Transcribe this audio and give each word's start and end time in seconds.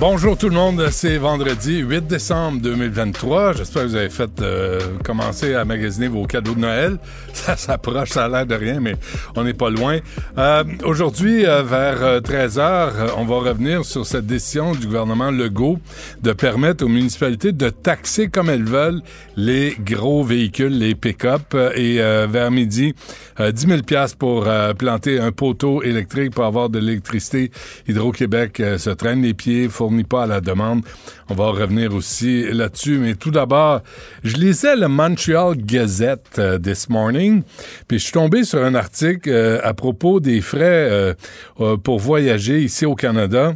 Bonjour 0.00 0.34
tout 0.38 0.48
le 0.48 0.54
monde, 0.54 0.88
c'est 0.90 1.18
vendredi 1.18 1.80
8 1.80 2.06
décembre 2.06 2.62
2023. 2.62 3.52
J'espère 3.52 3.82
que 3.82 3.88
vous 3.88 3.96
avez 3.96 4.08
fait 4.08 4.30
euh, 4.40 4.80
commencer 5.04 5.52
à 5.54 5.66
magasiner 5.66 6.08
vos 6.08 6.24
cadeaux 6.24 6.54
de 6.54 6.60
Noël. 6.60 6.96
Ça 7.34 7.56
s'approche, 7.58 8.10
ça 8.10 8.24
a 8.24 8.28
l'air 8.28 8.46
de 8.46 8.54
rien, 8.54 8.80
mais 8.80 8.96
on 9.36 9.44
n'est 9.44 9.54
pas 9.54 9.68
loin. 9.70 9.98
Euh, 10.38 10.64
Aujourd'hui, 10.84 11.46
euh, 11.46 11.62
vers 11.62 12.22
13 12.22 12.58
heures, 12.58 12.92
euh, 12.96 13.08
on 13.18 13.24
va 13.24 13.36
revenir 13.50 13.84
sur 13.84 14.06
cette 14.06 14.26
décision 14.26 14.72
du 14.72 14.86
gouvernement 14.86 15.30
Legault 15.30 15.78
de 16.22 16.32
permettre 16.32 16.84
aux 16.84 16.88
municipalités 16.88 17.52
de 17.52 17.68
taxer 17.68 18.28
comme 18.28 18.48
elles 18.50 18.64
veulent 18.64 19.02
les 19.36 19.76
gros 19.78 20.24
véhicules, 20.24 20.76
les 20.76 20.94
pick-up. 20.94 21.42
Euh, 21.54 21.72
Et 21.76 22.00
euh, 22.00 22.26
vers 22.28 22.50
midi, 22.50 22.94
euh, 23.38 23.52
10 23.52 23.66
000 23.66 23.82
piastres 23.82 24.18
pour 24.18 24.46
euh, 24.48 24.74
planter 24.74 25.18
un 25.20 25.32
poteau 25.32 25.82
électrique 25.82 26.34
pour 26.34 26.44
avoir 26.44 26.68
de 26.68 26.78
l'électricité. 26.78 27.50
Hydro-Québec 27.88 28.60
euh, 28.60 28.78
se 28.78 28.90
traîne 28.90 29.22
les 29.22 29.34
pieds, 29.34 29.68
pas 30.04 30.24
à 30.24 30.26
la 30.26 30.40
demande. 30.40 30.82
On 31.28 31.34
va 31.34 31.46
revenir 31.50 31.94
aussi 31.94 32.44
là-dessus. 32.50 32.98
Mais 32.98 33.14
tout 33.14 33.30
d'abord, 33.30 33.82
je 34.24 34.36
lisais 34.36 34.76
le 34.76 34.88
Montreal 34.88 35.56
Gazette 35.56 36.38
euh, 36.38 36.58
this 36.58 36.88
morning, 36.88 37.42
puis 37.88 37.98
je 37.98 38.04
suis 38.04 38.12
tombé 38.12 38.44
sur 38.44 38.62
un 38.64 38.74
article 38.74 39.30
euh, 39.30 39.60
à 39.62 39.74
propos 39.74 40.20
des 40.20 40.40
frais 40.40 41.14
euh, 41.60 41.76
pour 41.76 41.98
voyager 41.98 42.60
ici 42.62 42.86
au 42.86 42.94
Canada 42.94 43.54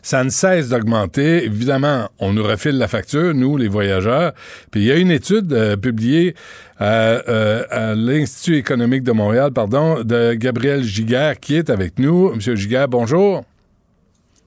ça 0.00 0.22
ne 0.22 0.30
cesse 0.30 0.68
d'augmenter. 0.68 1.44
Évidemment, 1.44 2.08
on 2.18 2.32
nous 2.32 2.44
refile 2.44 2.78
la 2.78 2.88
facture, 2.88 3.34
nous, 3.34 3.56
les 3.56 3.68
voyageurs. 3.68 4.32
Puis 4.70 4.82
il 4.82 4.86
y 4.86 4.92
a 4.92 4.96
une 4.96 5.10
étude 5.10 5.76
publiée 5.82 6.34
à 6.78 7.94
l'Institut 7.96 8.56
économique 8.56 9.02
de 9.02 9.12
Montréal, 9.12 9.50
pardon, 9.52 10.04
de 10.04 10.34
Gabriel 10.34 10.84
Giguère, 10.84 11.40
qui 11.40 11.56
est 11.56 11.68
avec 11.68 11.98
nous. 11.98 12.32
Monsieur 12.34 12.54
Giguère, 12.54 12.88
bonjour. 12.88 13.44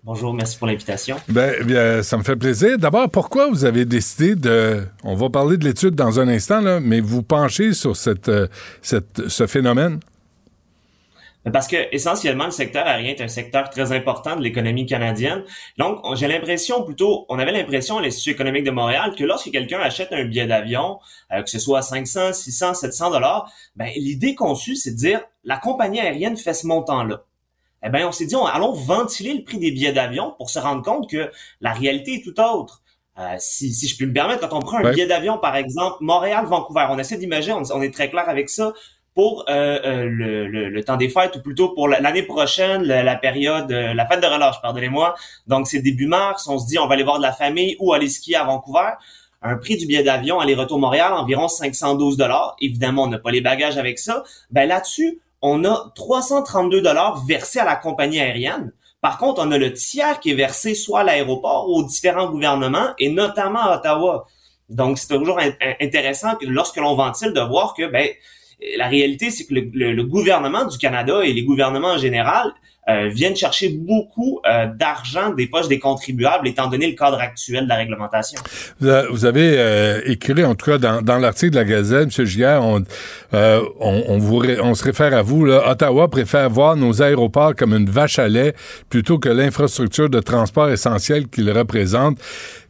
Bonjour, 0.04 0.34
merci 0.34 0.58
pour 0.58 0.66
l'invitation. 0.68 1.18
Ben, 1.28 1.64
bien, 1.64 2.02
ça 2.02 2.18
me 2.18 2.24
fait 2.24 2.36
plaisir. 2.36 2.80
D'abord, 2.80 3.08
pourquoi 3.10 3.50
vous 3.50 3.66
avez 3.66 3.86
décidé 3.86 4.36
de... 4.36 4.84
On 5.04 5.14
va 5.14 5.30
parler 5.30 5.58
de 5.58 5.64
l'étude 5.66 5.94
dans 5.94 6.20
un 6.20 6.28
instant, 6.28 6.60
là, 6.60 6.80
mais 6.80 7.02
vous 7.02 7.22
penchez 7.22 7.74
sur 7.74 7.96
cette, 7.96 8.28
euh, 8.28 8.48
cette, 8.82 9.28
ce 9.28 9.46
phénomène? 9.46 10.00
Parce 11.54 11.68
que 11.68 11.76
essentiellement, 11.92 12.46
le 12.46 12.52
secteur 12.52 12.86
aérien 12.88 13.12
est 13.14 13.22
un 13.22 13.28
secteur 13.28 13.70
très 13.70 13.92
important 13.92 14.36
de 14.36 14.42
l'économie 14.42 14.88
canadienne. 14.88 15.44
Donc, 15.78 16.00
on- 16.04 16.16
j'ai 16.16 16.28
l'impression 16.28 16.84
plutôt, 16.84 17.26
on 17.30 17.38
avait 17.40 17.52
l'impression 17.52 17.98
à 18.00 18.02
l'Institut 18.02 18.32
économique 18.32 18.64
de 18.64 18.72
Montréal 18.72 19.14
que 19.18 19.24
lorsque 19.24 19.52
quelqu'un 19.52 19.80
achète 19.80 20.10
un 20.12 20.24
billet 20.26 20.46
d'avion, 20.48 21.00
euh, 21.32 21.42
que 21.44 21.50
ce 21.50 21.58
soit 21.60 21.80
à 21.80 21.82
500, 21.84 22.34
600, 22.34 22.74
700 22.76 23.12
dollars, 23.12 23.52
ben 23.76 23.90
l'idée 23.96 24.34
conçue, 24.36 24.76
c'est 24.76 24.92
de 24.92 24.98
dire 24.98 25.22
la 25.44 25.58
compagnie 25.58 26.00
aérienne 26.00 26.38
fait 26.38 26.54
ce 26.54 26.66
montant-là. 26.68 27.24
Eh 27.84 27.90
ben, 27.90 28.06
on 28.08 28.12
s'est 28.12 28.26
dit, 28.26 28.36
on- 28.36 28.46
allons 28.46 28.74
ventiler 28.74 29.34
le 29.34 29.44
prix 29.44 29.58
des 29.58 29.72
billets 29.72 29.92
d'avion 29.94 30.34
pour 30.38 30.50
se 30.50 30.60
rendre 30.60 30.84
compte 30.84 31.10
que 31.10 31.32
la 31.62 31.74
réalité 31.74 32.16
est 32.16 32.24
tout 32.24 32.40
autre. 32.40 32.82
Euh, 33.20 33.36
si, 33.40 33.74
si 33.74 33.88
je 33.88 33.98
puis 33.98 34.06
me 34.06 34.14
permettre, 34.14 34.48
quand 34.48 34.56
on 34.58 34.62
prend 34.62 34.78
un 34.78 34.84
Ouais. 34.84 34.92
billet 34.94 35.08
d'avion, 35.08 35.38
par 35.38 35.56
exemple, 35.56 35.98
Montréal-Vancouver, 36.02 36.88
on 36.90 36.98
essaie 37.00 37.18
d'imaginer, 37.18 37.54
on, 37.54 37.64
on 37.76 37.82
est 37.82 37.94
très 37.94 38.10
clair 38.10 38.28
avec 38.30 38.50
ça, 38.50 38.74
pour 39.14 39.44
euh, 39.50 39.80
euh, 39.84 40.06
le, 40.10 40.48
le- 40.48 40.70
le 40.70 40.84
temps 40.86 40.96
des 40.96 41.10
fêtes 41.10 41.36
ou 41.36 41.42
plutôt 41.42 41.70
pour 41.70 41.90
la- 41.90 42.00
l'année 42.00 42.24
prochaine, 42.24 42.84
la, 42.84 43.04
la 43.04 43.18
période, 43.18 43.70
euh, 43.72 43.94
la 43.94 44.06
fête 44.06 44.22
de 44.22 44.26
relâche, 44.28 44.62
pardonnez-moi. 44.62 45.16
Donc 45.48 45.68
c'est 45.68 45.80
début 45.80 46.08
mars, 46.08 46.48
on 46.48 46.58
se 46.58 46.66
dit 46.68 46.80
on 46.80 46.88
va 46.88 46.94
aller 46.94 47.04
voir 47.04 47.18
de 47.18 47.24
la 47.24 47.34
famille 47.34 47.76
ou 47.80 47.92
aller 47.92 48.08
skier 48.08 48.38
à 48.38 48.46
Vancouver. 48.46 48.92
Un 49.42 49.58
prix 49.58 49.76
du 49.76 49.86
billet 49.86 50.04
d'avion 50.04 50.40
aller-retour 50.40 50.80
Montréal 50.80 51.12
environ 51.14 51.50
512 51.50 52.16
dollars. 52.16 52.56
Évidemment, 52.62 53.04
on 53.04 53.08
n'a 53.08 53.18
pas 53.20 53.32
les 53.32 53.42
bagages 53.42 53.78
avec 53.78 54.00
ça. 54.00 54.24
Ben 54.50 54.66
là-dessus, 54.70 55.20
on 55.42 55.64
a 55.66 55.92
332 55.96 56.82
dollars 56.82 57.24
versés 57.26 57.60
à 57.60 57.66
la 57.66 57.76
compagnie 57.76 58.20
aérienne. 58.20 58.74
Par 59.02 59.18
contre, 59.18 59.42
on 59.44 59.52
a 59.52 59.58
le 59.58 59.74
tiers 59.74 60.20
qui 60.20 60.32
est 60.32 60.36
versé 60.36 60.76
soit 60.76 61.00
à 61.00 61.04
l'aéroport 61.04 61.68
aux 61.70 61.84
différents 61.84 62.30
gouvernements 62.30 62.90
et 63.00 63.10
notamment 63.10 63.62
à 63.62 63.78
Ottawa. 63.78 64.28
Donc, 64.70 65.00
c'est 65.00 65.08
toujours 65.18 65.40
in- 65.40 65.50
in- 65.62 65.74
intéressant 65.82 66.36
que 66.36 66.46
lorsque 66.46 66.78
l'on 66.78 66.96
ventile 66.96 67.34
de 67.34 67.42
voir 67.42 67.74
que 67.74 67.88
ben 67.88 68.08
la 68.78 68.88
réalité, 68.88 69.32
c'est 69.32 69.46
que 69.48 69.56
le, 69.56 69.62
le- 69.74 69.94
le 69.94 70.04
gouvernement 70.04 70.66
du 70.66 70.78
Canada 70.78 71.22
et 71.24 71.34
les 71.34 71.44
gouvernements 71.44 71.94
en 71.94 71.98
général 71.98 72.54
euh, 72.92 73.10
viennent 73.10 73.36
chercher 73.36 73.70
beaucoup 73.70 74.40
euh, 74.46 74.68
d'argent 74.76 75.32
des 75.34 75.48
poches 75.48 75.68
des 75.68 75.80
contribuables, 75.80 76.48
étant 76.48 76.68
donné 76.68 76.88
le 76.88 76.96
cadre 76.96 77.20
actuel 77.20 77.64
de 77.64 77.70
la 77.70 77.76
réglementation. 77.76 78.40
Vous 78.80 79.26
avez 79.26 79.56
euh, 79.58 80.02
écrit, 80.06 80.44
en 80.44 80.56
tout 80.56 80.66
cas, 80.72 80.78
dans, 80.78 81.02
dans 81.02 81.18
l'article 81.18 81.52
de 81.54 81.58
la 81.58 81.66
Gazette, 81.66 82.10
M. 82.18 82.26
Giguère, 82.26 82.64
on, 82.64 82.84
euh, 83.34 83.62
on, 83.80 84.04
on, 84.08 84.18
vous 84.18 84.42
on 84.62 84.74
se 84.76 84.84
réfère 84.84 85.14
à 85.14 85.22
vous. 85.22 85.46
Là, 85.46 85.70
Ottawa 85.70 86.10
préfère 86.10 86.50
voir 86.50 86.76
nos 86.76 87.02
aéroports 87.02 87.56
comme 87.56 87.74
une 87.74 87.90
vache 87.90 88.20
à 88.20 88.28
lait 88.28 88.54
plutôt 88.90 89.20
que 89.20 89.30
l'infrastructure 89.30 90.10
de 90.10 90.20
transport 90.20 90.70
essentielle 90.70 91.28
qu'ils 91.28 91.52
représentent. 91.52 92.20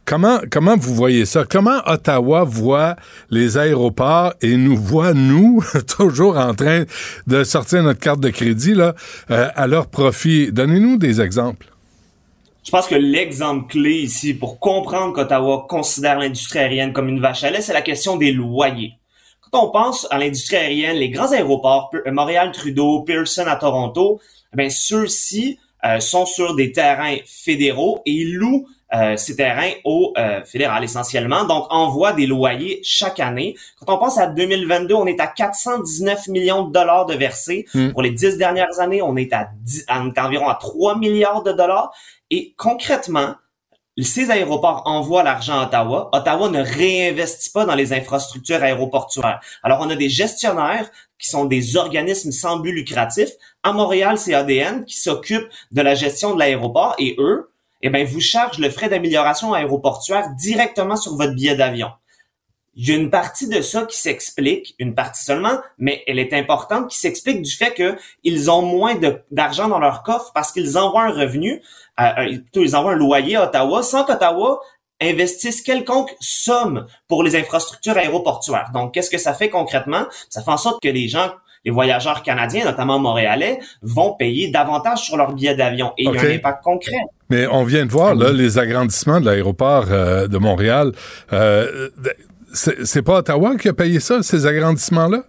Comment, 0.04 0.40
comment 0.50 0.76
vous 0.76 0.94
voyez 0.94 1.24
ça? 1.26 1.44
Comment 1.48 1.80
Ottawa 1.86 2.42
voit 2.44 2.96
les 3.30 3.56
aéroports 3.56 4.34
et 4.42 4.56
nous 4.56 4.76
voit, 4.76 5.14
nous, 5.14 5.62
toujours 5.96 6.36
en 6.36 6.54
train 6.54 6.84
de 7.28 7.44
sortir 7.44 7.82
notre 7.84 8.00
carte 8.00 8.20
de 8.20 8.30
crédit 8.30 8.74
euh, 8.78 8.92
à 9.28 9.66
leur 9.68 9.86
profit? 9.86 10.50
Donnez-nous 10.50 10.98
des 10.98 11.20
exemples. 11.20 11.66
Je 12.64 12.70
pense 12.70 12.86
que 12.88 12.94
l'exemple 12.96 13.68
clé 13.70 13.94
ici 14.02 14.34
pour 14.34 14.58
comprendre 14.58 15.12
qu'Ottawa 15.14 15.66
considère 15.68 16.18
l'industrie 16.18 16.58
aérienne 16.58 16.92
comme 16.92 17.08
une 17.08 17.20
vache 17.20 17.44
à 17.44 17.50
lait, 17.50 17.60
c'est 17.60 17.72
la 17.72 17.82
question 17.82 18.16
des 18.16 18.32
loyers. 18.32 18.94
Quand 19.50 19.66
on 19.66 19.70
pense 19.70 20.06
à 20.10 20.18
l'industrie 20.18 20.56
aérienne, 20.56 20.96
les 20.96 21.10
grands 21.10 21.30
aéroports, 21.32 21.90
P- 21.90 22.10
Montréal-Trudeau, 22.10 23.02
Pearson 23.02 23.44
à 23.46 23.56
Toronto, 23.56 24.20
eh 24.58 24.70
ceux-ci 24.70 25.58
euh, 25.84 25.98
sont 26.00 26.26
sur 26.26 26.54
des 26.56 26.72
terrains 26.72 27.16
fédéraux 27.26 28.00
et 28.06 28.12
ils 28.12 28.34
louent 28.34 28.66
euh, 28.94 29.16
ces 29.16 29.36
terrains 29.36 29.70
au 29.84 30.12
euh, 30.18 30.44
fédéral 30.44 30.84
essentiellement, 30.84 31.44
donc 31.44 31.66
envoient 31.70 32.12
des 32.12 32.26
loyers 32.26 32.80
chaque 32.82 33.20
année. 33.20 33.56
Quand 33.78 33.94
on 33.94 33.98
pense 33.98 34.18
à 34.18 34.26
2022, 34.26 34.94
on 34.94 35.06
est 35.06 35.20
à 35.20 35.26
419 35.26 36.28
millions 36.28 36.64
de 36.64 36.72
dollars 36.72 37.06
de 37.06 37.14
versés. 37.14 37.66
Hmm. 37.74 37.90
Pour 37.90 38.02
les 38.02 38.10
dix 38.10 38.36
dernières 38.36 38.80
années, 38.80 39.02
on 39.02 39.16
est 39.16 39.32
à, 39.32 39.48
10 39.62 39.86
on 39.88 40.10
est 40.10 40.18
environ 40.18 40.48
à 40.48 40.56
3 40.56 40.98
milliards 40.98 41.42
de 41.42 41.52
dollars. 41.52 41.92
Et 42.30 42.54
concrètement, 42.56 43.34
ces 44.00 44.30
aéroports 44.30 44.82
envoient 44.86 45.22
l'argent 45.22 45.60
à 45.60 45.66
Ottawa. 45.66 46.08
Ottawa 46.12 46.48
ne 46.48 46.62
réinvestit 46.62 47.50
pas 47.50 47.66
dans 47.66 47.74
les 47.74 47.92
infrastructures 47.92 48.62
aéroportuaires. 48.62 49.40
Alors, 49.62 49.80
on 49.80 49.90
a 49.90 49.96
des 49.96 50.08
gestionnaires 50.08 50.90
qui 51.18 51.28
sont 51.28 51.44
des 51.44 51.76
organismes 51.76 52.32
sans 52.32 52.58
but 52.58 52.72
lucratif. 52.72 53.28
À 53.62 53.72
Montréal, 53.72 54.18
c'est 54.18 54.34
ADN 54.34 54.84
qui 54.84 54.98
s'occupe 54.98 55.44
de 55.70 55.82
la 55.82 55.94
gestion 55.94 56.34
de 56.34 56.38
l'aéroport 56.38 56.94
et 56.98 57.16
eux, 57.18 57.51
eh 57.82 57.90
ben, 57.90 58.06
vous 58.06 58.20
chargent 58.20 58.58
le 58.58 58.70
frais 58.70 58.88
d'amélioration 58.88 59.52
aéroportuaire 59.54 60.30
directement 60.36 60.96
sur 60.96 61.16
votre 61.16 61.34
billet 61.34 61.56
d'avion. 61.56 61.88
Il 62.74 62.88
y 62.88 62.92
a 62.92 62.96
une 62.96 63.10
partie 63.10 63.48
de 63.48 63.60
ça 63.60 63.84
qui 63.84 63.98
s'explique, 63.98 64.74
une 64.78 64.94
partie 64.94 65.22
seulement, 65.22 65.58
mais 65.76 66.02
elle 66.06 66.18
est 66.18 66.32
importante, 66.32 66.88
qui 66.88 66.98
s'explique 66.98 67.42
du 67.42 67.50
fait 67.50 67.74
que 67.74 67.98
ils 68.24 68.50
ont 68.50 68.62
moins 68.62 68.94
d'argent 69.30 69.68
dans 69.68 69.78
leur 69.78 70.02
coffre 70.02 70.32
parce 70.32 70.52
qu'ils 70.52 70.78
envoient 70.78 71.02
un 71.02 71.12
revenu, 71.12 71.60
euh, 72.00 72.38
plutôt 72.38 72.62
ils 72.62 72.74
envoient 72.74 72.92
un 72.92 72.96
loyer 72.96 73.36
à 73.36 73.44
Ottawa 73.44 73.82
sans 73.82 74.04
qu'Ottawa 74.04 74.60
investisse 75.02 75.60
quelconque 75.60 76.14
somme 76.20 76.86
pour 77.08 77.22
les 77.22 77.36
infrastructures 77.36 77.96
aéroportuaires. 77.96 78.70
Donc, 78.72 78.94
qu'est-ce 78.94 79.10
que 79.10 79.18
ça 79.18 79.34
fait 79.34 79.50
concrètement? 79.50 80.06
Ça 80.30 80.42
fait 80.42 80.50
en 80.50 80.56
sorte 80.56 80.80
que 80.80 80.88
les 80.88 81.08
gens, 81.08 81.32
les 81.64 81.70
voyageurs 81.70 82.22
canadiens, 82.22 82.64
notamment 82.64 82.98
montréalais, 82.98 83.60
vont 83.82 84.14
payer 84.14 84.48
davantage 84.48 85.02
sur 85.02 85.16
leur 85.16 85.32
billet 85.32 85.54
d'avion. 85.54 85.92
Et 85.96 86.04
il 86.04 86.14
y 86.14 86.18
a 86.18 86.22
un 86.22 86.34
impact 86.34 86.64
concret. 86.64 86.96
Mais 87.30 87.46
on 87.46 87.64
vient 87.64 87.86
de 87.86 87.90
voir 87.90 88.14
là, 88.14 88.32
les 88.32 88.58
agrandissements 88.58 89.20
de 89.20 89.26
l'aéroport 89.26 89.86
euh, 89.90 90.26
de 90.28 90.38
Montréal. 90.38 90.92
Euh, 91.32 91.88
c'est 92.52 92.84
c'est 92.84 93.02
pas 93.02 93.18
Ottawa 93.18 93.56
qui 93.56 93.68
a 93.68 93.72
payé 93.72 94.00
ça, 94.00 94.22
ces 94.22 94.44
agrandissements-là? 94.44 95.22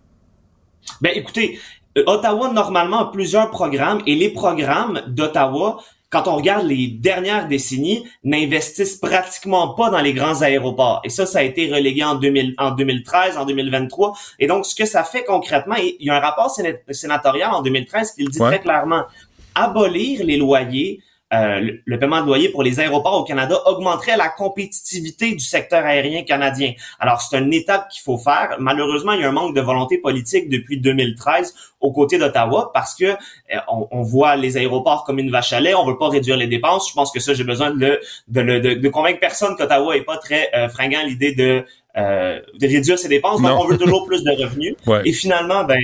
Ben 1.01 1.11
écoutez, 1.15 1.59
euh, 1.97 2.03
Ottawa 2.07 2.51
normalement 2.51 2.99
a 2.99 3.11
plusieurs 3.11 3.49
programmes 3.51 4.01
et 4.05 4.15
les 4.15 4.29
programmes 4.29 5.01
d'Ottawa, 5.07 5.77
quand 6.13 6.27
on 6.27 6.35
regarde 6.35 6.65
les 6.67 6.87
dernières 6.87 7.47
décennies, 7.47 8.05
n'investissent 8.23 8.95
pratiquement 8.97 9.73
pas 9.73 9.89
dans 9.89 9.99
les 9.99 10.13
grands 10.13 10.41
aéroports. 10.43 11.01
Et 11.03 11.09
ça, 11.09 11.25
ça 11.25 11.39
a 11.39 11.41
été 11.43 11.73
relégué 11.73 12.03
en, 12.03 12.15
2000, 12.15 12.53
en 12.59 12.71
2013, 12.71 13.35
en 13.37 13.45
2023. 13.45 14.13
Et 14.39 14.47
donc, 14.47 14.65
ce 14.67 14.75
que 14.75 14.85
ça 14.85 15.03
fait 15.03 15.23
concrètement, 15.25 15.75
il 15.75 15.95
y 15.99 16.09
a 16.11 16.15
un 16.15 16.19
rapport 16.19 16.55
séna- 16.55 16.77
sénatorial 16.91 17.51
en 17.51 17.61
2013 17.63 18.11
qui 18.11 18.23
le 18.23 18.29
dit 18.29 18.39
Ouais. 18.39 18.49
très 18.49 18.59
clairement, 18.61 19.03
abolir 19.55 20.23
les 20.23 20.37
loyers 20.37 20.99
euh, 21.33 21.77
le, 21.85 21.99
paiement 21.99 22.21
de 22.21 22.27
loyer 22.27 22.49
pour 22.49 22.63
les 22.63 22.79
aéroports 22.79 23.19
au 23.19 23.23
Canada 23.23 23.59
augmenterait 23.65 24.17
la 24.17 24.29
compétitivité 24.29 25.31
du 25.31 25.39
secteur 25.39 25.83
aérien 25.83 26.23
canadien. 26.23 26.73
Alors, 26.99 27.21
c'est 27.21 27.37
une 27.37 27.53
étape 27.53 27.89
qu'il 27.89 28.01
faut 28.01 28.17
faire. 28.17 28.55
Malheureusement, 28.59 29.13
il 29.13 29.21
y 29.21 29.23
a 29.23 29.29
un 29.29 29.31
manque 29.31 29.55
de 29.55 29.61
volonté 29.61 29.97
politique 29.97 30.49
depuis 30.49 30.79
2013 30.79 31.55
aux 31.79 31.91
côtés 31.91 32.17
d'Ottawa 32.17 32.71
parce 32.73 32.95
que 32.95 33.05
euh, 33.05 33.57
on, 33.67 34.03
voit 34.03 34.35
les 34.35 34.57
aéroports 34.57 35.03
comme 35.05 35.19
une 35.19 35.31
vache 35.31 35.53
à 35.53 35.59
lait. 35.59 35.73
On 35.73 35.85
veut 35.85 35.97
pas 35.97 36.09
réduire 36.09 36.37
les 36.37 36.47
dépenses. 36.47 36.89
Je 36.89 36.93
pense 36.93 37.11
que 37.11 37.19
ça, 37.19 37.33
j'ai 37.33 37.43
besoin 37.43 37.71
de, 37.71 37.99
de, 38.27 38.41
de, 38.59 38.73
de, 38.75 38.89
convaincre 38.89 39.19
personne 39.19 39.55
qu'Ottawa 39.55 39.95
est 39.97 40.03
pas 40.03 40.17
très 40.17 40.49
euh, 40.55 40.69
fringant 40.69 41.03
l'idée 41.05 41.33
de, 41.33 41.65
euh, 41.97 42.39
de 42.59 42.67
réduire 42.67 42.99
ses 42.99 43.09
dépenses. 43.09 43.41
Donc, 43.41 43.59
on 43.59 43.67
veut 43.67 43.77
toujours 43.77 44.05
plus 44.05 44.23
de 44.23 44.31
revenus. 44.31 44.75
Et 45.05 45.13
finalement, 45.13 45.63
ben 45.63 45.79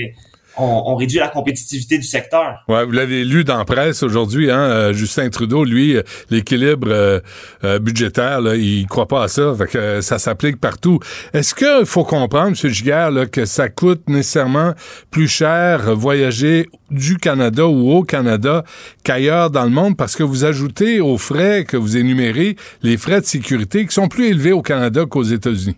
on, 0.60 0.96
réduit 0.96 1.18
la 1.18 1.28
compétitivité 1.28 1.98
du 1.98 2.06
secteur. 2.06 2.64
Ouais, 2.68 2.84
vous 2.84 2.92
l'avez 2.92 3.24
lu 3.24 3.44
dans 3.44 3.58
la 3.58 3.64
presse 3.64 4.02
aujourd'hui, 4.02 4.50
hein, 4.50 4.60
euh, 4.60 4.92
Justin 4.92 5.28
Trudeau, 5.30 5.64
lui, 5.64 5.96
euh, 5.96 6.02
l'équilibre 6.30 6.88
euh, 6.90 7.78
budgétaire, 7.78 8.40
là, 8.40 8.56
il 8.56 8.86
croit 8.86 9.08
pas 9.08 9.24
à 9.24 9.28
ça, 9.28 9.54
fait 9.56 9.66
que 9.66 10.00
ça 10.00 10.18
s'applique 10.18 10.60
partout. 10.60 11.00
Est-ce 11.32 11.54
qu'il 11.54 11.86
faut 11.86 12.04
comprendre, 12.04 12.56
M. 12.62 12.70
Giguère, 12.70 13.10
que 13.30 13.44
ça 13.44 13.68
coûte 13.68 14.08
nécessairement 14.08 14.74
plus 15.10 15.28
cher 15.28 15.94
voyager 15.94 16.68
du 16.90 17.16
Canada 17.16 17.66
ou 17.66 17.92
au 17.92 18.02
Canada 18.02 18.64
qu'ailleurs 19.04 19.50
dans 19.50 19.64
le 19.64 19.70
monde? 19.70 19.96
Parce 19.96 20.16
que 20.16 20.22
vous 20.22 20.44
ajoutez 20.44 21.00
aux 21.00 21.18
frais 21.18 21.64
que 21.64 21.76
vous 21.76 21.96
énumérez 21.96 22.56
les 22.82 22.96
frais 22.96 23.20
de 23.20 23.26
sécurité 23.26 23.86
qui 23.86 23.94
sont 23.94 24.08
plus 24.08 24.28
élevés 24.28 24.52
au 24.52 24.62
Canada 24.62 25.04
qu'aux 25.06 25.22
États-Unis? 25.22 25.76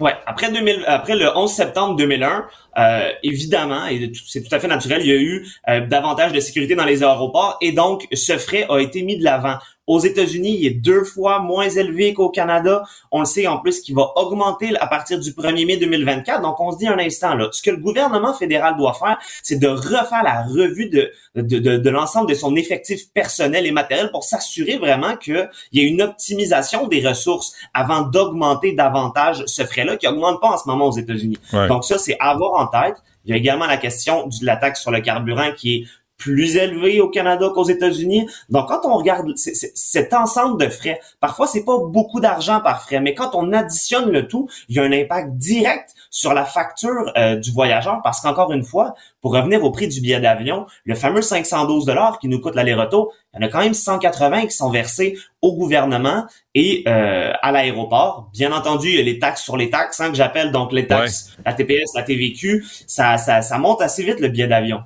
Ouais, 0.00 0.14
après 0.26 0.52
2000, 0.52 0.84
après 0.86 1.16
le 1.16 1.36
11 1.36 1.50
septembre 1.50 1.96
2001, 1.96 2.46
euh, 2.78 3.12
évidemment, 3.22 3.86
et 3.86 4.12
c'est 4.26 4.42
tout 4.42 4.54
à 4.54 4.60
fait 4.60 4.68
naturel, 4.68 5.00
il 5.02 5.08
y 5.08 5.12
a 5.12 5.16
eu 5.16 5.46
euh, 5.68 5.80
davantage 5.86 6.32
de 6.32 6.40
sécurité 6.40 6.74
dans 6.74 6.84
les 6.84 7.02
aéroports 7.02 7.58
et 7.60 7.72
donc 7.72 8.06
ce 8.12 8.38
frais 8.38 8.66
a 8.68 8.78
été 8.78 9.02
mis 9.02 9.18
de 9.18 9.24
l'avant. 9.24 9.58
Aux 9.88 9.98
États-Unis, 10.00 10.58
il 10.60 10.66
est 10.66 10.74
deux 10.74 11.02
fois 11.02 11.40
moins 11.40 11.68
élevé 11.68 12.12
qu'au 12.14 12.28
Canada. 12.28 12.84
On 13.10 13.20
le 13.20 13.24
sait 13.26 13.46
en 13.46 13.58
plus 13.58 13.80
qu'il 13.80 13.94
va 13.94 14.12
augmenter 14.16 14.76
à 14.78 14.86
partir 14.86 15.18
du 15.18 15.32
1er 15.32 15.66
mai 15.66 15.78
2024. 15.78 16.42
Donc, 16.42 16.60
on 16.60 16.70
se 16.70 16.78
dit 16.78 16.86
un 16.86 16.98
instant 16.98 17.34
là, 17.34 17.48
ce 17.52 17.62
que 17.62 17.70
le 17.70 17.78
gouvernement 17.78 18.34
fédéral 18.34 18.76
doit 18.76 18.92
faire, 18.92 19.18
c'est 19.42 19.58
de 19.58 19.66
refaire 19.66 20.22
la 20.22 20.42
revue 20.42 20.90
de, 20.90 21.10
de, 21.34 21.58
de, 21.58 21.76
de 21.78 21.90
l'ensemble 21.90 22.28
de 22.28 22.34
son 22.34 22.54
effectif 22.54 23.10
personnel 23.12 23.66
et 23.66 23.72
matériel 23.72 24.10
pour 24.10 24.24
s'assurer 24.24 24.76
vraiment 24.76 25.16
qu'il 25.16 25.48
y 25.72 25.80
ait 25.80 25.84
une 25.84 26.02
optimisation 26.02 26.86
des 26.86 27.06
ressources 27.06 27.54
avant 27.72 28.02
d'augmenter 28.02 28.72
davantage 28.72 29.42
ce 29.46 29.64
frais-là 29.64 29.96
qui 29.96 30.06
augmente 30.06 30.40
pas 30.40 30.50
en 30.50 30.58
ce 30.58 30.68
moment 30.68 30.86
aux 30.88 30.96
États-Unis. 30.98 31.38
Donc 31.68 31.84
ça, 31.84 31.96
c'est 31.96 32.16
avoir 32.20 32.60
en 32.60 32.66
tête. 32.66 32.96
Il 33.24 33.30
y 33.30 33.34
a 33.34 33.36
également 33.36 33.66
la 33.66 33.78
question 33.78 34.26
de 34.26 34.46
la 34.46 34.56
taxe 34.56 34.82
sur 34.82 34.90
le 34.90 35.00
carburant 35.00 35.50
qui 35.56 35.74
est 35.74 35.84
plus 36.18 36.56
élevé 36.56 37.00
au 37.00 37.08
Canada 37.08 37.50
qu'aux 37.54 37.68
États-Unis. 37.68 38.28
Donc, 38.50 38.68
quand 38.68 38.80
on 38.84 38.96
regarde 38.96 39.32
cet 39.36 40.12
ensemble 40.12 40.60
de 40.62 40.68
frais, 40.68 41.00
parfois, 41.20 41.46
c'est 41.46 41.64
pas 41.64 41.78
beaucoup 41.78 42.20
d'argent 42.20 42.60
par 42.60 42.82
frais, 42.82 43.00
mais 43.00 43.14
quand 43.14 43.30
on 43.34 43.52
additionne 43.52 44.10
le 44.10 44.26
tout, 44.26 44.48
il 44.68 44.76
y 44.76 44.78
a 44.80 44.82
un 44.82 44.92
impact 44.92 45.36
direct 45.36 45.94
sur 46.10 46.34
la 46.34 46.44
facture 46.44 47.12
euh, 47.16 47.36
du 47.36 47.52
voyageur 47.52 48.00
parce 48.02 48.20
qu'encore 48.20 48.52
une 48.52 48.64
fois, 48.64 48.94
pour 49.20 49.32
revenir 49.32 49.62
au 49.64 49.70
prix 49.70 49.88
du 49.88 50.00
billet 50.00 50.20
d'avion, 50.20 50.66
le 50.84 50.94
fameux 50.94 51.22
512 51.22 51.84
dollars 51.84 52.18
qui 52.18 52.28
nous 52.28 52.40
coûte 52.40 52.54
l'aller-retour, 52.54 53.12
il 53.34 53.40
y 53.40 53.44
en 53.44 53.46
a 53.46 53.50
quand 53.50 53.60
même 53.60 53.74
180 53.74 54.46
qui 54.46 54.52
sont 54.52 54.70
versés 54.70 55.18
au 55.42 55.54
gouvernement 55.54 56.26
et 56.54 56.82
euh, 56.88 57.32
à 57.42 57.52
l'aéroport. 57.52 58.30
Bien 58.32 58.52
entendu, 58.52 58.88
il 58.88 58.96
y 58.96 59.00
a 59.00 59.02
les 59.02 59.18
taxes 59.18 59.42
sur 59.42 59.56
les 59.56 59.70
taxes 59.70 60.00
hein, 60.00 60.10
que 60.10 60.16
j'appelle 60.16 60.50
donc 60.50 60.72
les 60.72 60.86
taxes, 60.86 61.36
la 61.44 61.52
TPS, 61.52 61.94
la 61.94 62.02
TVQ, 62.02 62.64
ça, 62.86 63.18
ça, 63.18 63.42
ça 63.42 63.58
monte 63.58 63.82
assez 63.82 64.02
vite 64.02 64.20
le 64.20 64.28
billet 64.28 64.48
d'avion. 64.48 64.82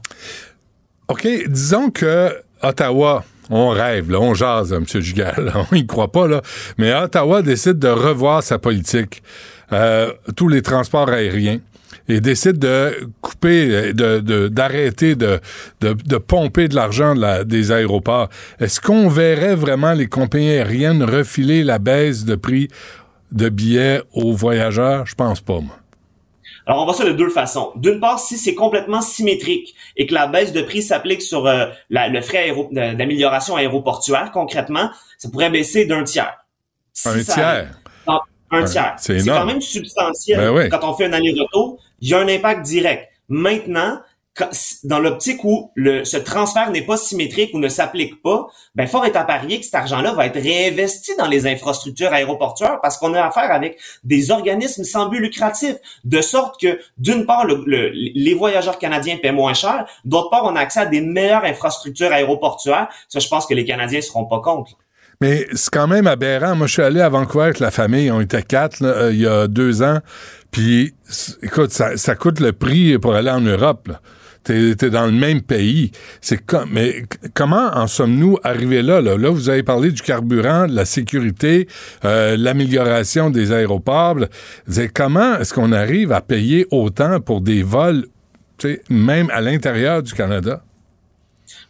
OK, 1.12 1.29
disons 1.47 1.91
que 1.91 2.35
Ottawa, 2.62 3.23
on 3.50 3.69
rêve, 3.69 4.11
là, 4.11 4.19
on 4.19 4.32
jase, 4.32 4.73
M. 4.73 4.87
Giguère, 4.87 5.38
on 5.70 5.76
y 5.76 5.87
croit 5.87 6.11
pas, 6.11 6.26
là, 6.26 6.41
mais 6.79 6.94
Ottawa 6.94 7.43
décide 7.43 7.79
de 7.79 7.88
revoir 7.88 8.43
sa 8.43 8.59
politique, 8.59 9.23
euh, 9.75 10.11
tous 10.37 10.49
les 10.49 10.62
transports 10.62 11.11
aériens, 11.11 11.59
et 12.09 12.23
décide 12.23 12.59
de 12.59 13.11
couper, 13.20 13.93
de, 13.93 14.49
d'arrêter 14.49 15.14
de, 15.14 15.38
de, 15.82 15.93
de, 15.93 16.17
pomper 16.17 16.69
de 16.69 16.76
l'argent 16.76 17.14
des 17.44 17.73
aéroports. 17.73 18.31
Est-ce 18.59 18.81
qu'on 18.81 19.11
verrait 19.11 19.55
vraiment 19.55 19.93
les 19.93 20.06
compagnies 20.06 20.53
aériennes 20.53 21.03
refiler 21.03 21.62
la 21.62 21.79
baisse 21.79 22.25
de 22.25 22.37
prix 22.37 22.69
de 23.32 23.50
billets 23.50 24.00
aux 24.14 24.32
voyageurs? 24.32 25.06
Je 25.06 25.14
pense 25.14 25.43
pas, 25.43 25.61
moi. 25.61 25.81
Alors, 26.67 26.82
on 26.82 26.87
va 26.87 26.93
ça 26.93 27.05
de 27.05 27.12
deux 27.12 27.29
façons. 27.29 27.73
D'une 27.76 27.99
part, 27.99 28.19
si 28.19 28.38
c'est 28.38 28.55
complètement 28.55 29.00
symétrique 29.00 29.75
et 29.97 30.06
que 30.06 30.14
la 30.14 30.26
baisse 30.26 30.53
de 30.53 30.62
prix 30.62 30.82
s'applique 30.82 31.23
sur 31.23 31.47
euh, 31.47 31.67
le 31.91 32.20
frais 32.20 32.55
d'amélioration 32.70 33.56
aéroportuaire, 33.56 34.31
concrètement, 34.32 34.91
ça 35.19 35.29
pourrait 35.29 35.50
baisser 35.50 35.87
d'un 35.87 36.05
tiers. 36.05 36.37
un 37.05 37.23
tiers? 37.23 37.79
un 38.53 38.64
tiers. 38.64 38.94
C'est 38.99 39.25
quand 39.25 39.47
même 39.47 39.61
substantiel. 39.61 40.38
Ben 40.38 40.69
Quand 40.69 40.88
on 40.88 40.94
fait 40.94 41.06
un 41.06 41.12
aller-retour, 41.12 41.79
il 42.00 42.09
y 42.11 42.14
a 42.14 42.19
un 42.19 42.29
impact 42.29 42.62
direct. 42.62 43.09
Maintenant, 43.29 44.00
dans 44.84 44.99
l'optique 44.99 45.44
où 45.44 45.70
le, 45.75 46.05
ce 46.05 46.17
transfert 46.17 46.70
n'est 46.70 46.82
pas 46.82 46.96
symétrique 46.96 47.52
ou 47.52 47.58
ne 47.58 47.69
s'applique 47.69 48.23
pas, 48.23 48.46
ben 48.75 48.87
fort 48.87 49.05
est 49.05 49.14
à 49.14 49.25
parier 49.25 49.58
que 49.58 49.67
cet 49.67 49.75
argent-là 49.75 50.12
va 50.14 50.26
être 50.26 50.40
réinvesti 50.40 51.12
dans 51.19 51.29
les 51.29 51.46
infrastructures 51.46 52.12
aéroportuaires 52.12 52.79
parce 52.81 52.96
qu'on 52.96 53.12
a 53.12 53.23
affaire 53.23 53.52
avec 53.52 53.79
des 54.05 54.31
organismes 54.31 54.84
sans 54.84 55.08
but 55.08 55.20
lucratif, 55.20 55.76
de 56.05 56.20
sorte 56.23 56.58
que 56.58 56.79
d'une 56.96 57.26
part 57.26 57.46
les 57.46 58.34
voyageurs 58.34 58.79
canadiens 58.79 59.19
paient 59.19 59.32
moins 59.32 59.55
cher, 59.55 59.87
d'autre 60.06 60.31
part 60.31 60.44
on 60.44 60.56
a 60.56 60.61
accès 60.61 60.81
à 60.81 60.87
des 60.87 61.02
meilleures 61.02 61.44
infrastructures 61.44 62.11
aéroportuaires. 62.11 62.88
Ça, 63.08 63.19
je 63.19 63.28
pense 63.28 63.46
que 63.46 63.55
les 63.55 63.64
Canadiens 63.64 64.00
seront 64.00 64.25
pas 64.25 64.40
contre. 64.40 64.73
Mais 65.20 65.46
c'est 65.52 65.70
quand 65.70 65.87
même 65.87 66.06
aberrant. 66.06 66.56
Moi, 66.56 66.67
je 66.67 66.73
suis 66.73 66.82
allé 66.82 67.00
à 67.00 67.08
Vancouver 67.08 67.44
avec 67.44 67.61
la 67.61 67.70
famille. 67.70 68.11
On 68.11 68.20
était 68.20 68.43
quatre 68.43 68.82
euh, 68.82 69.12
il 69.12 69.20
y 69.20 69.26
a 69.26 69.46
deux 69.46 69.82
ans. 69.82 69.99
Puis, 70.50 70.94
écoute, 71.43 71.70
ça, 71.70 71.96
ça, 71.96 72.17
coûte 72.17 72.40
le 72.40 72.52
prix 72.52 72.99
pour 72.99 73.14
aller 73.14 73.31
en 73.31 73.40
Europe. 73.40 73.88
Là 73.88 74.00
t'es 74.44 74.70
es 74.70 74.90
dans 74.90 75.06
le 75.06 75.12
même 75.12 75.42
pays. 75.42 75.92
C'est 76.20 76.44
comme, 76.44 76.70
mais 76.72 77.04
comment 77.34 77.70
en 77.74 77.86
sommes-nous 77.86 78.38
arrivés 78.42 78.82
là, 78.82 79.00
là? 79.00 79.16
Là, 79.16 79.30
vous 79.30 79.48
avez 79.48 79.62
parlé 79.62 79.90
du 79.90 80.02
carburant, 80.02 80.66
de 80.66 80.74
la 80.74 80.84
sécurité, 80.84 81.68
euh, 82.04 82.36
l'amélioration 82.36 83.30
des 83.30 83.52
aéroports. 83.52 84.16
Comment 84.94 85.38
est-ce 85.38 85.54
qu'on 85.54 85.72
arrive 85.72 86.12
à 86.12 86.20
payer 86.20 86.66
autant 86.70 87.20
pour 87.20 87.40
des 87.40 87.62
vols, 87.62 88.06
même 88.88 89.30
à 89.30 89.40
l'intérieur 89.40 90.02
du 90.02 90.12
Canada? 90.12 90.62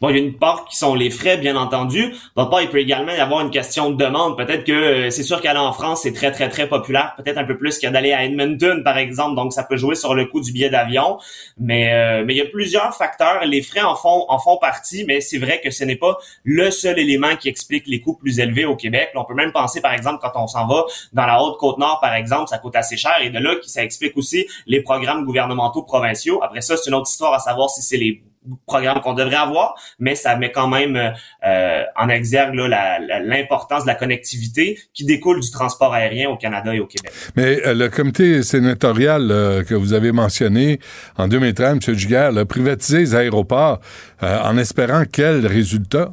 Bon, 0.02 0.08
il 0.08 0.16
y 0.16 0.20
a 0.20 0.24
une 0.24 0.36
part 0.36 0.64
qui 0.64 0.76
sont 0.76 0.96
les 0.96 1.10
frais, 1.10 1.36
bien 1.36 1.54
entendu. 1.54 2.12
D'autre 2.36 2.50
part, 2.50 2.60
il 2.60 2.68
peut 2.68 2.80
également 2.80 3.12
y 3.12 3.20
avoir 3.20 3.40
une 3.40 3.52
question 3.52 3.88
de 3.88 3.94
demande. 3.94 4.36
Peut-être 4.36 4.64
que 4.64 4.72
euh, 4.72 5.10
c'est 5.10 5.22
sûr 5.22 5.40
qu'aller 5.40 5.60
en 5.60 5.72
France, 5.72 6.00
c'est 6.02 6.12
très, 6.12 6.32
très, 6.32 6.48
très 6.48 6.68
populaire. 6.68 7.14
Peut-être 7.16 7.38
un 7.38 7.44
peu 7.44 7.56
plus 7.56 7.78
qu'à 7.78 7.92
d'aller 7.92 8.12
à 8.12 8.24
Edmonton, 8.24 8.82
par 8.82 8.98
exemple. 8.98 9.36
Donc, 9.36 9.52
ça 9.52 9.62
peut 9.62 9.76
jouer 9.76 9.94
sur 9.94 10.16
le 10.16 10.24
coût 10.24 10.40
du 10.40 10.50
billet 10.50 10.70
d'avion. 10.70 11.18
Mais, 11.56 11.94
euh, 11.94 12.24
mais 12.26 12.34
il 12.34 12.38
y 12.38 12.40
a 12.40 12.46
plusieurs 12.46 12.92
facteurs. 12.96 13.44
Les 13.44 13.62
frais 13.62 13.82
en 13.82 13.94
font, 13.94 14.24
en 14.28 14.40
font 14.40 14.56
partie, 14.56 15.04
mais 15.06 15.20
c'est 15.20 15.38
vrai 15.38 15.60
que 15.62 15.70
ce 15.70 15.84
n'est 15.84 15.94
pas 15.94 16.18
le 16.42 16.72
seul 16.72 16.98
élément 16.98 17.36
qui 17.36 17.48
explique 17.48 17.86
les 17.86 18.00
coûts 18.00 18.16
plus 18.16 18.40
élevés 18.40 18.64
au 18.64 18.74
Québec. 18.74 19.10
on 19.14 19.24
peut 19.24 19.34
même 19.34 19.52
penser, 19.52 19.80
par 19.80 19.92
exemple, 19.92 20.18
quand 20.20 20.32
on 20.34 20.48
s'en 20.48 20.66
va 20.66 20.84
dans 21.12 21.26
la 21.26 21.40
Haute-Côte-Nord, 21.40 22.00
par 22.00 22.14
exemple, 22.14 22.48
ça 22.48 22.58
coûte 22.58 22.74
assez 22.74 22.96
cher. 22.96 23.14
Et 23.20 23.30
de 23.30 23.38
là, 23.38 23.54
ça 23.62 23.84
explique 23.84 24.16
aussi 24.16 24.48
les 24.66 24.82
programmes 24.82 25.24
gouvernementaux 25.24 25.84
provinciaux. 25.84 26.42
Après 26.42 26.60
ça, 26.60 26.76
c'est 26.76 26.90
une 26.90 26.96
autre 26.96 27.08
histoire 27.08 27.34
à 27.34 27.38
savoir 27.38 27.70
si 27.70 27.82
c'est 27.82 27.98
les 27.98 28.20
programme 28.66 29.00
qu'on 29.00 29.14
devrait 29.14 29.36
avoir, 29.36 29.74
mais 29.98 30.14
ça 30.14 30.36
met 30.36 30.50
quand 30.50 30.68
même 30.68 31.14
euh, 31.44 31.82
en 31.96 32.08
exergue 32.08 32.54
l'importance 32.54 33.82
de 33.82 33.88
la 33.88 33.94
connectivité 33.94 34.78
qui 34.92 35.04
découle 35.04 35.40
du 35.40 35.50
transport 35.50 35.94
aérien 35.94 36.28
au 36.28 36.36
Canada 36.36 36.74
et 36.74 36.80
au 36.80 36.86
Québec. 36.86 37.12
Mais 37.36 37.64
euh, 37.66 37.74
le 37.74 37.88
comité 37.88 38.42
sénatorial 38.42 39.30
euh, 39.30 39.62
que 39.62 39.74
vous 39.74 39.92
avez 39.92 40.12
mentionné 40.12 40.80
en 41.16 41.28
2013, 41.28 41.78
M. 41.86 41.98
Giguère, 41.98 42.36
a 42.36 42.44
privatisé 42.44 42.98
les 42.98 43.14
aéroports 43.14 43.80
en 44.20 44.56
espérant 44.56 45.02
quel 45.10 45.46
résultat? 45.46 46.12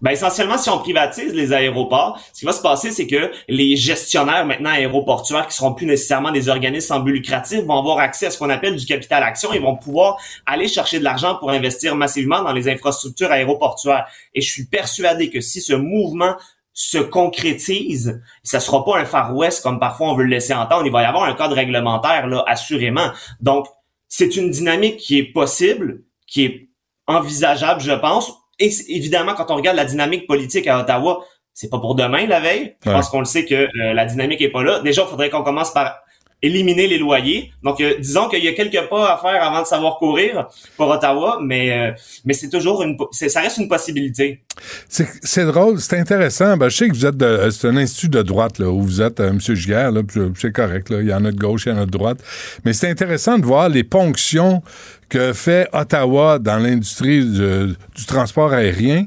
Ben 0.00 0.12
essentiellement, 0.12 0.56
si 0.56 0.70
on 0.70 0.78
privatise 0.78 1.34
les 1.34 1.52
aéroports, 1.52 2.18
ce 2.32 2.40
qui 2.40 2.46
va 2.46 2.52
se 2.52 2.62
passer, 2.62 2.90
c'est 2.90 3.06
que 3.06 3.30
les 3.48 3.76
gestionnaires 3.76 4.46
maintenant 4.46 4.70
aéroportuaires, 4.70 5.46
qui 5.46 5.54
seront 5.54 5.74
plus 5.74 5.86
nécessairement 5.86 6.32
des 6.32 6.48
organismes 6.48 6.88
sans 6.88 7.00
but 7.00 7.12
lucratif, 7.12 7.60
vont 7.64 7.78
avoir 7.78 7.98
accès 7.98 8.26
à 8.26 8.30
ce 8.30 8.38
qu'on 8.38 8.50
appelle 8.50 8.76
du 8.76 8.86
capital 8.86 9.22
action 9.22 9.52
et 9.52 9.58
vont 9.58 9.76
pouvoir 9.76 10.16
aller 10.46 10.68
chercher 10.68 10.98
de 10.98 11.04
l'argent 11.04 11.36
pour 11.36 11.50
investir 11.50 11.96
massivement 11.96 12.42
dans 12.42 12.52
les 12.52 12.68
infrastructures 12.68 13.30
aéroportuaires. 13.30 14.06
Et 14.34 14.40
je 14.40 14.50
suis 14.50 14.66
persuadé 14.66 15.30
que 15.30 15.40
si 15.40 15.60
ce 15.60 15.74
mouvement 15.74 16.34
se 16.72 16.98
concrétise, 16.98 18.22
ça 18.42 18.60
sera 18.60 18.84
pas 18.84 18.98
un 18.98 19.04
Far 19.04 19.36
West 19.36 19.62
comme 19.62 19.78
parfois 19.78 20.08
on 20.08 20.14
veut 20.14 20.24
le 20.24 20.30
laisser 20.30 20.54
entendre. 20.54 20.86
Il 20.86 20.92
va 20.92 21.02
y 21.02 21.04
avoir 21.04 21.24
un 21.24 21.34
cadre 21.34 21.54
réglementaire 21.54 22.26
là, 22.26 22.42
assurément. 22.46 23.10
Donc, 23.40 23.66
c'est 24.08 24.36
une 24.36 24.50
dynamique 24.50 24.96
qui 24.96 25.18
est 25.18 25.32
possible, 25.32 26.02
qui 26.26 26.44
est 26.44 26.68
envisageable, 27.06 27.80
je 27.80 27.92
pense, 27.92 28.39
et 28.60 28.70
évidemment, 28.88 29.34
quand 29.34 29.50
on 29.50 29.56
regarde 29.56 29.76
la 29.76 29.84
dynamique 29.84 30.26
politique 30.26 30.66
à 30.66 30.78
Ottawa, 30.78 31.24
c'est 31.52 31.70
pas 31.70 31.78
pour 31.78 31.94
demain 31.94 32.26
la 32.26 32.40
veille. 32.40 32.76
Je 32.84 32.90
pense 32.90 33.08
qu'on 33.08 33.20
le 33.20 33.24
sait 33.24 33.44
que 33.44 33.54
euh, 33.54 33.92
la 33.94 34.04
dynamique 34.04 34.40
est 34.40 34.50
pas 34.50 34.62
là. 34.62 34.80
Déjà, 34.80 35.02
il 35.02 35.08
faudrait 35.08 35.30
qu'on 35.30 35.42
commence 35.42 35.72
par 35.72 35.98
éliminer 36.42 36.86
les 36.86 36.98
loyers. 36.98 37.52
Donc, 37.62 37.80
euh, 37.80 37.94
disons 37.98 38.28
qu'il 38.28 38.42
y 38.42 38.48
a 38.48 38.52
quelques 38.52 38.88
pas 38.88 39.14
à 39.14 39.18
faire 39.18 39.42
avant 39.42 39.62
de 39.62 39.66
savoir 39.66 39.98
courir 39.98 40.48
pour 40.76 40.88
Ottawa, 40.88 41.38
mais 41.42 41.70
euh, 41.72 41.92
mais 42.24 42.34
c'est 42.34 42.48
toujours 42.48 42.82
une, 42.82 42.96
ça 43.12 43.40
reste 43.40 43.58
une 43.58 43.68
possibilité. 43.68 44.40
C'est 44.88 45.44
drôle, 45.44 45.80
c'est 45.80 45.98
intéressant. 45.98 46.56
Ben, 46.56 46.68
je 46.68 46.76
sais 46.76 46.88
que 46.88 46.94
vous 46.94 47.06
êtes 47.06 47.16
de, 47.16 47.50
c'est 47.50 47.68
un 47.68 47.76
institut 47.76 48.08
de 48.08 48.22
droite 48.22 48.58
là 48.58 48.68
où 48.70 48.80
vous 48.80 49.02
êtes, 49.02 49.20
euh, 49.20 49.30
M. 49.30 49.40
Giguère, 49.40 49.92
là, 49.92 50.00
c'est 50.34 50.52
correct. 50.52 50.90
Là, 50.90 51.00
il 51.00 51.08
y 51.08 51.14
en 51.14 51.24
a 51.24 51.30
de 51.30 51.38
gauche, 51.38 51.64
il 51.66 51.70
y 51.70 51.72
en 51.72 51.78
a 51.82 51.86
de 51.86 51.90
droite, 51.90 52.18
mais 52.64 52.72
c'est 52.72 52.88
intéressant 52.88 53.38
de 53.38 53.44
voir 53.44 53.68
les 53.68 53.84
ponctions 53.84 54.62
que 55.08 55.32
fait 55.32 55.68
Ottawa 55.72 56.38
dans 56.38 56.58
l'industrie 56.58 57.24
du, 57.24 57.74
du 57.94 58.06
transport 58.06 58.52
aérien 58.52 59.06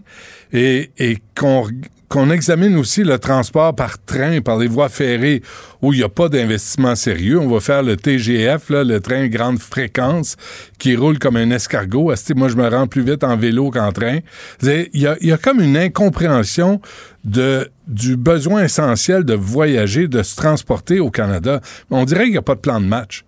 et, 0.51 0.91
et 0.97 1.17
qu'on 1.35 1.67
qu'on 2.13 2.29
examine 2.29 2.75
aussi 2.75 3.03
le 3.03 3.17
transport 3.17 3.73
par 3.73 3.97
train, 3.97 4.39
par 4.41 4.59
les 4.59 4.67
voies 4.67 4.87
ferrées, 4.87 5.41
où 5.81 5.93
il 5.93 5.97
n'y 5.97 6.03
a 6.03 6.09
pas 6.09 6.29
d'investissement 6.29 6.93
sérieux. 6.93 7.39
On 7.39 7.47
va 7.47 7.59
faire 7.59 7.81
le 7.81 7.97
TGF, 7.97 8.69
le 8.69 8.99
train 8.99 9.27
grande 9.29 9.57
fréquence, 9.57 10.35
qui 10.77 10.95
roule 10.95 11.17
comme 11.17 11.37
un 11.37 11.49
escargot. 11.49 12.13
Moi, 12.35 12.49
je 12.49 12.55
me 12.55 12.69
rends 12.69 12.85
plus 12.85 13.01
vite 13.01 13.23
en 13.23 13.35
vélo 13.35 13.71
qu'en 13.71 13.91
train. 13.91 14.19
Il 14.61 14.89
y 14.93 15.07
a, 15.07 15.17
y 15.21 15.31
a 15.31 15.37
comme 15.39 15.59
une 15.59 15.75
incompréhension 15.75 16.81
du 17.23 18.15
besoin 18.15 18.65
essentiel 18.65 19.23
de 19.23 19.33
voyager, 19.33 20.07
de 20.07 20.21
se 20.21 20.35
transporter 20.35 20.99
au 20.99 21.09
Canada. 21.09 21.61
On 21.89 22.05
dirait 22.05 22.25
qu'il 22.25 22.33
n'y 22.33 22.37
a 22.37 22.43
pas 22.43 22.53
de 22.53 22.59
plan 22.59 22.79
de 22.79 22.85
match. 22.85 23.25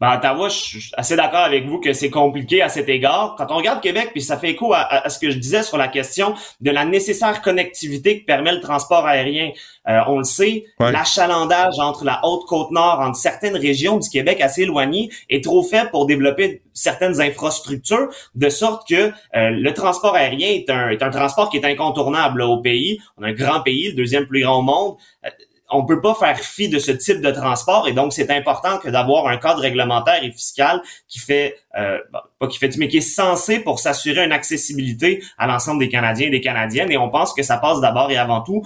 Ben, 0.00 0.16
Ottawa, 0.16 0.48
je 0.48 0.54
suis 0.54 0.90
assez 0.96 1.14
d'accord 1.14 1.40
avec 1.40 1.66
vous 1.66 1.78
que 1.78 1.92
c'est 1.92 2.08
compliqué 2.08 2.62
à 2.62 2.70
cet 2.70 2.88
égard. 2.88 3.34
Quand 3.36 3.48
on 3.50 3.56
regarde 3.56 3.82
Québec, 3.82 4.10
puis 4.12 4.22
ça 4.22 4.38
fait 4.38 4.50
écho 4.50 4.72
à, 4.72 5.06
ce 5.10 5.18
que 5.18 5.30
je 5.30 5.36
disais 5.36 5.62
sur 5.62 5.76
la 5.76 5.88
question 5.88 6.34
de 6.62 6.70
la 6.70 6.86
nécessaire 6.86 7.42
connectivité 7.42 8.20
que 8.20 8.24
permet 8.24 8.52
le 8.52 8.60
transport 8.60 9.06
aérien. 9.06 9.50
Euh, 9.88 10.00
on 10.06 10.18
le 10.18 10.24
sait, 10.24 10.64
l'achalandage 10.78 11.78
entre 11.78 12.04
la 12.04 12.20
haute 12.24 12.46
côte 12.46 12.70
nord, 12.70 13.00
entre 13.00 13.16
certaines 13.16 13.56
régions 13.56 13.98
du 13.98 14.08
Québec 14.08 14.40
assez 14.40 14.62
éloignées, 14.62 15.10
est 15.28 15.44
trop 15.44 15.62
faible 15.62 15.90
pour 15.90 16.06
développer 16.06 16.62
certaines 16.72 17.20
infrastructures, 17.20 18.08
de 18.34 18.48
sorte 18.48 18.88
que 18.88 19.12
euh, 19.36 19.50
le 19.50 19.74
transport 19.74 20.14
aérien 20.14 20.48
est 20.48 20.70
un, 20.70 20.88
est 20.88 21.02
un 21.02 21.10
transport 21.10 21.50
qui 21.50 21.58
est 21.58 21.64
incontournable 21.66 22.40
au 22.40 22.58
pays. 22.58 23.00
On 23.18 23.22
a 23.22 23.28
un 23.28 23.32
grand 23.32 23.60
pays, 23.60 23.88
le 23.88 23.96
deuxième 23.96 24.26
plus 24.26 24.40
grand 24.40 24.60
au 24.60 24.62
monde. 24.62 24.96
Euh, 25.26 25.28
on 25.70 25.84
peut 25.84 26.00
pas 26.00 26.14
faire 26.14 26.38
fi 26.38 26.68
de 26.68 26.78
ce 26.78 26.90
type 26.90 27.20
de 27.20 27.30
transport 27.30 27.88
et 27.88 27.92
donc 27.92 28.12
c'est 28.12 28.30
important 28.30 28.78
que 28.78 28.88
d'avoir 28.88 29.26
un 29.28 29.36
cadre 29.36 29.60
réglementaire 29.60 30.22
et 30.22 30.30
fiscal 30.30 30.82
qui 31.08 31.18
fait 31.18 31.56
euh, 31.78 31.98
pas 32.38 32.48
qui 32.48 32.58
fait 32.58 32.76
mais 32.76 32.88
qui 32.88 32.98
est 32.98 33.00
censé 33.00 33.60
pour 33.60 33.78
s'assurer 33.78 34.24
une 34.24 34.32
accessibilité 34.32 35.22
à 35.38 35.46
l'ensemble 35.46 35.80
des 35.80 35.88
Canadiens 35.88 36.28
et 36.28 36.30
des 36.30 36.40
Canadiennes 36.40 36.90
et 36.90 36.98
on 36.98 37.08
pense 37.08 37.32
que 37.34 37.42
ça 37.42 37.58
passe 37.58 37.80
d'abord 37.80 38.10
et 38.10 38.16
avant 38.16 38.40
tout 38.40 38.62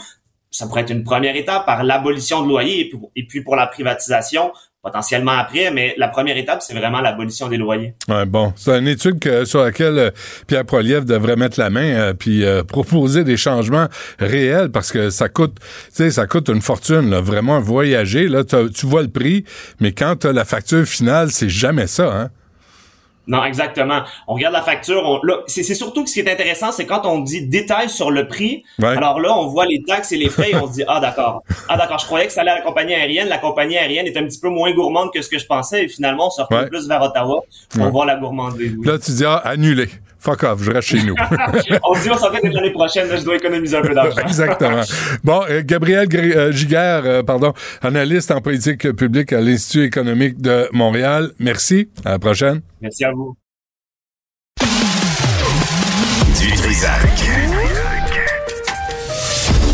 ça 0.50 0.66
pourrait 0.66 0.82
être 0.82 0.90
une 0.90 1.04
première 1.04 1.36
étape 1.36 1.66
par 1.66 1.82
l'abolition 1.82 2.42
de 2.42 2.48
loyer 2.48 2.92
et 3.16 3.26
puis 3.26 3.42
pour 3.42 3.56
la 3.56 3.66
privatisation 3.66 4.52
potentiellement 4.84 5.32
après, 5.32 5.70
mais 5.70 5.94
la 5.96 6.08
première 6.08 6.36
étape, 6.36 6.60
c'est 6.60 6.74
vraiment 6.74 7.00
l'abolition 7.00 7.48
des 7.48 7.56
loyers. 7.56 7.94
Ouais, 8.06 8.26
bon, 8.26 8.52
c'est 8.54 8.78
une 8.78 8.86
étude 8.86 9.44
sur 9.46 9.62
laquelle 9.62 9.98
euh, 9.98 10.10
Pierre 10.46 10.66
Poilievre 10.66 11.06
devrait 11.06 11.36
mettre 11.36 11.58
la 11.58 11.70
main 11.70 11.94
euh, 11.94 12.12
puis 12.12 12.44
euh, 12.44 12.62
proposer 12.62 13.24
des 13.24 13.38
changements 13.38 13.88
réels 14.18 14.70
parce 14.70 14.92
que 14.92 15.08
ça 15.08 15.30
coûte, 15.30 15.56
tu 15.58 15.64
sais, 15.92 16.10
ça 16.10 16.26
coûte 16.26 16.50
une 16.50 16.60
fortune, 16.60 17.08
là, 17.08 17.22
vraiment 17.22 17.60
voyager. 17.60 18.28
Là, 18.28 18.44
tu 18.44 18.86
vois 18.86 19.02
le 19.02 19.08
prix, 19.08 19.44
mais 19.80 19.92
quand 19.92 20.16
tu 20.16 20.26
as 20.26 20.32
la 20.32 20.44
facture 20.44 20.84
finale, 20.84 21.30
c'est 21.30 21.48
jamais 21.48 21.86
ça, 21.86 22.12
hein? 22.14 22.30
Non, 23.26 23.44
exactement. 23.44 24.02
On 24.28 24.34
regarde 24.34 24.52
la 24.52 24.62
facture. 24.62 25.20
c'est, 25.46 25.62
surtout 25.62 26.04
que 26.04 26.10
ce 26.10 26.14
qui 26.14 26.20
est 26.20 26.30
intéressant, 26.30 26.72
c'est 26.72 26.86
quand 26.86 27.06
on 27.06 27.20
dit 27.20 27.46
détail 27.46 27.88
sur 27.88 28.10
le 28.10 28.26
prix. 28.28 28.64
Alors 28.82 29.20
là, 29.20 29.36
on 29.36 29.46
voit 29.46 29.66
les 29.66 29.82
taxes 29.82 30.12
et 30.12 30.16
les 30.16 30.28
frais 30.28 30.50
et 30.50 30.56
on 30.56 30.66
se 30.66 30.72
dit 30.74 30.84
ah 30.86 31.00
d'accord, 31.00 31.42
ah 31.68 31.76
d'accord. 31.76 31.98
Je 31.98 32.06
croyais 32.06 32.26
que 32.26 32.32
ça 32.32 32.42
allait 32.42 32.50
à 32.50 32.56
la 32.56 32.62
compagnie 32.62 32.94
aérienne. 32.94 33.28
La 33.28 33.38
compagnie 33.38 33.78
aérienne 33.78 34.06
est 34.06 34.16
un 34.16 34.24
petit 34.24 34.40
peu 34.40 34.48
moins 34.48 34.72
gourmande 34.72 35.10
que 35.12 35.22
ce 35.22 35.28
que 35.28 35.38
je 35.38 35.46
pensais 35.46 35.84
et 35.84 35.88
finalement 35.88 36.26
on 36.26 36.30
se 36.30 36.42
retrouve 36.42 36.68
plus 36.68 36.86
vers 36.88 37.02
Ottawa 37.02 37.42
pour 37.70 37.88
voir 37.90 38.06
la 38.06 38.16
gourmandise. 38.16 38.76
Là, 38.84 38.98
tu 38.98 39.12
dis 39.12 39.24
ah 39.24 39.36
annulé. 39.44 39.88
Fuck 40.24 40.42
off, 40.44 40.62
je 40.62 40.70
reste 40.70 40.88
chez 40.88 41.02
nous. 41.02 41.14
on 41.84 41.94
se 41.94 42.02
dit, 42.02 42.10
on 42.10 42.16
s'en 42.16 42.32
fait 42.32 42.40
l'année 42.48 42.72
prochaine, 42.72 43.08
là, 43.08 43.16
je 43.16 43.24
dois 43.24 43.36
économiser 43.36 43.76
un 43.76 43.82
peu 43.82 43.92
d'argent. 43.92 44.22
Exactement. 44.26 44.80
Bon, 45.22 45.42
euh, 45.50 45.60
Gabriel 45.62 46.08
euh, 46.14 46.50
Giguère, 46.50 47.02
euh, 47.04 47.22
pardon, 47.22 47.52
analyste 47.82 48.30
en 48.30 48.40
politique 48.40 48.90
publique 48.92 49.34
à 49.34 49.42
l'Institut 49.42 49.84
économique 49.84 50.40
de 50.40 50.66
Montréal. 50.72 51.32
Merci. 51.38 51.90
À 52.06 52.12
la 52.12 52.18
prochaine. 52.18 52.62
Merci 52.80 53.04
à 53.04 53.12
vous. 53.12 53.36
Du 56.40 56.52
Trisac. 56.56 57.02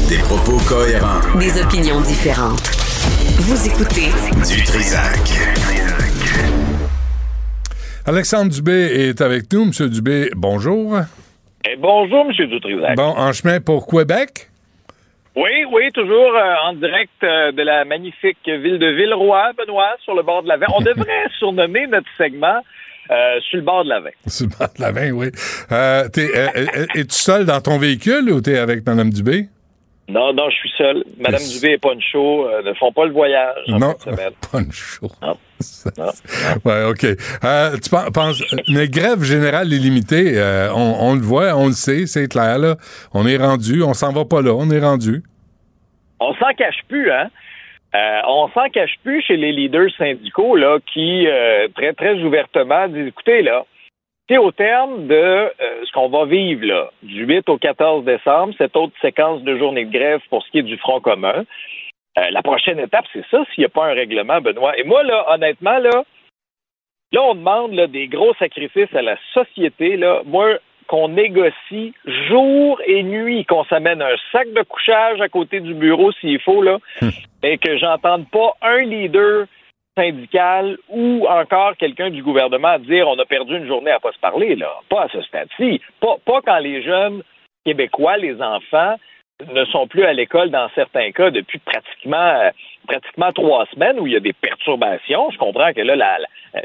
Des 0.08 0.18
propos 0.18 0.58
cohérents. 0.68 1.20
Des 1.38 1.62
opinions 1.62 2.00
différentes. 2.00 2.68
Vous 3.38 3.66
écoutez 3.68 4.08
Du 4.48 4.64
Trisac. 4.64 5.89
Alexandre 8.10 8.50
Dubé 8.50 8.72
est 8.72 9.20
avec 9.20 9.52
nous. 9.52 9.66
Monsieur 9.66 9.88
Dubé, 9.88 10.30
bonjour. 10.34 10.98
Et 11.64 11.76
bonjour, 11.76 12.24
Monsieur 12.24 12.48
Dutrisac. 12.48 12.96
Bon, 12.96 13.14
en 13.16 13.32
chemin 13.32 13.60
pour 13.60 13.86
Québec? 13.86 14.50
Oui, 15.36 15.64
oui, 15.70 15.92
toujours 15.94 16.34
euh, 16.34 16.54
en 16.68 16.72
direct 16.72 17.12
euh, 17.22 17.52
de 17.52 17.62
la 17.62 17.84
magnifique 17.84 18.38
ville 18.46 18.80
de 18.80 18.96
Villeroy, 18.96 19.52
Benoît, 19.56 19.94
sur 20.02 20.16
le 20.16 20.24
bord 20.24 20.42
de 20.42 20.48
la 20.48 20.56
Vin. 20.56 20.66
On 20.74 20.80
devrait 20.80 21.28
surnommer 21.38 21.86
notre 21.86 22.08
segment 22.18 22.58
euh, 23.12 23.38
sur 23.48 23.58
le 23.58 23.62
bord 23.62 23.84
de 23.84 23.90
la 23.90 24.00
Vin. 24.00 24.10
Sur 24.26 24.48
le 24.48 24.58
bord 24.58 24.74
de 24.76 24.82
la 24.82 24.90
Vin, 24.90 25.12
oui. 25.12 25.28
Es-tu 26.96 27.14
seul 27.14 27.46
dans 27.46 27.60
ton 27.60 27.78
véhicule 27.78 28.28
ou 28.32 28.40
t'es 28.40 28.58
avec 28.58 28.84
Mme 28.84 29.10
Dubé? 29.10 29.46
Non, 30.10 30.32
non, 30.32 30.50
je 30.50 30.56
suis 30.56 30.72
seul. 30.76 31.04
Madame 31.18 31.40
Dubé 31.40 31.72
et 31.72 31.78
Poncho 31.78 32.48
ne 32.64 32.72
font 32.74 32.92
pas 32.92 33.06
le 33.06 33.12
voyage. 33.12 33.56
non, 33.68 33.94
Poncho. 34.50 35.08
Non. 35.22 35.36
ouais, 36.64 36.84
OK. 36.84 37.04
Euh, 37.44 37.76
tu 37.76 37.90
penses, 38.12 38.42
mais 38.68 38.88
grève 38.88 39.22
générale 39.22 39.72
illimitée, 39.72 40.38
euh, 40.38 40.72
on, 40.74 40.96
on, 41.00 41.14
le 41.14 41.20
voit, 41.20 41.54
on 41.56 41.66
le 41.66 41.72
sait, 41.72 42.06
c'est 42.06 42.28
clair, 42.28 42.58
là. 42.58 42.76
On 43.12 43.26
est 43.26 43.36
rendu, 43.36 43.82
on 43.82 43.94
s'en 43.94 44.12
va 44.12 44.24
pas 44.24 44.42
là, 44.42 44.52
on 44.54 44.70
est 44.70 44.80
rendu. 44.80 45.22
On 46.18 46.34
s'en 46.34 46.52
cache 46.56 46.80
plus, 46.88 47.10
hein? 47.10 47.28
Euh, 47.94 48.20
on 48.28 48.48
s'en 48.54 48.68
cache 48.68 48.94
plus 49.02 49.20
chez 49.22 49.36
les 49.36 49.52
leaders 49.52 49.90
syndicaux, 49.98 50.56
là, 50.56 50.78
qui, 50.92 51.26
euh, 51.26 51.68
très, 51.74 51.92
très 51.92 52.14
ouvertement 52.22 52.86
disent, 52.88 53.08
écoutez, 53.08 53.42
là, 53.42 53.64
au 54.38 54.52
terme 54.52 55.06
de 55.06 55.52
ce 55.84 55.92
qu'on 55.92 56.08
va 56.08 56.24
vivre, 56.24 56.66
là, 56.66 56.90
du 57.02 57.24
8 57.24 57.48
au 57.48 57.58
14 57.58 58.04
décembre, 58.04 58.54
cette 58.58 58.76
autre 58.76 58.92
séquence 59.00 59.42
de 59.42 59.56
journée 59.56 59.84
de 59.84 59.92
grève 59.92 60.20
pour 60.30 60.44
ce 60.44 60.50
qui 60.50 60.58
est 60.58 60.62
du 60.62 60.78
Front 60.78 61.00
commun, 61.00 61.44
euh, 62.18 62.30
la 62.30 62.42
prochaine 62.42 62.78
étape, 62.78 63.04
c'est 63.12 63.24
ça, 63.30 63.44
s'il 63.46 63.62
n'y 63.62 63.66
a 63.66 63.68
pas 63.68 63.86
un 63.86 63.94
règlement, 63.94 64.40
Benoît. 64.40 64.76
Et 64.78 64.82
moi, 64.82 65.02
là, 65.02 65.26
honnêtement, 65.32 65.78
là, 65.78 66.04
là, 67.12 67.22
on 67.22 67.34
demande 67.34 67.78
des 67.90 68.08
gros 68.08 68.34
sacrifices 68.34 68.92
à 68.94 69.02
la 69.02 69.16
société. 69.32 69.96
Là. 69.96 70.22
Moi, 70.26 70.58
qu'on 70.88 71.08
négocie 71.08 71.94
jour 72.28 72.80
et 72.84 73.04
nuit, 73.04 73.44
qu'on 73.44 73.64
s'amène 73.64 74.02
un 74.02 74.16
sac 74.32 74.52
de 74.52 74.62
couchage 74.62 75.20
à 75.20 75.28
côté 75.28 75.60
du 75.60 75.72
bureau 75.72 76.10
s'il 76.12 76.40
faut, 76.40 76.62
là, 76.62 76.78
hum. 77.00 77.10
et 77.44 77.58
que 77.58 77.78
j'entende 77.78 78.28
pas 78.30 78.56
un 78.60 78.80
leader 78.80 79.46
syndical 80.00 80.78
ou 80.88 81.26
encore 81.28 81.76
quelqu'un 81.76 82.10
du 82.10 82.22
gouvernement 82.22 82.78
dire 82.78 83.08
on 83.08 83.18
a 83.18 83.24
perdu 83.24 83.56
une 83.56 83.66
journée 83.66 83.90
à 83.90 84.00
pas 84.00 84.12
se 84.12 84.18
parler, 84.18 84.56
là. 84.56 84.72
Pas 84.88 85.02
à 85.02 85.08
ce 85.08 85.20
stade-ci. 85.22 85.80
Pas, 86.00 86.16
pas 86.24 86.40
quand 86.42 86.58
les 86.58 86.82
jeunes 86.82 87.22
québécois, 87.64 88.16
les 88.16 88.40
enfants, 88.40 88.96
ne 89.52 89.64
sont 89.66 89.86
plus 89.86 90.04
à 90.04 90.12
l'école 90.12 90.50
dans 90.50 90.68
certains 90.74 91.12
cas 91.12 91.30
depuis 91.30 91.58
pratiquement 91.58 92.50
pratiquement 92.86 93.32
trois 93.32 93.66
semaines 93.66 93.98
où 94.00 94.06
il 94.06 94.12
y 94.12 94.16
a 94.16 94.20
des 94.20 94.32
perturbations. 94.32 95.30
Je 95.30 95.38
comprends 95.38 95.72
que 95.72 95.80
là, 95.80 96.18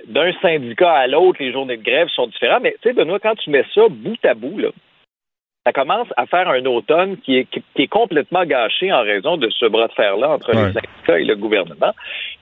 d'un 0.08 0.34
syndicat 0.42 0.92
à 0.92 1.08
l'autre, 1.08 1.42
les 1.42 1.52
journées 1.52 1.78
de 1.78 1.84
grève 1.84 2.08
sont 2.10 2.28
différentes, 2.28 2.64
mais 2.64 2.76
tu 2.82 2.90
sais, 2.90 2.94
Benoît, 2.94 3.20
quand 3.20 3.36
tu 3.36 3.50
mets 3.50 3.66
ça 3.74 3.88
bout 3.90 4.26
à 4.26 4.34
bout, 4.34 4.58
là, 4.58 4.70
ça 5.66 5.74
commence 5.74 6.08
à 6.16 6.28
faire 6.28 6.48
un 6.48 6.64
automne 6.66 7.18
qui 7.18 7.38
est, 7.38 7.46
qui, 7.46 7.64
est 7.76 7.88
complètement 7.88 8.46
gâché 8.46 8.94
en 8.94 9.02
raison 9.02 9.36
de 9.36 9.50
ce 9.50 9.66
bras 9.66 9.88
de 9.88 9.94
fer-là 9.94 10.30
entre 10.30 10.52
les 10.52 10.74
syndicats 10.74 11.20
et 11.20 11.26
le 11.26 11.36
gouvernement. 11.36 11.92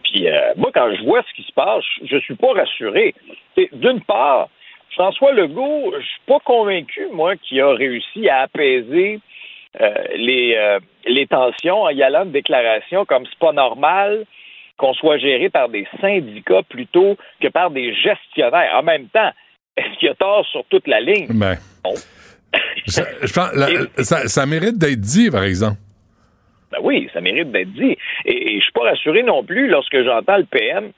Puis 0.04 0.28
euh, 0.28 0.54
moi, 0.58 0.72
quand 0.74 0.94
je 0.94 1.04
vois 1.04 1.24
ce 1.30 1.34
qui 1.34 1.44
se 1.48 1.54
passe, 1.54 1.86
je 2.04 2.18
suis 2.18 2.36
pas 2.36 2.52
rassuré. 2.54 3.16
D'une 3.72 4.02
part, 4.02 4.50
François 4.92 5.32
Legault, 5.32 5.94
je 5.98 6.06
suis 6.06 6.22
pas 6.28 6.40
convaincu, 6.40 7.08
moi, 7.14 7.38
qu'il 7.38 7.62
a 7.62 7.74
réussi 7.74 8.28
à 8.28 8.42
apaiser 8.42 9.22
euh, 9.80 9.94
les, 10.16 10.56
euh, 10.58 10.80
les 11.06 11.26
tensions 11.26 11.84
en 11.84 11.90
y 11.90 12.04
allant 12.04 12.26
de 12.26 12.32
déclarations 12.32 13.06
comme 13.06 13.26
c'est 13.26 13.40
pas 13.40 13.54
normal 13.54 14.26
qu'on 14.78 14.94
soit 14.94 15.18
géré 15.18 15.50
par 15.50 15.70
des 15.70 15.88
syndicats 16.02 16.64
plutôt 16.68 17.16
que 17.40 17.48
par 17.48 17.72
des 17.72 17.94
gestionnaires. 17.96 18.72
En 18.76 18.84
même 18.84 19.08
temps, 19.08 19.32
est-ce 19.78 19.98
qu'il 19.98 20.10
y 20.10 20.12
a 20.12 20.16
tort 20.16 20.46
sur 20.48 20.66
toute 20.66 20.88
la 20.88 21.00
ligne? 21.00 21.28
Ben, 21.30 21.56
ça, 22.88 23.04
je 23.22 23.34
pense, 23.34 24.28
ça, 24.28 24.46
mérite 24.46 24.78
d'être 24.78 25.00
dit, 25.00 25.30
par 25.32 25.44
exemple. 25.44 25.78
Ben 26.72 26.80
oui, 26.82 27.10
ça 27.14 27.22
mérite 27.22 27.52
d'être 27.52 27.72
dit. 27.74 27.98
Et, 28.26 28.56
et 28.56 28.60
je 28.60 28.64
suis 28.64 28.74
pas 28.74 28.84
rassuré 28.84 29.24
non 29.24 29.44
plus 29.44 29.68
lorsque 29.68 30.02
j'entends 30.04 30.38
le 30.38 30.46
PM 30.46 30.92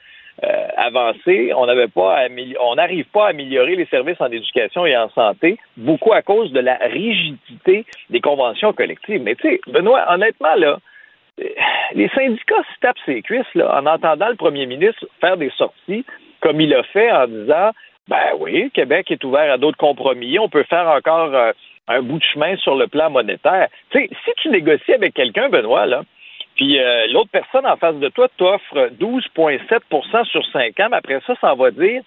euh, 0.44 0.68
avancé, 0.76 1.54
on 1.56 1.66
n'avait 1.66 1.88
pas 1.88 2.28
on 2.62 2.76
n'arrive 2.76 3.06
pas 3.06 3.28
à 3.28 3.30
améliorer 3.30 3.78
les 3.78 3.86
services 3.86 4.20
en 4.20 4.30
éducation 4.30 4.86
et 4.86 4.96
en 4.98 5.10
santé, 5.12 5.58
beaucoup 5.78 6.12
à 6.12 6.22
cause 6.22 6.52
de 6.52 6.60
la 6.60 6.76
rigidité 6.76 7.86
des 8.10 8.20
conventions 8.20 8.74
collectives. 8.74 9.22
Mais 9.22 9.36
tu 9.36 9.48
sais, 9.48 9.62
Benoît, 9.68 10.04
honnêtement, 10.12 10.56
là, 10.58 10.80
les 11.94 12.10
syndicats 12.10 12.64
se 12.74 12.80
tapent 12.82 12.98
ses 13.06 13.22
cuisses 13.22 13.54
là, 13.56 13.80
en 13.80 13.86
entendant 13.86 14.28
le 14.28 14.36
premier 14.36 14.66
ministre 14.66 15.08
faire 15.22 15.38
des 15.38 15.52
sorties 15.58 16.06
comme 16.42 16.60
il 16.60 16.74
a 16.74 16.84
fait 16.84 17.12
en 17.12 17.28
disant 17.28 17.72
ben 18.08 18.36
oui, 18.40 18.70
Québec 18.72 19.10
est 19.12 19.24
ouvert 19.24 19.52
à 19.52 19.58
d'autres 19.58 19.78
compromis, 19.78 20.38
on 20.40 20.50
peut 20.50 20.64
faire 20.64 20.88
encore 20.88 21.34
euh, 21.34 21.52
un 21.88 22.02
bout 22.02 22.20
de 22.20 22.24
chemin 22.24 22.56
sur 22.58 22.76
le 22.76 22.88
plan 22.88 23.10
monétaire. 23.10 23.68
Tu 23.90 24.00
sais, 24.00 24.10
si 24.24 24.32
tu 24.42 24.50
négocies 24.50 24.94
avec 24.94 25.14
quelqu'un, 25.14 25.50
Benoît, 25.50 25.86
là, 25.86 26.04
puis 26.56 26.80
euh, 26.80 27.08
l'autre 27.08 27.30
personne 27.32 27.66
en 27.66 27.76
face 27.76 27.96
de 27.96 28.10
toi 28.10 28.28
t'offre 28.38 28.90
12,7% 29.00 30.26
sur 30.26 30.46
5 30.52 30.80
ans, 30.80 30.88
mais 30.92 30.98
après 30.98 31.20
ça, 31.28 31.36
ça 31.42 31.54
va 31.54 31.72
dire 31.72 32.02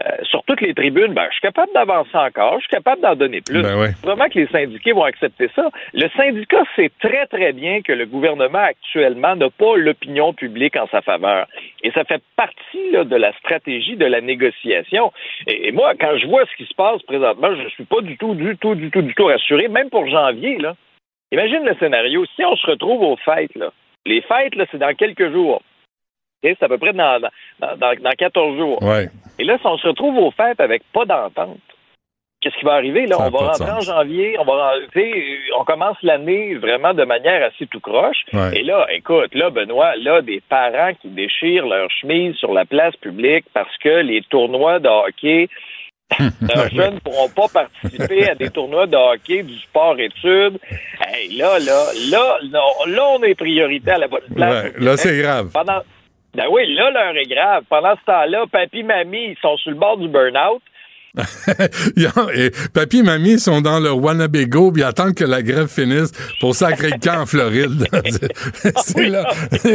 euh, 0.00 0.10
sur 0.24 0.42
toutes 0.44 0.60
les 0.60 0.74
tribunes, 0.74 1.14
ben, 1.14 1.26
je 1.28 1.34
suis 1.34 1.42
capable 1.42 1.72
d'avancer 1.72 2.16
encore, 2.16 2.54
je 2.54 2.66
suis 2.66 2.76
capable 2.76 3.00
d'en 3.02 3.14
donner 3.14 3.40
plus. 3.40 3.62
Ben 3.62 3.94
Vraiment 4.02 4.28
que 4.28 4.38
les 4.38 4.46
syndiqués 4.48 4.92
vont 4.92 5.04
accepter 5.04 5.48
ça. 5.54 5.70
Le 5.92 6.08
syndicat 6.16 6.62
sait 6.74 6.90
très, 7.00 7.26
très 7.26 7.52
bien 7.52 7.80
que 7.82 7.92
le 7.92 8.06
gouvernement 8.06 8.58
actuellement 8.58 9.36
n'a 9.36 9.50
pas 9.50 9.76
l'opinion 9.76 10.32
publique 10.32 10.76
en 10.76 10.88
sa 10.88 11.00
faveur. 11.00 11.46
Et 11.82 11.90
ça 11.92 12.04
fait 12.04 12.22
partie 12.36 12.90
là, 12.92 13.04
de 13.04 13.16
la 13.16 13.32
stratégie 13.38 13.96
de 13.96 14.06
la 14.06 14.20
négociation. 14.20 15.12
Et, 15.46 15.70
moi, 15.72 15.92
quand 15.98 16.16
je 16.18 16.26
vois 16.26 16.44
ce 16.46 16.56
qui 16.56 16.68
se 16.68 16.74
passe 16.74 17.02
présentement, 17.02 17.54
je 17.54 17.62
ne 17.62 17.68
suis 17.68 17.84
pas 17.84 18.00
du 18.00 18.16
tout, 18.16 18.34
du 18.34 18.56
tout, 18.56 18.74
du 18.74 18.90
tout, 18.90 19.02
du 19.02 19.14
tout 19.14 19.26
rassuré, 19.26 19.68
même 19.68 19.90
pour 19.90 20.06
janvier. 20.08 20.58
Là. 20.58 20.74
Imagine 21.30 21.64
le 21.64 21.74
scénario. 21.76 22.24
Si 22.34 22.44
on 22.44 22.56
se 22.56 22.66
retrouve 22.66 23.02
aux 23.02 23.16
fêtes, 23.16 23.54
là, 23.54 23.70
les 24.06 24.20
fêtes, 24.22 24.54
là, 24.56 24.66
c'est 24.70 24.78
dans 24.78 24.94
quelques 24.94 25.30
jours. 25.32 25.62
C'est 26.58 26.64
à 26.64 26.68
peu 26.68 26.78
près 26.78 26.92
dans, 26.92 27.20
dans, 27.60 27.76
dans, 27.76 28.10
14 28.16 28.58
jours. 28.58 28.80
Et 29.38 29.44
là, 29.44 29.58
si 29.58 29.66
on 29.66 29.78
se 29.78 29.88
retrouve 29.88 30.18
aux 30.18 30.30
fêtes 30.30 30.60
avec 30.60 30.82
pas 30.92 31.04
d'entente, 31.04 31.58
qu'est-ce 32.40 32.56
qui 32.58 32.64
va 32.64 32.74
arriver? 32.74 33.06
Là, 33.06 33.16
on 33.18 33.30
va 33.30 33.38
rentrer 33.38 33.70
en 33.70 33.80
janvier, 33.80 34.36
on 34.38 34.44
va 34.44 34.74
on 35.58 35.64
commence 35.64 35.96
l'année 36.02 36.54
vraiment 36.54 36.94
de 36.94 37.04
manière 37.04 37.44
assez 37.44 37.66
tout 37.66 37.80
croche. 37.80 38.24
Et 38.52 38.62
là, 38.62 38.86
écoute, 38.90 39.34
là, 39.34 39.50
Benoît, 39.50 39.96
là, 39.96 40.22
des 40.22 40.42
parents 40.48 40.92
qui 41.00 41.08
déchirent 41.08 41.66
leur 41.66 41.90
chemise 41.90 42.34
sur 42.36 42.52
la 42.52 42.64
place 42.64 42.94
publique 42.96 43.46
parce 43.54 43.76
que 43.78 44.00
les 44.00 44.22
tournois 44.28 44.78
de 44.78 44.88
hockey 44.88 45.48
leurs 46.54 46.68
jeunes 46.70 46.94
ne 46.94 47.00
pourront 47.00 47.28
pas 47.28 47.48
participer 47.48 48.28
à 48.28 48.34
des 48.34 48.50
tournois 48.50 48.86
de 48.86 48.96
hockey, 48.96 49.42
du 49.42 49.58
sport-études. 49.58 50.58
Hey, 51.00 51.36
là, 51.36 51.58
là, 51.58 51.86
là, 52.10 52.38
là, 52.86 53.04
on 53.08 53.22
est 53.22 53.34
priorité 53.34 53.92
à 53.92 53.98
la 53.98 54.08
bonne 54.08 54.20
place. 54.34 54.72
là, 54.78 54.96
c'est 54.96 55.18
grave. 55.18 55.50
Ben 56.34 56.46
oui, 56.50 56.74
là, 56.74 56.90
l'heure 56.90 57.16
est 57.16 57.28
grave. 57.28 57.64
Pendant 57.68 57.94
ce 57.94 58.04
temps-là, 58.06 58.44
papy, 58.50 58.82
mamie, 58.82 59.30
ils 59.30 59.36
sont 59.40 59.56
sur 59.58 59.70
le 59.70 59.76
bord 59.76 59.96
du 59.96 60.08
burn-out. 60.08 60.60
et 62.34 62.50
papy 62.72 62.98
et 62.98 63.02
mamie 63.04 63.38
sont 63.38 63.60
dans 63.60 63.78
leur 63.78 64.02
Wannabe-Go 64.02 64.72
puis 64.72 64.82
attendent 64.82 65.14
que 65.14 65.24
la 65.24 65.42
grève 65.42 65.68
finisse 65.68 66.10
pour 66.40 66.56
sacrer 66.56 66.90
le 66.90 66.98
camp 66.98 67.20
en 67.22 67.26
Floride. 67.26 67.86
c'est 68.82 69.08
là, 69.08 69.24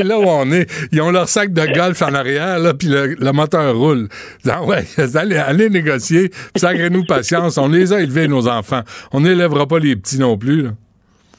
là, 0.04 0.20
où 0.20 0.24
on 0.24 0.52
est. 0.52 0.70
Ils 0.92 1.02
ont 1.02 1.12
leur 1.12 1.30
sac 1.30 1.54
de 1.54 1.66
golf 1.74 2.02
en 2.02 2.14
arrière, 2.14 2.60
là, 2.60 2.74
puis 2.74 2.90
le, 2.90 3.32
moteur 3.32 3.74
roule. 3.78 4.10
Ah 4.50 4.64
ouais, 4.64 4.84
allez, 5.16 5.38
allez 5.38 5.70
négocier, 5.70 6.30
sacrez-nous 6.58 7.06
patience. 7.06 7.58
On 7.58 7.70
les 7.70 7.94
a 7.94 8.02
élevés, 8.02 8.28
nos 8.28 8.50
enfants. 8.50 8.82
On 9.14 9.22
n'élèvera 9.22 9.66
pas 9.66 9.80
les 9.80 9.96
petits 9.96 10.20
non 10.20 10.38
plus. 10.38 10.64
Là. 10.64 10.72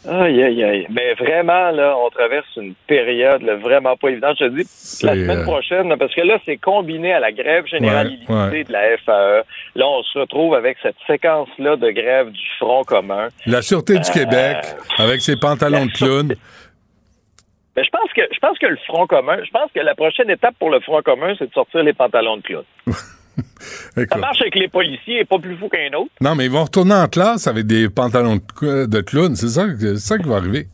Aïe, 0.09 0.43
aïe, 0.43 0.65
aïe. 0.65 0.87
Mais 0.89 1.13
vraiment, 1.15 1.71
là, 1.73 1.95
on 1.99 2.09
traverse 2.09 2.47
une 2.57 2.75
période 2.87 3.43
vraiment 3.43 3.97
pas 3.97 4.09
évidente. 4.09 4.37
Je 4.41 4.47
te 4.47 4.51
dis, 4.51 5.05
la 5.05 5.13
semaine 5.13 5.41
euh, 5.41 5.45
prochaine, 5.45 5.95
parce 5.99 6.15
que 6.15 6.23
là, 6.23 6.39
c'est 6.47 6.57
combiné 6.57 7.13
à 7.13 7.21
la 7.21 7.33
grève 7.33 7.67
générale 7.67 8.09
de 8.09 8.73
la 8.73 8.97
FAE. 8.99 9.45
Là, 9.75 9.87
on 9.87 10.03
se 10.03 10.19
retrouve 10.19 10.55
avec 10.55 10.79
cette 10.83 10.97
séquence-là 11.07 11.77
de 11.77 11.91
grève 11.91 12.31
du 12.31 12.47
Front 12.59 12.83
commun. 12.85 13.29
La 13.47 13.61
Sûreté 13.61 13.99
du 13.99 14.11
Québec, 14.11 14.57
euh, 14.65 15.05
avec 15.05 15.21
ses 15.21 15.37
pantalons 15.37 15.85
de 15.85 15.93
clown. 15.93 16.35
Mais 17.77 17.85
je 17.85 17.91
pense 17.91 18.13
que 18.15 18.23
je 18.33 18.39
pense 18.39 18.59
que 18.59 18.67
le 18.67 18.79
Front 18.87 19.07
commun, 19.07 19.37
je 19.45 19.51
pense 19.51 19.71
que 19.75 19.81
la 19.81 19.95
prochaine 19.95 20.31
étape 20.31 20.55
pour 20.59 20.71
le 20.71 20.81
Front 20.81 21.03
commun, 21.03 21.35
c'est 21.39 21.47
de 21.47 21.53
sortir 21.53 21.83
les 21.83 21.93
pantalons 21.93 22.39
de 22.39 22.43
clown. 22.43 22.65
ça 24.11 24.17
marche 24.19 24.41
avec 24.41 24.55
les 24.55 24.69
policiers, 24.69 25.25
pas 25.25 25.39
plus 25.39 25.57
fou 25.57 25.69
qu'un 25.69 25.93
autre. 25.97 26.11
Non, 26.21 26.35
mais 26.35 26.47
ils 26.47 26.51
vont 26.51 26.65
retourner 26.65 26.95
en 26.95 27.09
classe 27.09 27.47
avec 27.47 27.67
des 27.67 27.89
pantalons 27.89 28.37
de, 28.37 29.01
clown. 29.01 29.35
C'est 29.37 29.49
ça, 29.49 29.67
ça 29.97 30.19
qui 30.19 30.29
va 30.29 30.37
arriver. 30.37 30.67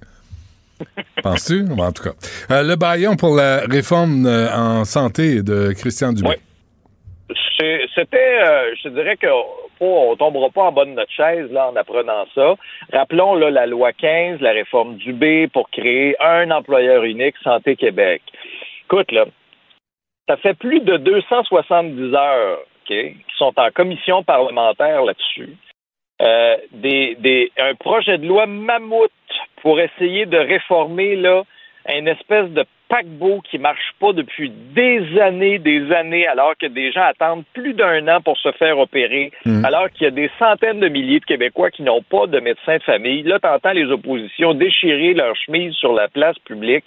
Penses-tu? 1.22 1.64
En 1.78 1.92
tout 1.92 2.02
cas. 2.02 2.10
Euh, 2.50 2.62
le 2.62 2.76
baillon 2.76 3.16
pour 3.16 3.34
la 3.36 3.60
réforme 3.60 4.26
euh, 4.26 4.48
en 4.54 4.84
santé 4.84 5.42
de 5.42 5.72
Christian 5.72 6.12
Dubé. 6.12 6.28
Oui. 6.28 6.34
C'était, 7.94 8.38
euh, 8.44 8.74
je 8.84 8.90
dirais 8.90 9.16
que 9.16 9.26
on 9.80 10.16
tombera 10.16 10.50
pas 10.50 10.64
en 10.64 10.72
bas 10.72 10.84
de 10.84 10.90
notre 10.90 11.10
chaise 11.12 11.50
là 11.50 11.70
en 11.70 11.76
apprenant 11.76 12.26
ça. 12.34 12.54
Rappelons 12.92 13.34
là, 13.34 13.50
la 13.50 13.66
loi 13.66 13.92
15, 13.92 14.40
la 14.40 14.52
réforme 14.52 14.96
Dubé 14.96 15.48
pour 15.48 15.70
créer 15.70 16.16
un 16.22 16.50
employeur 16.50 17.04
unique 17.04 17.34
Santé 17.42 17.76
Québec. 17.76 18.22
Écoute, 18.84 19.10
là, 19.12 19.26
ça 20.28 20.36
fait 20.36 20.54
plus 20.54 20.80
de 20.80 20.96
270 20.96 22.14
heures 22.14 22.58
qui 22.86 23.16
sont 23.36 23.52
en 23.56 23.70
commission 23.70 24.22
parlementaire 24.22 25.04
là-dessus. 25.04 25.56
Euh, 26.22 26.56
des, 26.72 27.52
un 27.58 27.74
projet 27.74 28.18
de 28.18 28.26
loi 28.26 28.46
mammouth 28.46 29.10
pour 29.62 29.80
essayer 29.80 30.26
de 30.26 30.38
réformer 30.38 31.16
là, 31.16 31.42
une 31.94 32.08
espèce 32.08 32.48
de 32.50 32.64
paquebot 32.88 33.40
qui 33.50 33.58
marche 33.58 33.92
pas 34.00 34.12
depuis 34.12 34.50
des 34.50 35.20
années, 35.20 35.58
des 35.58 35.92
années, 35.92 36.26
alors 36.26 36.54
que 36.56 36.66
des 36.66 36.92
gens 36.92 37.02
attendent 37.02 37.44
plus 37.52 37.74
d'un 37.74 38.06
an 38.08 38.20
pour 38.20 38.38
se 38.38 38.50
faire 38.52 38.78
opérer, 38.78 39.32
mm. 39.44 39.64
alors 39.64 39.90
qu'il 39.90 40.04
y 40.04 40.06
a 40.06 40.12
des 40.12 40.30
centaines 40.38 40.80
de 40.80 40.88
milliers 40.88 41.20
de 41.20 41.24
Québécois 41.24 41.70
qui 41.70 41.82
n'ont 41.82 42.02
pas 42.02 42.26
de 42.26 42.40
médecin 42.40 42.78
de 42.78 42.82
famille. 42.82 43.22
Là, 43.24 43.38
t'entends 43.38 43.72
les 43.72 43.90
oppositions 43.90 44.54
déchirer 44.54 45.14
leur 45.14 45.34
chemise 45.36 45.74
sur 45.74 45.92
la 45.92 46.08
place 46.08 46.38
publique 46.40 46.84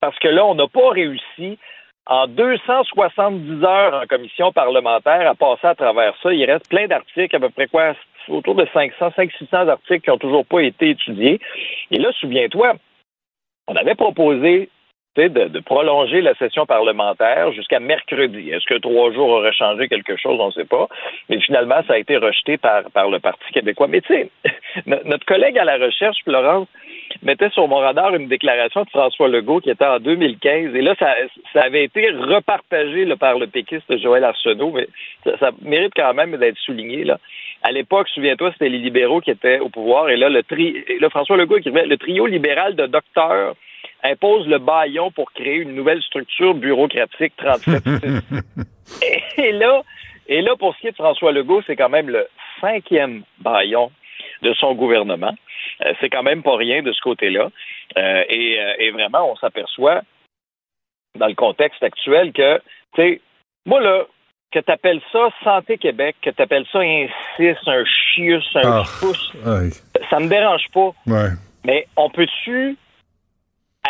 parce 0.00 0.18
que 0.18 0.28
là, 0.28 0.46
on 0.46 0.54
n'a 0.54 0.68
pas 0.68 0.90
réussi 0.90 1.58
en 2.06 2.26
270 2.26 3.64
heures 3.64 4.02
en 4.02 4.06
commission 4.06 4.52
parlementaire 4.52 5.28
à 5.28 5.34
passer 5.34 5.66
à 5.66 5.74
travers 5.74 6.14
ça. 6.22 6.32
Il 6.32 6.44
reste 6.44 6.68
plein 6.68 6.86
d'articles, 6.86 7.36
à 7.36 7.40
peu 7.40 7.50
près 7.50 7.68
quoi, 7.68 7.94
autour 8.28 8.54
de 8.54 8.66
500, 8.72 9.10
500-600 9.16 9.68
articles 9.68 10.00
qui 10.00 10.10
n'ont 10.10 10.18
toujours 10.18 10.46
pas 10.46 10.60
été 10.60 10.90
étudiés. 10.90 11.40
Et 11.90 11.98
là, 11.98 12.10
souviens-toi, 12.20 12.74
on 13.68 13.76
avait 13.76 13.94
proposé 13.94 14.68
de, 15.16 15.60
prolonger 15.60 16.20
la 16.20 16.34
session 16.34 16.66
parlementaire 16.66 17.52
jusqu'à 17.52 17.80
mercredi. 17.80 18.50
Est-ce 18.50 18.66
que 18.66 18.78
trois 18.78 19.12
jours 19.12 19.28
auraient 19.28 19.52
changé 19.52 19.88
quelque 19.88 20.16
chose? 20.16 20.38
On 20.40 20.46
ne 20.46 20.52
sait 20.52 20.64
pas. 20.64 20.86
Mais 21.28 21.40
finalement, 21.40 21.82
ça 21.86 21.94
a 21.94 21.98
été 21.98 22.16
rejeté 22.16 22.58
par, 22.58 22.82
le 23.10 23.18
Parti 23.18 23.44
québécois. 23.52 23.88
Mais 23.88 24.00
tu 24.02 24.14
sais, 24.14 24.30
notre 24.86 25.26
collègue 25.26 25.58
à 25.58 25.64
la 25.64 25.78
recherche, 25.78 26.18
Florence, 26.24 26.68
mettait 27.22 27.50
sur 27.50 27.66
mon 27.66 27.78
radar 27.78 28.14
une 28.14 28.28
déclaration 28.28 28.84
de 28.84 28.90
François 28.90 29.28
Legault 29.28 29.60
qui 29.60 29.70
était 29.70 29.84
en 29.84 29.98
2015. 29.98 30.74
Et 30.74 30.80
là, 30.80 30.94
ça, 30.98 31.12
avait 31.60 31.84
été 31.84 32.10
repartagé 32.10 33.04
par 33.16 33.38
le 33.38 33.48
péquiste 33.48 33.96
Joël 33.98 34.24
Arsenault, 34.24 34.72
mais 34.72 34.86
ça, 35.24 35.50
mérite 35.62 35.92
quand 35.96 36.14
même 36.14 36.36
d'être 36.36 36.58
souligné. 36.58 37.04
À 37.62 37.72
l'époque, 37.72 38.08
souviens-toi, 38.08 38.52
c'était 38.52 38.68
les 38.68 38.78
libéraux 38.78 39.20
qui 39.20 39.32
étaient 39.32 39.58
au 39.58 39.68
pouvoir. 39.68 40.08
Et 40.08 40.16
là, 40.16 40.28
le 40.28 40.42
là, 41.00 41.10
François 41.10 41.36
Legault 41.36 41.58
écrivait 41.58 41.84
le 41.84 41.98
trio 41.98 42.26
libéral 42.26 42.76
de 42.76 42.86
docteurs 42.86 43.54
impose 44.02 44.46
le 44.46 44.58
baillon 44.58 45.10
pour 45.10 45.32
créer 45.32 45.56
une 45.56 45.74
nouvelle 45.74 46.02
structure 46.02 46.54
bureaucratique 46.54 47.34
37 47.36 47.82
et, 49.38 49.52
là, 49.52 49.82
et 50.26 50.42
là, 50.42 50.56
pour 50.56 50.74
ce 50.74 50.80
qui 50.80 50.86
est 50.88 50.92
de 50.92 50.96
François 50.96 51.32
Legault, 51.32 51.62
c'est 51.66 51.76
quand 51.76 51.88
même 51.88 52.08
le 52.08 52.26
cinquième 52.60 53.22
baillon 53.38 53.90
de 54.42 54.54
son 54.54 54.74
gouvernement. 54.74 55.34
Euh, 55.84 55.92
c'est 56.00 56.08
quand 56.08 56.22
même 56.22 56.42
pas 56.42 56.56
rien 56.56 56.82
de 56.82 56.92
ce 56.92 57.00
côté-là. 57.00 57.50
Euh, 57.96 58.00
euh, 58.00 58.74
et, 58.78 58.90
vraiment, 58.90 59.30
on 59.30 59.36
s'aperçoit 59.36 60.02
dans 61.18 61.26
le 61.26 61.34
contexte 61.34 61.82
actuel 61.82 62.32
que, 62.32 62.58
tu 62.94 63.02
sais, 63.02 63.20
moi, 63.66 63.80
là, 63.80 64.04
que 64.52 64.58
tu 64.58 64.70
appelles 64.70 65.00
ça 65.12 65.28
Santé 65.44 65.78
Québec, 65.78 66.16
que 66.22 66.30
tu 66.30 66.42
appelles 66.42 66.66
ça 66.72 66.80
un 66.80 67.06
6, 67.36 67.56
un 67.66 67.84
chius, 67.84 68.44
un 68.56 68.82
ah, 68.82 69.62
ça 70.08 70.18
me 70.18 70.28
dérange 70.28 70.66
pas. 70.72 70.92
Mais 71.64 71.86
on 71.96 72.10
peut-tu 72.10 72.76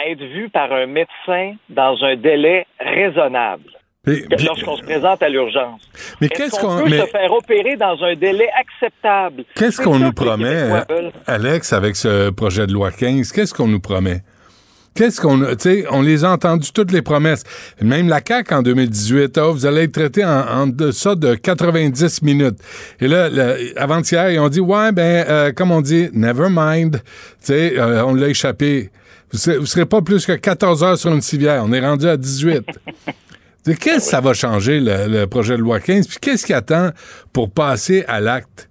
être 0.08 0.22
vu 0.22 0.48
par 0.48 0.72
un 0.72 0.86
médecin 0.86 1.54
dans 1.68 1.96
un 2.02 2.16
délai 2.16 2.66
raisonnable? 2.78 3.70
lorsqu'on 4.06 4.76
se 4.76 4.82
présente 4.82 5.22
à 5.22 5.28
l'urgence. 5.28 5.82
Mais 6.20 6.28
qu'est-ce 6.28 6.58
qu'on 6.58 6.84
peut 6.84 6.90
se 6.90 7.06
faire 7.06 7.32
opérer 7.32 7.76
dans 7.76 8.02
un 8.02 8.14
délai 8.14 8.48
acceptable? 8.58 9.44
Qu'est-ce 9.54 9.80
qu'on 9.80 9.98
nous 9.98 10.12
promet, 10.12 10.70
Alex, 11.26 11.72
avec 11.72 11.96
ce 11.96 12.30
projet 12.30 12.66
de 12.66 12.72
loi 12.72 12.90
15 12.90 13.30
Qu'est-ce 13.32 13.54
qu'on 13.54 13.68
nous 13.68 13.80
promet? 13.80 14.22
Qu'est-ce 14.94 15.20
qu'on, 15.20 15.38
tu 15.38 15.56
sais, 15.60 15.84
on 15.90 16.02
les 16.02 16.24
a 16.24 16.32
entendues 16.32 16.72
toutes 16.72 16.90
les 16.90 17.00
promesses. 17.00 17.44
Même 17.80 18.08
la 18.08 18.20
CAC 18.20 18.50
en 18.50 18.60
2018, 18.60 19.38
vous 19.38 19.64
allez 19.64 19.82
être 19.82 19.92
traité 19.92 20.24
en, 20.24 20.40
en 20.40 20.66
deçà 20.66 21.14
de 21.14 21.36
90 21.36 22.22
minutes. 22.22 22.58
Et 23.00 23.06
là, 23.06 23.28
avant-hier, 23.76 24.30
ils 24.32 24.40
ont 24.40 24.48
dit, 24.48 24.60
ouais, 24.60 24.90
ben, 24.90 25.24
euh, 25.28 25.52
comme 25.52 25.70
on 25.70 25.80
dit, 25.80 26.08
never 26.12 26.48
mind. 26.50 26.96
Tu 26.96 27.02
sais, 27.40 27.78
euh, 27.78 28.04
on 28.04 28.14
l'a 28.14 28.28
échappé. 28.28 28.90
Vous 29.32 29.38
serez, 29.38 29.64
serez 29.66 29.86
pas 29.86 30.02
plus 30.02 30.26
que 30.26 30.32
14 30.32 30.82
heures 30.82 30.98
sur 30.98 31.12
une 31.12 31.20
civière. 31.20 31.62
On 31.64 31.72
est 31.72 31.80
rendu 31.80 32.08
à 32.08 32.16
18. 32.16 32.64
Qu'est-ce 33.64 33.78
que 33.78 34.00
ça 34.00 34.20
va 34.20 34.34
changer, 34.34 34.80
le, 34.80 35.26
projet 35.26 35.56
de 35.56 35.62
loi 35.62 35.80
15? 35.80 36.06
Puis 36.08 36.16
qu'est-ce 36.20 36.46
qui 36.46 36.54
attend 36.54 36.90
pour 37.32 37.50
passer 37.50 38.04
à 38.08 38.20
l'acte? 38.20 38.68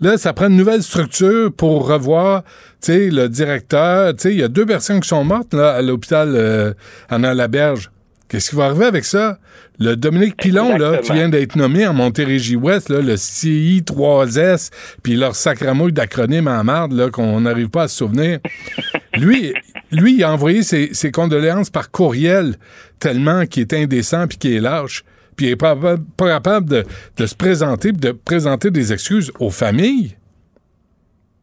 Là, 0.00 0.16
ça 0.16 0.32
prend 0.32 0.46
une 0.46 0.56
nouvelle 0.56 0.82
structure 0.82 1.52
pour 1.52 1.86
revoir, 1.86 2.44
tu 2.80 2.92
sais, 2.92 3.10
le 3.10 3.28
directeur. 3.28 4.14
Tu 4.14 4.22
sais, 4.22 4.32
il 4.32 4.40
y 4.40 4.42
a 4.42 4.48
deux 4.48 4.64
personnes 4.64 5.00
qui 5.00 5.08
sont 5.08 5.24
mortes, 5.24 5.52
là, 5.52 5.72
à 5.72 5.82
l'hôpital 5.82 6.32
euh, 6.34 6.72
Anna 7.10 7.34
Laberge. 7.34 7.90
Qu'est-ce 8.28 8.50
qui 8.50 8.56
va 8.56 8.66
arriver 8.66 8.86
avec 8.86 9.04
ça? 9.04 9.38
Le 9.78 9.96
Dominique 9.96 10.36
Pilon, 10.36 10.76
là, 10.76 10.98
qui 10.98 11.12
vient 11.12 11.28
d'être 11.28 11.56
nommé 11.56 11.86
en 11.86 11.92
Montérégie-Ouest, 11.92 12.88
là, 12.88 13.00
le 13.00 13.16
CI3S, 13.16 14.70
puis 15.02 15.16
leur 15.16 15.34
sacramouille 15.34 15.92
d'acronyme 15.92 16.46
en 16.46 16.62
marde, 16.62 16.92
là, 16.92 17.10
qu'on 17.10 17.40
n'arrive 17.40 17.68
pas 17.70 17.82
à 17.82 17.88
se 17.88 17.96
souvenir. 17.96 18.38
lui, 19.18 19.52
lui, 19.90 20.14
il 20.14 20.24
a 20.24 20.32
envoyé 20.32 20.62
ses, 20.62 21.12
condoléances 21.12 21.70
par 21.70 21.90
courriel, 21.90 22.54
tellement 23.00 23.44
qu'il 23.46 23.62
est 23.62 23.74
indécent 23.74 24.26
puis 24.28 24.38
qu'il 24.38 24.54
est 24.54 24.60
lâche 24.60 25.04
puis 25.36 25.46
il 25.46 25.50
n'est 25.52 25.56
pas, 25.56 25.74
pas, 25.74 26.28
capable 26.28 26.68
de, 26.68 26.82
de, 27.16 27.26
se 27.26 27.34
présenter, 27.34 27.92
de 27.92 28.12
présenter 28.12 28.70
des 28.70 28.92
excuses 28.92 29.32
aux 29.40 29.48
familles. 29.48 30.16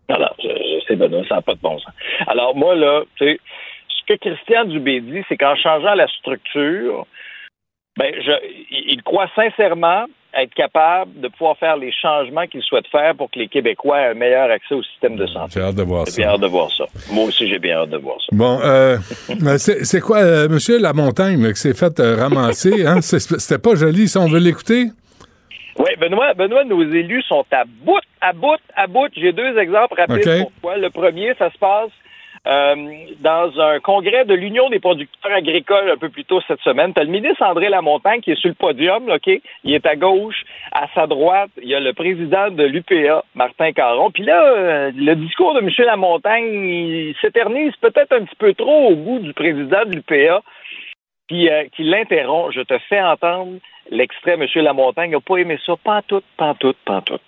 Alors, 0.08 0.36
je, 0.38 0.50
je 0.50 0.86
sais, 0.86 0.96
Benoît, 0.96 1.24
ça 1.28 1.36
n'a 1.36 1.42
pas 1.42 1.56
de 1.56 1.62
bon 1.62 1.80
sens. 1.80 1.94
Alors, 2.28 2.56
moi, 2.56 2.76
là, 2.76 3.02
tu 3.16 3.26
sais, 3.26 3.40
ce 3.90 4.14
que 4.14 4.20
Christian 4.20 4.66
Dubé 4.66 5.02
dit, 5.02 5.24
c'est 5.28 5.38
qu'en 5.38 5.56
changeant 5.56 5.96
la 5.96 6.08
structure, 6.08 7.08
ben, 7.98 8.14
je, 8.24 8.32
il 8.70 9.02
croit 9.02 9.32
sincèrement 9.36 10.06
être 10.38 10.54
capable 10.54 11.20
de 11.20 11.28
pouvoir 11.30 11.58
faire 11.58 11.78
les 11.78 11.92
changements 11.92 12.46
qu'il 12.48 12.62
souhaite 12.62 12.88
faire 12.88 13.16
pour 13.16 13.30
que 13.32 13.40
les 13.40 13.48
Québécois 13.48 14.00
aient 14.00 14.12
un 14.12 14.14
meilleur 14.14 14.50
accès 14.52 14.76
au 14.76 14.84
système 14.84 15.16
de 15.16 15.26
santé. 15.28 15.54
J'ai 15.56 15.62
hâte 15.62 15.76
de 15.76 15.84
voir 15.84 16.06
j'ai 16.06 16.12
ça. 16.12 16.22
bien 16.22 16.30
hâte 16.30 16.42
de 16.42 16.48
voir 16.48 16.72
ça. 16.72 16.86
Moi 17.12 17.26
aussi, 17.26 17.48
j'ai 17.50 17.60
bien 17.60 17.78
hâte 17.80 17.90
de 17.90 17.98
voir 17.98 18.18
ça. 18.20 18.28
Bon, 18.32 18.60
euh, 18.64 18.98
c'est 19.58 20.00
quoi, 20.02 20.18
euh, 20.20 20.48
Monsieur 20.50 20.80
Lamontagne, 20.80 21.42
là, 21.42 21.54
qui 21.54 21.60
s'est 21.60 21.74
fait 21.74 22.00
euh, 22.00 22.16
ramasser? 22.16 22.86
Hein? 22.86 23.02
C'était 23.02 23.58
pas 23.62 23.76
joli, 23.76 24.08
si 24.08 24.18
on 24.18 24.28
veut 24.28 24.40
l'écouter? 24.40 24.86
Oui, 25.80 25.92
Benoît, 26.00 26.34
Benoît, 26.34 26.64
nos 26.64 26.82
élus 26.82 27.22
sont 27.24 27.46
à 27.52 27.64
bout, 27.66 28.00
à 28.22 28.34
bout, 28.34 28.58
à 28.76 28.88
bout. 28.88 29.10
J'ai 29.16 29.32
deux 29.32 29.58
exemples 29.58 29.96
rapides 29.96 30.28
Okay. 30.28 30.42
pourquoi. 30.44 30.78
Le 30.78 30.90
premier, 30.90 31.34
ça 31.38 31.52
se 31.52 31.58
passe 31.60 31.92
euh, 32.48 32.76
dans 33.20 33.60
un 33.60 33.80
congrès 33.80 34.24
de 34.24 34.34
l'Union 34.34 34.70
des 34.70 34.80
producteurs 34.80 35.34
agricoles 35.34 35.90
un 35.90 35.98
peu 35.98 36.08
plus 36.08 36.24
tôt 36.24 36.40
cette 36.48 36.62
semaine. 36.62 36.94
Tu 36.94 37.02
as 37.02 37.04
le 37.04 37.10
ministre 37.10 37.44
André 37.44 37.68
Lamontagne 37.68 38.22
qui 38.22 38.32
est 38.32 38.40
sur 38.40 38.48
le 38.48 38.56
podium, 38.56 39.08
là, 39.08 39.16
OK? 39.16 39.42
Il 39.66 39.74
est 39.74 39.86
à 39.86 39.96
gauche. 39.96 40.44
À 40.72 40.88
sa 40.96 41.08
droite, 41.08 41.50
il 41.62 41.68
y 41.68 41.76
a 41.76 41.80
le 41.82 41.94
président 41.94 42.50
de 42.50 42.64
l'UPA, 42.64 43.24
Martin 43.36 43.74
Caron. 43.74 44.12
Puis 44.12 44.24
là, 44.24 44.42
euh, 44.46 44.92
le 44.96 45.16
discours 45.16 45.56
de 45.56 45.60
M. 45.60 45.70
Lamontagne, 45.80 46.46
il 46.46 47.16
s'éternise 47.20 47.74
peut-être 47.82 48.14
un 48.14 48.24
petit 48.24 48.36
peu 48.38 48.54
trop 48.54 48.92
au 48.92 48.96
goût 48.96 49.20
du 49.20 49.34
président 49.34 49.84
de 49.86 49.96
l'UPA 49.96 50.42
qui, 51.28 51.50
euh, 51.50 51.66
qui 51.76 51.84
l'interrompt. 51.84 52.54
Je 52.54 52.62
te 52.62 52.78
fais 52.88 53.02
entendre 53.02 53.58
l'extrait. 53.92 54.36
M. 54.40 54.46
Lamontagne 54.64 55.12
n'a 55.12 55.20
pas 55.20 55.38
aimé 55.38 55.60
ça. 55.66 55.74
Pantoute, 55.84 56.26
pantoute, 56.38 56.78
pantoute. 56.86 57.22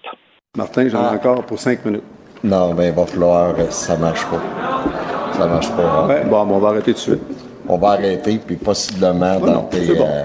Martin, 0.55 0.87
j'en 0.87 1.11
ai 1.11 1.15
encore 1.17 1.45
pour 1.45 1.59
cinq 1.59 1.83
minutes. 1.85 2.03
Non, 2.43 2.73
ben 2.73 2.85
il 2.85 2.91
va 2.93 3.05
falloir, 3.05 3.53
ça 3.69 3.95
marche 3.97 4.25
pas. 4.25 4.41
Ça 5.37 5.45
marche 5.47 5.69
pas. 5.71 5.83
hein. 5.83 6.07
Ouais, 6.07 6.23
bon, 6.29 6.45
on 6.49 6.59
va 6.59 6.69
arrêter 6.69 6.91
tout 6.93 6.97
de 6.97 6.97
suite. 6.97 7.21
On 7.67 7.77
va 7.77 7.89
arrêter, 7.89 8.39
puis 8.45 8.55
possiblement 8.55 9.39
dans, 9.39 9.45
non, 9.51 9.61
tes, 9.69 9.93
bon. 9.93 10.05
euh, 10.07 10.23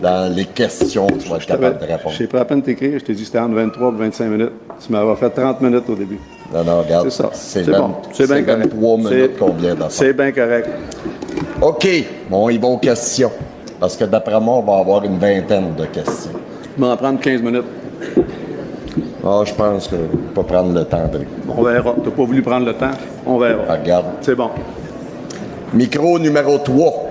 dans 0.00 0.32
les 0.34 0.44
questions, 0.44 1.06
tu 1.18 1.28
vas 1.28 1.36
être 1.36 1.46
capable 1.46 1.78
de 1.78 1.86
répondre. 1.92 2.14
J'ai 2.16 2.26
pas 2.26 2.40
à 2.40 2.44
peine 2.44 2.62
t'écrire, 2.62 2.98
je 3.00 3.04
t'ai 3.04 3.14
dit 3.14 3.22
que 3.22 3.26
c'était 3.26 3.38
entre 3.40 3.54
23 3.54 3.88
et 3.92 3.96
25 3.96 4.24
minutes. 4.26 4.52
Tu 4.84 4.92
m'avais 4.92 5.16
fait 5.16 5.30
30 5.30 5.60
minutes 5.60 5.88
au 5.88 5.94
début. 5.94 6.20
Non, 6.54 6.64
non, 6.64 6.82
regarde, 6.82 7.10
C'est 7.10 7.22
ça. 7.22 7.30
c'est 7.32 7.66
bon. 7.66 7.94
C'est 8.12 8.26
bien 8.26 8.42
correct. 8.42 8.72
23 8.74 8.96
minutes 8.98 9.38
qu'on 9.38 9.52
vient 9.52 9.76
C'est 9.88 10.12
bien 10.12 10.30
correct. 10.32 10.68
OK, 11.60 11.88
bon, 12.30 12.48
il 12.48 12.60
va 12.60 12.68
aux 12.68 12.78
questions. 12.78 13.32
Parce 13.80 13.96
que 13.96 14.04
d'après 14.04 14.38
moi, 14.40 14.56
on 14.56 14.62
va 14.62 14.78
avoir 14.78 15.02
une 15.04 15.18
vingtaine 15.18 15.74
de 15.76 15.86
questions. 15.86 16.30
Je 16.76 16.82
vais 16.84 16.88
en 16.90 16.96
prendre 16.96 17.18
15 17.20 17.42
minutes. 17.42 17.64
Ah, 19.24 19.42
je 19.46 19.52
pense 19.54 19.88
que 19.88 19.96
pas 20.34 20.42
prendre 20.44 20.72
le 20.72 20.84
temps 20.84 21.08
de. 21.08 21.20
On 21.48 21.62
verra. 21.62 21.94
T'as 22.04 22.10
pas 22.10 22.24
voulu 22.24 22.42
prendre 22.42 22.66
le 22.66 22.74
temps? 22.74 22.90
On 23.26 23.38
verra. 23.38 23.64
Ah, 23.68 23.74
Regarde. 23.76 24.06
C'est 24.20 24.34
bon. 24.34 24.50
Micro 25.74 26.18
numéro 26.18 26.58
3. 26.58 27.04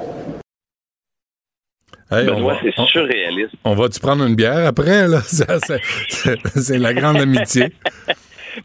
Hey, 2.09 2.29
on 2.29 2.35
Benoît, 2.35 2.53
va- 2.53 2.59
c'est 2.63 2.73
on- 2.79 2.85
surréaliste. 2.85 3.53
On 3.65 3.75
va-tu 3.75 3.99
prendre 3.99 4.23
une 4.25 4.35
bière 4.35 4.65
après, 4.65 5.07
là? 5.07 5.21
Ça, 5.25 5.59
c'est- 5.65 5.81
C'est 6.09 6.39
c'est 6.57 6.77
la 6.79 6.93
grande 6.93 7.17
amitié. 7.17 7.73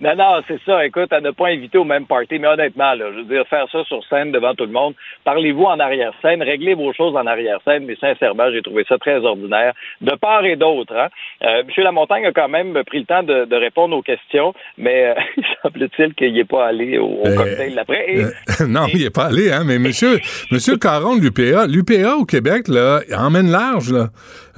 Non, 0.01 0.15
non, 0.17 0.41
c'est 0.49 0.61
ça. 0.65 0.85
Écoute, 0.87 1.13
à 1.13 1.21
ne 1.21 1.31
pas 1.31 1.49
inviter 1.49 1.79
au 1.79 1.85
même 1.85 2.07
party. 2.07 2.39
Mais 2.39 2.49
honnêtement, 2.49 2.95
là, 2.95 3.07
je 3.13 3.19
veux 3.19 3.25
dire, 3.25 3.47
faire 3.49 3.67
ça 3.71 3.85
sur 3.85 4.03
scène 4.09 4.33
devant 4.33 4.55
tout 4.55 4.65
le 4.67 4.73
monde, 4.73 4.95
parlez-vous 5.25 5.65
en 5.65 5.79
arrière-scène, 5.79 6.43
réglez 6.43 6.75
vos 6.75 6.93
choses 6.93 7.15
en 7.17 7.27
arrière-scène, 7.27 7.85
mais 7.87 7.97
sincèrement, 8.01 8.51
j'ai 8.53 8.63
trouvé 8.63 8.85
ça 8.89 8.99
très 8.99 9.17
ordinaire, 9.19 9.73
de 10.01 10.13
part 10.17 10.45
et 10.45 10.57
d'autre. 10.57 10.95
Hein. 10.97 11.09
Euh, 11.45 11.61
M. 11.63 11.85
Lamontagne 11.85 12.27
a 12.27 12.33
quand 12.33 12.49
même 12.49 12.83
pris 12.85 13.01
le 13.01 13.05
temps 13.07 13.23
de, 13.23 13.45
de 13.45 13.57
répondre 13.57 13.97
aux 13.97 14.03
questions, 14.03 14.55
mais 14.79 15.07
euh, 15.11 15.15
il 15.37 15.45
semble-t-il 15.63 16.15
qu'il 16.15 16.33
n'est 16.35 16.45
pas 16.45 16.67
allé 16.67 16.99
au, 16.99 17.07
au 17.07 17.27
Euh, 17.27 17.37
cocktail 17.37 17.75
d'après. 17.75 18.05
Et- 18.09 18.23
Euh, 18.23 18.31
non, 18.69 18.87
il 18.93 19.05
est 19.05 19.15
pas 19.15 19.27
allé, 19.27 19.51
hein, 19.53 19.63
mais 19.67 19.79
monsieur, 19.79 20.19
monsieur 20.51 20.77
Caron 20.77 21.17
de 21.17 21.23
l'UPA, 21.23 21.67
l'UPA 21.67 22.17
au 22.17 22.25
Québec, 22.25 22.69
là, 22.69 23.01
emmène 23.17 23.51
large, 23.51 23.93
là, 23.93 24.09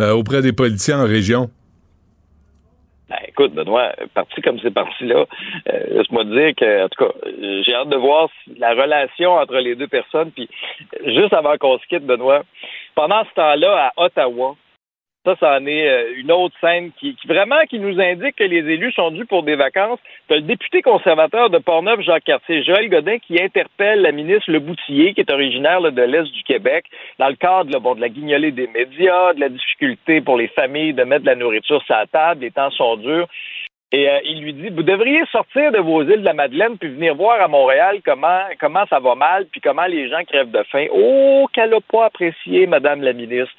euh, 0.01 0.13
auprès 0.13 0.43
des 0.43 0.53
politiciens 0.53 1.01
en 1.01 1.07
région. 1.07 1.49
Ben, 3.15 3.29
écoute, 3.29 3.53
Benoît, 3.53 3.93
parti 4.13 4.41
comme 4.41 4.59
c'est 4.61 4.73
parti 4.73 5.05
là, 5.05 5.25
euh, 5.73 5.81
laisse-moi 5.91 6.25
dire 6.25 6.53
que, 6.57 6.85
en 6.85 6.89
tout 6.89 7.05
cas, 7.05 7.13
j'ai 7.63 7.75
hâte 7.75 7.89
de 7.89 7.97
voir 7.97 8.29
la 8.59 8.71
relation 8.71 9.35
entre 9.35 9.57
les 9.59 9.77
deux 9.77 9.87
personnes. 9.87 10.33
Puis, 10.33 10.49
juste 11.07 11.33
avant 11.33 11.57
qu'on 11.57 11.79
se 11.79 11.87
quitte, 11.87 12.05
Benoît, 12.05 12.43
pendant 12.97 13.25
ce 13.25 13.35
temps-là, 13.35 13.93
à 13.97 14.05
Ottawa, 14.05 14.57
ça, 15.25 15.37
ça 15.41 15.57
en 15.57 15.67
est 15.67 15.89
euh, 15.89 16.13
une 16.17 16.31
autre 16.31 16.55
scène 16.61 16.91
qui, 16.99 17.15
qui 17.17 17.27
vraiment 17.27 17.61
qui 17.69 17.79
nous 17.79 17.99
indique 18.01 18.37
que 18.37 18.45
les 18.45 18.59
élus 18.59 18.93
sont 18.93 19.11
dus 19.11 19.25
pour 19.25 19.43
des 19.43 19.57
vacances. 19.57 19.99
T'as 20.29 20.37
le 20.37 20.43
député 20.43 20.83
conservateur 20.83 21.51
de 21.51 21.59
Portneuf, 21.59 22.01
Jacques 22.01 22.25
Cartier, 22.25 22.63
Joël 22.63 22.89
Godin, 22.89 23.19
qui 23.19 23.43
interpelle 23.43 24.03
la 24.03 24.13
ministre 24.13 24.51
Le 24.51 24.61
Boutillier, 24.61 25.15
qui 25.15 25.21
est 25.21 25.33
originaire 25.33 25.81
de 25.81 26.03
l'Est 26.03 26.31
du 26.31 26.43
Québec, 26.43 26.85
dans 27.19 27.29
le 27.29 27.37
cadre 27.37 27.71
de 27.71 28.01
la 28.01 28.09
guignolée 28.09 28.51
des 28.51 28.67
médias, 28.67 29.33
de 29.33 29.41
la 29.41 29.49
difficulté 29.49 30.21
pour 30.21 30.37
les 30.37 30.49
familles 30.49 30.93
de 30.93 31.05
mettre 31.05 31.23
de 31.23 31.31
la 31.31 31.37
nourriture 31.37 31.83
sur 31.85 31.95
la 31.95 32.07
table, 32.07 32.43
les 32.43 32.51
temps 32.51 32.71
sont 32.71 32.97
durs. 32.97 33.27
Et 33.93 34.11
euh, 34.11 34.19
il 34.25 34.43
lui 34.43 34.53
dit, 34.53 34.71
vous 34.71 34.83
devriez 34.83 35.23
sortir 35.31 35.71
de 35.71 35.79
vos 35.79 36.03
îles 36.03 36.21
de 36.21 36.25
la 36.25 36.35
Madeleine 36.35 36.77
puis 36.77 36.89
venir 36.89 37.15
voir 37.15 37.41
à 37.41 37.47
Montréal 37.47 38.01
comment 38.05 38.41
comment 38.59 38.85
ça 38.91 38.99
va 38.99 39.15
mal 39.15 39.47
puis 39.53 39.61
comment 39.61 39.87
les 39.87 40.09
gens 40.09 40.25
crèvent 40.27 40.51
de 40.51 40.65
faim. 40.65 40.87
Oh, 40.93 41.47
qu'elle 41.53 41.73
a 41.73 41.81
pas 41.81 42.07
apprécié, 42.07 42.67
Madame 42.67 43.03
la 43.03 43.13
ministre. 43.13 43.55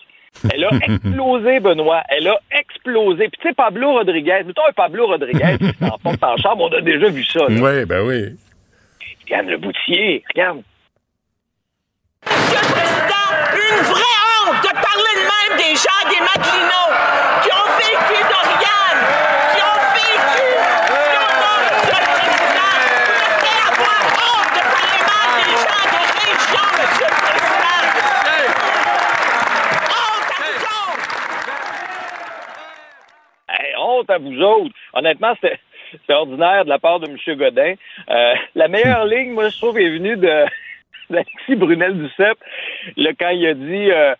Elle 0.53 0.63
a 0.65 0.69
explosé, 0.87 1.59
Benoît. 1.59 2.03
Elle 2.09 2.27
a 2.27 2.39
explosé. 2.51 3.29
Puis 3.29 3.39
tu 3.41 3.47
sais, 3.47 3.53
Pablo 3.53 3.93
Rodriguez, 3.93 4.43
mettons 4.45 4.65
un 4.69 4.73
Pablo 4.73 5.07
Rodriguez 5.07 5.57
qui 5.59 5.73
s'en 5.85 5.97
porte 5.97 6.23
en 6.23 6.37
chambre, 6.37 6.69
on 6.71 6.75
a 6.77 6.81
déjà 6.81 7.07
vu 7.09 7.23
ça. 7.23 7.39
là. 7.39 7.47
Oui, 7.49 7.85
ben 7.85 8.01
oui. 8.05 8.35
Regarde 9.25 9.47
le 9.47 9.57
boutier, 9.57 10.23
regarde. 10.33 10.61
Monsieur 12.27 12.59
le 12.59 12.67
Président, 12.73 13.27
une 13.53 13.83
vraie 13.85 14.17
honte 14.47 14.61
de 14.63 14.71
parler 14.73 15.13
de 15.15 15.25
même 15.25 15.57
des 15.57 15.75
gens 15.75 16.03
des 16.09 16.21
Madelinots 16.21 16.93
qui 17.43 17.49
ont 17.53 17.71
vécu 17.77 18.17
d'Oriane, 18.29 19.03
qui 19.53 19.61
ont 19.61 19.81
vécu 19.93 20.45
Fiona, 20.89 21.53
Monsieur 21.65 22.01
le 22.01 22.09
Président. 22.13 22.73
Vous 23.05 23.17
devriez 23.17 23.61
avoir 23.65 24.01
honte 24.25 24.51
de 24.53 24.63
parler 24.75 25.01
mal 25.09 25.29
des 25.41 25.53
gens 25.57 25.85
des 25.93 26.05
régions, 26.21 26.69
Monsieur 26.77 27.09
le 27.09 27.17
Président. 27.25 27.81
Honte 29.89 30.29
à 30.29 30.37
vous 30.41 30.59
autres! 30.65 31.09
Hey, 33.49 33.71
à 34.07 34.17
vous 34.17 34.41
autres. 34.41 34.73
Honnêtement, 34.93 35.33
c'était 35.35 35.59
c'était 35.91 36.13
ordinaire 36.13 36.65
de 36.65 36.69
la 36.69 36.79
part 36.79 36.99
de 36.99 37.07
M. 37.07 37.37
Godin. 37.37 37.75
Euh, 38.09 38.33
la 38.55 38.67
meilleure 38.67 39.05
ligne, 39.05 39.31
moi, 39.31 39.49
je 39.49 39.57
trouve, 39.57 39.77
est 39.79 39.89
venue 39.89 40.17
de 40.17 40.45
d'Alexis 41.09 41.55
Brunel-Duceppe, 41.55 42.39
là, 42.97 43.11
quand 43.19 43.29
il 43.29 43.45
a 43.45 43.53
dit 43.53 43.91
euh, 43.91 44.15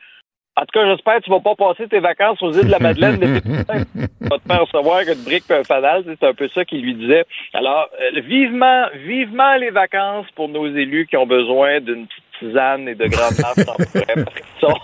En 0.55 0.61
tout 0.61 0.79
cas, 0.79 0.85
j'espère 0.85 1.17
que 1.17 1.23
tu 1.23 1.31
vas 1.31 1.39
pas 1.39 1.55
passer 1.55 1.87
tes 1.87 1.99
vacances 1.99 2.41
aux 2.43 2.51
îles 2.51 2.67
de 2.67 2.71
la 2.71 2.79
Madeleine. 2.79 3.19
de 3.19 3.39
Tu 3.39 4.29
vas 4.29 4.37
te 4.37 4.47
faire 4.47 4.61
recevoir 4.61 5.03
que 5.03 5.17
de 5.17 5.25
briques 5.25 5.49
et 5.49 5.53
un 5.55 5.63
fanal. 5.63 6.03
C'est 6.05 6.27
un 6.27 6.33
peu 6.33 6.47
ça 6.49 6.63
qu'il 6.63 6.81
lui 6.81 6.93
disait. 6.93 7.25
Alors, 7.53 7.89
euh, 7.99 8.21
vivement, 8.21 8.85
vivement 8.93 9.55
les 9.55 9.71
vacances 9.71 10.27
pour 10.35 10.47
nos 10.47 10.67
élus 10.67 11.07
qui 11.07 11.17
ont 11.17 11.25
besoin 11.25 11.79
d'une 11.79 12.05
petite 12.05 12.24
tisane 12.39 12.87
et 12.87 12.95
de 12.95 13.07
grandes 13.07 13.37
masses 13.39 13.67
en 13.67 13.83
forêt, 13.83 14.05
parce 14.15 14.35
qu'ils 14.35 14.59
sont 14.61 14.75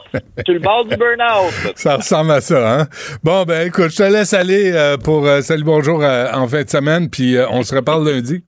sur 0.46 0.54
le 0.54 0.60
bord 0.60 0.86
du 0.86 0.96
burn-out. 0.96 1.74
Ça 1.76 1.96
ressemble 1.98 2.32
à 2.32 2.42
ça, 2.42 2.80
hein? 2.80 2.88
Bon, 3.24 3.44
ben 3.44 3.68
écoute, 3.68 3.92
je 3.92 3.98
te 3.98 4.04
laisse 4.04 4.34
aller 4.34 4.72
euh, 4.74 4.98
pour 4.98 5.26
euh, 5.28 5.42
Salut 5.42 5.64
Bonjour 5.64 6.02
euh, 6.04 6.32
en 6.34 6.48
fin 6.48 6.64
de 6.64 6.70
semaine, 6.70 7.10
puis 7.10 7.38
euh, 7.38 7.48
on 7.50 7.64
se 7.64 7.76
reparle 7.76 8.10
lundi. 8.10 8.44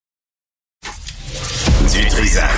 Du 1.94 2.06
Trisac. 2.08 2.50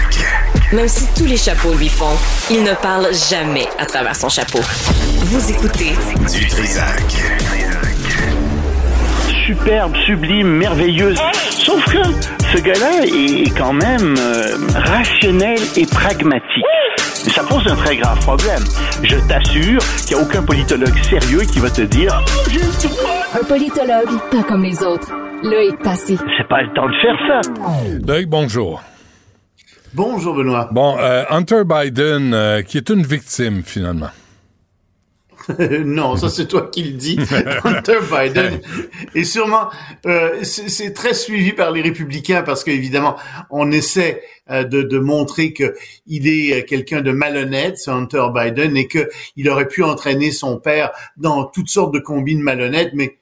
Même 0.72 0.88
si 0.88 1.06
tous 1.16 1.26
les 1.26 1.38
chapeaux 1.38 1.74
lui 1.74 1.90
font, 1.90 2.18
il 2.50 2.64
ne 2.64 2.74
parle 2.74 3.08
jamais 3.14 3.68
à 3.78 3.86
travers 3.86 4.16
son 4.16 4.30
chapeau. 4.30 4.60
Vous 4.60 5.52
écoutez 5.52 5.94
Du 6.32 6.48
Trisac. 6.48 7.02
Superbe, 9.46 9.96
sublime, 10.06 10.48
merveilleuse. 10.48 11.20
Sauf 11.50 11.84
que 11.86 12.02
ce 12.54 12.62
gars-là 12.62 13.06
est 13.06 13.56
quand 13.58 13.74
même 13.74 14.16
euh, 14.18 14.58
rationnel 14.74 15.60
et 15.76 15.86
pragmatique. 15.86 16.66
Ça 17.06 17.44
pose 17.44 17.68
un 17.68 17.76
très 17.76 17.98
grave 17.98 18.20
problème. 18.20 18.64
Je 19.04 19.16
t'assure 19.28 19.80
qu'il 20.06 20.16
n'y 20.16 20.24
a 20.24 20.26
aucun 20.26 20.44
politologue 20.44 20.98
sérieux 21.04 21.42
qui 21.42 21.60
va 21.60 21.70
te 21.70 21.82
dire 21.82 22.24
Un 23.34 23.44
politologue, 23.44 24.20
pas 24.32 24.44
comme 24.44 24.64
les 24.64 24.82
autres. 24.84 25.12
Loïc 25.44 25.78
Passy. 25.84 26.18
C'est 26.38 26.48
pas 26.48 26.62
le 26.62 26.74
temps 26.74 26.88
de 26.88 26.96
faire 27.02 27.18
ça. 27.28 27.42
Loïc, 28.08 28.28
bonjour. 28.30 28.82
Bonjour 29.94 30.36
Benoît. 30.36 30.70
Bon, 30.72 30.98
euh, 31.00 31.24
Hunter 31.30 31.64
Biden, 31.66 32.34
euh, 32.34 32.62
qui 32.62 32.78
est 32.78 32.90
une 32.90 33.04
victime 33.04 33.64
finalement. 33.64 34.10
non, 35.86 36.18
ça 36.18 36.30
c'est 36.30 36.48
toi 36.48 36.70
qui 36.72 36.84
le 36.84 36.92
dis. 36.94 37.20
Hunter 37.64 38.00
Biden 38.12 38.62
est 39.14 39.24
sûrement 39.24 39.70
euh, 40.06 40.44
c'est 40.44 40.94
très 40.94 41.14
suivi 41.14 41.54
par 41.54 41.72
les 41.72 41.82
républicains 41.82 42.44
parce 42.44 42.64
qu'évidemment 42.64 43.16
on 43.50 43.72
essaie 43.72 44.24
euh, 44.50 44.64
de, 44.64 44.82
de, 44.82 45.00
montrer 45.00 45.54
que 45.54 45.76
il 46.08 46.28
est 46.28 46.66
quelqu'un 46.66 47.02
de 47.02 47.12
malhonnête, 47.12 47.78
ce 47.78 47.92
Hunter 47.92 48.28
Biden, 48.34 48.78
et 48.78 48.88
que 48.88 49.10
il 49.36 49.50
aurait 49.50 49.68
pu 49.68 49.84
entraîner 49.84 50.32
son 50.32 50.60
père 50.60 50.92
dans 51.18 51.46
toutes 51.46 51.70
sortes 51.70 51.94
de 51.94 52.00
combines 52.00 52.42
malhonnêtes, 52.42 52.92
mais 52.94 53.18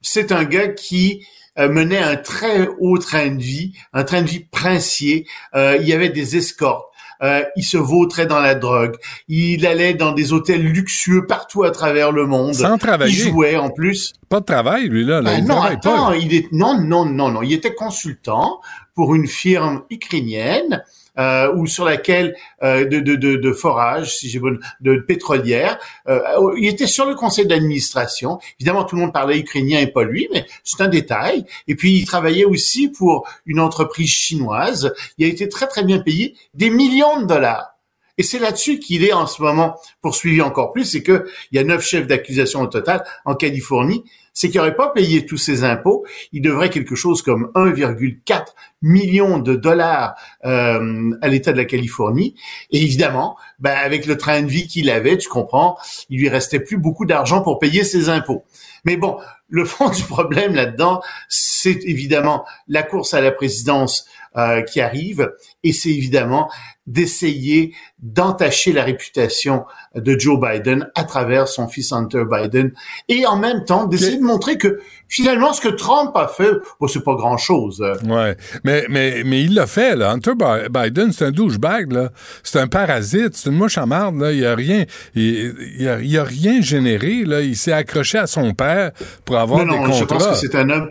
c'est 0.00 0.32
un 0.32 0.44
gars 0.44 0.68
qui 0.68 1.24
euh, 1.58 1.68
menait 1.68 1.98
un 1.98 2.16
très 2.16 2.68
haut 2.78 2.98
train 2.98 3.30
de 3.30 3.42
vie, 3.42 3.72
un 3.92 4.02
train 4.02 4.22
de 4.22 4.28
vie 4.28 4.44
princier. 4.44 5.26
Euh, 5.54 5.78
il 5.80 5.88
y 5.88 5.92
avait 5.92 6.08
des 6.08 6.36
escortes. 6.36 6.88
Euh, 7.22 7.42
il 7.56 7.62
se 7.62 7.76
vautrait 7.76 8.26
dans 8.26 8.40
la 8.40 8.54
drogue. 8.54 8.96
Il 9.28 9.66
allait 9.66 9.94
dans 9.94 10.12
des 10.12 10.32
hôtels 10.32 10.62
luxueux 10.62 11.26
partout 11.26 11.64
à 11.64 11.70
travers 11.70 12.12
le 12.12 12.26
monde. 12.26 12.54
Sans 12.54 12.78
travailler. 12.78 13.12
Il 13.12 13.30
jouait 13.30 13.56
en 13.56 13.70
plus. 13.70 14.12
Pas 14.28 14.40
de 14.40 14.44
travail, 14.44 14.88
lui, 14.88 15.04
là. 15.04 15.22
Ben 15.22 15.38
il 15.38 15.44
non, 15.44 15.60
attends, 15.62 16.08
pas. 16.08 16.16
il 16.16 16.34
est 16.34 16.50
non, 16.52 16.80
non, 16.80 17.04
non, 17.04 17.30
non. 17.30 17.42
Il 17.42 17.52
était 17.52 17.74
consultant 17.74 18.60
pour 18.94 19.14
une 19.14 19.26
firme 19.26 19.82
ukrainienne 19.90 20.82
euh, 21.18 21.52
ou 21.54 21.66
sur 21.66 21.84
laquelle 21.84 22.36
euh, 22.62 22.84
de, 22.84 23.00
de, 23.00 23.14
de, 23.16 23.36
de 23.36 23.52
forage, 23.52 24.16
si 24.16 24.28
j'ai 24.28 24.38
bonne, 24.38 24.60
de 24.80 24.96
pétrolière. 24.96 25.78
Euh, 26.08 26.20
il 26.56 26.66
était 26.66 26.86
sur 26.86 27.06
le 27.06 27.14
conseil 27.14 27.46
d'administration. 27.46 28.38
Évidemment, 28.58 28.84
tout 28.84 28.96
le 28.96 29.02
monde 29.02 29.12
parlait 29.12 29.38
ukrainien 29.38 29.80
et 29.80 29.86
pas 29.86 30.04
lui, 30.04 30.28
mais 30.32 30.46
c'est 30.64 30.80
un 30.80 30.88
détail. 30.88 31.44
Et 31.68 31.74
puis, 31.74 31.98
il 31.98 32.06
travaillait 32.06 32.44
aussi 32.44 32.88
pour 32.88 33.28
une 33.46 33.60
entreprise 33.60 34.10
chinoise. 34.10 34.92
Il 35.18 35.24
a 35.24 35.28
été 35.28 35.48
très 35.48 35.66
très 35.66 35.84
bien 35.84 36.00
payé, 36.00 36.34
des 36.54 36.70
millions 36.70 37.20
de 37.20 37.26
dollars. 37.26 37.74
Et 38.16 38.22
c'est 38.22 38.38
là-dessus 38.38 38.78
qu'il 38.78 39.04
est 39.04 39.12
en 39.12 39.26
ce 39.26 39.42
moment 39.42 39.76
poursuivi 40.00 40.40
encore 40.40 40.72
plus, 40.72 40.84
c'est 40.84 41.02
que 41.02 41.26
il 41.50 41.56
y 41.56 41.58
a 41.58 41.64
neuf 41.64 41.84
chefs 41.84 42.06
d'accusation 42.06 42.60
au 42.60 42.66
total 42.68 43.04
en 43.24 43.34
Californie, 43.34 44.04
c'est 44.34 44.50
qu'il 44.50 44.58
n'aurait 44.58 44.76
pas 44.76 44.88
payé 44.88 45.24
tous 45.24 45.38
ses 45.38 45.64
impôts, 45.64 46.04
il 46.32 46.42
devrait 46.42 46.68
quelque 46.68 46.96
chose 46.96 47.22
comme 47.22 47.50
1,4 47.54 48.46
million 48.82 49.38
de 49.38 49.54
dollars 49.54 50.14
euh, 50.44 51.10
à 51.22 51.28
l'État 51.28 51.52
de 51.52 51.56
la 51.56 51.64
Californie. 51.64 52.34
Et 52.70 52.82
évidemment, 52.82 53.36
ben, 53.60 53.74
avec 53.76 54.06
le 54.06 54.18
train 54.18 54.42
de 54.42 54.48
vie 54.48 54.66
qu'il 54.66 54.90
avait, 54.90 55.16
tu 55.16 55.28
comprends, 55.28 55.78
il 56.10 56.18
lui 56.18 56.28
restait 56.28 56.60
plus 56.60 56.76
beaucoup 56.76 57.06
d'argent 57.06 57.40
pour 57.40 57.58
payer 57.60 57.84
ses 57.84 58.08
impôts. 58.08 58.44
Mais 58.84 58.96
bon, 58.96 59.18
le 59.48 59.64
fond 59.64 59.88
du 59.88 60.02
problème 60.02 60.54
là-dedans, 60.54 61.00
c'est 61.28 61.78
évidemment 61.84 62.44
la 62.68 62.82
course 62.82 63.14
à 63.14 63.20
la 63.20 63.30
présidence 63.30 64.06
euh, 64.36 64.62
qui 64.62 64.80
arrive, 64.80 65.30
et 65.62 65.72
c'est 65.72 65.90
évidemment 65.90 66.50
d'essayer 66.86 67.72
d'entacher 68.02 68.72
la 68.72 68.82
réputation 68.84 69.64
de 69.94 70.18
Joe 70.18 70.38
Biden 70.38 70.90
à 70.94 71.04
travers 71.04 71.48
son 71.48 71.66
fils 71.68 71.92
Hunter 71.92 72.24
Biden, 72.30 72.72
et 73.08 73.26
en 73.26 73.38
même 73.38 73.64
temps 73.64 73.86
d'essayer 73.86 74.18
de 74.18 74.22
montrer 74.22 74.58
que 74.58 74.80
finalement 75.08 75.52
ce 75.54 75.60
que 75.62 75.68
Trump 75.68 76.10
a 76.16 76.28
fait, 76.28 76.50
bon, 76.80 76.86
c'est 76.88 77.02
pas 77.02 77.14
grand-chose. 77.14 77.82
Ouais, 78.06 78.36
mais 78.64 78.84
mais 78.90 79.22
mais 79.24 79.42
il 79.42 79.54
l'a 79.54 79.66
fait 79.66 79.96
là. 79.96 80.10
Hunter 80.10 80.32
Bi- 80.34 80.68
Biden, 80.70 81.12
c'est 81.12 81.24
un 81.26 81.30
douchebag 81.30 81.92
là. 81.92 82.10
C'est 82.42 82.58
un 82.60 82.66
parasite, 82.66 83.34
c'est 83.34 83.48
une 83.50 83.56
mouche 83.56 83.78
à 83.78 83.86
marde 83.86 84.20
là. 84.20 84.32
Il 84.32 84.44
a 84.44 84.54
rien, 84.54 84.84
il, 85.14 85.54
il 85.78 85.88
a, 85.88 86.00
il 86.00 86.18
a 86.18 86.24
rien 86.24 86.60
généré 86.60 87.24
là. 87.24 87.40
Il 87.40 87.56
s'est 87.56 87.72
accroché 87.72 88.18
à 88.18 88.26
son 88.26 88.52
père 88.52 88.90
pour 89.24 89.38
avoir 89.38 89.64
non, 89.64 89.76
non, 89.76 89.86
des 89.86 89.92
je 89.94 90.04
pense 90.04 90.18
contrats. 90.24 90.32
que 90.32 90.36
c'est 90.38 90.54
un 90.54 90.68
homme, 90.68 90.90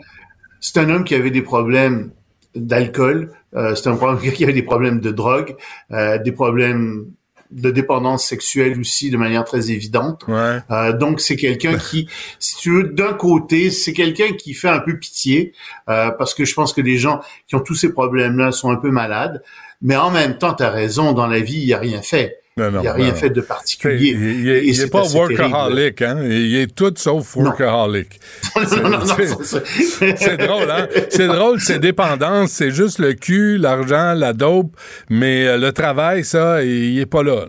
c'est 0.60 0.77
un 0.79 0.89
homme 0.89 1.03
qui 1.03 1.13
avait 1.13 1.29
des 1.32 1.41
problèmes 1.43 2.12
d'alcool, 2.56 3.32
euh, 3.56 3.76
c'est 3.76 3.89
un 3.89 3.96
problème 3.96 4.32
qui 4.34 4.44
avait 4.44 4.54
des 4.54 4.63
problèmes 4.63 5.00
de 5.00 5.12
drogue, 5.12 5.56
euh, 5.92 6.18
des 6.18 6.32
problèmes 6.32 7.06
de 7.54 7.70
dépendance 7.70 8.26
sexuelle 8.26 8.80
aussi 8.80 9.10
de 9.10 9.18
manière 9.18 9.46
très 9.46 9.72
évidente. 9.72 10.24
Ouais. 10.28 10.60
Euh, 10.72 10.94
donc 10.94 11.22
c'est 11.22 11.36
quelqu'un 11.36 11.78
qui, 11.78 12.08
si 12.39 12.58
tu 12.58 12.72
veux, 12.72 12.84
d'un 12.84 13.13
côté, 13.13 13.70
c'est 13.70 13.94
quelqu'un 13.94 14.34
qui 14.34 14.54
fait 14.54 14.70
un 14.70 14.80
peu 14.80 14.98
pitié 14.98 15.54
euh, 15.89 16.12
parce 16.12 16.34
que 16.34 16.46
je 16.46 16.54
pense 16.54 16.74
que 16.74 16.82
les 16.82 16.98
gens 16.98 17.22
qui 17.48 17.56
ont 17.56 17.60
tous 17.60 17.76
ces 17.76 17.92
problèmes-là 17.92 18.52
sont 18.52 18.72
un 18.72 18.78
peu 18.78 18.89
malades. 18.89 19.44
Mais 19.82 19.96
en 19.98 20.12
même 20.12 20.38
temps, 20.38 20.54
tu 20.54 20.63
as 20.63 20.70
raison, 20.70 21.12
dans 21.12 21.28
la 21.28 21.39
vie, 21.39 21.60
il 21.60 21.66
n'y 21.66 21.74
a 21.74 21.80
rien 21.80 22.02
fait. 22.02 22.39
Non, 22.56 22.70
non, 22.70 22.80
il 22.80 22.82
n'y 22.84 22.88
a 22.88 22.92
non, 22.92 22.98
rien 23.04 23.10
non. 23.10 23.16
fait 23.16 23.30
de 23.32 23.42
particulier. 23.42 24.10
Il, 24.12 24.22
il- 24.22 24.39
il 24.42 24.50
Et 24.50 24.70
est 24.70 24.74
c'est 24.74 24.89
pas 24.92 25.04
workaholic, 25.04 26.02
hein? 26.04 26.20
Il 26.24 26.56
est 26.56 26.76
tout 26.76 26.94
sauf 26.96 27.36
workaholic. 27.36 28.20
C'est- 30.18 30.38
drôle, 30.38 30.70
hein? 30.70 30.88
C'est 31.10 31.28
drôle, 31.28 31.60
c'est 31.60 31.80
dépendance, 31.80 32.52
c'est 32.52 32.70
juste 32.72 33.00
le 33.00 33.13
cul, 33.13 33.58
l'argent, 33.58 34.13
la 34.13 34.34
dope, 34.34 34.76
mais 35.10 35.48
euh, 35.48 35.58
le 35.58 35.72
travail, 35.72 36.24
ça, 36.24 36.63
il 36.63 37.00
est 37.00 37.06
pas 37.08 37.24
là. 37.24 37.46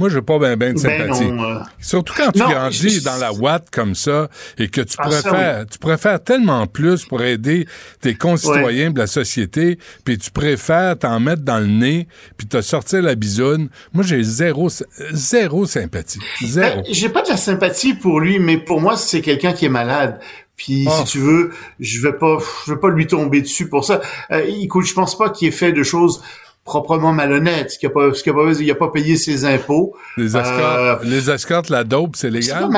Moi, 0.00 0.08
j'ai 0.08 0.22
pas 0.22 0.38
bien 0.38 0.56
ben 0.56 0.74
de 0.74 0.80
Ben 0.82 0.98
sympathie. 0.98 1.30
non, 1.30 1.44
euh, 1.44 1.58
Surtout 1.78 2.14
quand 2.16 2.32
tu 2.32 2.38
non, 2.40 2.48
grandis 2.50 2.88
je- 3.00 3.04
dans 3.04 3.16
la 3.16 3.32
Watt 3.32 3.68
comme 3.70 3.94
ça 3.94 4.28
et 4.58 4.68
que 4.68 4.80
tu 4.80 4.96
Ah, 4.98 5.10
ça, 5.10 5.30
faire, 5.30 5.64
tu 5.66 5.96
faire 5.98 6.24
tellement 6.24 6.66
plus 6.66 7.04
pour 7.04 7.22
aider 7.22 7.66
tes 8.00 8.14
concitoyens 8.14 8.90
de 8.90 8.98
la 8.98 9.06
société, 9.06 9.78
puis 10.04 10.16
tu 10.18 10.30
préfères 10.30 10.98
t'en 10.98 11.20
mettre 11.20 11.42
dans 11.42 11.58
le 11.58 11.66
nez, 11.66 12.08
puis 12.38 12.46
te 12.48 12.60
sortir 12.62 13.02
la 13.02 13.14
bisoune. 13.14 13.68
Moi, 13.92 14.02
j'ai 14.02 14.22
zéro, 14.22 14.68
zéro 15.12 15.66
sympathie. 15.66 16.18
Zéro. 16.42 16.82
Ben, 16.82 16.84
J'ai 16.90 17.10
pas 17.10 17.22
de 17.22 17.28
la 17.28 17.36
sympathie 17.36 17.94
pour 17.94 18.20
lui, 18.20 18.38
mais 18.38 18.56
pour 18.58 18.80
moi, 18.80 18.96
c'est 18.96 19.20
quelqu'un 19.20 19.52
qui 19.52 19.66
est 19.66 19.68
malade. 19.70 20.18
Puis 20.56 20.86
Ah. 20.88 20.92
si 21.04 21.12
tu 21.12 21.18
veux, 21.18 21.50
je 21.78 22.00
vais 22.02 22.12
pas, 22.12 22.38
je 22.66 22.72
vais 22.74 22.80
pas 22.80 22.90
lui 22.90 23.06
tomber 23.06 23.40
dessus 23.42 23.68
pour 23.68 23.84
ça. 23.84 24.00
Euh, 24.30 24.42
écoute, 24.60 24.86
je 24.86 24.92
pense 24.94 25.16
pas 25.16 25.30
qu'il 25.30 25.48
ait 25.48 25.52
fait 25.52 25.72
de 25.72 25.82
choses 25.82 26.22
proprement 26.64 27.12
malhonnêtes. 27.12 27.76
Qu'il 27.78 27.88
a 27.88 27.90
pas, 27.92 28.12
ce 28.14 28.22
qu'il 28.22 28.32
a 28.32 28.34
pas, 28.34 28.52
il 28.60 28.70
a 28.70 28.74
pas 28.74 28.88
payé 28.90 29.16
ses 29.16 29.44
impôts. 29.44 29.96
Les 30.16 30.36
Euh, 30.36 30.40
escortes, 30.40 31.04
les 31.04 31.30
escortes, 31.30 31.68
la 31.70 31.84
dope, 31.84 32.16
c'est 32.16 32.30
légal? 32.30 32.68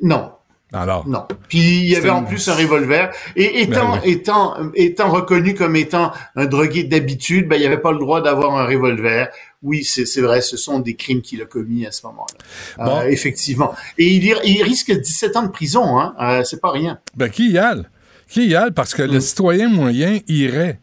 Non, 0.00 0.30
Alors? 0.72 1.08
non. 1.08 1.24
Puis 1.48 1.58
il 1.58 1.88
y 1.88 1.96
avait 1.96 2.10
en 2.10 2.22
plus 2.22 2.48
un 2.48 2.54
revolver. 2.54 3.10
Et 3.36 3.62
étant, 3.62 3.94
Ben 3.94 4.00
oui. 4.04 4.10
étant, 4.12 4.54
étant 4.74 5.10
reconnu 5.10 5.54
comme 5.54 5.74
étant 5.76 6.12
un 6.36 6.46
drogué 6.46 6.84
d'habitude, 6.84 7.48
ben 7.48 7.56
il 7.60 7.66
avait 7.66 7.78
pas 7.80 7.90
le 7.92 7.98
droit 7.98 8.20
d'avoir 8.22 8.56
un 8.56 8.64
revolver. 8.66 9.28
Oui, 9.62 9.82
c'est 9.82 10.20
vrai, 10.20 10.40
ce 10.40 10.56
sont 10.56 10.78
des 10.78 10.94
crimes 10.94 11.20
qu'il 11.20 11.42
a 11.42 11.46
commis 11.46 11.84
à 11.84 11.90
ce 11.90 12.06
moment-là. 12.06 12.84
Bon. 12.84 12.98
Euh, 13.00 13.08
effectivement. 13.08 13.74
Et 13.98 14.06
il, 14.06 14.24
il 14.44 14.62
risque 14.62 14.92
17 14.92 15.36
ans 15.36 15.42
de 15.42 15.50
prison, 15.50 15.98
hein. 15.98 16.14
Euh, 16.20 16.44
c'est 16.44 16.60
pas 16.60 16.70
rien. 16.70 17.00
Ben, 17.16 17.28
qui 17.28 17.50
y 17.50 17.58
aille? 17.58 17.82
Qui 18.28 18.46
y 18.46 18.54
aille? 18.54 18.70
Parce 18.70 18.94
que 18.94 19.02
Mm. 19.02 19.12
le 19.14 19.20
citoyen 19.20 19.68
moyen 19.68 20.20
irait. 20.28 20.78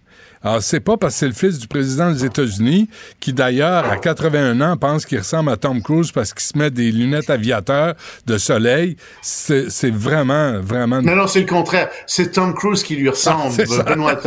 Alors, 0.46 0.62
c'est 0.62 0.80
pas 0.80 0.96
parce 0.96 1.16
que 1.16 1.20
c'est 1.22 1.28
le 1.28 1.34
fils 1.34 1.58
du 1.58 1.68
président 1.68 2.12
des 2.12 2.24
États-Unis, 2.24 2.88
qui 3.20 3.34
d'ailleurs, 3.34 3.84
à 3.90 3.98
81 3.98 4.62
ans, 4.62 4.78
pense 4.78 5.04
qu'il 5.04 5.18
ressemble 5.18 5.50
à 5.50 5.58
Tom 5.58 5.82
Cruise 5.82 6.12
parce 6.12 6.36
qu'il 6.36 6.44
se 6.44 6.56
met 6.56 6.70
des 6.70 6.92
lunettes 6.92 7.32
aviateurs 7.32 7.96
de 8.28 8.38
soleil. 8.38 8.96
C'est 9.24 9.90
vraiment, 9.92 10.60
vraiment... 10.62 11.02
Non, 11.02 11.16
non, 11.16 11.26
c'est 11.26 11.40
le 11.40 11.48
contraire. 11.48 11.90
C'est 12.06 12.32
Tom 12.34 12.54
Cruise 12.54 12.84
qui 12.84 12.96
lui 12.96 13.10
ressemble. 13.10 13.46
Ah, 13.48 13.52
c'est 13.56 13.66
ça. 13.68 13.82
Benoît, 13.82 14.20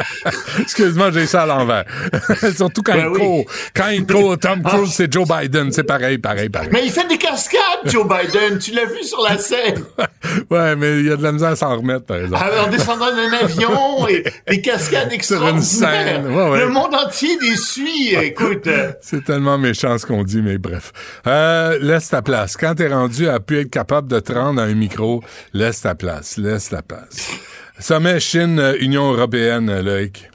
Excuse-moi, 0.60 1.12
j'ai 1.12 1.26
ça 1.26 1.42
à 1.42 1.46
l'envers. 1.46 1.84
Surtout 2.56 2.82
quand 2.82 2.94
Ben 2.94 3.04
il 3.04 3.08
oui. 3.12 3.18
court. 3.20 3.44
Quand 3.72 3.88
il 3.90 4.06
court, 4.06 4.38
Tom 4.38 4.62
Ah. 4.64 4.70
Cruise, 4.70 4.90
c'est 4.92 5.12
Joe 5.12 5.28
Biden. 5.28 5.70
C'est 5.70 5.84
pareil, 5.84 6.18
pareil, 6.18 6.48
pareil. 6.48 6.70
Mais 6.72 6.84
il 6.84 6.90
fait 6.90 7.06
des 7.08 7.16
cascades, 7.16 7.60
Joe 7.84 8.04
Biden. 8.08 8.58
Tu 8.58 8.72
l'as 8.72 8.86
vu 8.86 9.04
sur 9.04 9.20
la 9.22 9.38
scène. 9.38 9.84
Ouais, 10.50 10.76
mais 10.76 11.00
il 11.00 11.06
y 11.06 11.10
a 11.10 11.16
de 11.16 11.22
la 11.22 11.32
misère 11.32 11.48
à 11.50 11.56
s'en 11.56 11.76
remettre, 11.76 12.04
par 12.04 12.18
exemple. 12.18 12.44
En 12.64 12.70
descendant 12.70 13.06
d'un 13.14 13.32
avion 13.32 14.06
et 14.08 14.22
des 14.48 14.60
cascades 14.60 15.10
Sur 15.22 15.42
une 15.60 15.66
extraordinaires. 15.66 16.22
scène, 16.24 16.26
ouais, 16.34 16.50
ouais. 16.50 16.58
Le 16.60 16.68
monde 16.68 16.94
entier 16.94 17.36
les 17.40 17.56
suit. 17.56 18.14
Écoute, 18.14 18.68
C'est 19.02 19.24
tellement 19.24 19.58
méchant 19.58 19.96
ce 19.98 20.06
qu'on 20.06 20.24
dit, 20.24 20.42
mais 20.42 20.58
bref. 20.58 20.92
Euh, 21.26 21.78
laisse 21.80 22.08
ta 22.08 22.22
place. 22.22 22.56
Quand 22.56 22.74
t'es 22.74 22.88
rendu 22.88 23.28
à 23.28 23.40
plus 23.40 23.60
être 23.60 23.70
capable 23.70 24.08
de 24.08 24.20
te 24.20 24.32
rendre 24.32 24.60
à 24.60 24.64
un 24.64 24.74
micro, 24.74 25.22
laisse 25.52 25.82
ta 25.82 25.94
place. 25.94 26.36
Laisse 26.36 26.70
la 26.70 26.82
place. 26.82 27.30
Sommet 27.78 28.20
Chine-Union 28.20 29.12
européenne, 29.12 29.80
Loïc. 29.80 30.28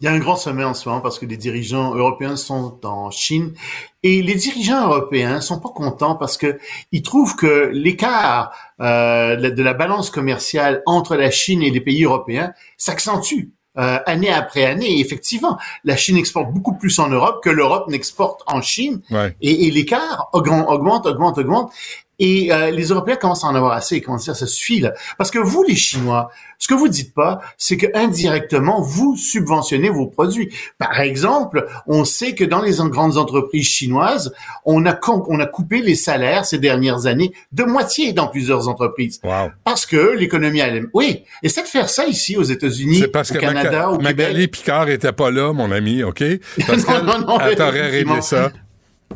il 0.00 0.04
y 0.06 0.08
a 0.08 0.12
un 0.12 0.18
grand 0.18 0.34
sommet 0.36 0.64
en 0.64 0.74
ce 0.74 0.88
moment 0.88 1.00
parce 1.00 1.18
que 1.20 1.26
les 1.26 1.36
dirigeants 1.36 1.94
européens 1.94 2.34
sont 2.36 2.80
en 2.84 3.10
Chine 3.12 3.54
et 4.02 4.20
les 4.20 4.34
dirigeants 4.34 4.88
européens 4.88 5.40
sont 5.40 5.60
pas 5.60 5.68
contents 5.68 6.16
parce 6.16 6.36
que 6.36 6.58
ils 6.90 7.02
trouvent 7.02 7.36
que 7.36 7.70
l'écart 7.72 8.52
euh, 8.80 9.36
de 9.36 9.62
la 9.62 9.72
balance 9.72 10.10
commerciale 10.10 10.82
entre 10.84 11.14
la 11.16 11.30
Chine 11.30 11.62
et 11.62 11.70
les 11.70 11.80
pays 11.80 12.04
européens 12.04 12.52
s'accentue. 12.76 13.50
Euh, 13.78 13.98
année 14.06 14.30
après 14.30 14.64
année. 14.64 14.98
Et 14.98 15.00
effectivement, 15.00 15.58
la 15.84 15.96
Chine 15.96 16.16
exporte 16.16 16.52
beaucoup 16.52 16.74
plus 16.74 16.98
en 16.98 17.08
Europe 17.08 17.42
que 17.42 17.50
l'Europe 17.50 17.88
n'exporte 17.88 18.42
en 18.46 18.62
Chine. 18.62 19.00
Ouais. 19.10 19.34
Et, 19.40 19.66
et 19.66 19.70
l'écart 19.70 20.28
augmente, 20.32 20.66
augmente, 20.68 21.06
augmente, 21.06 21.38
augmente. 21.38 21.72
Et 22.18 22.52
euh, 22.52 22.70
les 22.70 22.84
Européens 22.88 23.16
commencent 23.16 23.44
à 23.44 23.48
en 23.48 23.54
avoir 23.54 23.72
assez, 23.72 23.96
ils 23.96 24.00
commencent 24.02 24.28
à 24.28 24.32
dire 24.32 24.36
ça 24.38 24.46
suffit 24.46 24.80
là. 24.80 24.92
Parce 25.18 25.30
que 25.30 25.38
vous, 25.38 25.62
les 25.64 25.74
Chinois, 25.74 26.30
ce 26.58 26.68
que 26.68 26.74
vous 26.74 26.88
dites 26.88 27.12
pas, 27.12 27.40
c'est 27.58 27.76
que 27.76 27.86
indirectement 27.94 28.80
vous 28.80 29.16
subventionnez 29.16 29.88
vos 29.90 30.06
produits. 30.06 30.54
Par 30.78 31.00
exemple, 31.00 31.66
on 31.86 32.04
sait 32.04 32.34
que 32.34 32.44
dans 32.44 32.62
les 32.62 32.74
grandes 32.88 33.16
entreprises 33.16 33.66
chinoises, 33.68 34.32
on 34.64 34.86
a 34.86 34.92
com- 34.92 35.24
on 35.28 35.40
a 35.40 35.46
coupé 35.46 35.80
les 35.82 35.94
salaires 35.96 36.44
ces 36.46 36.58
dernières 36.58 37.06
années 37.06 37.32
de 37.52 37.64
moitié 37.64 38.12
dans 38.12 38.28
plusieurs 38.28 38.68
entreprises. 38.68 39.20
Wow. 39.24 39.50
Parce 39.64 39.84
que 39.84 40.14
l'économie 40.16 40.60
allait. 40.60 40.82
Oui, 40.94 41.24
essaie 41.42 41.62
de 41.62 41.68
faire 41.68 41.88
ça 41.88 42.06
ici 42.06 42.36
aux 42.36 42.42
États-Unis, 42.42 43.02
au 43.04 43.08
que 43.08 43.38
Canada, 43.38 43.70
Maca- 43.70 43.88
au 43.92 43.98
Québec. 43.98 44.16
Magali 44.18 44.48
Picard 44.48 44.88
était 44.88 45.12
pas 45.12 45.30
là, 45.30 45.52
mon 45.52 45.70
ami, 45.72 46.02
OK? 46.02 46.22
Parce 46.66 46.86
Non, 46.88 47.02
non, 47.02 47.18
non, 47.26 47.40
elle 47.40 47.56
t'aurait 47.56 47.78
effectivement. 47.88 48.12
réglé 48.14 48.22
ça. 48.22 48.52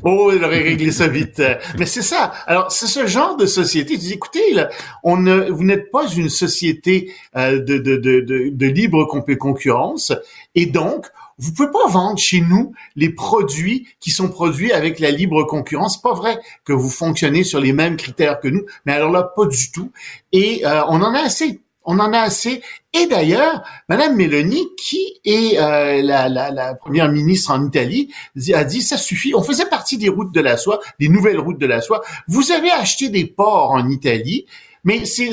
Oh, 0.04 0.32
il 0.34 0.44
aurait 0.44 0.62
réglé 0.62 0.92
ça 0.92 1.08
vite. 1.08 1.42
Mais 1.78 1.86
c'est 1.86 2.02
ça. 2.02 2.32
Alors, 2.46 2.70
c'est 2.70 2.86
ce 2.86 3.06
genre 3.06 3.36
de 3.36 3.46
société. 3.46 3.94
Tu 3.94 3.98
dis, 3.98 4.12
écoutez, 4.12 4.54
là, 4.54 4.68
on 5.02 5.16
ne, 5.16 5.50
vous 5.50 5.64
n'êtes 5.64 5.90
pas 5.90 6.08
une 6.08 6.28
société 6.28 7.12
euh, 7.36 7.58
de, 7.58 7.78
de, 7.78 7.96
de, 7.96 8.50
de, 8.50 8.66
libre 8.66 9.04
concurrence, 9.04 10.12
et 10.54 10.66
donc 10.66 11.06
vous 11.38 11.52
pouvez 11.52 11.70
pas 11.70 11.88
vendre 11.88 12.18
chez 12.18 12.40
nous 12.40 12.72
les 12.96 13.10
produits 13.10 13.86
qui 14.00 14.10
sont 14.10 14.28
produits 14.28 14.72
avec 14.72 14.98
la 14.98 15.10
libre 15.10 15.44
concurrence. 15.44 16.00
Pas 16.00 16.14
vrai 16.14 16.38
que 16.64 16.72
vous 16.72 16.90
fonctionnez 16.90 17.44
sur 17.44 17.60
les 17.60 17.72
mêmes 17.72 17.96
critères 17.96 18.40
que 18.40 18.48
nous, 18.48 18.64
mais 18.84 18.92
alors 18.92 19.12
là, 19.12 19.22
pas 19.22 19.46
du 19.46 19.70
tout. 19.70 19.92
Et 20.32 20.66
euh, 20.66 20.82
on 20.88 21.00
en 21.02 21.14
a 21.14 21.20
assez. 21.20 21.60
On 21.90 21.98
en 22.00 22.12
a 22.12 22.20
assez. 22.20 22.62
Et 22.92 23.06
d'ailleurs, 23.06 23.62
Madame 23.88 24.14
Mélanie, 24.14 24.68
qui 24.76 25.20
est 25.24 25.58
euh, 25.58 26.02
la, 26.02 26.28
la, 26.28 26.50
la 26.50 26.74
première 26.74 27.10
ministre 27.10 27.50
en 27.50 27.64
Italie, 27.66 28.12
a 28.54 28.64
dit 28.64 28.82
ça 28.82 28.98
suffit. 28.98 29.34
On 29.34 29.42
faisait 29.42 29.64
partie 29.66 29.96
des 29.96 30.10
routes 30.10 30.34
de 30.34 30.42
la 30.42 30.58
soie, 30.58 30.80
des 31.00 31.08
nouvelles 31.08 31.40
routes 31.40 31.58
de 31.58 31.66
la 31.66 31.80
soie. 31.80 32.02
Vous 32.28 32.52
avez 32.52 32.70
acheté 32.70 33.08
des 33.08 33.24
ports 33.24 33.70
en 33.70 33.88
Italie, 33.88 34.44
mais 34.84 35.06
c'est 35.06 35.30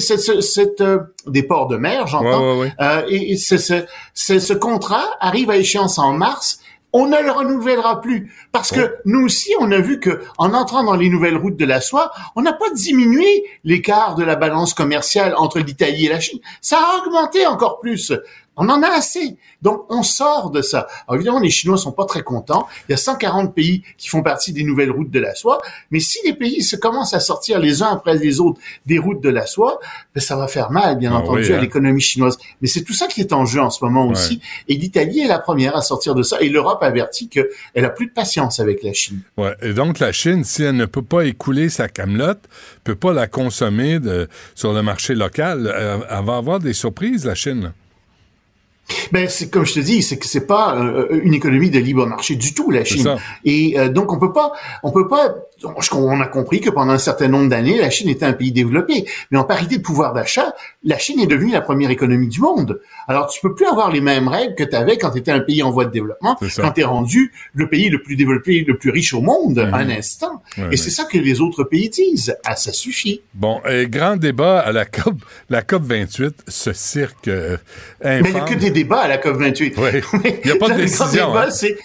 euh, 0.82 1.00
des 1.28 1.44
ports 1.44 1.68
de 1.68 1.76
mer, 1.76 2.08
j'entends. 2.08 2.41
Ouais, 2.41 2.54
ouais, 2.54 2.60
ouais. 2.62 2.74
Euh, 2.80 3.06
et 3.10 3.36
ce 3.36 4.54
contrat 4.54 5.06
arrive 5.20 5.50
à 5.50 5.58
échéance 5.58 6.00
en 6.00 6.13
mars. 6.13 6.60
On 6.97 7.08
ne 7.08 7.21
le 7.21 7.29
renouvellera 7.29 7.99
plus 7.99 8.31
parce 8.53 8.71
que 8.71 8.95
nous 9.03 9.25
aussi, 9.25 9.51
on 9.60 9.69
a 9.73 9.79
vu 9.79 9.99
que 9.99 10.21
en 10.38 10.53
entrant 10.53 10.81
dans 10.81 10.95
les 10.95 11.10
nouvelles 11.10 11.36
routes 11.36 11.58
de 11.58 11.65
la 11.65 11.81
soie, 11.81 12.10
on 12.38 12.41
n'a 12.41 12.53
pas 12.53 12.69
diminué 12.73 13.43
l'écart 13.65 14.15
de 14.15 14.23
la 14.23 14.38
balance 14.38 14.73
commerciale 14.73 15.34
entre 15.36 15.60
l'Italie 15.60 16.05
et 16.05 16.10
la 16.10 16.21
Chine. 16.21 16.39
Ça 16.62 16.77
a 16.79 17.05
augmenté 17.05 17.45
encore 17.47 17.81
plus. 17.81 18.13
On 18.58 18.70
en 18.70 18.82
a 18.84 18.88
assez. 18.88 19.38
Donc, 19.62 19.86
on 19.89 20.04
sort 20.04 20.50
de 20.50 20.62
ça. 20.62 20.88
Alors, 21.08 21.15
évidemment, 21.15 21.39
les 21.39 21.50
Chinois 21.50 21.78
sont 21.78 21.91
pas 21.91 22.06
très 22.06 22.24
contents. 22.24 22.68
Il 22.88 22.91
y 22.91 22.96
a 22.96 22.98
140 22.98 23.54
pays 23.54 23.84
qui 23.98 24.08
font 24.08 24.24
partie 24.24 24.54
des 24.54 24.63
nouvelles 24.63 24.91
routes 24.91 25.12
de 25.12 25.20
la 25.20 25.36
soie. 25.36 25.62
Mais 25.91 26.00
si 26.00 26.20
les 26.26 26.34
pays 26.34 26.63
se 26.63 26.76
commencent 26.76 27.13
à 27.13 27.20
sortir 27.20 27.60
les 27.60 27.84
uns 27.84 27.89
après 27.91 28.15
les 28.15 28.39
autres 28.39 28.60
des 28.86 28.98
routes 28.98 29.22
de 29.22 29.30
la 29.30 29.46
soie, 29.46 29.80
ben, 30.13 30.22
ça 30.22 30.36
va 30.36 30.48
faire 30.48 30.72
mal, 30.72 30.98
bien 30.98 31.12
Ah 31.13 31.18
entendu, 31.18 31.41
oui, 31.41 31.54
à 31.54 31.58
hein. 31.58 31.62
l'économie 31.62 32.02
chinoise. 32.02 32.38
Mais 32.62 32.68
c'est 32.68 32.84
tout 32.84 32.94
ça 32.94 33.08
qui 33.08 33.22
est 33.22 33.34
en 33.34 33.46
jeu 33.46 33.62
en 33.62 33.70
ce 33.70 33.84
moment 33.84 34.08
aussi. 34.08 34.39
Et 34.68 34.76
l'Italie 34.76 35.20
est 35.22 35.28
la 35.28 35.39
première 35.39 35.76
à 35.76 35.82
sortir 35.82 36.15
de 36.15 36.24
ça. 36.24 36.39
Et 36.41 36.50
l'Europe 36.50 36.82
avertit 36.82 37.28
qu'elle 37.28 37.86
a 37.86 37.89
plus 37.89 38.08
de 38.08 38.13
patience 38.13 38.60
avec 38.60 38.84
la 38.84 38.94
Chine. 38.94 39.20
Ouais. 39.38 39.56
Et 39.62 39.74
donc, 39.74 40.00
la 40.00 40.12
Chine, 40.12 40.44
si 40.44 40.63
elle 40.63 40.76
ne 40.76 40.86
peut 40.86 41.02
pas 41.02 41.26
écouler 41.26 41.70
sa 41.70 41.88
camelote, 41.88 42.44
peut 42.84 42.96
pas 42.96 43.13
la 43.13 43.28
consommer 43.28 44.00
de, 44.00 44.28
sur 44.54 44.74
le 44.74 44.82
marché 44.82 45.15
local, 45.15 45.74
elle, 45.78 46.06
elle 46.10 46.26
va 46.26 46.38
avoir 46.38 46.60
des 46.60 46.74
surprises, 46.74 47.26
la 47.26 47.36
Chine. 47.36 47.74
Ben 49.12 49.28
c'est 49.30 49.50
comme 49.50 49.65
je 49.65 49.74
te 49.74 49.80
dis, 49.80 50.04
c'est 50.04 50.17
que 50.17 50.28
c'est 50.28 50.45
pas 50.45 50.76
euh, 50.76 51.21
une 51.24 51.34
économie 51.34 51.69
de 51.69 51.80
libre 51.80 52.06
marché 52.06 52.36
du 52.36 52.54
tout 52.54 52.71
la 52.71 52.84
Chine. 52.84 53.17
Et 53.43 53.80
euh, 53.80 53.89
donc 53.89 54.12
on 54.12 54.19
peut 54.19 54.34
pas, 54.34 54.52
on 54.84 54.91
peut 54.91 55.08
pas. 55.08 55.36
On 55.63 56.22
a 56.22 56.28
compris 56.28 56.60
que 56.60 56.70
pendant 56.70 56.94
un 56.94 56.98
certain 56.98 57.28
nombre 57.28 57.50
d'années, 57.50 57.80
la 57.80 57.89
Chine 57.89 58.10
était 58.10 58.26
un 58.26 58.34
pays 58.34 58.52
développé, 58.52 59.06
mais 59.32 59.38
en 59.38 59.44
parité 59.46 59.78
de 59.78 59.82
pouvoir 59.82 60.13
d'achat, 60.13 60.54
la 60.84 60.98
Chine 60.98 61.20
est 61.20 61.28
devenue 61.28 61.52
la 61.52 61.62
première 61.62 61.89
économie 61.89 62.28
du 62.28 62.41
monde. 62.41 62.80
Alors 63.08 63.28
tu 63.28 63.39
peux 63.39 63.56
plus 63.56 63.65
avoir 63.65 63.91
les 63.91 64.02
mêmes 64.02 64.28
règles 64.28 64.56
que 64.56 64.63
tu 64.63 64.76
avais 64.76 64.98
quand 64.98 65.12
tu 65.12 65.20
étais 65.20 65.32
un 65.32 65.39
pays 65.39 65.63
en 65.63 65.72
voie 65.72 65.86
de 65.86 65.91
développement, 65.91 66.38
quand 66.58 66.72
tu 66.72 66.82
es 66.82 66.84
rendu 66.84 67.32
le 67.54 67.70
pays 67.70 67.89
le 67.89 68.02
plus 68.02 68.15
développé, 68.15 68.65
le 68.68 68.78
plus 68.78 68.89
riche 68.89 69.13
au 69.13 69.22
monde, 69.22 69.60
un 69.60 69.89
instant. 69.89 70.41
Mhm. 70.58 70.74
Et 70.74 70.78
c'est 70.78 70.89
ça 70.89 71.06
que 71.06 71.18
les 71.18 71.41
autres 71.41 71.63
pays 71.63 71.89
disent. 71.89 72.36
Ah, 72.46 72.56
ça 72.56 72.72
suffit. 72.72 73.22
Bon, 73.34 73.62
et 73.70 73.88
grand 73.88 74.18
débat 74.18 74.60
à 74.60 74.72
la 74.72 74.86
COP, 74.86 75.15
la 75.50 75.62
COP 75.62 75.84
28, 75.84 76.44
ce 76.48 76.74
cirque 76.74 77.28
euh, 77.28 77.58
Mais 78.04 78.22
il 78.26 78.34
n'y 78.34 78.39
a 78.39 78.41
que 78.41 78.56
des 78.56 78.72
débats 78.72 79.02
à 79.02 79.08
la 79.08 79.18
COP28. 79.18 79.74
Oui. 79.78 80.02
Mais 80.24 80.41
Il 80.44 80.50
y 80.50 80.54
a 80.54 80.58
pas 80.58 80.70
de 80.70 80.76
décision, 80.76 81.28
débat, 81.28 81.46
hein. 81.48 81.52
c'est... 81.52 81.78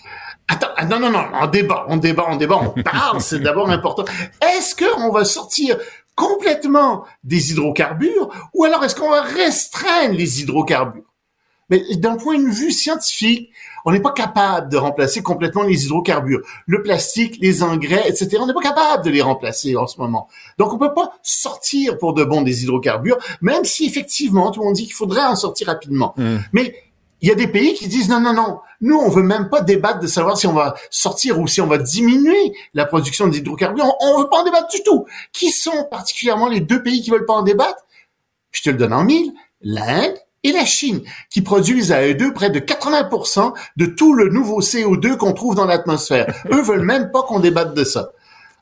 Attends, 0.52 0.70
ah, 0.76 0.84
non, 0.84 0.98
non, 0.98 1.12
non, 1.12 1.26
on 1.40 1.46
débat, 1.46 1.86
on 1.88 1.96
débat, 1.96 2.26
on 2.28 2.34
débat, 2.34 2.56
on 2.56 2.82
parle, 2.82 3.20
c'est 3.20 3.38
d'abord 3.38 3.70
important. 3.70 4.04
Est-ce 4.42 4.74
qu'on 4.74 5.12
va 5.12 5.24
sortir 5.24 5.78
complètement 6.16 7.04
des 7.22 7.52
hydrocarbures 7.52 8.28
ou 8.52 8.64
alors 8.64 8.82
est-ce 8.82 8.96
qu'on 8.96 9.10
va 9.10 9.22
restreindre 9.22 10.14
les 10.14 10.42
hydrocarbures? 10.42 11.04
Mais 11.68 11.84
d'un 11.94 12.16
point 12.16 12.36
de 12.36 12.50
vue 12.50 12.72
scientifique, 12.72 13.50
on 13.84 13.92
n'est 13.92 14.00
pas 14.00 14.10
capable 14.10 14.68
de 14.68 14.76
remplacer 14.76 15.22
complètement 15.22 15.62
les 15.62 15.84
hydrocarbures. 15.84 16.40
Le 16.66 16.82
plastique, 16.82 17.38
les 17.40 17.62
engrais, 17.62 18.08
etc., 18.08 18.38
on 18.40 18.46
n'est 18.48 18.52
pas 18.52 18.60
capable 18.60 19.04
de 19.04 19.10
les 19.10 19.22
remplacer 19.22 19.76
en 19.76 19.86
ce 19.86 19.98
moment. 20.00 20.28
Donc, 20.58 20.72
on 20.72 20.78
peut 20.78 20.92
pas 20.92 21.12
sortir 21.22 21.96
pour 21.96 22.12
de 22.12 22.24
bon 22.24 22.42
des 22.42 22.64
hydrocarbures, 22.64 23.18
même 23.40 23.64
si 23.64 23.86
effectivement, 23.86 24.50
tout 24.50 24.60
le 24.60 24.66
monde 24.66 24.74
dit 24.74 24.84
qu'il 24.84 24.94
faudrait 24.94 25.24
en 25.24 25.36
sortir 25.36 25.68
rapidement. 25.68 26.12
Mais 26.52 26.74
il 27.22 27.28
y 27.28 27.32
a 27.32 27.34
des 27.34 27.48
pays 27.48 27.74
qui 27.74 27.88
disent 27.88 28.08
non, 28.08 28.20
non, 28.20 28.32
non, 28.32 28.58
nous, 28.80 28.96
on 28.96 29.10
veut 29.10 29.22
même 29.22 29.50
pas 29.50 29.60
débattre 29.60 30.00
de 30.00 30.06
savoir 30.06 30.38
si 30.38 30.46
on 30.46 30.52
va 30.52 30.74
sortir 30.90 31.38
ou 31.38 31.46
si 31.46 31.60
on 31.60 31.66
va 31.66 31.78
diminuer 31.78 32.52
la 32.72 32.86
production 32.86 33.28
d'hydrocarbures. 33.28 33.84
On, 33.84 33.94
on 34.00 34.22
veut 34.22 34.28
pas 34.28 34.40
en 34.40 34.44
débattre 34.44 34.68
du 34.68 34.82
tout. 34.82 35.06
Qui 35.32 35.50
sont 35.50 35.86
particulièrement 35.90 36.48
les 36.48 36.60
deux 36.60 36.82
pays 36.82 37.02
qui 37.02 37.10
veulent 37.10 37.26
pas 37.26 37.34
en 37.34 37.42
débattre? 37.42 37.84
Je 38.52 38.62
te 38.62 38.70
le 38.70 38.76
donne 38.76 38.94
en 38.94 39.04
mille. 39.04 39.32
L'Inde 39.60 40.14
et 40.42 40.52
la 40.52 40.64
Chine, 40.64 41.02
qui 41.28 41.42
produisent 41.42 41.92
à 41.92 42.06
eux 42.06 42.14
deux 42.14 42.32
près 42.32 42.48
de 42.48 42.60
80% 42.60 43.52
de 43.76 43.86
tout 43.86 44.14
le 44.14 44.30
nouveau 44.30 44.62
CO2 44.62 45.18
qu'on 45.18 45.34
trouve 45.34 45.54
dans 45.54 45.66
l'atmosphère. 45.66 46.34
eux 46.52 46.62
veulent 46.62 46.80
même 46.80 47.10
pas 47.10 47.22
qu'on 47.22 47.40
débatte 47.40 47.74
de 47.74 47.84
ça. 47.84 48.12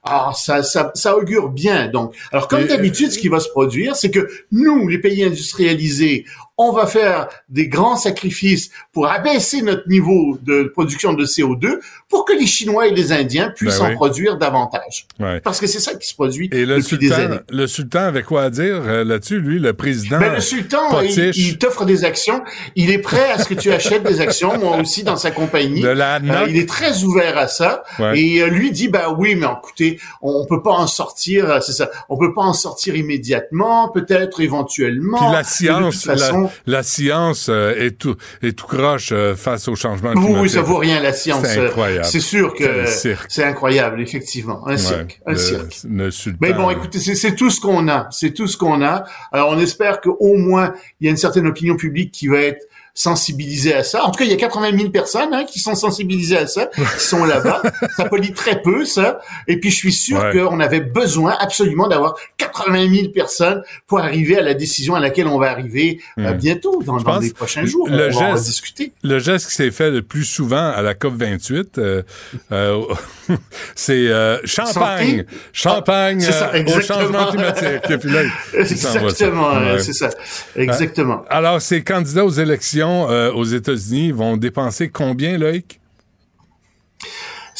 Alors, 0.02 0.36
ça, 0.36 0.62
ça, 0.62 0.90
ça 0.94 1.16
augure 1.16 1.50
bien. 1.50 1.88
Donc, 1.88 2.14
alors 2.32 2.48
comme 2.48 2.62
Et, 2.62 2.66
d'habitude, 2.66 3.12
ce 3.12 3.18
qui 3.18 3.28
va 3.28 3.40
se 3.40 3.48
produire, 3.48 3.94
c'est 3.94 4.10
que 4.10 4.28
nous, 4.50 4.88
les 4.88 4.98
pays 4.98 5.22
industrialisés, 5.22 6.24
on 6.58 6.72
va 6.72 6.86
faire 6.86 7.28
des 7.48 7.68
grands 7.68 7.96
sacrifices 7.96 8.70
pour 8.92 9.06
abaisser 9.08 9.62
notre 9.62 9.88
niveau 9.88 10.38
de 10.42 10.64
production 10.74 11.12
de 11.12 11.24
CO2 11.24 11.78
pour 12.08 12.24
que 12.24 12.32
les 12.32 12.46
Chinois 12.46 12.88
et 12.88 12.90
les 12.92 13.12
Indiens 13.12 13.52
puissent 13.54 13.78
Ben 13.78 13.92
en 13.92 13.94
produire 13.94 14.36
davantage. 14.38 15.06
Ouais. 15.20 15.40
Parce 15.40 15.60
que 15.60 15.66
c'est 15.66 15.80
ça 15.80 15.94
qui 15.94 16.06
se 16.08 16.14
produit 16.14 16.48
Et 16.52 16.66
des 16.66 16.82
sultan, 16.82 17.14
années. 17.14 17.38
le 17.48 17.66
sultan 17.66 18.00
avait 18.00 18.22
quoi 18.22 18.42
à 18.42 18.50
dire 18.50 18.82
euh, 18.86 19.04
là-dessus, 19.04 19.40
lui, 19.40 19.58
le 19.58 19.72
président? 19.72 20.18
Ben, 20.18 20.34
le 20.34 20.40
sultan, 20.40 21.00
il, 21.00 21.58
t'offre 21.58 21.84
des 21.84 22.04
actions. 22.04 22.42
Il 22.76 22.90
est 22.90 22.98
prêt 22.98 23.30
à 23.30 23.38
ce 23.38 23.48
que 23.48 23.54
tu 23.54 23.70
achètes 23.70 24.02
des 24.02 24.20
actions, 24.20 24.58
moi 24.58 24.76
aussi, 24.78 25.04
dans 25.04 25.16
sa 25.16 25.30
compagnie. 25.30 25.80
de 25.80 25.88
la 25.88 26.16
Euh, 26.18 26.46
il 26.48 26.56
est 26.56 26.68
très 26.68 27.04
ouvert 27.04 27.38
à 27.38 27.46
ça 27.48 27.84
Ouais. 27.98 28.18
et 28.20 28.42
euh, 28.42 28.48
lui 28.48 28.70
dit 28.72 28.88
bah 28.88 29.14
oui 29.16 29.34
mais 29.34 29.46
écoutez 29.46 29.98
on, 30.22 30.32
on 30.42 30.46
peut 30.46 30.62
pas 30.62 30.72
en 30.72 30.86
sortir 30.86 31.62
c'est 31.62 31.72
ça 31.72 31.90
on 32.08 32.16
peut 32.18 32.32
pas 32.34 32.42
en 32.42 32.52
sortir 32.52 32.96
immédiatement 32.96 33.88
peut-être 33.90 34.40
éventuellement 34.40 35.18
Puis 35.18 35.32
la 35.32 35.44
science, 35.44 35.94
toute 36.02 36.04
façon 36.18 36.42
la, 36.42 36.47
la 36.66 36.82
science 36.82 37.48
euh, 37.48 37.74
est 37.78 37.98
tout, 37.98 38.16
est 38.42 38.56
tout 38.56 38.66
croche 38.66 39.10
euh, 39.12 39.34
face 39.34 39.68
au 39.68 39.74
changement 39.74 40.12
climatique. 40.12 40.36
oui, 40.40 40.50
ça 40.50 40.62
vaut 40.62 40.76
rien 40.76 41.00
la 41.00 41.12
science 41.12 41.44
C'est 41.44 41.58
euh, 41.58 41.66
incroyable. 41.66 42.04
c'est 42.04 42.20
sûr 42.20 42.54
que 42.54 42.84
c'est 43.28 43.44
incroyable 43.44 44.00
effectivement 44.00 44.66
un 44.66 44.72
Ouais, 44.72 44.78
cirque 44.78 45.20
un 45.26 45.32
le, 45.32 45.38
cirque 45.38 45.74
le. 45.84 46.10
Mais 46.40 46.52
bon, 46.52 46.70
écoutez, 46.70 46.98
c'est 46.98 47.34
tout 47.34 47.50
ce 47.50 47.60
qu'on 47.60 47.88
a. 47.88 48.08
C'est 48.10 48.32
tout 48.32 48.46
ce 48.46 48.56
qu'on 48.56 48.82
a. 48.82 49.04
Alors, 49.32 49.50
on 49.50 49.58
espère 49.58 50.00
qu'au 50.00 50.36
moins, 50.36 50.74
il 51.00 51.06
y 51.06 51.08
a 51.08 51.10
une 51.10 51.16
certaine 51.16 51.46
opinion 51.46 51.76
publique 51.76 52.12
qui 52.12 52.28
va 52.28 52.40
être 52.40 52.67
sensibilisée 53.02 53.74
à 53.74 53.84
ça. 53.84 54.02
En 54.04 54.10
tout 54.10 54.18
cas, 54.18 54.24
il 54.24 54.30
y 54.32 54.34
a 54.34 54.36
80 54.36 54.76
000 54.76 54.90
personnes 54.90 55.32
hein, 55.32 55.44
qui 55.44 55.60
sont 55.60 55.76
sensibilisées 55.76 56.36
à 56.36 56.48
ça, 56.48 56.66
qui 56.66 57.04
sont 57.04 57.24
là-bas. 57.24 57.62
ça 57.96 58.06
pollue 58.06 58.32
très 58.34 58.60
peu, 58.60 58.84
ça. 58.84 59.20
Et 59.46 59.60
puis, 59.60 59.70
je 59.70 59.76
suis 59.76 59.92
sûr 59.92 60.18
Ouais. 60.18 60.32
qu'on 60.32 60.58
avait 60.58 60.80
besoin 60.80 61.36
absolument 61.38 61.86
d'avoir 61.86 62.16
80 62.38 62.92
000 62.92 63.08
personnes 63.12 63.62
pour 63.86 64.00
arriver 64.00 64.36
à 64.36 64.42
la 64.42 64.52
décision 64.54 64.96
à 64.96 65.00
laquelle 65.00 65.28
on 65.28 65.38
va 65.38 65.48
arriver 65.52 66.00
euh, 66.18 66.32
Hmm. 66.32 66.36
bientôt, 66.38 66.82
dans, 66.84 66.96
les 67.20 67.30
prochains 67.30 67.64
jours. 67.66 67.88
le 67.88 68.08
on 68.08 68.18
va 68.18 68.26
en 68.30 68.34
geste- 68.34 68.46
discuter. 68.46 68.92
Le 69.04 69.20
geste 69.20 69.46
qui 69.48 69.54
s'est 69.54 69.70
fait 69.70 69.92
le 69.92 70.02
plus 70.02 70.24
souvent 70.24 70.72
à 70.72 70.82
la 70.82 70.94
COP 70.94 71.14
28, 71.14 71.78
euh, 71.78 72.02
euh, 72.50 72.82
c'est 73.76 74.08
champagne, 74.44 75.18
Santé? 75.18 75.26
champagne 75.52 76.24
Ah, 76.28 76.32
ça, 76.32 76.52
au 76.76 76.80
changement 76.80 77.26
climatique. 77.26 77.90
Et 77.90 77.98
puis 77.98 78.10
là. 78.10 78.22
Exactement, 78.54 79.52
c'est 79.78 79.92
ça. 79.92 80.10
Exactement. 80.56 81.24
Alors, 81.30 81.62
ces 81.62 81.84
candidats 81.84 82.24
aux 82.24 82.30
élections 82.30 82.87
euh, 82.88 83.32
aux 83.32 83.44
États-Unis 83.44 84.12
vont 84.12 84.36
dépenser 84.36 84.88
combien, 84.90 85.38
Loïc? 85.38 85.80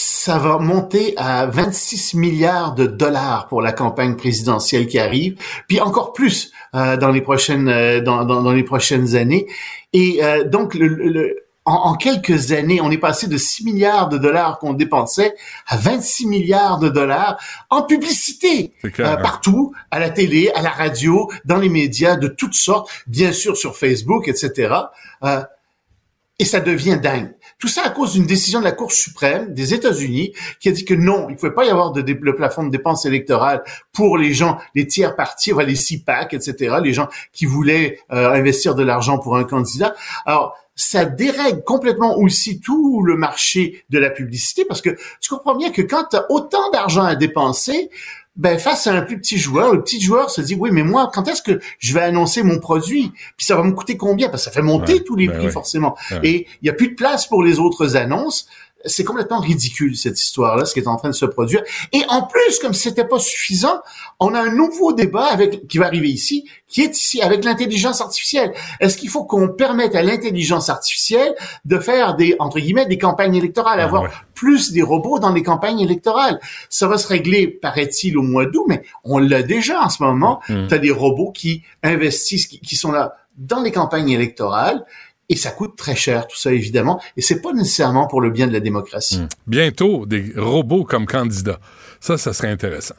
ça 0.00 0.38
va 0.38 0.58
monter 0.58 1.14
à 1.16 1.46
26 1.46 2.14
milliards 2.14 2.74
de 2.74 2.86
dollars 2.86 3.48
pour 3.48 3.62
la 3.62 3.72
campagne 3.72 4.14
présidentielle 4.14 4.86
qui 4.86 4.98
arrive, 4.98 5.36
puis 5.66 5.80
encore 5.80 6.12
plus 6.12 6.52
euh, 6.74 6.96
dans 6.96 7.10
les 7.10 7.20
prochaines 7.20 7.68
euh, 7.68 8.00
dans, 8.00 8.52
les 8.52 8.62
prochaines 8.62 9.16
années. 9.16 9.46
Et 9.92 10.20
donc 10.46 10.74
le- 10.74 11.47
en, 11.68 11.90
en 11.90 11.94
quelques 11.94 12.52
années, 12.52 12.80
on 12.80 12.90
est 12.90 12.98
passé 12.98 13.26
de 13.26 13.36
6 13.36 13.64
milliards 13.64 14.08
de 14.08 14.16
dollars 14.16 14.58
qu'on 14.58 14.72
dépensait 14.72 15.34
à 15.66 15.76
26 15.76 16.26
milliards 16.26 16.78
de 16.78 16.88
dollars 16.88 17.38
en 17.68 17.82
publicité, 17.82 18.72
euh, 18.84 18.90
hein. 18.98 19.16
partout, 19.16 19.74
à 19.90 19.98
la 19.98 20.08
télé, 20.08 20.50
à 20.54 20.62
la 20.62 20.70
radio, 20.70 21.30
dans 21.44 21.58
les 21.58 21.68
médias 21.68 22.16
de 22.16 22.26
toutes 22.26 22.54
sortes, 22.54 22.90
bien 23.06 23.32
sûr 23.32 23.56
sur 23.56 23.76
Facebook, 23.76 24.28
etc. 24.28 24.74
Euh, 25.24 25.42
et 26.38 26.44
ça 26.46 26.60
devient 26.60 26.98
dingue. 27.02 27.34
Tout 27.58 27.68
ça 27.68 27.82
à 27.84 27.90
cause 27.90 28.12
d'une 28.12 28.26
décision 28.26 28.60
de 28.60 28.64
la 28.64 28.72
Cour 28.72 28.92
suprême 28.92 29.52
des 29.52 29.74
États-Unis 29.74 30.32
qui 30.60 30.68
a 30.68 30.72
dit 30.72 30.84
que 30.84 30.94
non, 30.94 31.28
il 31.28 31.32
ne 31.32 31.36
pouvait 31.36 31.54
pas 31.54 31.64
y 31.64 31.70
avoir 31.70 31.90
de 31.90 32.02
plafond 32.12 32.62
de 32.64 32.70
dépenses 32.70 33.04
électorales 33.04 33.64
pour 33.92 34.16
les 34.16 34.32
gens, 34.32 34.58
les 34.76 34.86
tiers 34.86 35.16
partis, 35.16 35.52
les 35.66 35.74
CPAC, 35.74 36.34
etc., 36.34 36.76
les 36.82 36.92
gens 36.92 37.08
qui 37.32 37.46
voulaient 37.46 37.98
euh, 38.12 38.30
investir 38.30 38.76
de 38.76 38.84
l'argent 38.84 39.18
pour 39.18 39.36
un 39.36 39.44
candidat. 39.44 39.96
Alors, 40.24 40.56
ça 40.76 41.04
dérègle 41.04 41.64
complètement 41.64 42.16
aussi 42.18 42.60
tout 42.60 43.02
le 43.02 43.16
marché 43.16 43.84
de 43.90 43.98
la 43.98 44.10
publicité 44.10 44.64
parce 44.64 44.80
que 44.80 44.90
tu 45.20 45.28
comprends 45.28 45.56
bien 45.56 45.72
que 45.72 45.82
quand 45.82 46.04
tu 46.08 46.16
as 46.16 46.30
autant 46.30 46.70
d'argent 46.70 47.02
à 47.02 47.16
dépenser, 47.16 47.90
ben 48.38 48.58
face 48.58 48.86
à 48.86 48.94
un 48.94 49.02
plus 49.02 49.18
petit 49.20 49.36
joueur, 49.36 49.74
le 49.74 49.82
petit 49.82 50.00
joueur 50.00 50.30
se 50.30 50.40
dit 50.40 50.54
oui 50.54 50.70
mais 50.72 50.84
moi 50.84 51.10
quand 51.12 51.28
est-ce 51.28 51.42
que 51.42 51.60
je 51.78 51.92
vais 51.92 52.00
annoncer 52.00 52.42
mon 52.42 52.58
produit? 52.58 53.12
Puis 53.36 53.44
ça 53.46 53.56
va 53.56 53.62
me 53.64 53.72
coûter 53.72 53.96
combien? 53.96 54.28
Parce 54.30 54.44
que 54.44 54.50
ça 54.50 54.54
fait 54.54 54.62
monter 54.62 54.94
Ouais, 54.94 55.00
tous 55.04 55.16
les 55.16 55.26
ben 55.26 55.36
prix 55.36 55.46
ouais. 55.46 55.52
forcément 55.52 55.96
Ouais. 56.12 56.20
et 56.22 56.46
il 56.62 56.66
y 56.66 56.70
a 56.70 56.72
plus 56.72 56.88
de 56.88 56.94
place 56.94 57.26
pour 57.26 57.42
les 57.42 57.58
autres 57.58 57.96
annonces. 57.96 58.48
C'est 58.84 59.04
complètement 59.04 59.40
ridicule 59.40 59.96
cette 59.96 60.20
histoire-là, 60.20 60.64
ce 60.64 60.72
qui 60.72 60.80
est 60.80 60.86
en 60.86 60.96
train 60.96 61.08
de 61.08 61.14
se 61.14 61.26
produire. 61.26 61.62
Et 61.92 62.02
en 62.08 62.22
plus, 62.22 62.58
comme 62.60 62.74
c'était 62.74 63.04
pas 63.04 63.18
suffisant, 63.18 63.80
on 64.20 64.34
a 64.34 64.40
un 64.40 64.52
nouveau 64.52 64.92
débat 64.92 65.26
avec 65.26 65.66
qui 65.66 65.78
va 65.78 65.86
arriver 65.86 66.08
ici, 66.08 66.48
qui 66.68 66.82
est 66.82 66.96
ici 66.96 67.20
avec 67.20 67.44
l'intelligence 67.44 68.00
artificielle. 68.00 68.52
Est-ce 68.78 68.96
qu'il 68.96 69.08
faut 69.08 69.24
qu'on 69.24 69.48
permette 69.48 69.94
à 69.94 70.02
l'intelligence 70.02 70.68
artificielle 70.68 71.34
de 71.64 71.78
faire 71.78 72.14
des 72.14 72.36
entre 72.38 72.60
guillemets 72.60 72.86
des 72.86 72.98
campagnes 72.98 73.34
électorales, 73.34 73.80
Ah, 73.80 73.84
avoir 73.84 74.02
ouais. 74.02 74.10
plus 74.34 74.72
des 74.72 74.82
robots 74.82 75.18
dans 75.18 75.32
les 75.32 75.42
campagnes 75.42 75.80
électorales? 75.80 76.38
Ça 76.68 76.86
va 76.86 76.98
se 76.98 77.08
régler, 77.08 77.48
paraît-il, 77.48 78.16
au 78.16 78.22
mois 78.22 78.46
d'août, 78.46 78.64
mais 78.68 78.82
on 79.02 79.18
l'a 79.18 79.42
déjà 79.42 79.82
en 79.82 79.88
ce 79.88 80.02
moment. 80.02 80.40
Mm. 80.48 80.68
Tu 80.68 80.74
as 80.74 80.78
des 80.78 80.90
robots 80.92 81.32
qui 81.32 81.62
investissent, 81.82 82.46
qui, 82.46 82.60
qui 82.60 82.76
sont 82.76 82.92
là 82.92 83.16
dans 83.36 83.60
les 83.60 83.70
campagnes 83.70 84.10
électorales. 84.10 84.84
Et 85.30 85.36
ça 85.36 85.50
coûte 85.50 85.76
très 85.76 85.94
cher, 85.94 86.26
tout 86.26 86.38
ça, 86.38 86.52
évidemment. 86.52 87.00
Et 87.16 87.20
c'est 87.22 87.42
pas 87.42 87.52
nécessairement 87.52 88.06
pour 88.06 88.20
le 88.22 88.30
bien 88.30 88.46
de 88.46 88.52
la 88.52 88.60
démocratie. 88.60 89.20
Bientôt, 89.46 90.06
des 90.06 90.32
robots 90.36 90.84
comme 90.84 91.04
candidats. 91.06 91.60
Ça, 92.00 92.16
ça 92.16 92.32
serait 92.32 92.48
intéressant. 92.48 92.94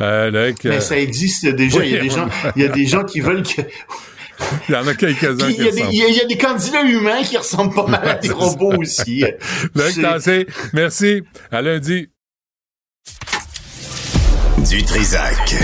Euh, 0.00 0.52
Mais 0.64 0.80
ça 0.80 0.98
existe 0.98 1.46
déjà. 1.46 1.84
il 1.84 1.92
y 1.92 1.96
a 1.96 2.00
des 2.00 2.10
gens, 2.10 2.26
on- 2.26 2.50
il 2.56 2.62
y 2.62 2.64
a 2.64 2.68
des 2.68 2.86
gens 2.86 3.04
qui 3.04 3.20
veulent 3.26 3.42
que, 3.44 3.62
Il 4.68 4.72
y 4.72 4.76
en 4.76 4.86
a 4.88 4.94
quelques-uns 4.94 5.48
il 5.50 5.54
qui 5.54 5.62
y 5.62 5.68
a 5.68 5.70
des, 5.70 5.82
ressemblent. 5.82 5.94
il 5.94 5.98
y 5.98 6.02
a- 6.02 6.08
il 6.08 6.14
y 6.16 6.20
a 6.20 6.24
des 6.24 6.38
candidats 6.38 6.82
humains 6.82 7.22
qui 7.22 7.36
ressemblent 7.36 7.74
pas 7.74 7.86
mal 7.86 8.08
à 8.08 8.14
des 8.14 8.30
robots 8.32 8.74
aussi. 8.78 9.24
Tassé, 10.00 10.46
merci. 10.72 11.22
À 11.52 11.62
lundi. 11.62 12.08
Du 14.68 14.82
Trisac. 14.82 15.54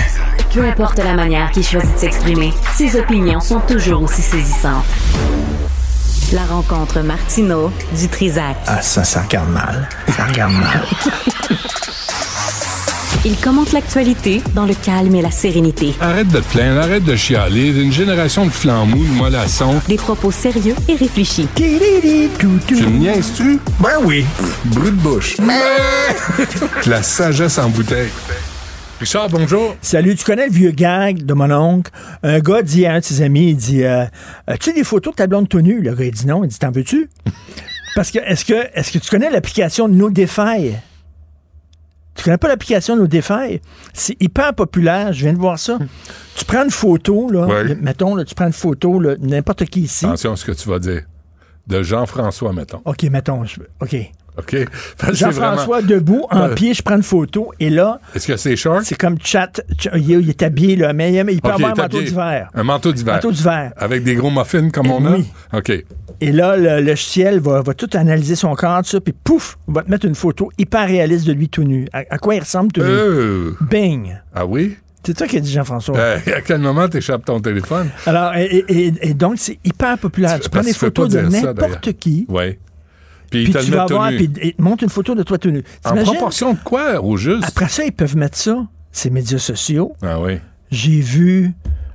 Peu 0.53 0.61
importe 0.63 0.97
la 0.99 1.13
manière 1.13 1.51
qu'il 1.51 1.63
choisit 1.63 1.93
de 1.93 1.99
s'exprimer, 1.99 2.51
ses 2.77 2.97
opinions 2.97 3.39
sont 3.41 3.59
toujours 3.61 4.03
aussi 4.03 4.21
saisissantes. 4.21 4.85
La 6.31 6.45
rencontre 6.45 7.01
Martino 7.01 7.71
du 7.97 8.07
Trisac. 8.07 8.55
Ah, 8.67 8.81
ça, 8.83 9.03
ça 9.03 9.23
regarde 9.23 9.49
mal. 9.49 9.89
Ça 10.15 10.25
regarde 10.25 10.53
mal. 10.53 10.85
Il 13.25 13.35
commente 13.37 13.71
l'actualité 13.71 14.43
dans 14.53 14.65
le 14.65 14.75
calme 14.75 15.15
et 15.15 15.23
la 15.23 15.31
sérénité. 15.31 15.95
Arrête 15.99 16.27
de 16.27 16.39
te 16.39 16.47
plaindre, 16.51 16.81
arrête 16.81 17.03
de 17.03 17.15
chialer. 17.15 17.69
Une 17.81 17.91
génération 17.91 18.45
de 18.45 18.51
flambous, 18.51 19.03
de 19.03 19.11
mollassons. 19.13 19.81
Des 19.87 19.97
propos 19.97 20.29
sérieux 20.31 20.75
et 20.87 20.95
réfléchis. 20.95 21.47
Tu 21.55 21.63
me 21.63 22.89
niaises-tu? 22.99 23.59
Ben 23.79 23.97
oui. 24.03 24.23
Brut 24.65 24.95
de 24.95 25.01
bouche. 25.01 25.37
La 26.85 27.01
sagesse 27.01 27.57
en 27.57 27.69
bouteille. 27.69 28.11
Richard, 28.99 29.29
bonjour. 29.29 29.75
Salut, 29.81 30.15
tu 30.15 30.25
connais 30.25 30.47
le 30.47 30.51
vieux 30.51 30.71
gag 30.71 31.23
de 31.25 31.33
mon 31.33 31.49
oncle? 31.51 31.89
Un 32.21 32.39
gars 32.39 32.61
dit 32.61 32.85
à 32.85 32.93
un 32.95 32.99
de 32.99 33.03
ses 33.03 33.21
amis, 33.21 33.51
il 33.51 33.55
dit 33.57 33.83
euh, 33.83 34.05
As-tu 34.45 34.73
des 34.73 34.83
photos 34.83 35.13
de 35.13 35.17
ta 35.17 35.27
blonde 35.27 35.47
tenue? 35.47 35.81
Le 35.81 35.93
gars, 35.95 36.03
il 36.05 36.11
dit 36.11 36.27
non. 36.27 36.43
Il 36.43 36.47
dit 36.49 36.59
T'en 36.59 36.71
veux-tu? 36.71 37.09
Parce 37.95 38.11
que, 38.11 38.19
est-ce 38.19 38.43
que, 38.45 38.53
est-ce 38.73 38.91
que 38.91 38.97
tu 38.99 39.09
connais 39.09 39.29
l'application 39.29 39.87
No 39.87 40.09
Defy? 40.09 40.73
Tu 42.15 42.23
connais 42.23 42.37
pas 42.37 42.49
l'application 42.49 42.97
No 42.97 43.07
Defy? 43.07 43.61
C'est 43.93 44.21
hyper 44.21 44.53
populaire, 44.53 45.13
je 45.13 45.21
viens 45.21 45.33
de 45.33 45.39
voir 45.39 45.57
ça. 45.57 45.77
Tu 46.35 46.45
prends 46.45 46.63
une 46.63 46.71
photo, 46.71 47.29
là, 47.29 47.45
mettons, 47.81 48.15
là, 48.15 48.23
tu 48.23 48.33
prends 48.33 48.47
une 48.47 48.53
photo, 48.53 49.01
n'importe 49.19 49.65
qui 49.65 49.81
ici. 49.81 50.05
Attention 50.05 50.31
à 50.31 50.35
ce 50.37 50.45
que 50.45 50.53
tu 50.53 50.69
vas 50.69 50.79
dire. 50.79 51.01
De 51.67 51.83
Jean-François, 51.83 52.53
mettons. 52.53 52.81
OK, 52.85 53.03
mettons, 53.03 53.43
je- 53.43 53.59
OK. 53.81 53.97
OK? 54.37 54.55
Jean-François 55.13 55.81
vraiment- 55.81 55.87
debout, 55.87 56.25
en 56.31 56.49
pied, 56.49 56.73
je 56.73 56.81
prends 56.81 56.95
une 56.97 57.03
photo, 57.03 57.51
et 57.59 57.69
là, 57.69 57.99
Est-ce 58.15 58.27
que 58.27 58.37
c'est 58.37 58.55
short? 58.55 58.83
c'est 58.83 58.95
comme 58.97 59.17
chat, 59.23 59.61
ch- 59.79 59.93
il, 59.95 60.11
est- 60.11 60.21
il 60.21 60.29
est 60.29 60.41
habillé, 60.43 60.75
là, 60.75 60.93
mais 60.93 61.11
il, 61.13 61.29
il 61.31 61.41
peut 61.41 61.49
avoir 61.51 61.71
un 61.71 61.75
manteau 61.83 62.01
d'hiver. 62.01 62.49
Un 62.53 62.63
manteau 62.63 62.91
d'hiver. 62.93 63.15
Manteau 63.15 63.31
d'hiver. 63.31 63.73
Avec 63.77 64.03
des 64.03 64.15
gros 64.15 64.31
muffins 64.31 64.69
comme 64.69 64.91
on 64.91 65.03
Oui. 65.13 65.25
a? 65.51 65.57
OK. 65.57 65.71
Et 66.21 66.31
là, 66.33 66.57
le 66.57 66.81
logiciel 66.81 67.39
va, 67.39 67.61
va 67.61 67.73
tout 67.73 67.89
analyser 67.93 68.35
son 68.35 68.53
corps, 68.55 68.81
tout 68.83 68.89
ça, 68.89 68.99
puis 68.99 69.13
pouf, 69.13 69.57
va 69.67 69.83
te 69.83 69.89
mettre 69.91 70.05
une 70.05 70.15
photo 70.15 70.51
hyper 70.57 70.87
réaliste 70.87 71.25
de 71.25 71.31
lui 71.33 71.47
tout 71.49 71.63
nu. 71.63 71.87
À, 71.93 71.99
à 72.09 72.17
quoi 72.17 72.35
il 72.35 72.39
ressemble 72.41 72.71
tout 72.73 72.81
nu? 72.81 72.87
Euh, 72.89 73.51
Bing! 73.61 74.15
ah 74.35 74.45
oui? 74.45 74.75
C'est 75.01 75.13
toi 75.15 75.27
qui 75.27 75.37
as 75.37 75.39
dit 75.39 75.51
Jean-François. 75.51 75.97
Euh, 75.97 76.17
à 76.35 76.41
quel 76.41 76.59
moment 76.59 76.87
t'échappes 76.89 77.23
ton 77.23 77.39
téléphone? 77.39 77.87
Alors, 78.05 78.35
et, 78.35 78.65
et- 78.67 78.93
et 79.01 79.13
donc, 79.13 79.35
c'est 79.37 79.57
hyper 79.63 79.97
populaire. 79.97 80.35
Tu, 80.35 80.41
Tu- 80.41 80.49
prends 80.49 80.61
des 80.61 80.73
photos 80.73 81.07
de 81.09 81.21
n'importe 81.21 81.93
qui, 81.93 82.25
Oui. 82.27 82.57
Puis, 83.31 83.43
ils 83.43 83.47
tu 83.53 83.71
vas 83.71 83.81
mettent 83.83 83.91
voir, 83.91 84.11
nu. 84.11 84.17
puis 84.17 84.29
il 84.43 84.53
te 84.53 84.61
montre 84.61 84.83
une 84.83 84.89
photo 84.89 85.15
de 85.15 85.23
toi 85.23 85.37
nu. 85.45 85.63
En 85.85 85.95
proportion 85.95 86.53
de 86.53 86.59
quoi, 86.63 87.01
au 87.03 87.15
juste? 87.17 87.43
Après 87.47 87.67
ça, 87.69 87.83
ils 87.85 87.91
peuvent 87.91 88.17
mettre 88.17 88.37
ça, 88.37 88.65
ces 88.91 89.09
médias 89.09 89.37
sociaux. 89.39 89.93
Ah 90.01 90.19
oui. 90.19 90.39
J'ai 90.71 90.99
vu 90.99 91.51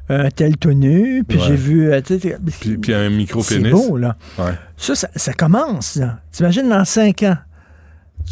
un 0.09 0.29
tel 0.31 0.57
tout 0.57 0.73
nu, 0.73 1.25
puis 1.27 1.39
Ouais. 1.39 1.45
j'ai 1.49 1.57
vu... 1.57 1.91
euh, 1.93 2.01
Puis, 2.61 2.77
puis 2.79 2.93
un 2.95 3.05
c'est 3.09 3.11
micro-pénis. 3.11 3.71
beau, 3.73 3.97
là. 3.97 4.17
Ouais. 4.39 4.53
Ça, 4.77 4.95
ça, 4.95 5.09
ça 5.17 5.33
commence. 5.33 5.97
là. 5.97 6.21
T'imagines 6.31 6.69
dans 6.69 6.85
cinq 6.85 7.23
ans, 7.23 7.37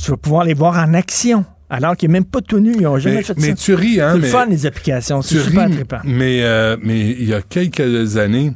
tu 0.03 0.11
vas 0.11 0.17
pouvoir 0.17 0.45
les 0.45 0.55
voir 0.55 0.77
en 0.77 0.93
action, 0.95 1.45
alors 1.71 1.97
qu'ils 1.97 2.09
n'est 2.11 2.15
même 2.15 2.25
pas 2.25 2.41
tout 2.43 2.59
nu. 2.61 2.73
Ils 2.75 2.83
n'ont 2.83 2.99
jamais 2.99 3.17
Mais, 3.17 3.23
fait 3.23 3.39
mais 3.39 3.49
ça. 3.49 3.55
tu 3.55 3.75
ris, 3.75 4.01
hein? 4.01 4.11
c'est 4.15 4.19
mais 4.21 4.27
le 4.27 4.33
fun, 4.33 4.47
les 4.47 4.67
applications. 4.67 5.23
C'est 5.23 5.39
super 5.39 5.67
ris, 5.69 5.75
trippant. 5.77 6.01
mais, 6.05 6.43
euh, 6.43 6.77
mais 6.83 7.11
il 7.11 7.25
y 7.25 7.33
a 7.35 7.41
quelques 7.41 8.17
années, 8.19 8.53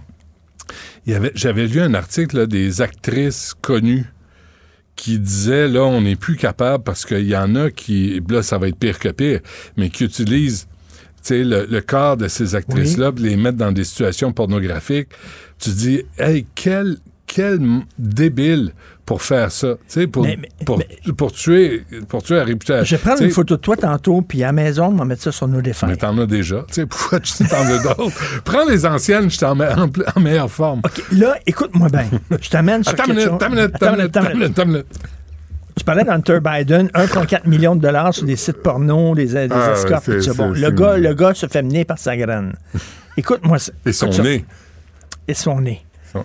j'avais 1.35 1.67
lu 1.67 1.81
un 1.81 1.95
article 1.95 2.39
là, 2.39 2.47
des 2.47 2.81
actrices 2.83 3.55
connues 3.61 4.05
qui 4.97 5.19
disaient, 5.19 5.69
là, 5.69 5.85
on 5.85 6.01
n'est 6.01 6.17
plus 6.17 6.37
capable 6.37 6.83
parce 6.83 7.05
qu'il 7.05 7.29
y 7.29 7.37
en 7.37 7.55
a 7.55 7.71
qui, 7.71 8.21
là, 8.29 8.43
ça 8.43 8.59
va 8.59 8.69
être 8.69 8.79
pire 8.79 8.99
que 8.99 9.11
pire, 9.11 9.41
mais 9.77 9.91
qui 9.91 10.05
utilisent 10.05 10.67
tu 11.23 11.35
sais, 11.35 11.45
le, 11.45 11.67
le 11.69 11.81
corps 11.81 12.17
de 12.17 12.29
ces 12.29 12.55
actrices-là, 12.55 13.13
puis 13.13 13.25
les 13.25 13.37
mettre 13.37 13.59
dans 13.59 13.73
des 13.73 13.85
situations 13.85 14.33
pornographiques. 14.33 15.09
Tu 15.59 15.71
dis, 15.71 16.03
hey, 16.19 16.47
quel, 16.55 16.99
quel 17.27 17.59
débile 17.99 18.72
pour 19.05 19.22
faire 19.22 19.53
ça, 19.53 19.74
tu 19.74 19.79
sais, 19.87 20.07
pour, 20.09 20.24
Mais- 20.24 20.37
mais- 20.41 20.49
pour, 20.64 20.83
pour 21.16 21.33
tuer, 21.33 21.85
pour 22.09 22.22
tuer 22.24 22.37
la 22.37 22.45
réputation. 22.45 22.85
Je 22.85 22.97
vais 22.97 23.01
prendre 23.01 23.16
Tu 23.18 23.22
sais, 23.22 23.29
une 23.29 23.35
photo 23.35 23.57
de 23.57 23.61
toi 23.61 23.77
tantôt, 23.77 24.20
puis 24.22 24.43
à 24.43 24.47
la 24.47 24.53
maison, 24.53 24.87
on 24.87 24.95
va 24.97 25.05
mettre 25.05 25.22
ça 25.22 25.31
sur 25.33 25.47
nos 25.47 25.61
défenses. 25.62 25.89
mais 25.91 25.97
t'en 25.97 26.16
as 26.18 26.27
déjà. 26.27 26.64
Tu 26.68 26.74
sais, 26.74 26.87
pourquoi 26.87 27.20
tu 27.20 27.33
t'en 27.47 27.64
veux 27.64 27.79
d'autres? 27.83 28.41
Prends 28.45 28.64
les 28.68 28.85
anciennes, 28.85 29.31
je 29.31 29.39
t'en 29.39 29.55
mets 29.55 29.68
en, 29.68 30.20
meilleure 30.20 30.51
forme. 30.51 30.81
OK, 30.85 31.03
là, 31.12 31.37
écoute-moi 31.47 31.89
bien. 31.89 32.07
Je 32.41 32.49
t'amène 32.51 32.83
sur 32.83 32.95
Attends 32.95 33.07
minute, 33.09 33.27
attends 33.29 33.47
une 33.49 33.55
minute, 33.55 33.74
Attends 33.77 33.93
minute, 33.97 34.16
attends 34.16 34.29
minute. 34.35 34.59
attends 34.59 34.66
minute. 34.66 34.87
Tu 35.79 35.85
parlais 35.85 36.05
d'Hunter 36.05 36.39
Biden, 36.43 36.89
1,4 36.95 37.47
million 37.47 37.77
de 37.77 37.83
dollars 37.83 38.12
sur 38.14 38.24
des 38.27 38.37
sites 38.37 38.62
porno, 38.62 39.14
des, 39.14 39.27
des 39.27 39.49
Ah, 39.53 39.72
escortes, 39.74 40.20
ça. 40.20 40.33
Bon, 40.33 40.51
le 40.51 40.70
gars, 40.70 40.97
le 40.97 41.12
gars 41.14 41.35
se 41.35 41.47
fait 41.47 41.62
mener 41.62 41.85
par 41.85 41.99
sa 41.99 42.16
graine. 42.16 42.55
Écoute-moi 43.18 43.59
ça. 43.59 43.72
Et 43.85 43.93
son 43.93 44.07
Écoute 44.07 44.16
ça. 44.16 44.22
nez. 44.22 44.45
Et 45.29 45.35
son 45.35 45.61
nez. 45.61 45.85
Son- 46.12 46.24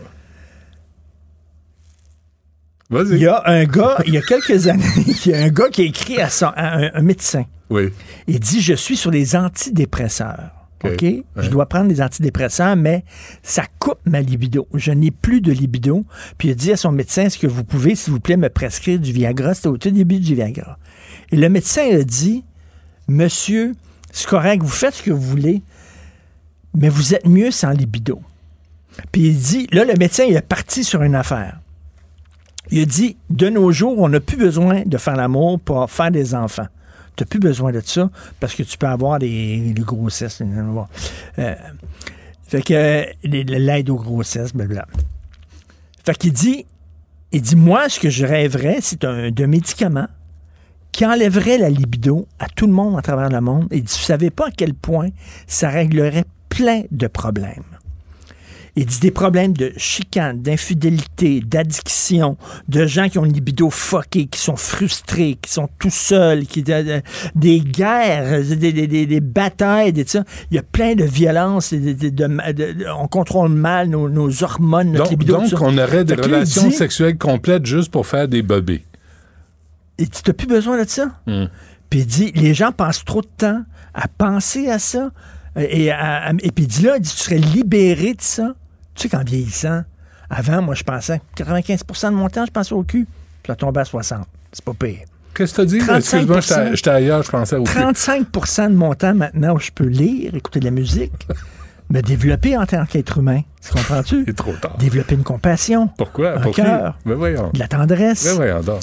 Il 3.15 3.21
y 3.21 3.27
a 3.27 3.41
un 3.45 3.63
gars, 3.65 3.97
il 4.05 4.13
y 4.13 4.17
a 4.17 4.21
quelques 4.21 4.67
années, 4.67 4.83
il 5.25 5.31
y 5.31 5.33
a 5.33 5.43
un 5.43 5.49
gars 5.49 5.69
qui 5.69 5.81
a 5.81 5.85
écrit 5.85 6.19
à, 6.21 6.29
son- 6.29 6.47
à 6.55 6.77
un, 6.77 6.91
un 6.93 7.01
médecin. 7.01 7.45
Oui. 7.69 7.89
Il 8.27 8.39
dit 8.39 8.61
Je 8.61 8.73
suis 8.73 8.97
sur 8.97 9.11
les 9.11 9.35
antidépresseurs. 9.35 10.51
OK. 10.83 11.01
Ouais. 11.03 11.23
Je 11.37 11.49
dois 11.49 11.67
prendre 11.67 11.87
des 11.89 12.01
antidépresseurs, 12.01 12.75
mais 12.75 13.05
ça 13.43 13.63
coupe 13.79 13.99
ma 14.05 14.19
libido. 14.19 14.67
Je 14.73 14.91
n'ai 14.91 15.11
plus 15.11 15.39
de 15.39 15.51
libido. 15.51 16.03
Puis 16.39 16.47
il 16.49 16.51
a 16.51 16.55
dit 16.55 16.71
à 16.71 16.75
son 16.77 16.91
médecin 16.91 17.23
Est-ce 17.25 17.37
que 17.37 17.47
vous 17.47 17.63
pouvez, 17.63 17.95
s'il 17.95 18.11
vous 18.13 18.19
plaît, 18.19 18.35
me 18.35 18.49
prescrire 18.49 18.99
du 18.99 19.13
Viagra? 19.13 19.53
C'était 19.53 19.67
au 19.69 19.77
tout 19.77 19.91
début 19.91 20.19
du 20.19 20.35
Viagra. 20.35 20.77
Et 21.31 21.37
le 21.37 21.47
médecin 21.49 21.83
a 21.93 22.03
dit 22.03 22.43
Monsieur, 23.07 23.73
c'est 24.11 24.27
correct, 24.27 24.61
vous 24.63 24.67
faites 24.69 24.95
ce 24.95 25.03
que 25.03 25.11
vous 25.11 25.21
voulez, 25.21 25.61
mais 26.75 26.89
vous 26.89 27.13
êtes 27.13 27.25
mieux 27.27 27.51
sans 27.51 27.69
libido. 27.71 28.19
Puis 29.13 29.27
il 29.27 29.37
dit 29.37 29.67
Là, 29.71 29.85
le 29.85 29.93
médecin, 29.93 30.23
il 30.27 30.35
est 30.35 30.41
parti 30.41 30.83
sur 30.83 31.03
une 31.03 31.15
affaire. 31.15 31.60
Il 32.71 32.81
a 32.81 32.85
dit, 32.85 33.17
de 33.29 33.49
nos 33.49 33.71
jours, 33.71 33.99
on 33.99 34.09
n'a 34.09 34.21
plus 34.21 34.37
besoin 34.37 34.83
de 34.85 34.97
faire 34.97 35.17
l'amour 35.17 35.59
pour 35.59 35.91
faire 35.91 36.09
des 36.09 36.33
enfants. 36.33 36.67
Tu 37.15 37.23
n'as 37.23 37.27
plus 37.27 37.39
besoin 37.39 37.73
de 37.73 37.81
ça 37.81 38.09
parce 38.39 38.55
que 38.55 38.63
tu 38.63 38.77
peux 38.77 38.87
avoir 38.87 39.19
des, 39.19 39.73
grossesses. 39.77 40.41
Euh, 40.41 41.55
fait 42.47 42.61
que 42.61 43.05
l'aide 43.23 43.89
aux 43.89 43.97
grossesses, 43.97 44.53
blablabla. 44.53 44.87
Fait 46.05 46.17
qu'il 46.17 46.31
dit, 46.31 46.65
Il 47.33 47.41
dit, 47.41 47.55
moi, 47.55 47.89
ce 47.89 47.99
que 47.99 48.09
je 48.09 48.25
rêverais, 48.25 48.77
c'est 48.81 49.03
un 49.03 49.31
de 49.31 49.45
médicament 49.45 50.07
qui 50.91 51.05
enlèverait 51.05 51.57
la 51.57 51.69
libido 51.69 52.27
à 52.39 52.47
tout 52.47 52.67
le 52.67 52.73
monde 52.73 52.97
à 52.97 53.01
travers 53.01 53.29
le 53.29 53.41
monde. 53.41 53.67
Il 53.71 53.83
dit, 53.83 53.93
vous 53.97 54.05
savez 54.05 54.29
pas 54.29 54.47
à 54.47 54.51
quel 54.51 54.73
point 54.73 55.09
ça 55.47 55.69
réglerait 55.69 56.25
plein 56.49 56.83
de 56.91 57.07
problèmes. 57.07 57.70
Il 58.77 58.85
dit 58.85 58.99
des 59.01 59.11
problèmes 59.11 59.51
de 59.51 59.73
chicane, 59.75 60.41
d'infidélité, 60.41 61.41
d'addiction, 61.45 62.37
de 62.69 62.85
gens 62.85 63.09
qui 63.09 63.17
ont 63.19 63.25
une 63.25 63.33
libido 63.33 63.69
fuckée, 63.69 64.27
qui 64.27 64.39
sont 64.39 64.55
frustrés, 64.55 65.37
qui 65.41 65.51
sont 65.51 65.67
tout 65.77 65.89
seuls, 65.89 66.45
qui 66.45 66.63
de- 66.63 66.81
de- 66.81 67.01
des 67.35 67.59
guerres, 67.59 68.41
des, 68.45 68.71
des- 68.71 68.87
des- 68.87 69.05
des 69.05 69.19
batailles, 69.19 69.91
des, 69.91 70.05
ça. 70.05 70.23
Il 70.51 70.55
y 70.55 70.57
a 70.57 70.63
plein 70.63 70.95
de 70.95 71.03
violences. 71.03 71.73
on 72.97 73.07
contrôle 73.07 73.49
mal 73.49 73.89
nos, 73.89 74.07
nos 74.07 74.43
hormones, 74.43 74.91
notre 74.91 75.03
Donc, 75.03 75.11
libido. 75.11 75.37
donc 75.37 75.61
on 75.61 75.77
aurait 75.77 76.05
des 76.05 76.15
relations 76.15 76.67
dit- 76.69 76.75
sexuelles 76.75 77.17
complètes 77.17 77.65
juste 77.65 77.91
pour 77.91 78.07
faire 78.07 78.27
des 78.27 78.41
bébés. 78.41 78.83
Et 79.97 80.07
tu 80.07 80.21
n'as 80.25 80.33
plus 80.33 80.47
besoin 80.47 80.81
de 80.81 80.87
ça. 80.87 81.11
Hmm. 81.27 81.45
Puis 81.89 81.99
il 81.99 82.05
dit, 82.07 82.31
les 82.35 82.53
gens 82.53 82.71
passent 82.71 83.03
trop 83.03 83.21
de 83.21 83.27
temps 83.37 83.63
à 83.93 84.07
penser 84.07 84.69
à 84.69 84.79
ça. 84.79 85.11
Euh, 85.57 85.65
Et, 85.69 85.91
à- 85.91 86.31
et 86.41 86.51
puis 86.51 86.63
il 86.63 86.67
dit 86.67 86.83
là, 86.83 86.95
il 86.95 87.01
dit, 87.01 87.09
tu 87.09 87.17
serais 87.17 87.37
libéré 87.37 88.13
de 88.13 88.21
ça. 88.21 88.53
Tu 88.95 89.03
sais 89.03 89.09
qu'en 89.09 89.23
vieillissant, 89.23 89.83
avant, 90.29 90.61
moi, 90.61 90.75
je 90.75 90.83
pensais 90.83 91.21
95% 91.37 92.09
de 92.11 92.15
mon 92.15 92.29
temps, 92.29 92.45
je 92.45 92.51
pensais 92.51 92.73
au 92.73 92.83
cul. 92.83 93.07
Puis 93.43 93.49
là, 93.51 93.55
tombé 93.55 93.81
à 93.81 93.85
60. 93.85 94.25
C'est 94.53 94.63
pas 94.65 94.73
pire. 94.73 94.99
Qu'est-ce 95.33 95.53
que 95.53 95.55
tu 95.55 95.61
as 95.61 95.65
dit? 95.65 95.77
35 95.79 95.97
Excuse-moi, 95.97 96.71
j'étais 96.75 96.89
ailleurs, 96.89 97.23
je 97.23 97.31
pensais 97.31 97.55
au 97.55 97.63
cul. 97.63 97.77
35% 97.77 98.69
de 98.69 98.75
mon 98.75 98.93
temps 98.93 99.13
maintenant 99.15 99.55
où 99.55 99.59
je 99.59 99.71
peux 99.71 99.85
lire, 99.85 100.35
écouter 100.35 100.59
de 100.59 100.65
la 100.65 100.71
musique, 100.71 101.13
me 101.89 102.01
développer 102.01 102.57
en 102.57 102.65
tant 102.65 102.85
qu'être 102.85 103.17
humain. 103.19 103.41
Tu 103.65 103.71
comprends-tu? 103.71 104.23
C'est 104.27 104.35
trop 104.35 104.53
tard. 104.53 104.75
Développer 104.77 105.15
une 105.15 105.23
compassion, 105.23 105.87
Pourquoi? 105.97 106.37
un 106.37 106.51
cœur, 106.51 106.97
Ben 107.05 107.13
voyons. 107.15 107.49
de 107.53 107.59
la 107.59 107.67
tendresse. 107.67 108.25
Ben 108.25 108.35
voyons 108.35 108.59
donc. 108.61 108.81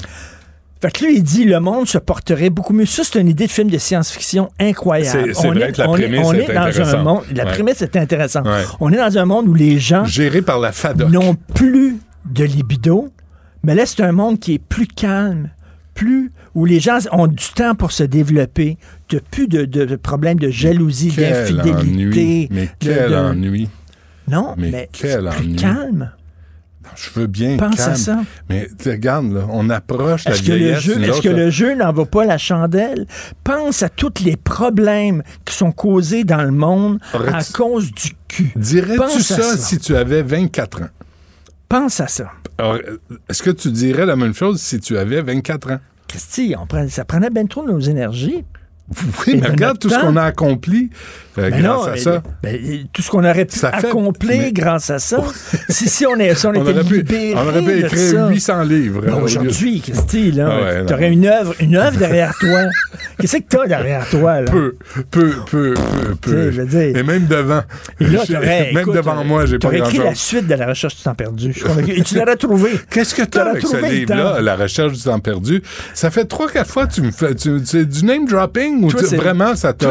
Fait 0.81 0.91
que 0.91 1.03
là, 1.03 1.09
il 1.11 1.23
dit 1.23 1.43
le 1.43 1.59
monde 1.59 1.87
se 1.87 1.97
porterait 1.97 2.49
beaucoup 2.49 2.71
mieux. 2.73 2.85
Ça, 2.85 3.03
c'est 3.03 3.19
une 3.19 3.27
idée 3.27 3.47
de 3.47 3.51
film 3.51 3.69
de 3.69 3.77
science-fiction 3.77 4.49
incroyable. 4.59 5.33
C'est- 5.35 5.47
vrai 5.47 5.69
est- 5.69 5.71
que 5.73 5.81
la 5.81 5.89
on 5.89 5.95
est- 5.97 6.01
prémisse 6.07 6.21
on 6.25 6.33
est 6.33 6.43
est 6.49 6.53
dans 6.53 6.95
un 6.95 7.03
monde. 7.03 7.21
La 7.35 7.43
Ouais. 7.45 7.51
prémisse 7.51 7.81
est 7.81 7.95
intéressante. 7.97 8.45
Ouais. 8.47 8.63
On 8.79 8.91
est 8.93 8.97
dans 8.97 9.17
un 9.17 9.25
monde 9.25 9.47
où 9.49 9.53
les 9.53 9.77
gens 9.77 10.05
Géré 10.05 10.41
par 10.41 10.57
la 10.59 10.71
FADOC. 10.71 11.09
n'ont 11.09 11.35
plus 11.53 11.97
de 12.31 12.45
libido, 12.45 13.09
mais 13.63 13.75
là, 13.75 13.85
c'est 13.85 14.01
un 14.03 14.13
monde 14.13 14.39
qui 14.39 14.53
est 14.53 14.59
plus 14.59 14.87
calme, 14.87 15.49
plus 15.95 16.31
où 16.55 16.63
les 16.63 16.79
gens 16.79 16.99
ont 17.11 17.27
du 17.27 17.43
temps 17.53 17.75
pour 17.75 17.91
se 17.91 18.03
développer, 18.03 18.77
de 19.09 19.19
plus 19.19 19.49
de, 19.49 19.65
de- 19.65 19.83
de 19.83 19.95
problèmes 19.97 20.39
de 20.39 20.49
jalousie, 20.49 21.11
d'infidélité. 21.11 22.47
Mais 22.51 22.69
quel 22.79 23.09
de- 23.11 23.15
ennui. 23.15 23.69
Non, 24.29 24.53
Mais 24.57 24.71
mais, 24.71 24.89
quel 24.93 25.27
ennui. 25.27 25.55
calme. 25.55 26.11
Je 26.95 27.09
veux 27.19 27.27
bien 27.27 27.57
Pense 27.57 27.75
calme. 27.75 27.91
à 27.91 27.95
ça. 27.95 28.19
Mais 28.49 28.69
regarde, 28.85 29.31
là, 29.31 29.41
on 29.49 29.69
approche 29.69 30.25
la 30.25 30.31
vieillesse. 30.33 30.87
est-ce 30.87 31.21
que 31.21 31.29
le 31.29 31.49
jeu 31.49 31.75
n'en 31.75 31.91
vaut 31.93 32.05
pas 32.05 32.25
la 32.25 32.37
chandelle? 32.37 33.05
Pense 33.43 33.83
à 33.83 33.89
tous 33.89 34.13
les 34.23 34.35
problèmes 34.37 35.23
qui 35.45 35.55
sont 35.55 35.71
causés 35.71 36.23
dans 36.23 36.43
le 36.43 36.51
monde 36.51 36.99
à 37.13 37.43
cause 37.53 37.91
du 37.91 38.11
cul. 38.27 38.51
Dirais-tu 38.55 39.21
ça, 39.21 39.35
ça. 39.41 39.57
si 39.57 39.77
tu 39.79 39.95
avais 39.95 40.21
24 40.21 40.81
ans? 40.83 40.89
Pense 41.67 41.99
à 41.99 42.07
ça. 42.07 42.31
Est-ce 43.29 43.41
que 43.43 43.51
tu 43.51 43.71
dirais 43.71 44.05
la 44.05 44.15
même 44.15 44.33
chose 44.33 44.59
si 44.61 44.79
tu 44.79 44.97
avais 44.97 45.21
24 45.21 45.71
ans? 45.71 45.79
Christy, 46.07 46.55
on 46.59 46.65
prend- 46.65 46.87
ça 46.89 47.05
prenait 47.05 47.29
bien 47.29 47.45
trop 47.45 47.63
de 47.65 47.71
nos 47.71 47.79
énergies. 47.79 48.43
Oui, 49.27 49.35
mais 49.35 49.41
de 49.41 49.51
regarde 49.51 49.77
tout 49.79 49.89
ce 49.89 49.99
qu'on 49.99 50.15
a 50.15 50.23
accompli 50.23 50.89
euh, 51.37 51.49
Ben 51.51 51.61
grâce 51.61 51.63
non, 51.77 51.83
à 51.85 51.91
mais- 51.91 51.97
ça. 51.99 52.23
ben, 52.43 52.57
tout 52.91 53.01
ce 53.01 53.09
qu'on 53.09 53.23
aurait 53.23 53.45
pu 53.45 53.57
Ça 53.57 53.71
fait- 53.73 53.87
accomplir 53.87 54.37
mais- 54.41 54.51
grâce 54.51 54.89
à 54.89 54.99
ça. 54.99 55.23
si, 55.69 55.87
si 55.87 56.05
on, 56.05 56.15
est, 56.17 56.33
si 56.35 56.45
on, 56.47 56.49
On 56.49 56.53
était 56.53 56.71
aurait, 56.71 56.83
pu, 56.83 57.05
on 57.35 57.47
aurait 57.47 57.61
pu 57.61 57.79
écrire 57.85 58.11
ça. 58.11 58.29
800 58.29 58.63
livres. 58.63 59.01
Ben, 59.05 59.15
lieu- 59.15 59.23
Aujourd'hui, 59.23 59.79
Christy, 59.81 60.31
là, 60.31 60.49
Ah 60.51 60.61
ouais, 60.63 60.85
tu 60.85 60.93
aurais 60.93 61.11
une 61.11 61.25
œuvre, 61.27 61.53
une 61.59 61.75
œuvre 61.75 61.97
derrière 61.97 62.33
toi. 62.39 62.61
Qu'est-ce 63.19 63.37
que 63.37 63.43
tu 63.49 63.59
as 63.59 63.67
derrière 63.67 64.09
toi? 64.09 64.41
Là? 64.41 64.51
Peu, 64.51 64.75
peu, 65.11 65.31
peu, 65.49 65.73
peu, 66.19 66.31
sais, 66.31 66.51
je 66.51 66.61
veux 66.61 66.65
peu. 66.67 66.71
dire- 66.91 66.97
Et 66.97 67.03
même 67.03 67.27
devant. 67.27 67.61
Et 68.01 68.05
là, 68.05 68.23
même 68.41 68.77
écoute, 68.79 68.95
devant 68.95 69.23
moi, 69.23 69.45
j'ai 69.45 69.59
pas 69.59 69.73
écrit 69.73 69.99
la 69.99 70.15
suite 70.15 70.47
de 70.47 70.55
la 70.55 70.65
recherche 70.67 70.95
du 70.97 71.03
temps 71.03 71.15
perdu. 71.15 71.53
Et 71.87 72.01
tu 72.01 72.15
l'aurais 72.15 72.35
trouvé. 72.37 72.71
Qu'est-ce 72.89 73.13
que 73.15 73.21
tu 73.21 73.37
as 73.37 73.41
T'aurais 73.43 73.49
avec 73.51 73.65
ce 73.67 73.77
livre-là. 73.77 74.41
La 74.41 74.55
recherche 74.55 74.93
du 74.93 75.03
temps 75.03 75.19
perdu? 75.19 75.61
Ça 75.93 76.09
fait 76.11 76.25
trois, 76.25 76.49
quatre 76.49 76.69
fois 76.71 76.87
que 76.87 76.93
tu 76.93 77.01
me 77.01 77.11
fais. 77.11 77.33
C'est 77.37 77.85
du 77.87 78.03
name 78.05 78.25
ou 78.85 78.93
tu- 78.93 79.15
vraiment 79.15 79.55
ça 79.55 79.73
t'a 79.73 79.89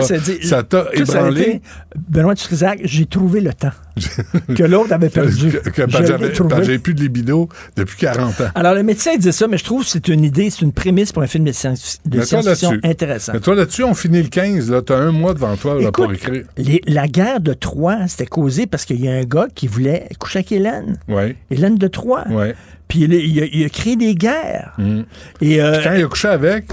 ébranlé? 0.94 1.60
Benoît 1.96 2.34
Dutrisac, 2.34 2.80
j'ai 2.84 3.06
trouvé 3.06 3.40
le 3.40 3.52
temps 3.52 3.72
que 4.54 4.62
l'autre 4.62 4.92
avait 4.92 5.08
perdu. 5.08 5.50
Que- 5.50 5.70
que- 5.70 5.82
j'avais- 5.90 6.78
plus 6.78 6.94
de 6.94 7.00
libido 7.00 7.48
depuis 7.76 7.96
40 7.98 8.40
ans. 8.40 8.48
Alors, 8.54 8.74
le 8.74 8.82
médecin 8.82 9.16
dit 9.16 9.32
ça, 9.32 9.48
mais 9.48 9.58
je 9.58 9.64
trouve 9.64 9.82
que 9.84 9.90
c'est 9.90 10.08
une 10.08 10.24
idée, 10.24 10.50
c'est 10.50 10.62
une 10.62 10.72
prémisse 10.72 11.12
pour 11.12 11.22
un 11.22 11.26
film 11.26 11.44
de 11.44 11.52
science-fiction 11.52 12.78
intéressant. 12.84 13.32
Mais 13.34 13.40
toi, 13.40 13.54
là-dessus, 13.54 13.84
on 13.84 13.94
finit 13.94 14.22
le 14.22 14.28
15. 14.28 14.70
Là, 14.70 14.82
t'as 14.82 14.96
un 14.96 15.12
mois 15.12 15.34
devant 15.34 15.56
toi 15.56 15.80
là, 15.80 15.90
pour 15.92 16.12
écrire. 16.12 16.44
les- 16.56 16.82
la 16.86 17.08
guerre 17.08 17.40
de 17.40 17.52
Troie, 17.54 17.98
c'était 18.06 18.26
causé 18.26 18.66
parce 18.66 18.84
qu'il 18.84 19.00
y 19.04 19.08
a 19.08 19.12
un 19.12 19.24
gars 19.24 19.48
qui 19.54 19.66
voulait 19.66 20.08
coucher 20.18 20.40
avec 20.40 20.52
Hélène. 20.52 20.98
Oui. 21.08 21.34
Hélène 21.50 21.76
de 21.76 21.88
Troie. 21.88 22.24
Ouais. 22.30 22.54
Puis 22.86 23.00
il, 23.00 23.12
a- 23.12 23.16
il 23.16 23.42
a, 23.42 23.46
il 23.52 23.64
a 23.64 23.68
créé 23.68 23.96
des 23.96 24.14
guerres. 24.14 24.72
Mm. 24.78 25.00
Et 25.42 25.60
euh, 25.60 25.72
Puis 25.72 25.84
quand 25.84 25.94
il 25.94 26.04
a 26.04 26.06
couché 26.06 26.28
avec, 26.28 26.64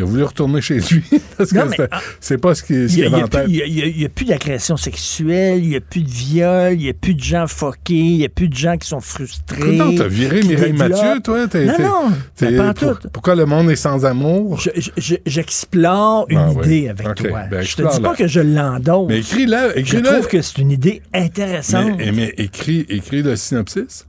il 0.00 0.02
a 0.02 0.06
voulu 0.06 0.22
retourner 0.24 0.60
chez 0.62 0.78
lui. 0.78 1.02
parce 1.36 1.52
Non, 1.52 1.66
que 1.68 1.82
c'est 2.20 2.38
pas 2.38 2.54
ce 2.54 2.62
qu'il 2.62 2.86
qu'il 2.86 2.96
n'y 3.00 3.04
avait 3.04 3.16
a, 3.20 3.24
en 3.24 3.28
plus- 3.28 3.38
tête. 3.40 3.46
il 3.48 4.00
y 4.00 4.04
a- 4.04 4.08
plus 4.08 4.24
d'agression 4.24 4.76
sexuelle, 4.76 5.62
il 5.62 5.68
n'y 5.70 5.76
a 5.76 5.80
plus 5.80 6.02
de 6.02 6.10
viol, 6.10 6.72
il 6.72 6.78
n'y 6.78 6.88
a 6.88 6.94
plus 6.94 7.14
de 7.14 7.22
gens 7.22 7.46
foqués, 7.46 7.94
il 7.94 8.16
n'y 8.18 8.24
a 8.24 8.28
plus 8.28 8.48
de 8.48 8.54
gens 8.56 8.76
qui 8.78 8.88
sont 8.88 9.00
frustrés. 9.00 9.76
Non, 9.76 9.94
t'as 9.94 10.08
viré 10.08 10.40
qui 10.40 10.48
Mireille 10.48 10.72
Mathieu, 10.72 11.20
toi? 11.22 11.40
Non, 11.40 12.10
pas 12.56 12.74
pour- 12.74 12.98
tout. 12.98 13.08
Pourquoi 13.12 13.34
le 13.34 13.46
monde 13.46 13.70
est 13.70 13.76
sans 13.76 14.04
amour? 14.06 14.58
Je- 14.60 14.70
je- 14.80 14.90
je- 14.96 15.16
J'explore 15.26 16.26
une 16.28 16.38
Ah 16.38 16.50
oui. 16.54 16.64
idée 16.66 16.88
avec 16.88 17.14
toi. 17.16 17.40
ben, 17.50 17.62
je 17.62 17.76
te 17.76 17.82
dis 17.94 18.00
pas 18.00 18.14
que 18.14 18.26
je 18.26 18.40
l'endosse. 18.40 19.06
Mais 19.08 19.18
écris-la, 19.20 19.70
Je 19.74 19.78
écris-la. 19.80 20.12
trouve 20.14 20.26
que 20.28 20.40
c'est 20.42 20.58
une 20.58 20.70
idée 20.70 21.02
intéressante. 21.12 21.92
Mais, 21.98 22.12
mais 22.12 22.34
écris, 22.38 22.86
écris 22.88 23.22
le 23.22 23.36
synopsis. 23.36 24.04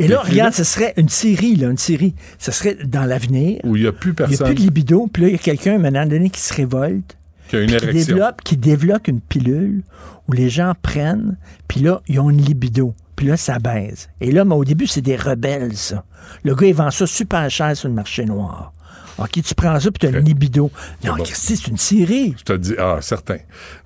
Et 0.00 0.08
là, 0.08 0.20
regarde, 0.22 0.54
ce 0.54 0.64
serait 0.64 0.94
une 0.96 1.08
série, 1.08 1.56
là, 1.56 1.68
une 1.68 1.78
série. 1.78 2.14
Ce 2.38 2.50
serait 2.52 2.76
dans 2.84 3.04
l'avenir. 3.04 3.60
Où 3.64 3.76
il 3.76 3.82
n'y 3.82 3.88
a 3.88 3.92
plus 3.92 4.10
Il 4.10 4.14
n'y 4.14 4.24
a 4.24 4.28
personne 4.28 4.46
plus 4.46 4.54
de 4.54 4.60
libido. 4.60 5.08
Puis 5.12 5.22
là, 5.22 5.28
il 5.28 5.32
y 5.32 5.34
a 5.36 5.38
quelqu'un, 5.38 5.72
à 5.72 5.74
un 5.76 5.78
moment 5.78 6.06
donné, 6.06 6.30
qui 6.30 6.40
se 6.40 6.54
révolte. 6.54 7.16
qui 7.48 7.56
a 7.56 7.60
une 7.60 7.68
qui 7.68 7.74
érection. 7.74 7.92
développe, 7.92 8.42
qui 8.42 8.56
développe 8.56 9.08
une 9.08 9.20
pilule 9.20 9.82
où 10.28 10.32
les 10.32 10.48
gens 10.48 10.72
prennent, 10.80 11.36
puis 11.68 11.80
là, 11.80 12.00
ils 12.08 12.18
ont 12.20 12.30
une 12.30 12.40
libido. 12.40 12.94
Puis 13.16 13.26
là, 13.26 13.36
ça 13.36 13.58
baise. 13.58 14.08
Et 14.20 14.32
là, 14.32 14.44
mais 14.44 14.54
au 14.54 14.64
début, 14.64 14.86
c'est 14.86 15.02
des 15.02 15.16
rebelles, 15.16 15.76
ça. 15.76 16.04
Le 16.44 16.54
gars, 16.54 16.66
il 16.66 16.74
vend 16.74 16.90
ça 16.90 17.06
super 17.06 17.50
cher 17.50 17.76
sur 17.76 17.88
le 17.88 17.94
marché 17.94 18.24
noir. 18.24 18.72
OK, 19.20 19.42
tu 19.42 19.54
prends 19.54 19.78
ça, 19.78 19.90
puis 19.90 19.98
tu 19.98 20.06
as 20.06 20.18
une 20.18 20.24
libido. 20.24 20.70
Non, 21.04 21.14
bon. 21.16 21.24
Christy, 21.24 21.56
c'est 21.56 21.70
une 21.70 21.76
série. 21.76 22.34
Je 22.38 22.44
te 22.44 22.52
dis, 22.54 22.74
ah, 22.78 22.98
certain. 23.02 23.36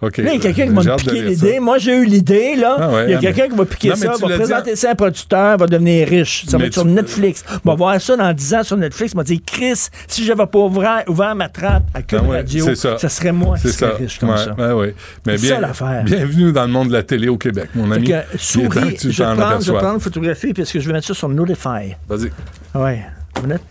OK. 0.00 0.18
Là, 0.18 0.32
il 0.32 0.34
y 0.34 0.36
a 0.36 0.40
quelqu'un 0.40 0.68
qui 0.68 0.72
va 0.72 0.92
me 0.92 0.96
piquer 0.96 1.22
l'idée. 1.22 1.58
Moi, 1.58 1.78
j'ai 1.78 1.96
eu 1.96 2.04
l'idée, 2.04 2.54
là. 2.54 2.76
Ah 2.78 2.88
ouais, 2.90 3.04
il 3.06 3.10
y 3.10 3.14
a 3.14 3.18
ah, 3.18 3.20
quelqu'un 3.20 3.42
mais- 3.42 3.48
qui 3.48 3.56
va 3.56 3.64
piquer 3.64 3.88
Non, 3.88 3.96
ça, 3.96 4.12
va 4.12 4.16
dit 4.16 4.34
présenter 4.34 4.76
ça 4.76 4.88
à 4.88 4.92
un 4.92 4.94
producteur, 4.94 5.56
va 5.58 5.66
devenir 5.66 6.08
riche. 6.08 6.44
Ça 6.46 6.56
va 6.56 6.66
être 6.66 6.72
sur 6.74 6.84
Netflix. 6.84 7.44
On 7.64 7.70
va 7.70 7.74
voir 7.74 8.00
ça 8.00 8.16
dans 8.16 8.32
10 8.32 8.54
ans 8.54 8.62
sur 8.62 8.76
Netflix. 8.76 9.12
On 9.14 9.18
va 9.18 9.24
dire, 9.24 9.40
Chris, 9.44 9.88
si 10.06 10.24
j'avais 10.24 10.46
pas 10.46 10.58
ouvert, 10.58 11.02
ouvert 11.08 11.34
ma 11.34 11.48
trappe 11.48 11.84
à 11.94 12.02
Cube 12.02 12.20
Ah 12.22 12.28
ouais, 12.28 12.36
Radio, 12.38 12.74
ça. 12.74 12.96
serait 13.08 13.32
moi 13.32 13.58
qui 13.58 13.70
serais 13.70 13.96
riche 13.96 14.18
comme 14.20 14.30
ouais, 14.30 14.36
ça. 14.36 14.76
ouais. 14.76 14.94
Mais 15.26 15.36
bien, 15.36 15.56
ça, 15.56 15.60
l'affaire. 15.60 16.04
bienvenue 16.04 16.52
dans 16.52 16.64
le 16.64 16.72
monde 16.72 16.88
de 16.88 16.92
la 16.92 17.02
télé 17.02 17.28
au 17.28 17.38
Québec, 17.38 17.70
mon 17.74 17.90
ami. 17.90 18.08
Que, 18.08 18.22
souris, 18.38 18.96
je 19.00 19.08
vais 19.08 19.12
je 19.12 19.72
prendre 19.72 19.94
une 19.94 20.00
photographie 20.00 20.52
parce 20.52 20.70
que 20.70 20.78
je 20.78 20.86
vais 20.86 20.92
mettre 20.92 21.06
ça 21.08 21.14
sur 21.14 21.28
Notify? 21.28 21.96
Vas-y. 22.08 22.30
Ouais. 22.74 23.02
Une 23.36 23.48
minute. 23.48 23.62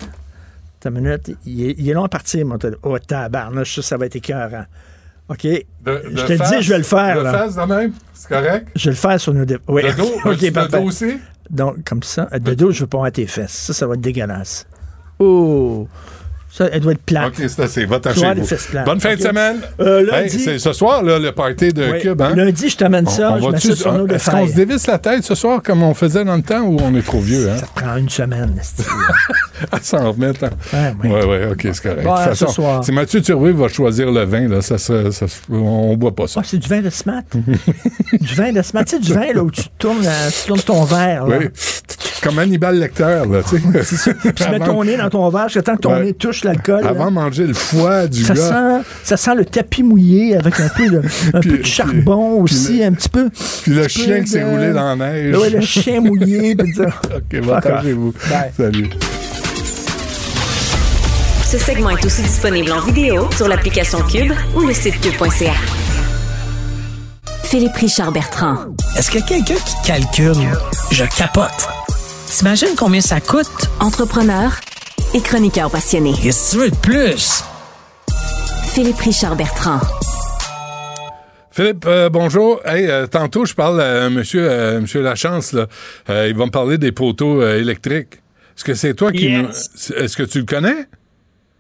Une 0.86 0.92
minute. 1.00 1.32
Il 1.46 1.70
est, 1.70 1.76
il 1.78 1.90
est 1.90 1.94
long 1.94 2.04
à 2.06 2.10
partir, 2.10 2.46
mon. 2.46 2.58
Oh, 2.84 2.98
tabarnouche, 3.00 3.76
ça, 3.76 3.82
ça 3.82 3.98
va 3.98 4.06
être 4.08 4.16
écœurant. 4.16 4.66
OK. 5.30 5.44
De- 5.44 5.66
je 5.86 6.10
de 6.10 6.22
te 6.28 6.32
le 6.34 6.38
face- 6.38 6.50
dis, 6.52 6.62
je 6.62 6.70
vais 6.72 6.78
le 6.78 6.84
faire. 6.84 7.18
De 7.18 7.24
là. 7.24 7.32
face 7.32 7.56
de 7.56 7.62
même? 7.62 7.94
C'est 8.14 8.28
correct? 8.30 8.68
Je 8.76 8.86
vais 8.86 8.92
le 8.92 8.96
faire 8.98 9.20
sur 9.20 9.34
Notify. 9.34 9.60
Oui. 9.68 9.84
De 9.84 9.92
dos? 9.98 10.12
OK, 10.26 10.40
de 10.40 10.72
dos 10.72 10.84
aussi? 10.84 11.18
Donc, 11.50 11.84
comme 11.86 12.04
ça. 12.04 12.26
De 12.26 12.54
dos, 12.54 12.72
je 12.72 12.82
veux 12.82 12.88
pas 12.88 12.98
voir 12.98 13.12
tes 13.12 13.26
fesses. 13.28 13.52
Ça, 13.54 13.74
ça 13.74 13.88
va 13.88 13.94
être 13.96 14.02
dégueulasse. 14.02 14.66
Oh. 15.20 15.88
Ça, 16.56 16.68
elle 16.72 16.82
doit 16.82 16.92
être 16.92 17.02
plate. 17.02 17.30
OK, 17.30 17.34
c'est 17.48 17.60
assez. 17.64 17.86
Va. 17.86 18.00
Bonne 18.86 19.00
fin 19.00 19.16
de 19.16 19.20
semaine. 19.22 19.58
Euh, 19.80 20.02
Hey, 20.14 20.26
lundi. 20.26 20.38
c'est 20.40 20.60
ce 20.60 20.72
soir, 20.72 21.02
là, 21.02 21.18
le 21.18 21.32
party 21.32 21.70
de 21.74 21.94
Oui. 21.94 22.00
Cube, 22.00 22.22
hein? 22.22 22.34
Lundi, 22.36 22.70
je 22.70 22.78
t'amène 22.78 23.08
ça. 23.08 23.32
On, 23.42 23.44
on 23.46 23.54
Est-ce 23.54 24.30
qu'on 24.30 24.48
se 24.48 24.54
dévisse 24.54 24.86
la 24.86 25.00
tête 25.00 25.24
ce 25.24 25.34
soir 25.34 25.64
comme 25.64 25.82
on 25.82 25.96
faisait 25.96 26.24
dans 26.24 26.36
le 26.36 26.44
temps 26.44 26.62
ou 26.62 26.78
on 26.84 26.94
est 26.96 27.02
trop 27.02 27.20
vieux, 27.20 27.50
hein? 27.50 27.58
Ça 27.58 27.66
prend 27.74 27.96
une 27.98 28.10
semaine. 28.10 28.54
À 29.72 29.80
s'en 29.82 30.12
remettre. 30.12 30.44
hein? 30.74 30.94
Oui, 31.04 31.10
ouais. 31.10 31.26
ouais, 31.26 31.48
OK, 31.52 31.62
c'est 31.72 31.82
correct. 31.82 32.04
Bon, 32.04 32.12
de 32.16 32.18
toute 32.18 32.34
ce 32.36 32.46
façon, 32.46 32.48
soir. 32.52 32.84
si 32.84 32.92
Mathieu 32.92 33.22
Turvey 33.22 33.52
va 33.54 33.70
choisir 33.70 34.12
le 34.12 34.24
vin, 34.26 34.48
là, 34.50 34.62
ça, 34.62 34.78
ça 34.78 35.00
on 35.50 35.96
boit 35.96 36.14
pas 36.14 36.28
ça. 36.28 36.42
Ah, 36.44 36.46
c'est 36.46 36.58
du 36.58 36.68
vin 36.68 36.82
de 36.82 36.90
smat. 36.90 37.24
du 37.34 38.36
vin 38.36 38.52
de 38.52 38.62
smat. 38.62 38.84
Tu 38.84 38.96
sais, 38.98 39.00
du 39.00 39.14
vin 39.14 39.32
là, 39.34 39.42
où 39.42 39.50
tu 39.50 39.64
tournes, 39.80 40.06
euh, 40.06 40.30
tu 40.30 40.48
tournes 40.48 40.62
ton 40.62 40.84
verre. 40.84 41.28
Là. 41.28 41.38
Oui. 41.40 41.46
Comme 42.22 42.40
Hannibal 42.40 42.78
Lecter, 42.80 43.04
là, 43.30 43.42
tu 43.48 43.58
sais. 43.96 44.14
Puis 44.22 44.34
tu 44.34 44.50
mets 44.50 44.60
ton 44.60 44.84
nez 44.84 44.98
dans 44.98 45.10
ton 45.10 45.30
verre 45.30 45.48
jusqu'à 45.50 45.62
temps 45.62 45.76
que 45.76 45.82
ton 45.82 45.94
Ouais. 45.94 46.04
nez 46.06 46.14
touche 46.14 46.43
l'alcool. 46.44 46.86
Avant 46.88 47.06
de 47.08 47.12
manger 47.12 47.46
le 47.48 47.54
foie 47.54 48.08
du 48.08 48.24
ça 48.24 48.34
gars. 48.34 48.82
sent, 48.82 48.88
ça 49.04 49.18
sent 49.18 49.36
le 49.36 49.46
tapis 49.46 49.84
mouillé 49.84 50.36
avec 50.38 50.60
un 50.60 50.70
peu 50.70 50.90
de, 50.90 51.02
un 51.34 51.40
Puis- 51.42 51.50
peu 51.52 51.58
de 51.60 51.66
charbon 51.66 52.44
puis 52.44 52.54
aussi, 52.56 52.80
le- 52.80 52.86
un 52.86 52.92
petit 52.94 53.10
peu. 53.10 53.30
Puis 53.64 53.74
le 53.74 53.88
chien 53.88 54.22
qui 54.22 54.28
s'est 54.28 54.44
roulé 54.44 54.72
dans 54.74 54.96
la 54.96 54.96
neige. 54.96 55.36
Ouais, 55.38 55.50
le 55.50 55.62
chien 55.62 56.02
mouillé. 56.02 56.56
puis. 56.56 56.74
OK, 56.82 57.46
partagez-vous. 57.48 58.14
Bye. 58.30 58.52
Salut. 58.58 58.90
Ce 61.46 61.58
segment 61.60 61.92
est 61.92 62.04
aussi 62.06 62.24
disponible 62.24 62.72
en 62.72 62.80
vidéo 62.82 63.30
sur 63.38 63.48
l'application 63.48 64.00
Cube 64.12 64.32
ou 64.56 64.62
le 64.62 64.74
site 64.74 65.00
cube.ca. 65.02 65.52
Philippe 67.44 67.76
Richard 67.76 68.12
Bertrand. 68.12 68.58
Est-ce 68.98 69.12
que 69.12 69.20
quelqu'un 69.20 69.54
qui 69.64 69.76
calcule, 69.86 70.34
je 70.92 71.04
capote. 71.16 71.68
T'imagines 72.28 72.70
combien 72.76 73.02
ça 73.02 73.20
coûte? 73.20 73.70
Entrepreneur 73.80 74.52
et 75.14 75.22
chroniqueur 75.22 75.70
passionné. 75.70 76.14
Qu'est-ce 76.22 76.52
que 76.52 76.56
tu 76.58 76.64
veux 76.64 76.72
de 76.72 76.76
plus? 76.78 77.44
Philippe 78.66 78.98
Richard 78.98 79.36
Bertrand. 79.36 79.80
Philippe, 81.52 81.86
euh, 81.88 82.10
bonjour. 82.10 82.60
Hey, 82.66 82.88
euh, 82.90 83.06
tantôt, 83.06 83.46
je 83.46 83.54
parle 83.54 83.80
à 83.80 84.10
monsieur, 84.10 84.50
euh, 84.50 84.82
monsieur 84.82 85.02
Lachance, 85.04 85.54
là. 85.54 85.68
Euh, 86.10 86.28
il 86.30 86.36
va 86.36 86.46
me 86.46 86.52
parler 86.52 86.80
des 86.80 86.92
poteaux 86.92 87.42
euh, 87.42 87.60
électriques. 87.60 88.16
Est-ce 88.58 88.64
que 88.64 88.74
c'est 88.74 88.96
toi 88.96 89.12
qui 89.12 89.30
Yes. 89.30 89.70
nous... 89.92 89.96
Est-ce 89.98 90.18
que 90.18 90.24
tu 90.24 90.40
le 90.40 90.46
connais? 90.46 90.88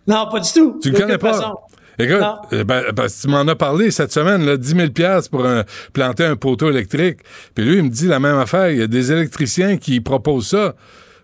Non, 0.07 0.27
pas 0.31 0.39
du 0.39 0.51
tout. 0.51 0.79
Tu 0.81 0.89
le 0.89 0.99
connais 0.99 1.17
pas? 1.19 1.33
façon? 1.33 1.53
Écoute, 1.99 2.23
ben, 2.65 2.81
tu 3.21 3.27
m'en 3.27 3.41
as 3.47 3.55
parlé 3.55 3.91
cette 3.91 4.11
semaine, 4.11 4.43
là, 4.43 4.57
10 4.57 4.67
000 4.75 4.89
piastres 4.89 5.29
pour 5.29 5.45
un- 5.45 5.63
planter 5.93 6.25
un 6.25 6.35
poteau 6.35 6.71
électrique. 6.71 7.19
Puis 7.53 7.63
lui, 7.63 7.77
il 7.77 7.83
me 7.83 7.89
dit 7.89 8.07
la 8.07 8.19
même 8.19 8.39
affaire. 8.39 8.71
Il 8.71 8.79
y 8.79 8.81
a 8.81 8.87
des 8.87 9.11
électriciens 9.11 9.77
qui 9.77 10.01
proposent 10.01 10.47
ça 10.47 10.73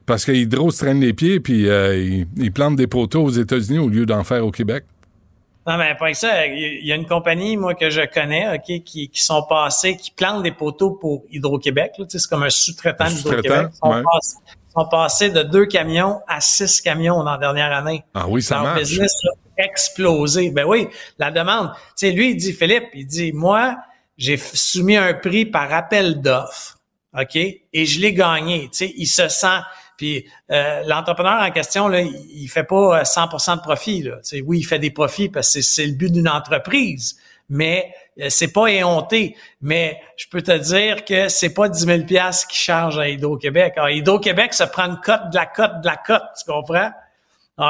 parce 0.10 0.26
que 0.26 0.32
Hydro 0.32 0.72
se 0.72 0.80
traîne 0.80 1.00
les 1.00 1.14
pieds 1.14 1.40
puis 1.40 1.70
euh, 1.70 1.96
ils, 1.96 2.28
ils 2.38 2.52
plantent 2.52 2.76
des 2.76 2.88
poteaux 2.88 3.24
aux 3.24 3.30
États-Unis 3.30 3.78
au 3.78 3.90
lieu 3.90 4.08
d'en 4.08 4.24
faire 4.24 4.44
au 4.44 4.50
Québec. 4.50 4.84
Non, 5.68 5.78
mais 5.78 5.94
pas 5.94 6.10
que 6.12 6.18
ça. 6.18 6.48
Il 6.48 6.84
y 6.84 6.92
a 6.92 6.96
une 6.96 7.06
compagnie, 7.06 7.56
moi, 7.56 7.76
que 7.76 7.92
je 7.92 8.02
connais, 8.12 8.56
OK, 8.56 8.84
qui, 8.84 9.10
qui 9.10 9.22
sont 9.22 9.44
passés, 9.44 9.98
qui 9.98 10.10
plantent 10.10 10.42
des 10.42 10.52
poteaux 10.52 10.92
pour 10.92 11.26
Hydro-Québec. 11.30 11.92
là. 12.00 12.06
Tu 12.06 12.14
sais, 12.14 12.20
C'est 12.20 12.28
comme 12.28 12.42
un 12.42 12.50
sous-traitant 12.50 13.08
d'Hydro-Québec. 13.08 13.68
Ils 13.72 13.78
sont, 13.78 13.94
ouais. 13.94 14.02
passés, 14.02 14.38
ils 14.48 14.72
sont 14.74 14.90
passés 14.90 15.30
de 15.30 15.44
deux 15.44 15.68
camions 15.68 16.22
à 16.28 16.42
six 16.42 16.82
camions 16.82 17.24
dans 17.24 17.34
la 17.34 17.38
dernière 17.38 17.72
année. 17.72 18.04
Ah 18.16 18.26
oui, 18.28 18.42
ça 18.42 18.56
Leur 18.56 18.64
marche. 18.64 18.80
business 18.80 19.12
a 19.60 19.64
explosé. 19.64 20.50
Ben 20.50 20.66
oui, 20.66 20.88
la 21.20 21.30
demande. 21.30 21.70
Tu 21.76 22.08
sais, 22.08 22.12
lui, 22.14 22.32
il 22.32 22.38
dit, 22.38 22.54
Philippe, 22.54 22.88
il 22.96 23.06
dit, 23.06 23.32
moi, 23.32 23.78
j'ai 24.18 24.38
soumis 24.38 24.98
un 24.98 25.14
prix 25.14 25.46
par 25.46 25.72
appel 25.72 26.20
d'offres, 26.20 26.80
OK? 27.16 27.36
Et 27.36 27.86
je 27.86 28.00
l'ai 28.00 28.14
gagné. 28.14 28.70
Tu 28.72 28.88
sais, 28.88 28.94
il 28.98 29.06
se 29.06 29.28
sent... 29.28 29.60
Puis 30.00 30.26
euh, 30.50 30.82
l'entrepreneur 30.88 31.42
en 31.42 31.52
question, 31.52 31.90
là, 31.90 32.00
il, 32.00 32.48
fait 32.48 32.64
pas 32.64 33.00
euh, 33.02 33.04
100% 33.04 33.58
de 33.58 33.62
profit. 33.62 34.04
Là. 34.04 34.16
Oui, 34.46 34.60
il 34.60 34.64
fait 34.64 34.80
des 34.80 34.92
profits 34.92 35.28
parce 35.28 35.54
que 35.54 35.60
c'est- 35.62 35.86
le 35.86 35.92
but 35.92 36.10
d'une 36.10 36.30
entreprise, 36.30 37.18
mais 37.50 37.94
euh, 38.22 38.28
c'est 38.30 38.54
pas 38.54 38.68
éhonté. 38.68 39.36
Mais 39.62 40.00
je 40.16 40.26
peux 40.32 40.42
te 40.42 40.58
dire 40.58 41.04
que 41.04 41.28
c'est 41.28 41.54
pas 41.54 41.68
10 41.68 41.84
000 41.86 42.04
piastres 42.04 42.48
qu'il 42.48 42.60
charge 42.62 42.98
à 42.98 43.10
Hydro-Québec. 43.10 43.74
Alors, 43.76 43.90
Hydro-Québec 43.90 44.54
se 44.54 44.64
prend 44.64 44.86
une 44.86 45.02
cote 45.04 45.32
de 45.32 45.36
la 45.36 45.46
cote 45.48 45.82
de 45.82 45.86
la 45.88 45.98
cote, 45.98 46.24
tu 46.40 46.50
comprends? 46.50 46.92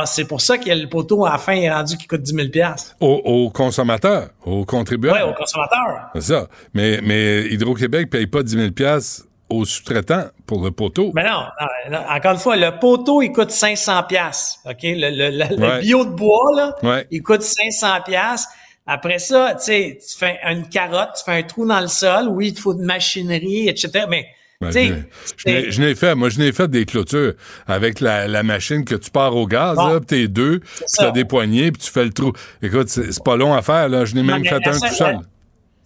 C'est 0.06 0.26
pour 0.26 0.40
ça 0.40 0.60
que 0.60 0.70
le 0.70 0.88
poteau, 0.88 1.26
à 1.26 1.32
la 1.32 1.38
fin, 1.40 1.54
est 1.54 1.72
rendu 1.72 1.98
qui 1.98 2.06
coûte 2.06 2.22
10 2.22 2.36
000 2.36 2.50
piastres. 2.50 2.96
Aux, 3.00 3.22
aux 3.26 3.50
consommateurs, 3.50 4.30
aux 4.46 4.64
contribuables. 4.64 5.18
Ouais, 5.18 5.24
au 5.32 5.34
consommateur. 5.34 6.12
C'est 6.14 6.22
ça. 6.22 6.48
Mais, 6.76 7.00
mais 7.02 7.46
Hydro-Québec 7.48 8.12
paye 8.12 8.28
pas 8.28 8.44
10 8.44 8.56
000 8.56 8.72
piastres 9.50 9.56
aux 9.56 9.66
sous-traitants 9.66 10.26
pour 10.46 10.64
le 10.64 10.72
poteau. 10.72 11.12
Mais 11.14 11.24
non, 11.24 11.46
encore 12.10 12.32
une 12.34 12.38
fois, 12.38 12.56
le 12.56 12.80
poteau, 12.80 13.22
il 13.22 13.32
coûte 13.32 13.52
500 13.52 14.04
piastres. 14.04 14.60
OK? 14.66 14.78
Le, 14.84 15.10
le, 15.10 15.38
le- 15.38 15.82
bio 15.82 16.06
de 16.06 16.12
bois, 16.12 16.52
là, 16.56 16.76
Ouais. 16.84 17.08
il 17.12 17.22
coûte 17.22 17.42
500 17.42 18.02
piastres. 18.06 18.50
Après 18.88 19.20
ça, 19.20 19.54
tu 19.56 19.66
sais, 19.66 20.00
tu 20.02 20.18
fais 20.18 20.40
une 20.50 20.68
carotte, 20.68 21.10
tu 21.18 21.24
fais 21.24 21.38
un 21.40 21.44
trou 21.44 21.66
dans 21.68 21.80
le 21.80 21.88
sol. 21.88 22.28
Oui, 22.30 22.48
il 22.48 22.54
te 22.56 22.60
faut 22.62 22.74
de 22.74 22.84
machinerie, 22.84 23.68
etc. 23.70 24.06
Mais, 24.10 24.26
Ben, 24.62 24.68
tu 24.72 24.74
sais, 24.74 25.06
je 25.38 25.70
je 25.72 25.82
n'ai- 25.82 25.94
fait, 25.94 26.16
moi, 26.16 26.30
je 26.30 26.40
n'ai 26.40 26.52
fait 26.52 26.68
des 26.68 26.86
clôtures 26.86 27.34
avec 27.68 28.00
la, 28.00 28.28
la 28.28 28.42
machine 28.42 28.84
que 28.86 28.96
tu 28.96 29.12
pars 29.12 29.36
au 29.36 29.46
gaz, 29.46 29.76
Bon. 29.76 29.88
là, 29.94 30.00
t'es 30.00 30.28
deux, 30.28 30.60
puis 30.60 30.86
t'as 30.98 31.12
des 31.12 31.24
poignées, 31.24 31.72
puis 31.72 31.82
tu 31.84 31.92
fais 31.92 32.04
le 32.04 32.12
trou. 32.12 32.34
Écoute, 32.64 32.90
c'est 32.90 33.24
pas 33.24 33.36
long 33.38 33.54
à 33.54 33.62
faire, 33.62 33.88
là. 33.90 34.06
Je 34.06 34.16
n'ai 34.16 34.24
même 34.24 34.44
fait 34.44 34.56
un 34.56 34.60
tout 34.72 34.88
seul. 34.96 35.20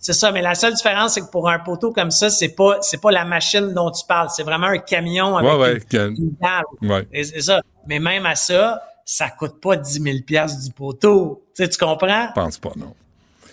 C'est 0.03 0.11
ça, 0.13 0.33
mais 0.33 0.41
la 0.41 0.53
seule 0.53 0.73
différence, 0.73 1.13
c'est 1.13 1.21
que 1.21 1.31
pour 1.31 1.49
un 1.49 1.59
poteau 1.59 1.93
comme 1.93 2.11
ça, 2.11 2.29
c'est 2.29 2.49
pas 2.49 2.77
c'est 2.81 2.99
pas 3.01 3.09
la 3.11 3.23
machine 3.23 3.73
dont 3.73 3.89
tu 3.89 4.05
parles, 4.05 4.27
c'est 4.35 4.43
vraiment 4.43 4.67
un 4.67 4.77
camion 4.77 5.37
avec 5.37 5.49
Ouais, 5.49 5.57
ouais, 5.57 5.79
une, 5.93 6.15
une 6.17 6.35
dalle. 6.41 6.63
Ouais. 6.81 7.07
C'est 7.23 7.41
ça. 7.41 7.61
Mais 7.87 7.99
même 7.99 8.25
à 8.25 8.35
ça, 8.35 8.81
ça 9.05 9.29
coûte 9.29 9.61
pas 9.61 9.77
10 9.77 10.01
000 10.01 10.17
piastres 10.27 10.61
du 10.61 10.71
poteau. 10.73 11.45
Tu 11.55 11.63
sais, 11.63 11.69
tu 11.69 11.77
comprends? 11.77 12.27
Je 12.27 12.33
pense 12.33 12.57
pas, 12.57 12.71
non. 12.75 12.93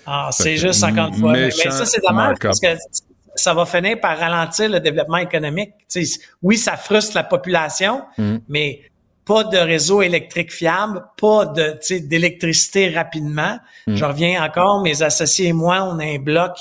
Ah, 0.05 0.30
c'est 0.32 0.57
juste 0.57 0.80
50 0.80 1.16
fois. 1.18 1.32
Mais, 1.32 1.51
ça, 1.53 1.86
c'est 1.86 2.01
dommage 2.01 2.30
markup. 2.30 2.42
parce 2.42 2.59
que 2.61 2.66
ça 3.36 3.55
va 3.55 3.64
finir 3.64 4.01
par 4.01 4.18
ralentir 4.18 4.68
le 4.70 4.80
développement 4.80 5.18
économique. 5.18 5.70
Tu 5.88 6.05
sais, 6.05 6.20
oui, 6.42 6.57
ça 6.59 6.76
frustre 6.76 7.14
la 7.14 7.22
population, 7.22 8.03
Mm. 8.18 8.36
mais 8.48 8.89
pas 9.31 9.45
de 9.45 9.59
réseau 9.59 10.03
électrique 10.03 10.53
fiable, 10.53 11.05
pas 11.16 11.47
de, 11.47 11.78
d'électricité 12.01 12.89
rapidement. 12.89 13.61
Mm. 13.87 13.95
Je 13.95 14.05
reviens 14.05 14.45
encore, 14.45 14.83
mes 14.83 15.03
associés 15.03 15.47
et 15.47 15.53
moi, 15.53 15.89
on 15.89 16.01
a 16.01 16.05
un 16.05 16.18
bloc 16.18 16.57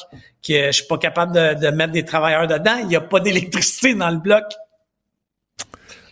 que 0.47 0.67
je 0.67 0.72
suis 0.72 0.86
pas 0.86 0.99
capable 0.99 1.34
de, 1.34 1.59
de 1.59 1.72
mettre 1.76 1.93
des 1.93 2.05
travailleurs 2.05 2.45
dedans. 2.45 2.78
Il 2.82 2.88
n'y 2.88 2.95
a 2.95 3.01
pas 3.01 3.20
d'électricité 3.22 3.95
dans 3.95 4.11
le 4.11 4.17
bloc. 4.17 4.43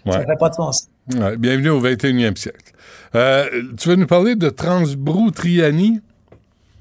Ouais. 0.08 0.14
Ça 0.14 0.22
fait 0.22 0.40
pas 0.40 0.50
de 0.50 0.56
sens. 0.56 0.88
Ouais, 1.14 1.38
bienvenue 1.38 1.70
au 1.70 1.80
21e 1.80 2.36
siècle. 2.36 2.72
Euh, 3.14 3.48
tu 3.80 3.90
veux 3.90 3.96
nous 3.96 4.08
parler 4.08 4.36
de 4.36 4.50
Transbrou 4.50 5.30
Triani? 5.30 6.02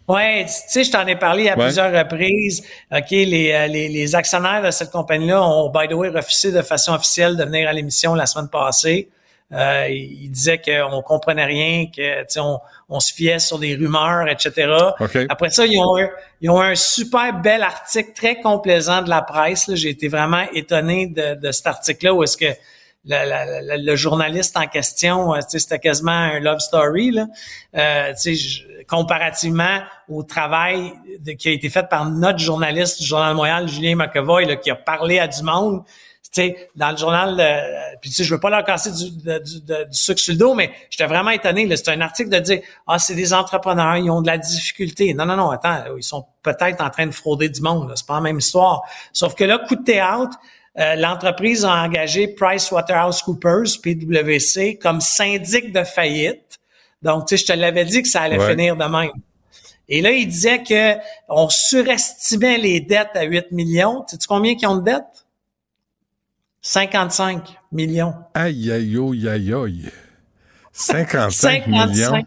Ouais, 0.08 0.46
tu 0.46 0.52
sais, 0.68 0.84
je 0.84 0.90
t'en 0.90 1.06
ai 1.06 1.16
parlé 1.16 1.50
à 1.50 1.58
Ouais. 1.58 1.64
plusieurs 1.64 1.92
reprises. 1.92 2.62
OK, 2.92 3.10
les, 3.10 3.52
euh, 3.52 3.66
les, 3.66 3.90
les 3.90 4.14
actionnaires 4.14 4.62
de 4.62 4.70
cette 4.70 4.90
compagnie-là 4.90 5.42
ont, 5.46 5.70
by 5.70 5.86
the 5.86 5.92
way, 5.92 6.08
refusé 6.08 6.50
de 6.50 6.62
façon 6.62 6.94
officielle 6.94 7.36
de 7.36 7.44
venir 7.44 7.68
à 7.68 7.74
l'émission 7.74 8.14
la 8.14 8.24
semaine 8.24 8.48
passée. 8.48 9.10
Euh, 9.52 9.86
ils 9.88 10.28
disaient 10.28 10.60
qu'on 10.60 11.02
comprenait 11.02 11.44
rien, 11.44 11.86
que 11.86 12.24
on, 12.40 12.58
on 12.88 12.98
se 12.98 13.14
fiait 13.14 13.38
sur 13.38 13.60
des 13.60 13.76
rumeurs, 13.76 14.26
etc. 14.28 14.72
OK. 14.98 15.16
Après 15.28 15.50
ça, 15.50 15.64
ils 15.66 15.78
ont, 15.78 15.96
eu, 15.98 16.08
ils 16.40 16.50
ont 16.50 16.60
eu 16.60 16.66
un 16.72 16.74
super 16.74 17.32
bel 17.40 17.62
article 17.62 18.10
très 18.12 18.40
complaisant 18.40 19.02
de 19.02 19.08
la 19.08 19.22
presse. 19.22 19.72
J'ai 19.74 19.90
été 19.90 20.08
vraiment 20.08 20.44
étonné 20.52 21.06
de, 21.06 21.34
de 21.36 21.52
cet 21.52 21.68
article-là 21.68 22.12
où 22.12 22.24
est-ce 22.24 22.36
que 22.36 22.46
le, 23.08 23.14
le- 23.24 23.76
le- 23.76 23.82
le 23.84 23.94
journaliste 23.96 24.56
en 24.56 24.66
question, 24.66 25.32
euh, 25.32 25.38
c'était 25.46 25.78
quasiment 25.78 26.10
un 26.10 26.40
love 26.40 26.58
story, 26.58 27.12
là. 27.12 27.26
Euh, 27.76 28.12
je- 28.24 28.62
comparativement 28.88 29.78
au 30.08 30.22
travail 30.24 30.92
de- 31.20 31.32
qui 31.32 31.48
a 31.48 31.52
été 31.52 31.68
fait 31.68 31.88
par 31.88 32.04
notre 32.10 32.38
journaliste 32.40 33.00
du 33.00 33.06
Journal 33.06 33.30
de 33.30 33.36
Montréal, 33.36 33.68
Julien 33.68 33.94
McEvoy, 33.96 34.44
là, 34.44 34.56
qui 34.56 34.70
a 34.70 34.74
parlé 34.76 35.20
à 35.20 35.28
du 35.28 35.42
monde. 35.44 35.82
Tu 36.32 36.42
sais, 36.42 36.70
dans 36.74 36.90
le 36.90 36.96
journal, 36.96 37.36
euh, 37.38 37.96
puis 38.00 38.10
tu 38.10 38.16
sais, 38.16 38.24
je 38.24 38.34
veux 38.34 38.40
pas 38.40 38.50
leur 38.50 38.64
casser 38.64 38.90
du, 38.90 39.10
du, 39.10 39.60
de- 39.60 39.84
du 39.84 39.96
sucre 39.96 40.18
sur 40.20 40.32
le 40.32 40.38
dos, 40.38 40.54
mais 40.54 40.70
j'étais 40.90 41.06
vraiment 41.06 41.30
étonné. 41.30 41.68
C'est 41.76 41.88
un 41.88 42.00
article 42.00 42.30
de 42.30 42.38
dire, 42.40 42.60
ah, 42.86 42.98
c'est 42.98 43.14
des 43.14 43.32
entrepreneurs, 43.32 43.96
ils 43.96 44.10
ont 44.10 44.20
de 44.22 44.26
la 44.26 44.36
difficulté. 44.38 45.14
Non, 45.14 45.24
non, 45.24 45.36
non, 45.36 45.50
attends, 45.50 45.84
ils 45.96 46.02
sont 46.02 46.26
peut-être 46.42 46.82
en 46.82 46.90
train 46.90 47.06
de 47.06 47.12
frauder 47.12 47.48
du 47.48 47.60
monde. 47.60 47.92
C'est 47.96 48.06
pas 48.06 48.14
la 48.16 48.20
même 48.22 48.38
histoire. 48.38 48.82
Sauf 49.12 49.34
que 49.34 49.44
là, 49.44 49.58
coup 49.58 49.76
de 49.76 49.84
théâtre, 49.84 50.36
euh, 50.78 50.94
l'entreprise 50.96 51.64
a 51.64 51.72
engagé 51.84 52.28
PricewaterhouseCoopers, 52.28 53.80
PwC, 53.82 54.78
comme 54.78 55.00
syndic 55.00 55.72
de 55.72 55.84
faillite. 55.84 56.58
Donc, 57.02 57.26
tu 57.28 57.36
sais, 57.36 57.44
je 57.46 57.52
te 57.52 57.56
l'avais 57.58 57.84
dit 57.84 58.02
que 58.02 58.08
ça 58.08 58.22
allait 58.22 58.38
Ouais. 58.38 58.50
finir 58.50 58.76
de 58.76 58.84
même. 58.84 59.10
Et 59.88 60.00
là, 60.02 60.10
il 60.10 60.26
disait 60.26 60.62
que 60.64 60.96
on 61.28 61.48
surestimait 61.48 62.58
les 62.58 62.80
dettes 62.80 63.14
à 63.14 63.22
8 63.22 63.52
millions. 63.52 64.04
Tu 64.08 64.16
sais 64.16 64.26
combien 64.26 64.56
qui 64.56 64.66
ont 64.66 64.76
de 64.76 64.82
dettes? 64.84 65.25
55 66.66 67.56
millions. 67.70 68.12
Aïe, 68.34 68.72
aïe, 68.72 68.98
aïe, 68.98 69.28
aïe, 69.28 69.54
aïe. 69.54 69.90
55 70.72 71.68
millions. 71.68 72.24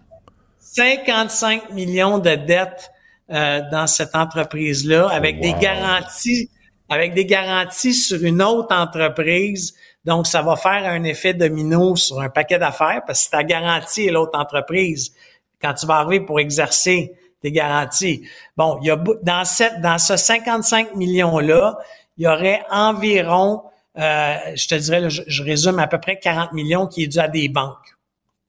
55 0.59 1.71
millions 1.71 2.19
de 2.19 2.35
dettes 2.35 2.89
euh, 3.31 3.59
dans 3.69 3.85
cette 3.85 4.15
entreprise-là, 4.15 5.09
avec 5.09 5.41
des 5.41 5.51
garanties, 5.59 6.49
avec 6.87 7.13
des 7.15 7.25
garanties 7.25 7.93
sur 7.93 8.23
une 8.23 8.41
autre 8.41 8.73
entreprise. 8.73 9.75
Donc, 10.05 10.25
ça 10.25 10.41
va 10.41 10.55
faire 10.55 10.85
un 10.85 11.03
effet 11.03 11.33
domino 11.33 11.97
sur 11.97 12.21
un 12.21 12.29
paquet 12.29 12.59
d'affaires 12.59 13.01
parce 13.05 13.25
que 13.25 13.31
ta 13.31 13.43
garantie 13.43 14.05
est 14.07 14.11
l'autre 14.11 14.39
entreprise. 14.39 15.13
Quand 15.61 15.73
tu 15.73 15.85
vas 15.85 15.95
arriver 15.95 16.25
pour 16.25 16.39
exercer 16.39 17.11
tes 17.41 17.51
garanties. 17.51 18.25
Bon, 18.55 18.79
il 18.81 18.87
y 18.87 18.89
a 18.89 18.95
dans 19.21 19.43
cette 19.43 19.81
dans 19.81 19.97
ce 19.97 20.15
55 20.15 20.95
millions 20.95 21.39
là, 21.39 21.77
il 22.17 22.23
y 22.23 22.27
aurait 22.27 22.63
environ, 22.71 23.63
euh, 23.97 24.35
je 24.55 24.67
te 24.67 24.75
dirais, 24.75 24.99
là, 24.99 25.09
je, 25.09 25.21
je 25.25 25.43
résume 25.43 25.79
à 25.79 25.87
peu 25.87 25.99
près 25.99 26.19
40 26.19 26.53
millions 26.53 26.87
qui 26.87 27.03
est 27.03 27.07
dû 27.07 27.19
à 27.19 27.27
des 27.27 27.49
banques. 27.49 27.97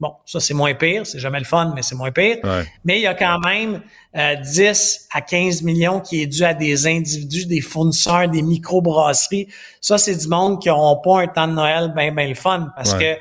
Bon, 0.00 0.14
ça, 0.24 0.40
c'est 0.40 0.54
moins 0.54 0.72
pire. 0.72 1.06
C'est 1.06 1.18
jamais 1.18 1.38
le 1.38 1.44
fun, 1.44 1.72
mais 1.74 1.82
c'est 1.82 1.94
moins 1.94 2.10
pire. 2.10 2.38
Mais 2.84 2.98
il 2.98 3.02
y 3.02 3.06
a 3.06 3.14
quand 3.14 3.38
même 3.40 3.82
euh, 4.16 4.34
10 4.34 5.08
à 5.12 5.20
15 5.20 5.62
millions 5.62 6.00
qui 6.00 6.22
est 6.22 6.26
dû 6.26 6.42
à 6.42 6.54
des 6.54 6.86
individus, 6.86 7.44
des 7.46 7.60
fournisseurs, 7.60 8.26
des 8.28 8.40
microbrasseries. 8.40 9.48
Ça, 9.82 9.98
c'est 9.98 10.16
du 10.16 10.26
monde 10.26 10.60
qui 10.60 10.68
n'auront 10.70 10.98
pas 11.02 11.20
un 11.20 11.26
temps 11.26 11.46
de 11.46 11.52
Noël 11.52 11.92
bien, 11.94 12.12
bien 12.12 12.28
le 12.28 12.34
fun 12.34 12.72
parce 12.74 12.94
que 12.94 13.16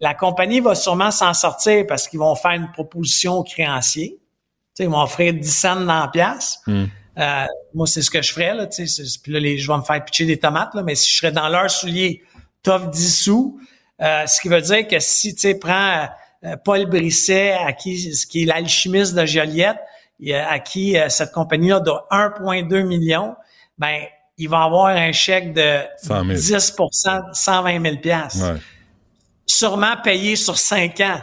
la 0.00 0.12
compagnie 0.12 0.60
va 0.60 0.74
sûrement 0.74 1.10
s'en 1.10 1.32
sortir 1.32 1.86
parce 1.88 2.06
qu'ils 2.06 2.18
vont 2.18 2.34
faire 2.34 2.52
une 2.52 2.70
proposition 2.70 3.38
aux 3.38 3.44
créanciers. 3.44 4.18
sais, 4.74 4.84
ils 4.84 4.90
vont 4.90 5.00
offrir 5.00 5.32
10 5.32 5.50
cents 5.50 5.76
dans 5.76 6.00
la 6.00 6.08
pièce. 6.08 6.58
Hmm. 6.66 6.84
Euh, 7.18 7.46
moi, 7.74 7.86
c'est 7.86 8.02
ce 8.02 8.10
que 8.10 8.22
je 8.22 8.32
ferais. 8.32 8.54
Là, 8.54 8.66
puis 8.66 9.32
là, 9.32 9.40
les, 9.40 9.58
je 9.58 9.70
vais 9.70 9.76
me 9.76 9.82
faire 9.82 10.04
pitcher 10.04 10.26
des 10.26 10.38
tomates, 10.38 10.74
là, 10.74 10.82
mais 10.82 10.94
si 10.94 11.08
je 11.08 11.16
serais 11.16 11.32
dans 11.32 11.48
leur 11.48 11.70
soulier, 11.70 12.22
t'offres 12.62 12.90
10 12.90 13.22
sous, 13.22 13.60
euh, 14.02 14.26
ce 14.26 14.40
qui 14.40 14.48
veut 14.48 14.60
dire 14.60 14.88
que 14.88 14.98
si 14.98 15.34
tu 15.34 15.56
prends 15.58 16.08
euh, 16.44 16.56
Paul 16.64 16.86
Brisset, 16.86 17.52
à 17.52 17.72
qui, 17.72 18.12
qui 18.28 18.42
est 18.42 18.46
l'alchimiste 18.46 19.14
de 19.14 19.24
Joliette, 19.24 19.78
à 20.32 20.58
qui 20.58 20.98
euh, 20.98 21.08
cette 21.08 21.32
compagnie-là 21.32 21.80
doit 21.80 22.06
1,2 22.10 22.82
million, 22.84 23.36
ben 23.78 24.04
il 24.36 24.48
va 24.48 24.64
avoir 24.64 24.86
un 24.86 25.12
chèque 25.12 25.52
de 25.52 25.78
10% 26.06 27.34
120 27.34 27.82
000 27.82 27.96
ouais. 28.04 28.60
Sûrement 29.46 29.96
payé 30.02 30.34
sur 30.34 30.58
5 30.58 31.00
ans. 31.00 31.20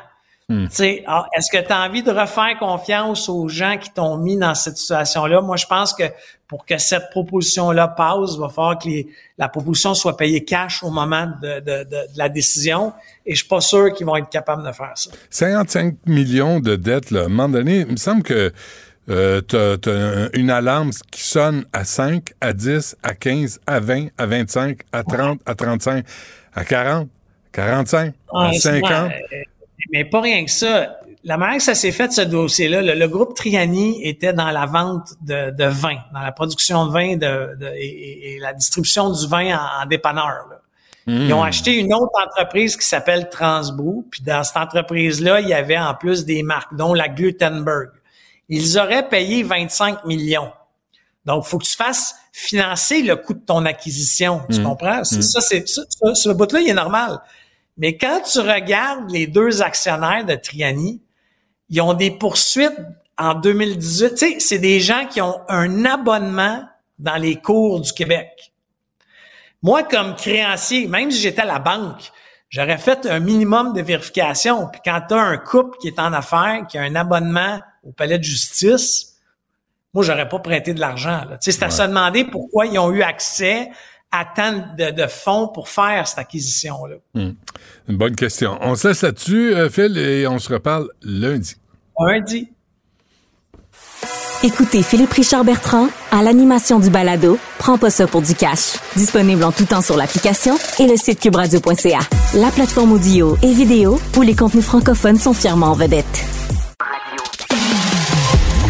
Hmm. 0.51 0.67
Ah, 1.07 1.27
est-ce 1.37 1.49
que 1.49 1.65
tu 1.65 1.71
as 1.71 1.81
envie 1.81 2.03
de 2.03 2.11
refaire 2.11 2.59
confiance 2.59 3.29
aux 3.29 3.47
gens 3.47 3.77
qui 3.77 3.89
t'ont 3.89 4.17
mis 4.17 4.35
dans 4.35 4.53
cette 4.53 4.75
situation-là? 4.75 5.39
Moi, 5.39 5.55
je 5.55 5.65
pense 5.65 5.93
que 5.93 6.03
pour 6.45 6.65
que 6.65 6.77
cette 6.77 7.09
proposition-là 7.11 7.87
passe, 7.87 8.33
il 8.33 8.39
va 8.41 8.49
falloir 8.49 8.77
que 8.77 8.89
la 9.37 9.47
proposition 9.47 9.93
soit 9.93 10.17
payée 10.17 10.43
cash 10.43 10.83
au 10.83 10.89
moment 10.89 11.31
de, 11.41 11.87
la 12.17 12.27
décision. 12.27 12.91
Et 13.25 13.31
je 13.31 13.39
suis 13.39 13.47
pas 13.47 13.61
sûr 13.61 13.93
qu'ils 13.93 14.05
vont 14.05 14.17
être 14.17 14.27
capables 14.27 14.67
de 14.67 14.73
faire 14.73 14.91
ça. 14.95 15.11
55 15.29 15.95
millions 16.05 16.59
de 16.59 16.75
dettes, 16.75 17.11
là, 17.11 17.21
à 17.21 17.25
un 17.25 17.29
moment 17.29 17.47
donné, 17.47 17.85
il 17.87 17.93
me 17.93 17.95
semble 17.95 18.21
que 18.21 18.51
euh, 19.09 19.41
tu 19.47 19.55
as, 19.55 20.29
une 20.37 20.49
alarme 20.49 20.91
qui 21.11 21.23
sonne 21.23 21.63
à 21.71 21.85
5, 21.85 22.33
à 22.41 22.51
10, 22.51 22.97
à 23.03 23.15
15, 23.15 23.61
à 23.65 23.79
20, 23.79 24.07
à 24.17 24.25
25, 24.25 24.79
à 24.91 25.03
30, 25.05 25.39
à 25.45 25.55
35, 25.55 26.05
à 26.53 26.65
40, 26.65 27.07
45, 27.53 28.13
à 28.33 28.51
50. 28.51 29.11
Mais 29.91 30.05
pas 30.05 30.21
rien 30.21 30.45
que 30.45 30.51
ça. 30.51 30.97
La 31.23 31.37
manière 31.37 31.57
que 31.57 31.63
ça 31.63 31.75
s'est 31.75 31.91
fait, 31.91 32.11
ce 32.11 32.21
dossier-là, 32.21 32.81
le, 32.81 33.07
groupe 33.07 33.35
Triani 33.35 34.03
était 34.03 34.33
dans 34.33 34.49
la 34.49 34.65
vente 34.65 35.13
de, 35.21 35.65
vin, 35.65 35.97
dans 36.13 36.21
la 36.21 36.31
production 36.31 36.87
de 36.87 36.91
vin 36.91 37.15
de, 37.15 37.57
et, 37.75 38.39
la 38.39 38.53
distribution 38.53 39.11
du 39.11 39.27
vin 39.27 39.55
en, 39.55 39.85
dépanneur. 39.85 40.47
Ils 41.07 41.33
ont 41.33 41.41
hmm. 41.41 41.47
acheté 41.47 41.77
une 41.77 41.93
autre 41.93 42.13
entreprise 42.25 42.77
qui 42.77 42.85
s'appelle 42.85 43.29
Transbrou, 43.29 44.07
puis 44.09 44.21
dans 44.21 44.43
cette 44.43 44.57
entreprise-là, 44.57 45.41
il 45.41 45.49
y 45.49 45.53
avait 45.53 45.77
en 45.77 45.93
plus 45.93 46.25
des 46.25 46.41
marques, 46.43 46.75
dont 46.75 46.93
la 46.93 47.07
Glutenberg. 47.07 47.89
Ils 48.49 48.77
auraient 48.77 49.07
payé 49.07 49.43
25 49.43 50.05
millions. 50.05 50.51
Donc, 51.25 51.45
faut 51.45 51.57
que 51.57 51.65
tu 51.65 51.75
fasses 51.75 52.15
financer 52.31 53.01
le 53.03 53.15
coût 53.15 53.33
de 53.33 53.39
ton 53.39 53.65
acquisition. 53.65 54.41
Tu 54.49 54.59
hmm. 54.59 54.63
comprends? 54.63 55.01
Hmm. 55.01 55.21
Ça, 55.21 55.41
c'est 55.41 55.67
ça, 55.67 55.83
ce 56.13 56.29
bout-là, 56.29 56.61
il 56.61 56.69
est 56.69 56.73
normal. 56.73 57.19
Mais 57.81 57.97
quand 57.97 58.21
tu 58.21 58.39
regardes 58.39 59.09
les 59.09 59.25
deux 59.25 59.63
actionnaires 59.63 60.23
de 60.23 60.35
Triani, 60.35 61.01
ils 61.69 61.81
ont 61.81 61.95
des 61.95 62.11
poursuites 62.11 62.77
en 63.17 63.33
2018. 63.33 64.09
Tu 64.09 64.17
sais, 64.17 64.39
c'est 64.39 64.59
des 64.59 64.79
gens 64.79 65.07
qui 65.07 65.19
ont 65.19 65.41
un 65.49 65.83
abonnement 65.85 66.63
dans 66.99 67.15
les 67.15 67.37
cours 67.37 67.81
du 67.81 67.91
Québec. 67.91 68.53
Moi, 69.63 69.81
comme 69.81 70.13
créancier, 70.15 70.87
même 70.87 71.09
si 71.09 71.21
j'étais 71.21 71.41
à 71.41 71.45
la 71.45 71.57
banque, 71.57 72.11
j'aurais 72.49 72.77
fait 72.77 73.07
un 73.07 73.19
minimum 73.19 73.73
de 73.73 73.81
vérification. 73.81 74.67
Puis 74.67 74.81
quand 74.85 75.01
tu 75.07 75.15
as 75.15 75.21
un 75.21 75.37
couple 75.37 75.79
qui 75.79 75.87
est 75.87 75.97
en 75.97 76.13
affaires, 76.13 76.67
qui 76.69 76.77
a 76.77 76.83
un 76.83 76.93
abonnement 76.93 77.59
au 77.83 77.91
palais 77.93 78.19
de 78.19 78.23
justice, 78.23 79.15
moi, 79.95 80.03
j'aurais 80.03 80.29
pas 80.29 80.37
prêté 80.37 80.75
de 80.75 80.79
l'argent. 80.79 81.21
Tu 81.31 81.37
sais, 81.39 81.51
c'est 81.51 81.65
à 81.65 81.71
se 81.71 81.81
demander 81.81 82.25
pourquoi 82.25 82.67
ils 82.67 82.77
ont 82.77 82.91
eu 82.91 83.01
accès 83.01 83.71
à 84.11 84.25
de, 84.77 85.07
fonds 85.07 85.47
pour 85.47 85.69
faire 85.69 86.07
cette 86.07 86.19
acquisition-là? 86.19 86.95
Hmm. 87.13 87.31
Une 87.87 87.97
bonne 87.97 88.15
question. 88.15 88.57
On 88.61 88.75
se 88.75 88.89
laisse 88.89 89.01
là-dessus, 89.01 89.53
euh, 89.53 89.69
Phil, 89.69 89.97
et 89.97 90.27
on 90.27 90.39
se 90.39 90.51
reparle 90.51 90.89
lundi. 91.01 91.55
Lundi. 91.99 92.49
Écoutez 94.43 94.81
Philippe 94.81 95.13
Richard 95.13 95.43
Bertrand 95.43 95.87
à 96.09 96.23
l'animation 96.23 96.79
du 96.79 96.89
balado 96.89 97.37
Prends 97.59 97.77
pas 97.77 97.91
ça 97.91 98.07
pour 98.07 98.23
du 98.23 98.33
cash. 98.33 98.79
Disponible 98.95 99.43
en 99.43 99.51
tout 99.51 99.65
temps 99.65 99.83
sur 99.83 99.95
l'application 99.95 100.57
et 100.79 100.87
le 100.87 100.97
site 100.97 101.19
cubradio.ca. 101.19 101.99
La 102.33 102.49
plateforme 102.49 102.93
audio 102.93 103.37
et 103.43 103.53
vidéo 103.53 104.01
où 104.17 104.23
les 104.23 104.33
contenus 104.33 104.65
francophones 104.65 105.19
sont 105.19 105.33
fièrement 105.33 105.67
en 105.67 105.73
vedette. 105.73 106.25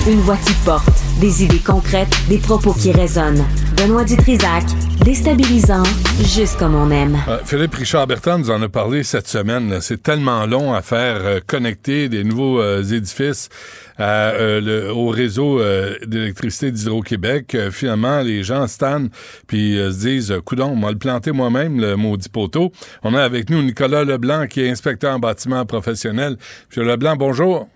Une 0.09 0.19
voix 0.19 0.35
qui 0.45 0.51
porte, 0.65 0.91
des 1.21 1.43
idées 1.43 1.59
concrètes, 1.59 2.09
des 2.29 2.39
propos 2.39 2.73
qui 2.73 2.91
résonnent. 2.91 3.45
Benoît 3.77 4.03
Dutrisac, 4.03 4.63
déstabilisant, 5.05 5.83
juste 6.23 6.57
comme 6.57 6.73
on 6.73 6.89
aime. 6.89 7.15
Euh, 7.27 7.37
Philippe 7.45 7.75
Richard 7.75 8.07
Bertrand 8.07 8.39
nous 8.39 8.49
en 8.49 8.59
a 8.59 8.67
parlé 8.67 9.03
cette 9.03 9.27
semaine. 9.27 9.81
C'est 9.81 10.01
tellement 10.01 10.47
long 10.47 10.73
à 10.73 10.81
faire 10.81 11.17
euh, 11.21 11.39
connecter 11.45 12.09
des 12.09 12.23
nouveaux 12.23 12.59
euh, 12.59 12.83
édifices 12.83 13.49
au 13.99 15.09
réseau 15.09 15.61
d'électricité 16.07 16.71
d'Hydro-Québec. 16.71 17.55
finalement, 17.69 18.21
les 18.21 18.41
gens 18.41 18.65
stannent 18.65 19.09
puis 19.45 19.75
se 19.75 19.99
disent, 19.99 20.33
coudon, 20.43 20.73
on 20.75 20.79
va 20.79 20.91
le 20.91 20.97
planter 20.97 21.31
moi-même, 21.31 21.79
le 21.79 21.95
maudit 21.97 22.29
poteau. 22.29 22.71
On 23.03 23.13
a 23.13 23.21
avec 23.21 23.51
nous 23.51 23.61
Nicolas 23.61 24.03
Leblanc, 24.03 24.47
qui 24.47 24.61
est 24.61 24.71
inspecteur 24.71 25.13
en 25.13 25.19
bâtiment 25.19 25.63
professionnel. 25.67 26.37
Monsieur 26.71 26.83
Leblanc, 26.83 27.15
bonjour. 27.15 27.67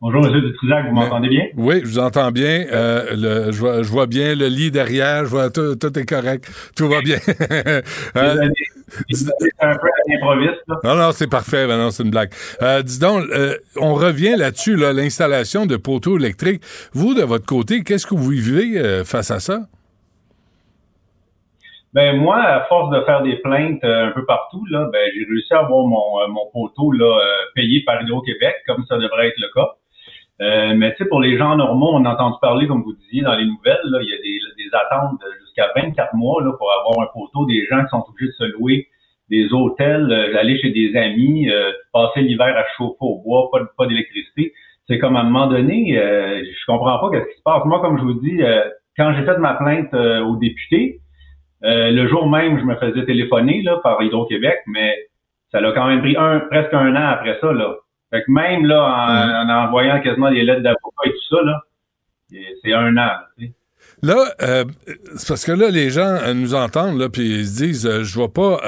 Bonjour, 0.00 0.24
M. 0.24 0.40
Dutrisac, 0.40 0.86
vous 0.86 0.94
m'entendez 0.94 1.28
bien? 1.28 1.46
Oui, 1.56 1.80
je 1.80 1.86
vous 1.86 1.98
entends 1.98 2.30
bien. 2.30 2.66
Euh, 2.72 3.16
le, 3.16 3.52
je, 3.52 3.58
vois, 3.58 3.82
je, 3.82 3.90
vois, 3.90 4.06
bien 4.06 4.36
le 4.36 4.46
lit 4.46 4.70
derrière, 4.70 5.24
je 5.24 5.30
vois 5.30 5.50
tout, 5.50 5.74
tout 5.74 5.98
est 5.98 6.08
correct, 6.08 6.48
tout 6.76 6.88
va 6.88 7.00
bien. 7.00 7.16
euh, 8.16 8.48
c'est 9.10 9.26
un 9.60 9.76
peu 9.76 9.88
à 9.88 10.12
l'improviste. 10.12 10.62
Non, 10.84 10.94
non, 10.94 11.10
c'est 11.10 11.28
parfait, 11.28 11.66
ben 11.66 11.78
non, 11.78 11.90
c'est 11.90 12.04
une 12.04 12.10
blague. 12.10 12.30
Euh, 12.62 12.82
dis 12.82 13.00
donc, 13.00 13.24
euh, 13.30 13.56
on 13.76 13.94
revient 13.94 14.36
là-dessus, 14.36 14.76
là, 14.76 14.92
l'installation 14.92 15.66
de 15.66 15.76
poteaux 15.76 16.16
électriques. 16.16 16.62
Vous, 16.92 17.14
de 17.14 17.22
votre 17.22 17.46
côté, 17.46 17.82
qu'est-ce 17.82 18.06
que 18.06 18.14
vous 18.14 18.30
vivez 18.30 18.78
euh, 18.78 19.04
face 19.04 19.32
à 19.32 19.40
ça? 19.40 19.62
Ben 21.92 22.16
moi, 22.16 22.40
à 22.40 22.64
force 22.66 22.90
de 22.90 23.00
faire 23.04 23.22
des 23.22 23.36
plaintes 23.36 23.82
un 23.82 24.12
peu 24.14 24.24
partout, 24.26 24.64
là, 24.70 24.88
ben 24.92 25.10
j'ai 25.12 25.24
réussi 25.24 25.52
à 25.54 25.60
avoir 25.60 25.84
mon, 25.86 26.28
mon 26.28 26.46
poteau 26.52 26.92
là, 26.92 27.18
payé 27.54 27.82
par 27.84 28.00
Hydro-Québec, 28.02 28.54
comme 28.66 28.84
ça 28.88 28.98
devrait 28.98 29.28
être 29.28 29.38
le 29.38 29.48
cas. 29.54 29.74
Euh, 30.40 30.74
mais 30.76 30.92
tu 30.92 31.02
sais, 31.02 31.08
pour 31.08 31.20
les 31.20 31.36
gens 31.36 31.56
normaux, 31.56 31.90
on 31.94 32.04
a 32.04 32.12
entendu 32.12 32.36
parler, 32.40 32.66
comme 32.68 32.82
vous 32.82 32.94
disiez 32.94 33.22
dans 33.22 33.34
les 33.34 33.46
nouvelles, 33.46 33.80
là, 33.84 33.98
il 34.00 34.08
y 34.08 34.12
a 34.12 34.18
des, 34.18 34.64
des 34.64 34.70
attentes 34.74 35.20
jusqu'à 35.40 35.72
24 35.74 36.14
mois 36.14 36.42
là, 36.44 36.52
pour 36.56 36.70
avoir 36.72 37.00
un 37.00 37.10
poteau, 37.12 37.44
des 37.46 37.66
gens 37.66 37.82
qui 37.82 37.90
sont 37.90 38.04
obligés 38.08 38.28
de 38.28 38.32
se 38.32 38.44
louer 38.56 38.88
des 39.30 39.52
hôtels, 39.52 40.10
euh, 40.10 40.58
chez 40.60 40.70
des 40.70 40.96
amis, 40.96 41.50
euh, 41.50 41.72
passer 41.92 42.20
l'hiver 42.20 42.56
à 42.56 42.64
chauffer 42.76 42.96
au 43.00 43.22
bois, 43.22 43.48
pas, 43.52 43.60
pas 43.76 43.86
d'électricité. 43.86 44.52
C'est 44.86 44.98
comme 44.98 45.16
à 45.16 45.20
un 45.20 45.24
moment 45.24 45.48
donné, 45.48 45.98
euh, 45.98 46.42
je 46.42 46.66
comprends 46.66 46.98
pas 46.98 47.10
qu'est-ce 47.10 47.30
qui 47.30 47.38
se 47.38 47.42
passe. 47.42 47.64
Moi, 47.66 47.80
comme 47.80 47.98
je 47.98 48.02
vous 48.04 48.20
dis, 48.20 48.40
quand 48.96 49.12
j'ai 49.14 49.24
fait 49.24 49.36
ma 49.38 49.54
plainte 49.54 49.92
au 49.92 50.36
député, 50.36 51.00
le 51.60 52.08
jour 52.08 52.28
même, 52.28 52.58
je 52.58 52.64
me 52.64 52.74
faisais 52.76 53.04
téléphoner 53.04 53.62
là, 53.62 53.80
par 53.82 54.02
Hydro-Québec, 54.02 54.60
mais 54.66 54.96
ça 55.52 55.60
l'a 55.60 55.72
quand 55.72 55.86
même 55.86 56.00
pris 56.00 56.16
un, 56.16 56.40
presque 56.40 56.72
un 56.72 56.96
an 56.96 57.08
après 57.08 57.36
ça. 57.40 57.52
Là. 57.52 57.76
Fait 58.10 58.22
que 58.24 58.30
même 58.30 58.64
là, 58.64 58.82
en, 58.82 59.48
en 59.48 59.66
envoyant 59.66 60.00
quasiment 60.00 60.30
des 60.30 60.42
lettres 60.42 60.62
d'avocat 60.62 61.02
et 61.06 61.10
tout 61.10 61.36
ça, 61.36 61.42
là, 61.42 61.60
c'est 62.62 62.72
un 62.72 62.96
an. 62.96 63.10
Là, 64.02 64.32
euh, 64.42 64.64
c'est 65.16 65.28
parce 65.28 65.44
que 65.44 65.52
là, 65.52 65.70
les 65.70 65.90
gens 65.90 66.18
euh, 66.22 66.32
nous 66.32 66.54
entendent, 66.54 66.98
là, 66.98 67.08
puis 67.08 67.40
ils 67.40 67.46
se 67.46 67.56
disent, 67.64 67.86
euh, 67.86 68.04
je 68.04 68.18
vais 68.18 68.28
pas, 68.28 68.60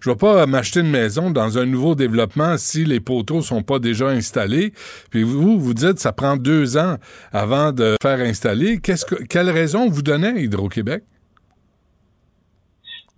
je 0.00 0.10
vais 0.10 0.16
pas 0.16 0.46
m'acheter 0.46 0.80
une 0.80 0.90
maison 0.90 1.30
dans 1.30 1.58
un 1.58 1.66
nouveau 1.66 1.94
développement 1.94 2.56
si 2.56 2.84
les 2.84 3.00
poteaux 3.00 3.42
sont 3.42 3.62
pas 3.62 3.78
déjà 3.78 4.08
installés. 4.08 4.72
Puis 5.10 5.22
vous, 5.22 5.60
vous 5.60 5.74
dites, 5.74 5.98
ça 5.98 6.12
prend 6.12 6.36
deux 6.36 6.78
ans 6.78 6.96
avant 7.30 7.72
de 7.72 7.96
faire 8.00 8.20
installer. 8.20 8.80
Qu'est-ce 8.80 9.04
que, 9.04 9.16
quelle 9.24 9.50
raison 9.50 9.88
vous 9.90 10.02
donnez 10.02 10.28
à 10.28 10.38
Hydro-Québec? 10.38 11.02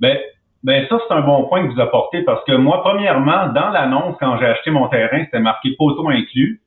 Ben, 0.00 0.18
ben 0.64 0.86
ça, 0.88 0.98
c'est 1.06 1.14
un 1.14 1.22
bon 1.22 1.44
point 1.48 1.66
que 1.66 1.72
vous 1.72 1.80
apportez 1.80 2.22
parce 2.22 2.44
que 2.44 2.52
moi, 2.52 2.82
premièrement, 2.82 3.48
dans 3.48 3.70
l'annonce, 3.70 4.16
quand 4.20 4.38
j'ai 4.38 4.46
acheté 4.46 4.70
mon 4.70 4.88
terrain, 4.88 5.24
c'était 5.24 5.40
marqué 5.40 5.74
poteau 5.76 6.08
inclus. 6.08 6.60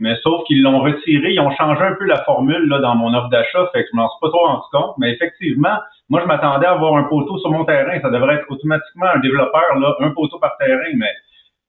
Mais 0.00 0.16
sauf 0.22 0.44
qu'ils 0.44 0.62
l'ont 0.62 0.80
retiré, 0.80 1.34
ils 1.34 1.40
ont 1.40 1.54
changé 1.56 1.82
un 1.82 1.94
peu 1.94 2.06
la 2.06 2.24
formule 2.24 2.66
là, 2.68 2.80
dans 2.80 2.96
mon 2.96 3.12
offre 3.12 3.28
d'achat, 3.28 3.68
fait 3.72 3.82
que 3.82 3.88
je 3.92 3.96
m'en 3.96 4.08
suis 4.08 4.18
pas 4.20 4.30
trop 4.30 4.46
rendu 4.46 4.64
compte. 4.72 4.94
Mais 4.98 5.12
effectivement, 5.12 5.76
moi, 6.08 6.22
je 6.22 6.26
m'attendais 6.26 6.66
à 6.66 6.72
avoir 6.72 6.96
un 6.96 7.04
poteau 7.04 7.38
sur 7.38 7.50
mon 7.50 7.64
terrain. 7.66 8.00
Ça 8.00 8.08
devrait 8.10 8.36
être 8.36 8.46
automatiquement 8.48 9.06
un 9.14 9.20
développeur, 9.20 9.78
là, 9.78 9.94
un 10.00 10.10
poteau 10.10 10.38
par 10.38 10.56
terrain, 10.58 10.90
mais 10.96 11.12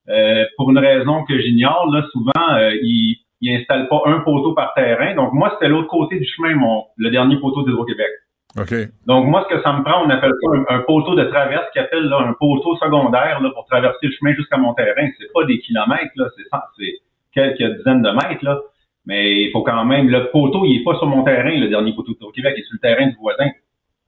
euh, 0.09 0.45
pour 0.55 0.71
une 0.71 0.79
raison 0.79 1.25
que 1.25 1.37
j'ignore, 1.39 1.91
là, 1.91 2.03
souvent, 2.11 2.55
euh, 2.55 2.71
ils, 2.81 3.17
ils 3.41 3.55
installent 3.57 3.89
pas 3.89 4.01
un 4.05 4.19
poteau 4.21 4.53
par 4.53 4.73
terrain. 4.73 5.13
Donc 5.13 5.33
moi, 5.33 5.51
c'était 5.53 5.67
l'autre 5.67 5.89
côté 5.89 6.17
du 6.17 6.25
chemin, 6.25 6.55
mon 6.55 6.85
le 6.97 7.11
dernier 7.11 7.37
poteau 7.37 7.63
d'Hydro-Québec. 7.63 8.09
OK. 8.57 8.73
Donc, 9.07 9.27
moi, 9.27 9.45
ce 9.47 9.55
que 9.55 9.61
ça 9.63 9.71
me 9.73 9.83
prend, 9.83 10.05
on 10.05 10.09
appelle 10.09 10.33
ça 10.41 10.51
un, 10.51 10.75
un 10.75 10.79
poteau 10.79 11.15
de 11.15 11.23
traverse, 11.23 11.65
qui 11.71 11.79
appelle 11.79 12.03
là, 12.03 12.19
un 12.19 12.33
poteau 12.33 12.75
secondaire 12.77 13.39
là, 13.41 13.49
pour 13.53 13.65
traverser 13.65 14.07
le 14.07 14.11
chemin 14.11 14.33
jusqu'à 14.33 14.57
mon 14.57 14.73
terrain. 14.73 15.07
C'est 15.19 15.31
pas 15.33 15.45
des 15.45 15.59
kilomètres, 15.59 16.11
là, 16.15 16.25
c'est, 16.35 16.99
quelques 17.33 17.77
dizaines 17.77 18.01
de 18.01 18.11
mètres, 18.11 18.43
là. 18.43 18.59
Mais 19.05 19.43
il 19.43 19.51
faut 19.51 19.63
quand 19.63 19.85
même, 19.85 20.09
le 20.09 20.29
poteau, 20.31 20.65
il 20.65 20.81
est 20.81 20.83
pas 20.83 20.95
sur 20.97 21.07
mon 21.07 21.23
terrain, 21.23 21.49
le 21.49 21.69
dernier 21.69 21.93
poteau 21.93 22.11
de 22.11 22.31
Québec, 22.33 22.53
il 22.57 22.61
est 22.61 22.65
sur 22.65 22.75
le 22.75 22.79
terrain 22.79 23.07
du 23.07 23.15
voisin. 23.15 23.49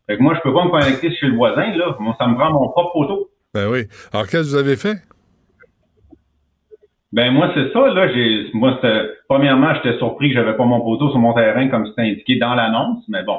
Fait 0.07 0.17
que 0.17 0.21
moi, 0.21 0.33
je 0.35 0.41
peux 0.41 0.53
pas 0.53 0.65
me 0.65 0.69
connecter 0.69 1.15
chez 1.15 1.27
le 1.27 1.35
voisin, 1.35 1.75
là. 1.75 1.95
Moi, 1.99 2.15
ça 2.19 2.27
me 2.27 2.35
prend 2.35 2.51
mon 2.51 2.69
propre 2.69 2.91
poteau. 2.91 3.29
Ben 3.53 3.69
oui. 3.69 3.85
Alors, 4.11 4.27
qu'est-ce 4.27 4.43
que 4.43 4.47
vous 4.49 4.55
avez 4.55 4.75
fait? 4.75 4.97
Ben 7.13 7.31
moi 7.31 7.51
c'est 7.53 7.71
ça 7.71 7.93
là, 7.93 8.11
j'ai 8.11 8.49
moi 8.55 8.81
premièrement 9.29 9.75
j'étais 9.75 9.99
surpris 9.99 10.29
que 10.29 10.33
j'avais 10.33 10.57
pas 10.57 10.65
mon 10.65 10.81
poteau 10.81 11.11
sur 11.11 11.19
mon 11.19 11.35
terrain 11.35 11.67
comme 11.67 11.85
c'était 11.85 12.01
indiqué 12.01 12.37
dans 12.37 12.55
l'annonce, 12.55 13.03
mais 13.07 13.21
bon. 13.21 13.37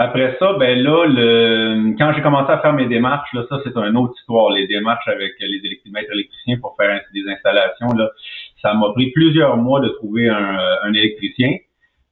Après 0.00 0.36
ça, 0.38 0.52
ben 0.60 0.78
là 0.78 1.06
le 1.08 1.92
quand 1.98 2.12
j'ai 2.14 2.22
commencé 2.22 2.52
à 2.52 2.58
faire 2.58 2.72
mes 2.72 2.86
démarches 2.86 3.32
là, 3.32 3.42
ça 3.48 3.58
c'est 3.64 3.76
une 3.76 3.96
autre 3.96 4.14
histoire, 4.16 4.50
les 4.52 4.68
démarches 4.68 5.08
avec 5.08 5.32
les 5.40 5.60
électromètres 5.64 6.12
électriciens 6.12 6.56
pour 6.60 6.76
faire 6.76 7.00
des 7.12 7.28
installations 7.28 7.88
là, 7.96 8.08
ça 8.62 8.74
m'a 8.74 8.92
pris 8.92 9.10
plusieurs 9.10 9.56
mois 9.56 9.80
de 9.80 9.88
trouver 9.88 10.28
un, 10.28 10.56
un 10.84 10.92
électricien. 10.92 11.56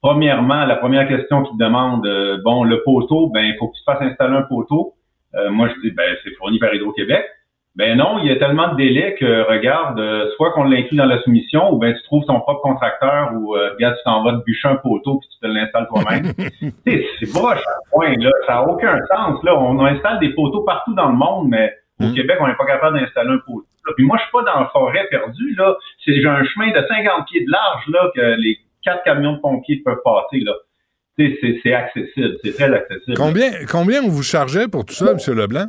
Premièrement, 0.02 0.64
la 0.64 0.74
première 0.74 1.06
question 1.06 1.44
qui 1.44 1.56
demande 1.58 2.04
euh, 2.06 2.38
bon 2.42 2.64
le 2.64 2.82
poteau, 2.82 3.28
ben 3.28 3.44
il 3.44 3.56
faut 3.56 3.68
que 3.68 3.76
tu 3.76 3.84
fasses 3.84 4.02
installer 4.02 4.34
un 4.34 4.42
poteau. 4.42 4.94
Euh, 5.36 5.50
moi 5.50 5.68
je 5.68 5.88
dis 5.88 5.94
ben 5.94 6.16
c'est 6.24 6.34
fourni 6.38 6.58
par 6.58 6.74
Hydro-Québec. 6.74 7.24
Ben 7.76 7.94
non, 7.98 8.18
il 8.18 8.26
y 8.26 8.30
a 8.30 8.36
tellement 8.36 8.72
de 8.72 8.76
délais 8.76 9.14
que, 9.20 9.46
regarde, 9.50 10.00
euh, 10.00 10.30
soit 10.36 10.52
qu'on 10.52 10.64
l'inclut 10.64 10.96
dans 10.96 11.04
la 11.04 11.20
soumission, 11.22 11.74
ou 11.74 11.78
ben 11.78 11.94
tu 11.94 12.02
trouves 12.04 12.24
ton 12.24 12.40
propre 12.40 12.62
contracteur, 12.62 13.32
ou 13.34 13.54
euh, 13.54 13.74
regarde, 13.74 13.96
tu 13.96 14.02
t'en 14.04 14.24
vas 14.24 14.32
te 14.32 14.44
bûcher 14.44 14.68
un 14.68 14.76
poteau 14.76 15.18
puis 15.18 15.28
tu 15.28 15.38
te 15.40 15.46
l'installes 15.46 15.86
toi-même. 15.88 16.32
Tu 16.60 16.72
sais, 16.86 17.06
c'est 17.20 17.32
broche 17.34 17.60
à 17.60 17.90
point, 17.90 18.14
là. 18.16 18.30
Ça 18.46 18.54
n'a 18.54 18.68
aucun 18.68 18.98
sens, 19.14 19.42
là. 19.44 19.58
On 19.58 19.84
installe 19.84 20.18
des 20.20 20.30
poteaux 20.30 20.62
partout 20.62 20.94
dans 20.94 21.10
le 21.10 21.16
monde, 21.16 21.48
mais 21.50 21.70
au 22.00 22.10
Québec, 22.14 22.38
on 22.40 22.46
n'est 22.46 22.56
pas 22.56 22.64
capable 22.64 22.98
d'installer 22.98 23.30
un 23.30 23.38
poteau. 23.38 23.66
là. 23.86 23.92
Puis 23.94 24.06
moi, 24.06 24.16
je 24.16 24.22
suis 24.22 24.32
pas 24.32 24.42
dans 24.42 24.60
la 24.60 24.66
forêt 24.68 25.06
perdue, 25.10 25.54
là. 25.58 25.76
C'est, 26.02 26.18
j'ai 26.18 26.28
un 26.28 26.44
chemin 26.44 26.68
de 26.68 26.86
50 26.86 27.26
pieds 27.26 27.44
de 27.44 27.50
large, 27.50 27.84
là, 27.88 28.10
que 28.14 28.40
les 28.40 28.58
quatre 28.82 29.04
camions 29.04 29.34
de 29.34 29.40
pompiers 29.40 29.82
peuvent 29.84 30.00
passer, 30.02 30.40
là. 30.40 30.54
Tu 31.18 31.30
sais, 31.30 31.38
c'est, 31.42 31.60
c'est 31.62 31.74
accessible. 31.74 32.36
C'est 32.42 32.54
très 32.54 32.72
accessible. 32.72 33.16
Combien, 33.18 33.50
combien 33.70 34.02
on 34.02 34.08
vous 34.08 34.22
chargeait 34.22 34.66
pour 34.66 34.86
tout 34.86 34.94
ça, 34.94 35.12
M. 35.12 35.18
Leblanc? 35.34 35.66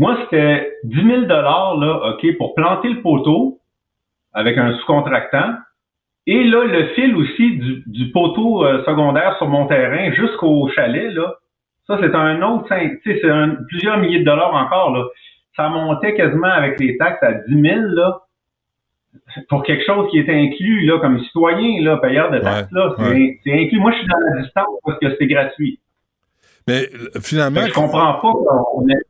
Moi, 0.00 0.16
c'était 0.22 0.72
10 0.84 0.96
000 0.96 1.20
là, 1.26 2.00
OK, 2.14 2.26
pour 2.38 2.54
planter 2.54 2.88
le 2.88 3.02
poteau 3.02 3.58
avec 4.32 4.56
un 4.56 4.74
sous-contractant. 4.78 5.56
Et 6.26 6.42
là, 6.42 6.64
le 6.64 6.86
fil 6.94 7.14
aussi 7.16 7.58
du, 7.58 7.82
du 7.86 8.10
poteau 8.10 8.64
euh, 8.64 8.82
secondaire 8.86 9.36
sur 9.36 9.48
mon 9.48 9.66
terrain 9.66 10.10
jusqu'au 10.12 10.70
chalet, 10.74 11.12
là, 11.12 11.34
ça, 11.86 11.98
c'est 12.00 12.14
un 12.14 12.40
autre, 12.40 12.66
cinq- 12.68 12.98
tu 13.02 13.12
sais, 13.12 13.20
c'est 13.20 13.66
plusieurs 13.68 13.98
milliers 13.98 14.20
de 14.20 14.24
dollars 14.24 14.54
encore, 14.54 14.90
là. 14.96 15.04
Ça 15.54 15.68
montait 15.68 16.14
quasiment 16.14 16.46
avec 16.48 16.80
les 16.80 16.96
taxes 16.96 17.22
à 17.22 17.32
10 17.32 17.60
000, 17.60 17.80
là, 17.88 18.20
pour 19.50 19.64
quelque 19.64 19.84
chose 19.84 20.10
qui 20.10 20.18
est 20.18 20.30
inclus, 20.30 20.86
là, 20.86 20.98
comme 21.00 21.20
citoyen, 21.24 21.82
là, 21.82 21.98
payeur 21.98 22.30
de 22.30 22.38
taxes, 22.38 22.72
là. 22.72 22.94
C'est 22.96 23.02
ouais. 23.04 23.38
inclus. 23.46 23.78
Moi, 23.78 23.92
je 23.92 23.98
suis 23.98 24.06
dans 24.06 24.18
la 24.18 24.40
distance 24.40 24.78
parce 24.82 24.98
que 24.98 25.14
c'est 25.18 25.26
gratuit. 25.26 25.78
Mais 26.66 26.88
euh, 26.94 27.20
finalement. 27.20 27.60
Fait 27.60 27.68
je 27.68 27.74
comprends 27.74 28.14
pas 28.14 28.32
qu'on 28.32 28.88
ait 28.88 29.09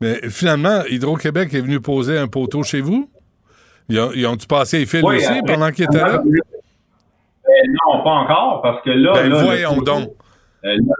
Mais 0.00 0.20
finalement, 0.30 0.82
Hydro-Québec 0.88 1.52
est 1.54 1.60
venu 1.60 1.80
poser 1.80 2.18
un 2.18 2.26
poteau 2.28 2.62
chez 2.62 2.80
vous? 2.80 3.10
Ils 3.88 4.00
ont- 4.00 4.32
ont-tu 4.32 4.46
passé 4.46 4.78
les 4.80 4.86
fils 4.86 5.02
Oui, 5.02 5.16
aussi 5.16 5.26
après- 5.26 5.52
pendant 5.54 5.70
qu'ils 5.70 5.84
étaient 5.84 5.98
là? 5.98 6.22
Ben 6.22 7.72
non, 7.86 8.02
pas 8.04 8.10
encore, 8.10 8.62
parce 8.62 8.82
que 8.82 8.90
là. 8.90 9.12
Ben 9.14 9.28
là, 9.28 9.42
voyons 9.42 9.76
donc. 9.82 10.08
Euh, 10.64 10.68
là- 10.76 10.94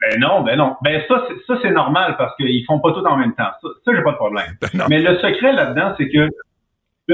ben 0.00 0.20
non, 0.20 0.42
ben 0.42 0.56
non. 0.56 0.76
Ben 0.82 1.02
ça, 1.08 1.26
c'est, 1.28 1.34
ça, 1.46 1.58
c'est 1.62 1.70
normal 1.72 2.14
parce 2.16 2.36
qu'ils 2.36 2.64
font 2.66 2.78
pas 2.78 2.92
tout 2.92 3.04
en 3.04 3.16
même 3.16 3.34
temps. 3.34 3.50
Ça, 3.60 3.68
ça 3.84 3.92
j'ai 3.94 4.02
pas 4.02 4.12
de 4.12 4.16
problème. 4.16 4.46
Ben 4.60 4.84
Mais 4.88 5.00
le 5.00 5.16
secret 5.16 5.52
là-dedans, 5.52 5.94
c'est 5.98 6.08
que. 6.08 6.28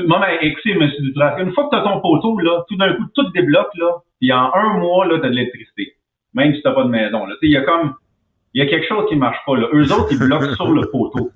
Moi, 0.06 0.18
ben, 0.20 0.38
écoutez, 0.42 0.72
M. 0.72 0.90
Dutras, 1.00 1.38
une 1.40 1.52
fois 1.54 1.64
que 1.64 1.70
tu 1.70 1.76
as 1.76 1.84
ton 1.84 2.00
poteau, 2.00 2.38
là, 2.40 2.64
tout 2.68 2.76
d'un 2.76 2.92
coup, 2.94 3.04
tout 3.14 3.30
débloque, 3.30 3.70
là, 3.76 3.92
puis 4.20 4.32
en 4.32 4.52
un 4.52 4.78
mois, 4.78 5.06
là, 5.06 5.18
tu 5.20 5.26
as 5.26 5.28
de 5.30 5.34
l'électricité. 5.34 5.94
Même 6.34 6.52
si 6.52 6.62
tu 6.62 6.62
pas 6.64 6.82
de 6.82 6.88
maison. 6.88 7.24
Là. 7.26 7.34
Il 7.42 7.50
y 7.52 7.56
a 7.56 7.62
comme. 7.62 7.94
Il 8.54 8.62
y 8.62 8.66
a 8.66 8.70
quelque 8.70 8.86
chose 8.86 9.04
qui 9.08 9.16
marche 9.16 9.38
pas. 9.46 9.56
Là. 9.56 9.66
Eux 9.74 9.92
autres, 9.92 10.08
ils 10.12 10.18
bloquent 10.18 10.54
sur 10.54 10.70
le 10.70 10.86
poteau. 10.90 11.30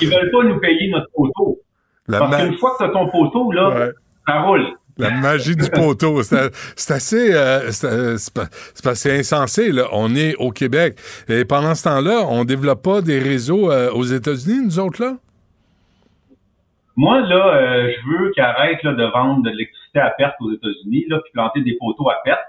Ils 0.00 0.08
veulent 0.10 0.30
pas 0.30 0.44
nous 0.44 0.60
payer 0.60 0.90
notre 0.90 1.10
poteau. 1.14 1.58
La 2.08 2.18
Parce 2.18 2.30
ma- 2.30 2.44
qu'une 2.44 2.58
fois 2.58 2.72
que 2.72 2.84
tu 2.84 2.90
as 2.90 2.92
ton 2.92 3.08
poteau, 3.08 3.52
là, 3.52 3.90
ça 4.26 4.42
roule. 4.42 4.66
La 4.98 5.10
magie 5.10 5.56
du 5.56 5.70
poteau. 5.70 6.22
C'est 6.22 6.92
assez. 6.92 7.34
euh, 7.34 7.70
c'est 7.70 9.18
insensé, 9.18 9.72
là. 9.72 9.84
On 9.92 10.14
est 10.14 10.34
au 10.36 10.50
Québec. 10.50 10.98
Et 11.28 11.46
pendant 11.46 11.74
ce 11.74 11.84
temps-là, 11.84 12.26
on 12.28 12.44
développe 12.44 12.82
pas 12.82 13.00
des 13.00 13.18
réseaux 13.18 13.70
euh, 13.70 13.90
aux 13.92 14.04
États-Unis, 14.04 14.66
nous 14.66 14.78
autres, 14.78 15.02
là? 15.02 15.16
Moi, 16.96 17.20
là, 17.22 17.54
euh, 17.56 17.90
je 17.90 18.06
veux 18.10 18.30
qu'ils 18.32 18.42
arrêtent 18.42 18.84
de 18.84 19.04
vendre 19.12 19.42
de 19.42 19.48
l'électricité 19.48 20.00
à 20.00 20.10
perte 20.10 20.34
aux 20.40 20.52
États-Unis, 20.52 21.06
là, 21.08 21.20
puis 21.24 21.32
planter 21.32 21.62
des 21.62 21.78
poteaux 21.80 22.10
à 22.10 22.16
perte 22.22 22.40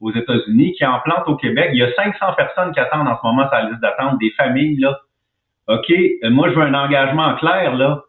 aux 0.00 0.12
États-Unis, 0.12 0.72
qui 0.72 0.84
en 0.86 0.98
plantent 1.00 1.28
au 1.28 1.36
Québec. 1.36 1.70
Il 1.72 1.78
y 1.78 1.82
a 1.82 1.92
500 1.94 2.32
personnes 2.36 2.72
qui 2.72 2.80
attendent 2.80 3.08
en 3.08 3.16
ce 3.16 3.26
moment 3.26 3.46
la 3.52 3.62
liste 3.68 3.80
d'attente, 3.80 4.18
des 4.18 4.30
familles, 4.30 4.76
là. 4.78 4.98
OK, 5.68 5.90
euh, 5.90 6.30
moi, 6.30 6.48
je 6.50 6.54
veux 6.54 6.62
un 6.62 6.74
engagement 6.74 7.34
clair, 7.36 7.74
là, 7.76 8.02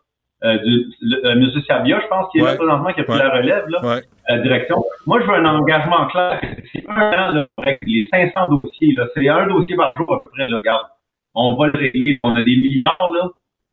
euh, 0.44 0.58
du, 0.58 0.86
le- 1.02 1.26
euh, 1.28 1.32
M. 1.34 1.52
Sabia, 1.68 2.00
je 2.02 2.08
pense, 2.08 2.32
qui 2.32 2.40
est 2.40 2.42
là 2.42 2.52
Ouais. 2.52 2.58
présentement, 2.58 2.92
qui 2.94 3.02
a 3.02 3.04
pris 3.04 3.14
Ouais. 3.14 3.20
la 3.24 3.30
relève, 3.30 3.68
là, 3.70 3.80
Ouais. 3.84 4.02
la 4.30 4.38
direction. 4.40 4.84
Moi, 5.06 5.20
je 5.22 5.28
veux 5.28 5.36
un 5.36 5.46
engagement 5.46 6.08
clair. 6.08 6.42
C'est 6.74 6.84
un 6.90 7.12
an, 7.12 7.32
là, 7.34 7.46
avec 7.58 7.80
les 7.86 8.08
500 8.10 8.48
dossiers, 8.50 8.94
là. 8.96 9.06
C'est 9.14 9.28
un 9.30 9.48
dossier 9.48 9.76
par 9.76 9.94
jour, 9.96 10.12
à 10.14 10.24
peu 10.24 10.32
près, 10.32 10.48
là, 10.48 10.58
regarde. 10.58 10.88
On 11.36 11.56
va 11.56 11.68
le 11.68 11.78
régler. 11.78 12.20
On 12.24 12.36
a 12.36 12.44
des 12.44 12.56
milliards, 12.56 13.12
là. 13.14 13.30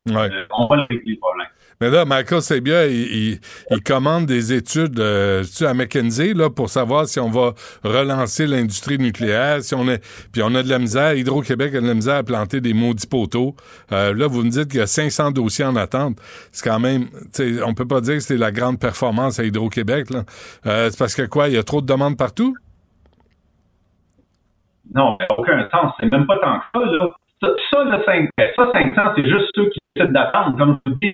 Ouais. 0.07 0.15
Euh, 0.31 0.45
on 0.57 0.65
va 0.67 0.77
le 0.77 0.81
régler, 0.83 1.13
le 1.13 1.19
problème. 1.19 1.47
Mais 1.81 1.89
là, 1.89 2.03
Michael 2.03 2.41
Sabia, 2.41 2.87
il, 2.87 2.93
il- 3.33 3.39
il 3.71 3.81
commande 3.83 4.25
des 4.25 4.51
études 4.53 4.99
euh, 4.99 5.43
à 5.61 5.73
McKinsey 5.73 6.33
là, 6.33 6.49
pour 6.49 6.69
savoir 6.69 7.07
si 7.07 7.19
on 7.19 7.29
va 7.29 7.53
relancer 7.83 8.47
l'industrie 8.47 8.97
nucléaire, 8.97 9.61
si 9.61 9.75
on 9.75 9.87
est. 9.87 10.03
Puis 10.33 10.41
on 10.43 10.53
a 10.55 10.63
de 10.63 10.69
la 10.69 10.79
misère, 10.79 11.13
Hydro-Québec 11.13 11.75
a 11.75 11.81
de 11.81 11.87
la 11.87 11.93
misère 11.93 12.15
à 12.15 12.23
planter 12.23 12.59
des 12.59 12.73
maudits 12.73 13.07
poteaux. 13.07 13.55
Euh, 13.93 14.13
là, 14.13 14.27
vous 14.27 14.43
me 14.43 14.49
dites 14.49 14.69
qu'il 14.69 14.79
y 14.79 14.83
a 14.83 14.87
500 14.87 15.31
dossiers 15.31 15.65
en 15.65 15.75
attente. 15.77 16.17
C'est 16.51 16.67
quand 16.67 16.79
même. 16.79 17.07
On 17.65 17.73
peut 17.73 17.87
pas 17.87 18.01
dire 18.01 18.15
que 18.15 18.19
c'est 18.23 18.37
la 18.37 18.51
grande 18.51 18.79
performance 18.79 19.39
à 19.39 19.43
Hydro-Québec. 19.45 20.09
là. 20.09 20.23
Euh, 20.65 20.89
c'est 20.89 20.99
parce 20.99 21.15
que 21.15 21.21
quoi, 21.23 21.47
il 21.49 21.53
y 21.53 21.57
a 21.57 21.63
trop 21.63 21.81
de 21.81 21.85
demandes 21.85 22.17
partout? 22.17 22.55
Non, 24.93 25.17
aucun 25.37 25.69
sens. 25.71 25.93
C'est 25.99 26.11
même 26.11 26.25
pas 26.25 26.37
tant 26.39 26.59
que 26.59 26.65
ça, 26.73 26.79
là. 26.97 27.09
Ça, 27.41 27.49
ça, 27.71 27.83
le 27.85 28.03
5, 28.03 28.29
ben, 28.37 28.49
ça 28.55 28.69
500, 28.73 29.01
c'est 29.15 29.23
juste 29.29 29.49
ceux 29.55 29.69
qui 29.69 29.79
décident 29.95 30.13
d'attendre. 30.13 30.57
Comme 30.57 30.79
je 30.85 30.91
vous 30.91 30.97
dis, 31.01 31.13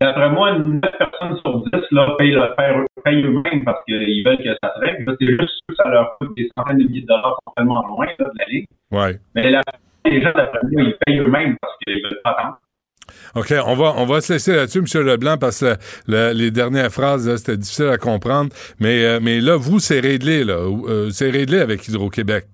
d'après 0.00 0.30
moi, 0.30 0.58
9 0.58 0.80
personnes 0.98 1.38
sur 1.44 1.60
10 1.64 1.70
là, 1.90 2.14
payent, 2.18 2.30
le- 2.32 2.54
payent- 2.56 2.86
payent 3.04 3.24
eux-mêmes 3.24 3.64
parce 3.64 3.84
qu'ils 3.84 4.24
veulent 4.24 4.38
que 4.38 4.54
ça 4.62 4.72
se 4.74 4.80
règle. 4.80 5.16
C'est 5.20 5.26
juste 5.26 5.40
ceux 5.68 5.74
que 5.74 5.82
ça 5.82 5.88
leur 5.90 6.16
coûte 6.18 6.34
des 6.36 6.48
centaines 6.56 6.78
de 6.78 6.84
milliers 6.84 7.02
de 7.02 7.06
dollars 7.06 7.38
sont 7.46 7.52
tellement 7.56 7.86
loin 7.86 8.06
là, 8.06 8.24
de 8.24 8.38
la 8.38 8.44
ligne. 8.46 8.64
Ouais. 8.90 9.18
Mais 9.34 9.50
la 9.50 9.60
les 10.06 10.22
gens, 10.22 10.32
d'après 10.34 10.60
moi, 10.72 10.82
ils 10.82 10.96
payent 11.04 11.18
eux-mêmes 11.18 11.56
parce 11.60 11.74
qu'ils 11.86 12.02
veulent 12.02 12.20
pas 12.24 12.30
attendre. 12.30 12.58
OK, 13.34 13.52
on 13.66 13.74
va, 13.74 13.92
on 13.98 14.06
va 14.06 14.20
se 14.22 14.32
laisser 14.32 14.54
là-dessus, 14.56 14.78
M. 14.78 15.06
Leblanc, 15.06 15.36
parce 15.36 15.60
que 15.60 15.74
le- 16.08 16.32
les 16.32 16.50
dernières 16.50 16.90
phrases, 16.90 17.36
c'était 17.36 17.56
difficile 17.58 17.88
à 17.88 17.98
comprendre. 17.98 18.48
Mais, 18.80 19.04
euh, 19.04 19.20
mais 19.20 19.40
là, 19.40 19.56
vous, 19.56 19.78
c'est 19.78 20.00
réglé, 20.00 20.42
là. 20.44 20.54
Euh, 20.54 21.10
c'est 21.10 21.30
réglé 21.30 21.58
avec 21.60 21.86
Hydro-Québec. 21.86 22.44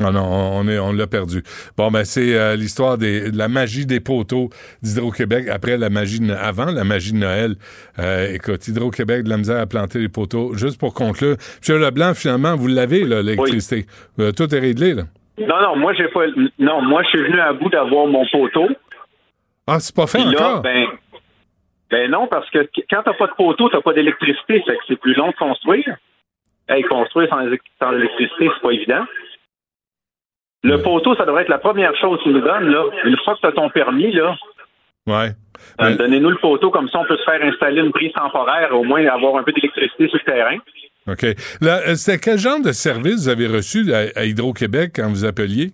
Ah 0.00 0.10
non, 0.10 0.24
on, 0.24 0.60
on 0.60 0.68
est, 0.68 0.78
on 0.78 0.92
l'a 0.92 1.06
perdu. 1.06 1.42
Bon, 1.76 1.90
ben, 1.90 2.04
c'est 2.04 2.36
euh, 2.36 2.56
l'histoire 2.56 2.98
de 2.98 3.30
la 3.32 3.46
magie 3.48 3.86
des 3.86 4.00
poteaux 4.00 4.50
d'Hydro-Québec. 4.82 5.48
Après 5.48 5.76
la 5.76 5.88
magie, 5.88 6.18
de, 6.18 6.32
avant 6.32 6.66
la 6.66 6.82
magie 6.82 7.12
de 7.12 7.18
Noël. 7.18 7.54
Euh, 8.00 8.32
écoute, 8.32 8.66
Hydro-Québec, 8.66 9.22
de 9.22 9.28
la 9.30 9.36
misère 9.36 9.60
à 9.60 9.66
planter 9.66 10.00
les 10.00 10.08
poteaux. 10.08 10.54
Juste 10.54 10.80
pour 10.80 10.94
conclure, 10.94 11.36
M. 11.68 11.80
Leblanc, 11.80 12.14
finalement, 12.14 12.56
vous 12.56 12.66
l'avez, 12.66 13.04
l'électricité. 13.04 13.86
Euh, 14.18 14.32
tout 14.32 14.52
est 14.52 14.58
réglé, 14.58 14.94
là. 14.94 15.04
Non, 15.38 15.60
non, 15.60 15.76
moi 15.76 15.92
j'ai 15.94 16.06
pas. 16.08 16.26
Non, 16.60 16.80
moi 16.82 17.02
je 17.02 17.08
suis 17.08 17.22
venu 17.22 17.40
à 17.40 17.52
bout 17.52 17.68
d'avoir 17.68 18.06
mon 18.06 18.24
poteau. 18.30 18.68
Ah, 19.66 19.80
c'est 19.80 19.94
pas 19.94 20.06
fait 20.06 20.18
Puis 20.18 20.30
là, 20.30 20.48
encore? 20.50 20.62
ben, 20.62 20.86
ben 21.90 22.10
non, 22.10 22.28
parce 22.28 22.48
que 22.50 22.58
quand 22.88 23.02
t'as 23.04 23.14
pas 23.14 23.26
de 23.26 23.32
poteau, 23.32 23.68
t'as 23.68 23.80
pas 23.80 23.94
d'électricité, 23.94 24.62
fait 24.64 24.76
que 24.76 24.82
c'est 24.86 24.96
plus 25.00 25.14
long 25.14 25.30
de 25.30 25.36
construire. 25.36 25.96
Hey, 26.68 26.82
construire 26.84 27.28
sans, 27.30 27.42
sans 27.80 27.92
électricité, 27.92 28.48
c'est 28.54 28.62
pas 28.62 28.70
évident. 28.70 29.04
Le 30.64 30.82
poteau, 30.82 31.14
ça 31.14 31.24
devrait 31.26 31.42
être 31.42 31.48
la 31.50 31.58
première 31.58 31.94
chose 31.96 32.18
qu'ils 32.22 32.32
nous 32.32 32.40
donnent, 32.40 32.68
là. 32.70 32.84
Une 33.04 33.16
fois 33.18 33.34
que 33.36 33.40
t'as 33.42 33.52
ton 33.52 33.68
permis, 33.70 34.10
là, 34.12 34.34
Ouais. 35.06 35.28
euh, 35.82 35.94
donnez-nous 35.96 36.30
le 36.30 36.36
poteau, 36.38 36.70
comme 36.70 36.88
ça 36.88 36.98
on 37.00 37.04
peut 37.04 37.16
se 37.18 37.24
faire 37.24 37.42
installer 37.44 37.80
une 37.82 37.92
prise 37.92 38.12
temporaire, 38.12 38.74
au 38.74 38.82
moins 38.82 39.04
avoir 39.06 39.36
un 39.36 39.42
peu 39.42 39.52
d'électricité 39.52 40.08
sur 40.08 40.18
le 40.24 40.32
terrain. 40.32 40.56
OK. 41.06 41.24
Euh, 41.24 41.94
c'était 41.96 42.18
quel 42.18 42.38
genre 42.38 42.60
de 42.62 42.72
service 42.72 43.24
vous 43.24 43.28
avez 43.28 43.46
reçu 43.46 43.92
à, 43.92 44.18
à 44.18 44.24
Hydro-Québec 44.24 44.92
quand 44.96 45.08
vous 45.10 45.26
appeliez? 45.26 45.72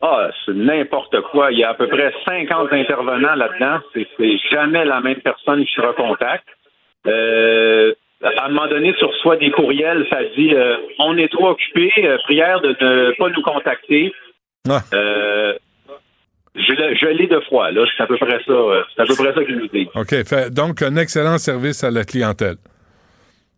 Ah, 0.00 0.30
c'est 0.44 0.54
n'importe 0.54 1.20
quoi. 1.30 1.52
Il 1.52 1.58
y 1.58 1.64
a 1.64 1.70
à 1.70 1.74
peu 1.74 1.86
près 1.86 2.12
50 2.26 2.72
intervenants 2.72 3.36
là-dedans. 3.36 3.78
C'est, 3.94 4.08
c'est 4.16 4.36
jamais 4.50 4.84
la 4.84 5.00
même 5.00 5.20
personne 5.20 5.64
qui 5.64 5.72
se 5.72 5.80
recontacte. 5.80 6.48
Euh, 7.06 7.94
à 8.22 8.46
un 8.46 8.48
moment 8.48 8.68
donné, 8.68 8.94
tu 8.98 9.04
reçois 9.04 9.36
des 9.36 9.50
courriels, 9.50 10.06
ça 10.10 10.18
dit 10.36 10.54
euh, 10.54 10.76
on 10.98 11.16
est 11.16 11.28
trop 11.28 11.48
occupé, 11.50 11.90
euh, 11.98 12.16
prière 12.24 12.60
de 12.60 12.68
ne 12.68 13.12
pas 13.16 13.28
nous 13.30 13.42
contacter. 13.42 14.12
Euh, 14.94 15.54
je, 16.54 16.60
je 17.00 17.06
l'ai 17.06 17.26
de 17.26 17.40
froid, 17.40 17.70
là. 17.70 17.84
C'est 17.96 18.02
à 18.02 18.06
peu 18.06 18.16
près 18.16 18.38
ça. 18.46 18.52
euh, 18.52 18.82
C'est 18.94 19.02
à 19.02 19.06
peu 19.06 19.14
près 19.14 19.32
ça 19.34 19.44
qu'il 19.44 19.56
nous 19.56 19.68
dit. 19.68 19.88
OK. 19.94 20.24
Fait, 20.26 20.52
donc, 20.52 20.82
un 20.82 20.96
excellent 20.96 21.38
service 21.38 21.82
à 21.82 21.90
la 21.90 22.04
clientèle. 22.04 22.56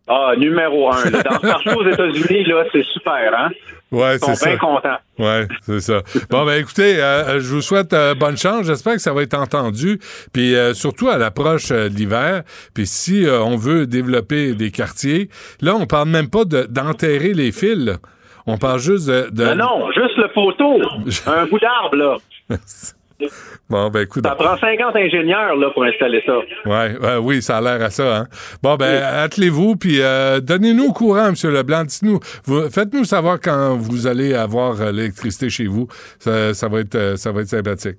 Ah, 0.07 0.33
numéro 0.37 0.91
un. 0.91 1.09
Là. 1.09 1.23
Dans 1.23 1.39
partout 1.39 1.69
aux 1.79 1.87
États-Unis, 1.89 2.43
là, 2.45 2.63
c'est 2.71 2.83
super, 2.85 3.31
hein? 3.37 3.49
Ouais, 3.91 4.15
Ils 4.15 4.19
sont 4.19 4.35
c'est 4.35 4.49
bien 4.49 4.55
ça. 4.55 4.59
contents. 4.59 4.97
Ouais, 5.19 5.47
c'est 5.61 5.79
ça. 5.79 6.01
Bon, 6.29 6.45
ben 6.45 6.59
écoutez, 6.59 7.01
euh, 7.01 7.39
je 7.39 7.55
vous 7.55 7.61
souhaite 7.61 7.93
euh, 7.93 8.13
bonne 8.13 8.37
chance. 8.37 8.65
J'espère 8.65 8.93
que 8.93 8.99
ça 8.99 9.13
va 9.13 9.21
être 9.23 9.33
entendu. 9.35 9.99
Puis 10.33 10.55
euh, 10.55 10.73
surtout 10.73 11.07
à 11.09 11.17
l'approche 11.17 11.71
euh, 11.71 11.89
de 11.89 11.95
l'hiver. 11.95 12.43
Puis 12.73 12.85
si 12.87 13.25
euh, 13.25 13.41
on 13.41 13.55
veut 13.55 13.87
développer 13.87 14.53
des 14.53 14.69
quartiers, 14.71 15.29
là, 15.61 15.75
on 15.75 15.85
parle 15.85 16.09
même 16.09 16.29
pas 16.29 16.45
de- 16.45 16.67
d'enterrer 16.69 17.33
les 17.33 17.51
fils. 17.51 17.75
là. 17.85 17.93
On 18.47 18.57
parle 18.57 18.79
juste 18.79 19.07
de... 19.07 19.29
de- 19.31 19.53
Non, 19.53 19.79
non, 19.79 19.91
juste 19.91 20.17
le 20.17 20.27
poteau. 20.33 20.81
un 21.31 21.45
bout 21.45 21.59
d'arbre, 21.59 21.95
là. 21.95 22.17
Bon, 23.69 23.89
ben 23.89 24.01
écoute. 24.01 24.25
Ça 24.25 24.35
prend 24.35 24.57
50 24.57 24.95
ingénieurs, 24.95 25.55
là, 25.55 25.69
pour 25.73 25.83
installer 25.85 26.21
ça. 26.25 26.37
Ouais, 26.65 26.97
ouais, 26.99 27.17
oui, 27.21 27.41
ça 27.41 27.57
a 27.57 27.61
l'air 27.61 27.81
à 27.81 27.89
ça. 27.89 28.17
Hein? 28.17 28.27
Bon, 28.61 28.75
ben, 28.75 29.01
attelez-vous, 29.03 29.75
puis 29.77 30.01
euh, 30.01 30.39
donnez-nous 30.41 30.87
au 30.89 30.93
courant, 30.93 31.27
M. 31.29 31.35
Leblanc. 31.51 31.83
Dites-nous, 31.85 32.19
vous- 32.45 32.69
faites-nous 32.69 33.05
savoir 33.05 33.39
quand 33.41 33.75
vous 33.77 34.05
allez 34.07 34.33
avoir 34.33 34.81
euh, 34.81 34.91
l'électricité 34.91 35.49
chez 35.49 35.67
vous. 35.67 35.87
Ça, 36.19 36.53
ça 36.53 36.67
va 36.67 36.81
être, 36.81 36.95
euh, 36.95 37.15
ça 37.15 37.31
va 37.31 37.41
être 37.41 37.47
sympathique. 37.47 37.97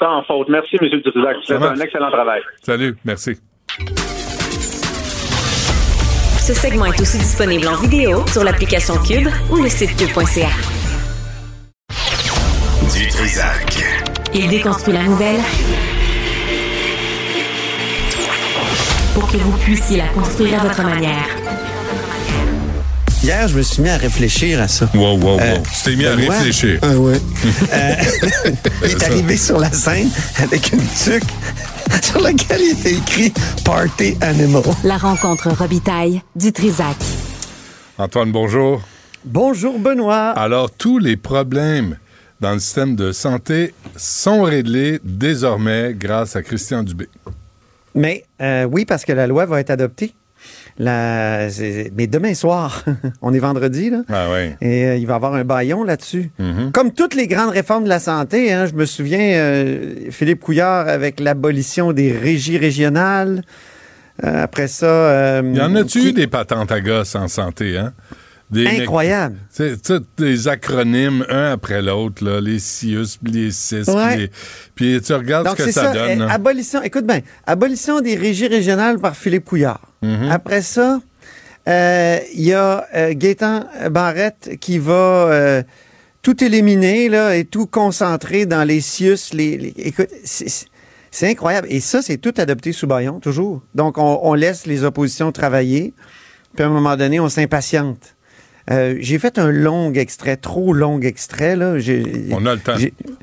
Sans 0.00 0.22
faute. 0.24 0.48
Merci, 0.48 0.76
M. 0.80 0.88
Dutrisac. 0.88 1.36
Vous 1.36 1.42
Ça 1.44 1.60
faites 1.60 1.78
un 1.78 1.84
excellent 1.84 2.10
travail. 2.10 2.40
Salut, 2.62 2.96
merci. 3.04 3.32
Ce 6.40 6.54
segment 6.54 6.86
est 6.86 7.00
aussi 7.00 7.18
disponible 7.18 7.68
en 7.68 7.76
vidéo 7.76 8.26
sur 8.26 8.42
l'application 8.42 8.94
Cube 9.06 9.28
ou 9.50 9.62
le 9.62 9.68
site 9.68 9.96
cube.ca. 9.96 10.48
Du 13.02 13.08
Trisac. 13.08 13.84
Il 14.32 14.48
déconstruit 14.48 14.94
la 14.94 15.02
nouvelle 15.02 15.40
pour 19.12 19.26
que 19.28 19.38
vous 19.38 19.50
puissiez 19.58 19.96
la 19.96 20.06
construire 20.06 20.60
à 20.62 20.68
votre 20.68 20.84
manière. 20.84 21.26
Hier, 23.24 23.48
je 23.48 23.56
me 23.56 23.62
suis 23.62 23.82
mis 23.82 23.88
à 23.88 23.96
réfléchir 23.96 24.62
à 24.62 24.68
ça. 24.68 24.88
Wow, 24.94 25.16
wow, 25.16 25.30
wow. 25.32 25.40
Euh, 25.40 25.56
tu 25.64 25.82
t'es 25.82 25.96
mis 25.96 26.06
à 26.06 26.14
Benoît- 26.14 26.30
réfléchir. 26.30 26.78
Ah 26.82 26.90
ouais. 26.94 27.20
Euh, 27.72 27.94
il 28.84 28.90
est 28.92 29.02
arrivé 29.02 29.36
sur 29.36 29.58
la 29.58 29.72
scène 29.72 30.08
avec 30.40 30.72
une 30.72 30.86
tuque 30.86 31.24
sur 32.04 32.20
laquelle 32.20 32.60
il 32.60 32.78
était 32.78 32.92
écrit 32.92 33.32
Party 33.64 34.16
Animal. 34.20 34.62
La 34.84 34.96
rencontre 34.96 35.48
Robitaille 35.50 36.22
du 36.36 36.52
Trisac. 36.52 36.94
Antoine, 37.98 38.30
bonjour. 38.30 38.80
Bonjour, 39.24 39.80
Benoît. 39.80 40.30
Alors, 40.36 40.70
tous 40.70 40.98
les 41.00 41.16
problèmes 41.16 41.96
dans 42.42 42.52
le 42.52 42.58
système 42.58 42.96
de 42.96 43.12
santé 43.12 43.72
sont 43.96 44.42
réglés 44.42 44.98
désormais 45.04 45.94
grâce 45.96 46.34
à 46.36 46.42
Christian 46.42 46.82
Dubé. 46.82 47.08
Mais 47.94 48.24
euh, 48.42 48.64
oui, 48.64 48.84
parce 48.84 49.04
que 49.04 49.12
la 49.12 49.26
loi 49.26 49.46
va 49.46 49.60
être 49.60 49.70
adoptée. 49.70 50.12
La... 50.78 51.46
Mais 51.94 52.06
demain 52.08 52.34
soir, 52.34 52.84
on 53.22 53.32
est 53.32 53.38
vendredi, 53.38 53.90
là. 53.90 54.02
Ah 54.08 54.26
oui. 54.32 54.50
Et 54.60 54.86
euh, 54.86 54.96
il 54.96 55.06
va 55.06 55.12
y 55.12 55.16
avoir 55.16 55.34
un 55.34 55.44
baillon 55.44 55.84
là-dessus. 55.84 56.30
Mm-hmm. 56.40 56.72
Comme 56.72 56.92
toutes 56.92 57.14
les 57.14 57.28
grandes 57.28 57.50
réformes 57.50 57.84
de 57.84 57.88
la 57.88 58.00
santé, 58.00 58.52
hein, 58.52 58.66
je 58.66 58.72
me 58.74 58.86
souviens, 58.86 59.20
euh, 59.20 60.10
Philippe 60.10 60.40
Couillard 60.40 60.88
avec 60.88 61.20
l'abolition 61.20 61.92
des 61.92 62.10
régies 62.10 62.58
régionales. 62.58 63.42
Euh, 64.24 64.42
après 64.42 64.66
ça... 64.66 64.86
euh, 64.86 65.52
Y 65.54 65.60
en 65.60 65.76
a-tu 65.76 66.00
qui- 66.00 66.08
eu 66.08 66.12
des 66.12 66.26
patentes 66.26 66.72
à 66.72 66.80
gosses 66.80 67.14
en 67.14 67.28
santé, 67.28 67.78
hein? 67.78 67.92
Des 68.52 68.66
Incroyable. 68.66 69.38
C'est 69.50 69.80
des 70.18 70.46
acronymes, 70.48 71.24
un 71.30 71.52
après 71.52 71.80
l'autre, 71.80 72.22
là, 72.24 72.40
les 72.40 72.58
CIUS, 72.58 73.18
les 73.24 73.50
CIS, 73.50 73.88
Ouais. 73.88 74.08
puis, 74.14 74.20
les- 74.20 74.30
puis 74.74 75.00
tu 75.00 75.12
regardes 75.14 75.46
Donc, 75.46 75.58
ce 75.58 75.64
que 75.64 75.72
ça, 75.72 75.84
ça. 75.84 75.92
donne. 75.94 76.20
euh, 76.22 76.26
hein. 76.26 76.28
abolition, 76.30 76.82
écoute 76.82 77.06
bien, 77.06 77.20
abolition 77.46 78.00
des 78.00 78.14
régies 78.14 78.48
régionales 78.48 78.98
par 78.98 79.16
Philippe 79.16 79.46
Couillard. 79.46 79.80
Mhm. 80.02 80.28
Après 80.30 80.60
ça, 80.62 81.00
euh, 81.68 82.18
il 82.34 82.42
y 82.42 82.52
a 82.52 82.86
euh, 82.94 83.14
Gaétan 83.14 83.64
Barrette 83.90 84.50
qui 84.60 84.78
va 84.78 84.92
euh, 84.92 85.62
tout 86.20 86.44
éliminer 86.44 87.08
là, 87.08 87.34
et 87.36 87.44
tout 87.44 87.66
concentrer 87.66 88.44
dans 88.46 88.64
les 88.64 88.80
CIUS. 88.80 89.32
Les, 89.32 89.56
les- 89.56 89.74
écoute, 89.78 90.08
c'est- 90.24 90.66
c'est 91.10 91.28
incroyable. 91.30 91.68
Et 91.70 91.80
ça, 91.80 92.02
c'est 92.02 92.16
tout 92.18 92.34
adopté 92.36 92.72
sous 92.72 92.86
Bayon, 92.86 93.18
toujours. 93.20 93.62
Donc, 93.74 93.96
on, 93.98 94.20
on 94.22 94.34
laisse 94.34 94.66
les 94.66 94.84
oppositions 94.84 95.32
travailler. 95.32 95.94
Puis, 96.54 96.64
à 96.64 96.66
un 96.66 96.70
moment 96.70 96.96
donné, 96.96 97.18
on 97.18 97.28
s'impatiente. 97.30 98.14
Euh, 98.70 98.96
j'ai 99.00 99.18
fait 99.18 99.38
un 99.38 99.50
long 99.50 99.92
extrait, 99.92 100.36
trop 100.36 100.72
long 100.72 101.00
extrait. 101.00 101.56
Là. 101.56 101.74
On 102.30 102.46
a 102.46 102.54
le 102.54 102.60
temps. 102.60 102.74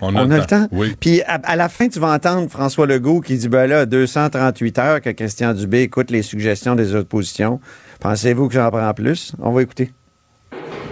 On 0.01 0.15
a 0.15 0.25
le 0.25 0.45
temps. 0.45 0.67
Oui. 0.71 0.95
Puis 0.99 1.21
à, 1.23 1.35
à 1.43 1.55
la 1.55 1.69
fin, 1.69 1.87
tu 1.87 1.99
vas 1.99 2.13
entendre 2.13 2.49
François 2.49 2.85
Legault 2.85 3.21
qui 3.21 3.37
dit 3.37 3.47
ben 3.47 3.67
là, 3.67 3.85
238 3.85 4.79
heures 4.79 5.01
que 5.01 5.09
Christian 5.11 5.53
Dubé 5.53 5.81
écoute 5.81 6.11
les 6.11 6.23
suggestions 6.23 6.75
des 6.75 6.95
oppositions. 6.95 7.59
Pensez-vous 7.99 8.47
que 8.47 8.53
j'en 8.53 8.69
prends 8.69 8.93
plus? 8.93 9.33
On 9.39 9.51
va 9.51 9.61
écouter. 9.61 9.91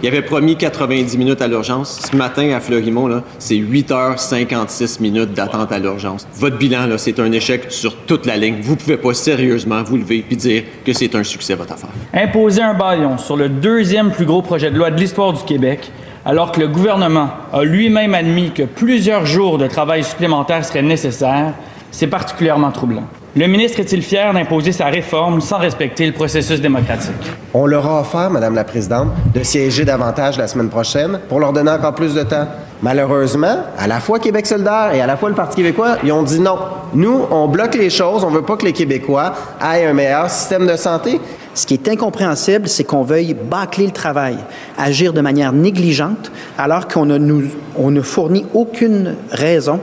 Il 0.00 0.06
avait 0.06 0.22
promis 0.22 0.54
90 0.54 1.18
minutes 1.18 1.42
à 1.42 1.48
l'urgence. 1.48 2.08
Ce 2.08 2.16
matin, 2.16 2.50
à 2.54 2.60
Fleurimont, 2.60 3.20
c'est 3.40 3.56
8h56 3.56 5.02
minutes 5.02 5.32
d'attente 5.32 5.72
à 5.72 5.80
l'urgence. 5.80 6.24
Votre 6.36 6.56
bilan, 6.56 6.86
c'est 6.98 7.18
un 7.18 7.32
échec 7.32 7.64
sur 7.70 7.96
toute 7.96 8.24
la 8.24 8.36
ligne. 8.36 8.58
Vous 8.62 8.76
pouvez 8.76 8.96
pas 8.96 9.12
sérieusement 9.12 9.82
vous 9.82 9.96
lever 9.96 10.24
et 10.30 10.36
dire 10.36 10.62
que 10.84 10.92
c'est 10.92 11.16
un 11.16 11.24
succès, 11.24 11.56
votre 11.56 11.72
affaire. 11.72 11.90
Imposer 12.14 12.62
un 12.62 12.74
baillon 12.74 13.18
sur 13.18 13.36
le 13.36 13.48
deuxième 13.48 14.12
plus 14.12 14.24
gros 14.24 14.40
projet 14.40 14.70
de 14.70 14.78
loi 14.78 14.92
de 14.92 15.00
l'histoire 15.00 15.32
du 15.32 15.42
Québec, 15.42 15.90
alors 16.24 16.52
que 16.52 16.60
le 16.60 16.68
gouvernement 16.68 17.30
a 17.52 17.64
lui-même 17.64 18.14
admis 18.14 18.52
que 18.52 18.62
plusieurs 18.62 19.26
jours 19.26 19.58
de 19.58 19.66
travail 19.66 20.04
supplémentaires 20.04 20.64
seraient 20.64 20.82
nécessaires, 20.82 21.54
c'est 21.90 22.06
particulièrement 22.06 22.70
troublant. 22.70 23.08
Le 23.38 23.46
ministre 23.46 23.78
est-il 23.78 24.02
fier 24.02 24.34
d'imposer 24.34 24.72
sa 24.72 24.86
réforme 24.86 25.40
sans 25.40 25.58
respecter 25.58 26.04
le 26.04 26.12
processus 26.12 26.60
démocratique? 26.60 27.12
On 27.54 27.66
leur 27.66 27.86
a 27.86 28.00
offert, 28.00 28.30
Madame 28.30 28.56
la 28.56 28.64
Présidente, 28.64 29.10
de 29.32 29.44
siéger 29.44 29.84
davantage 29.84 30.36
la 30.38 30.48
semaine 30.48 30.68
prochaine 30.68 31.20
pour 31.28 31.38
leur 31.38 31.52
donner 31.52 31.70
encore 31.70 31.94
plus 31.94 32.14
de 32.14 32.24
temps. 32.24 32.48
Malheureusement, 32.82 33.58
à 33.78 33.86
la 33.86 34.00
fois 34.00 34.18
Québec 34.18 34.44
solidaire 34.44 34.90
et 34.92 35.00
à 35.00 35.06
la 35.06 35.16
fois 35.16 35.28
le 35.28 35.36
Parti 35.36 35.54
québécois, 35.58 35.98
ils 36.02 36.10
ont 36.10 36.24
dit 36.24 36.40
non. 36.40 36.58
Nous, 36.94 37.26
on 37.30 37.46
bloque 37.46 37.76
les 37.76 37.90
choses, 37.90 38.24
on 38.24 38.30
veut 38.30 38.42
pas 38.42 38.56
que 38.56 38.64
les 38.64 38.72
Québécois 38.72 39.32
aient 39.62 39.86
un 39.86 39.92
meilleur 39.92 40.28
système 40.28 40.66
de 40.66 40.74
santé. 40.74 41.20
Ce 41.54 41.64
qui 41.64 41.74
est 41.74 41.88
incompréhensible, 41.88 42.66
c'est 42.66 42.82
qu'on 42.82 43.04
veuille 43.04 43.34
bâcler 43.34 43.86
le 43.86 43.92
travail, 43.92 44.38
agir 44.76 45.12
de 45.12 45.20
manière 45.20 45.52
négligente, 45.52 46.32
alors 46.58 46.88
qu'on 46.88 47.06
ne 47.06 47.18
nous 47.18 47.44
on 47.76 47.92
ne 47.92 48.00
fournit 48.00 48.46
aucune 48.52 49.14
raison 49.30 49.78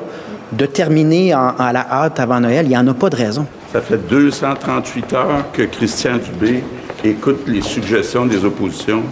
de 0.52 0.66
terminer 0.66 1.34
en- 1.36 1.54
la 1.58 1.86
hâte 1.91 2.20
avant 2.20 2.39
Noël. 2.39 2.66
Il 2.66 2.70
n'y 2.70 2.78
en 2.78 2.88
a 2.88 2.93
pas 2.93 3.10
de 3.10 3.16
raison. 3.16 3.46
Ça 3.74 3.82
fait 3.82 3.98
238 4.08 5.14
heures 5.14 5.52
que 5.52 5.64
Christian 5.64 6.18
Dubé 6.18 6.64
écoute 7.04 7.43
les 7.48 7.62
suggestions 7.62 8.26
des 8.26 8.43
oppositions. 8.46 9.04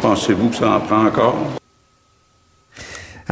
Pensez-vous 0.00 0.48
que 0.48 0.56
ça 0.56 0.70
en 0.76 0.80
prend 0.80 1.04
encore? 1.06 1.36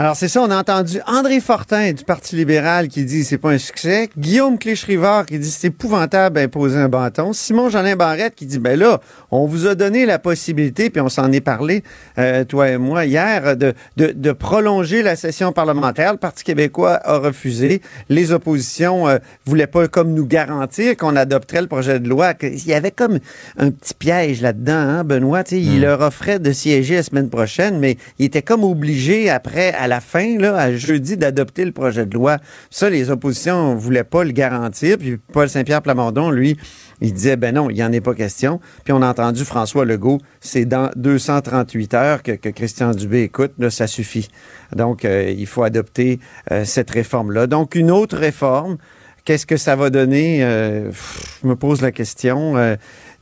Alors, 0.01 0.15
c'est 0.15 0.29
ça, 0.29 0.43
on 0.43 0.51
a 0.53 0.57
entendu 0.57 1.01
André 1.09 1.41
Fortin 1.41 1.91
du 1.91 2.05
Parti 2.05 2.37
libéral 2.37 2.87
qui 2.87 3.05
dit 3.05 3.25
c'est 3.25 3.37
pas 3.37 3.51
un 3.51 3.59
succès. 3.59 4.11
Guillaume 4.17 4.57
Cléch-Rivard 4.57 5.27
qui 5.27 5.41
dit 5.41 5.51
c'est 5.51 5.67
épouvantable 5.67 6.37
d'imposer 6.37 6.79
un 6.79 6.89
bâton. 6.89 7.33
Simon 7.33 7.69
Jolin 7.69 7.97
Barrette 7.97 8.37
qui 8.37 8.47
dit 8.47 8.61
ben 8.61 8.79
là, 8.79 9.01
on 9.33 9.47
vous 9.47 9.67
a 9.67 9.75
donné 9.75 10.07
la 10.07 10.21
possibilité, 10.21 10.89
puis 10.89 11.01
on 11.01 11.09
s'en 11.09 11.33
est 11.33 11.41
parlé, 11.41 11.83
euh, 12.17 12.45
toi 12.45 12.69
et 12.69 12.79
moi, 12.79 13.07
hier, 13.07 13.57
de, 13.57 13.75
de, 13.97 14.13
de 14.13 14.31
prolonger 14.31 15.03
la 15.03 15.17
session 15.17 15.51
parlementaire. 15.51 16.13
Le 16.13 16.19
Parti 16.19 16.45
québécois 16.45 17.01
a 17.03 17.19
refusé. 17.19 17.83
Les 18.09 18.31
oppositions 18.31 19.09
euh, 19.09 19.19
voulaient 19.47 19.67
pas 19.67 19.89
comme 19.89 20.15
nous 20.15 20.27
garantir 20.27 20.97
qu'on 20.97 21.17
adopterait 21.17 21.63
le 21.63 21.67
projet 21.67 21.99
de 21.99 22.09
loi. 22.09 22.35
Il 22.41 22.69
y 22.69 22.73
avait 22.73 22.93
comme 22.93 23.19
un 23.57 23.73
petit 23.73 23.95
piège 23.95 24.43
là-dedans, 24.43 24.75
hein, 24.75 25.03
Benoît. 25.03 25.43
Il 25.51 25.81
leur 25.81 26.03
offrait 26.03 26.39
de 26.39 26.53
siéger 26.53 26.95
la 26.95 27.03
semaine 27.03 27.31
prochaine, 27.31 27.81
mais 27.81 27.97
il 28.21 28.27
était 28.27 28.43
comme 28.43 28.63
obligé 28.63 29.29
après, 29.29 29.73
à 29.73 29.88
la 29.89 30.01
fin, 30.01 30.39
là, 30.39 30.57
à 30.57 30.73
jeudi, 30.73 31.17
d'adopter 31.17 31.65
le 31.65 31.73
projet 31.73 32.07
de 32.07 32.15
loi. 32.15 32.39
Ça, 32.71 32.89
les 32.91 33.11
oppositions 33.11 33.75
voulaient 33.75 34.05
pas 34.05 34.25
le 34.25 34.33
garantir. 34.33 34.99
Puis 34.99 35.19
Paul 35.33 35.49
Saint-Pierre 35.49 35.83
Plamondon, 35.83 36.31
lui, 36.31 36.57
il 37.01 37.13
disait, 37.13 37.37
ben 37.37 37.55
non, 37.55 37.71
il 37.71 37.75
n'y 37.75 37.83
en 37.83 37.93
est 37.93 38.01
pas 38.01 38.15
question. 38.15 38.61
Puis 38.85 38.93
on 38.93 39.03
a 39.03 39.09
entendu 39.09 39.45
François 39.45 39.85
Legault, 39.85 40.19
c'est 40.41 40.65
dans 40.65 40.91
238 40.97 41.95
heures 41.95 42.23
que, 42.23 42.33
que 42.33 42.49
Christian 42.49 42.93
Dubé 42.93 43.23
écoute, 43.23 43.53
là, 43.59 43.71
ça 43.71 43.87
suffit. 43.87 44.29
Donc, 44.75 45.05
euh, 45.05 45.35
il 45.37 45.47
faut 45.47 45.63
adopter 45.63 46.21
euh, 46.51 46.65
cette 46.65 46.91
réforme-là. 46.91 47.47
Donc, 47.47 47.75
une 47.75 47.91
autre 47.91 48.17
réforme, 48.17 48.79
Qu'est-ce 49.25 49.45
que 49.45 49.59
ça 49.59 49.77
va 49.77 49.91
donner? 49.91 50.43
Euh, 50.43 50.91
je 51.43 51.47
me 51.47 51.55
pose 51.55 51.83
la 51.83 51.93
question. 51.93 52.55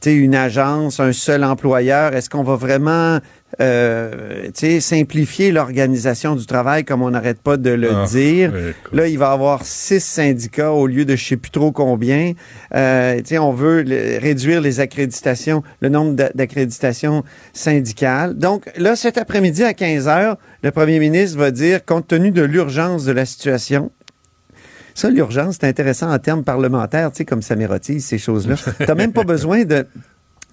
Une 0.04 0.36
agence, 0.36 1.00
un 1.00 1.12
seul 1.12 1.42
employeur? 1.42 2.14
Est-ce 2.14 2.30
qu'on 2.30 2.44
va 2.44 2.54
vraiment 2.54 3.18
euh, 3.60 4.50
simplifier 4.80 5.52
l'organisation 5.52 6.34
du 6.34 6.46
travail 6.46 6.84
comme 6.84 7.02
on 7.02 7.10
n'arrête 7.10 7.40
pas 7.40 7.56
de 7.56 7.70
le 7.70 7.90
Ah, 7.94 8.04
dire? 8.06 8.52
ouais, 8.52 8.74
Là, 8.92 9.06
il 9.08 9.18
va 9.18 9.30
y 9.30 9.32
avoir 9.32 9.64
six 9.64 10.00
syndicats 10.02 10.72
au 10.72 10.86
lieu 10.86 11.04
de 11.04 11.14
je 11.16 11.24
sais 11.24 11.36
plus 11.36 11.50
trop 11.50 11.72
combien. 11.72 12.32
Euh, 12.74 13.20
on 13.40 13.52
veut 13.52 13.82
le- 13.82 14.18
réduire 14.18 14.60
les 14.60 14.80
accréditations, 14.80 15.62
le 15.80 15.88
nombre 15.88 16.14
d'a- 16.14 16.30
d'accréditations 16.34 17.24
syndicales. 17.52 18.34
Donc, 18.34 18.70
là, 18.76 18.96
cet 18.96 19.16
après-midi 19.18 19.62
à 19.64 19.74
15 19.74 20.08
heures, 20.08 20.36
le 20.62 20.70
premier 20.70 20.98
ministre 20.98 21.38
va 21.38 21.50
dire, 21.50 21.84
compte 21.84 22.08
tenu 22.08 22.30
de 22.32 22.42
l'urgence 22.42 23.04
de 23.04 23.12
la 23.12 23.24
situation, 23.24 23.90
ça, 24.94 25.10
l'urgence, 25.10 25.58
c'est 25.60 25.66
intéressant 25.68 26.10
en 26.10 26.18
termes 26.18 26.42
parlementaires, 26.42 27.10
tu 27.12 27.18
sais, 27.18 27.24
comme 27.26 27.42
ça 27.42 27.54
m'érotise, 27.54 28.04
ces 28.04 28.18
choses-là. 28.18 28.56
T'as 28.86 28.94
même 28.94 29.12
pas 29.12 29.24
besoin 29.24 29.64
de, 29.64 29.86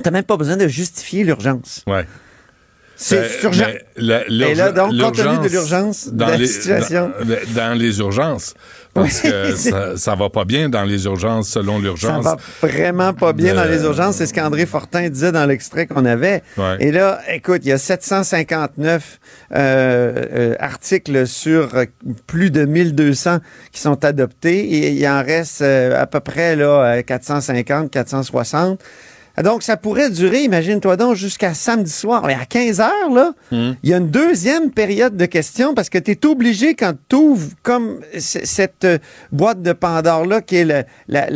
t'as 0.03 0.11
même 0.11 0.25
pas 0.25 0.35
besoin 0.37 0.57
de 0.57 0.67
justifier 0.67 1.23
l'urgence. 1.23 1.83
Ouais. 1.87 2.05
C'est 2.95 3.17
Euh, 3.17 3.27
urgent. 3.45 3.65
la- 3.97 4.27
Et 4.29 4.53
là, 4.55 4.71
donc, 4.71 4.91
compte 4.97 5.15
tenu 5.15 5.39
de 5.43 5.49
l'urgence 5.49 6.07
de 6.09 6.15
dans 6.17 6.27
la 6.27 6.37
les- 6.37 6.45
situation. 6.47 7.11
Dans, 7.23 7.53
dans 7.55 7.73
les 7.77 7.99
urgences. 7.99 8.53
Parce 8.93 9.21
Oui, 9.23 9.31
que 9.31 9.55
ça, 9.55 9.97
ça 9.97 10.15
va 10.15 10.29
pas 10.29 10.45
bien 10.45 10.69
dans 10.69 10.83
les 10.83 11.05
urgences 11.05 11.49
selon 11.49 11.77
Ça 11.77 11.81
l'urgence. 11.83 12.23
va 12.23 12.37
vraiment 12.61 13.13
pas 13.13 13.33
bien 13.33 13.53
de- 13.53 13.57
dans 13.57 13.65
les 13.65 13.81
urgences. 13.83 14.17
C'est 14.17 14.27
ce 14.27 14.33
qu'André 14.33 14.67
Fortin 14.67 15.09
disait 15.09 15.31
dans 15.31 15.45
l'extrait 15.47 15.87
qu'on 15.87 16.05
avait. 16.05 16.43
Ouais. 16.55 16.77
Et 16.79 16.91
là, 16.91 17.19
écoute, 17.29 17.61
il 17.63 17.69
y 17.69 17.71
a 17.71 17.79
759 17.79 19.19
euh, 19.55 20.13
euh, 20.31 20.55
articles 20.59 21.25
sur 21.25 21.75
euh, 21.75 21.85
plus 22.27 22.51
de 22.51 22.65
1200 22.65 23.39
qui 23.71 23.81
sont 23.81 24.05
adoptés 24.05 24.59
et 24.59 24.91
il 24.91 25.07
en 25.07 25.23
reste 25.23 25.61
euh, 25.63 25.99
à 25.99 26.05
peu 26.05 26.19
près 26.19 26.55
là, 26.55 26.97
euh, 26.97 27.01
450, 27.01 27.89
460. 27.91 28.79
Donc, 29.41 29.63
ça 29.63 29.77
pourrait 29.77 30.11
durer, 30.11 30.43
imagine-toi 30.43 30.95
donc, 30.95 31.15
jusqu'à 31.15 31.55
samedi 31.55 31.89
soir. 31.91 32.23
Mais 32.27 32.35
à 32.35 32.45
15 32.45 32.79
heures, 32.81 33.09
là, 33.11 33.31
il 33.51 33.89
y 33.89 33.93
a 33.93 33.97
une 33.97 34.09
deuxième 34.09 34.69
période 34.69 35.17
de 35.17 35.25
questions 35.25 35.73
parce 35.73 35.89
que 35.89 35.97
tu 35.97 36.11
es 36.11 36.25
obligé, 36.27 36.75
quand 36.75 36.93
tu 37.09 37.15
ouvres 37.15 37.47
comme 37.63 37.99
cette 38.19 38.83
euh, 38.85 38.99
boîte 39.31 39.61
de 39.63 39.73
Pandore-là, 39.73 40.41
qui 40.41 40.57
est 40.57 40.65
le- 40.65 40.83
la, 41.07 41.29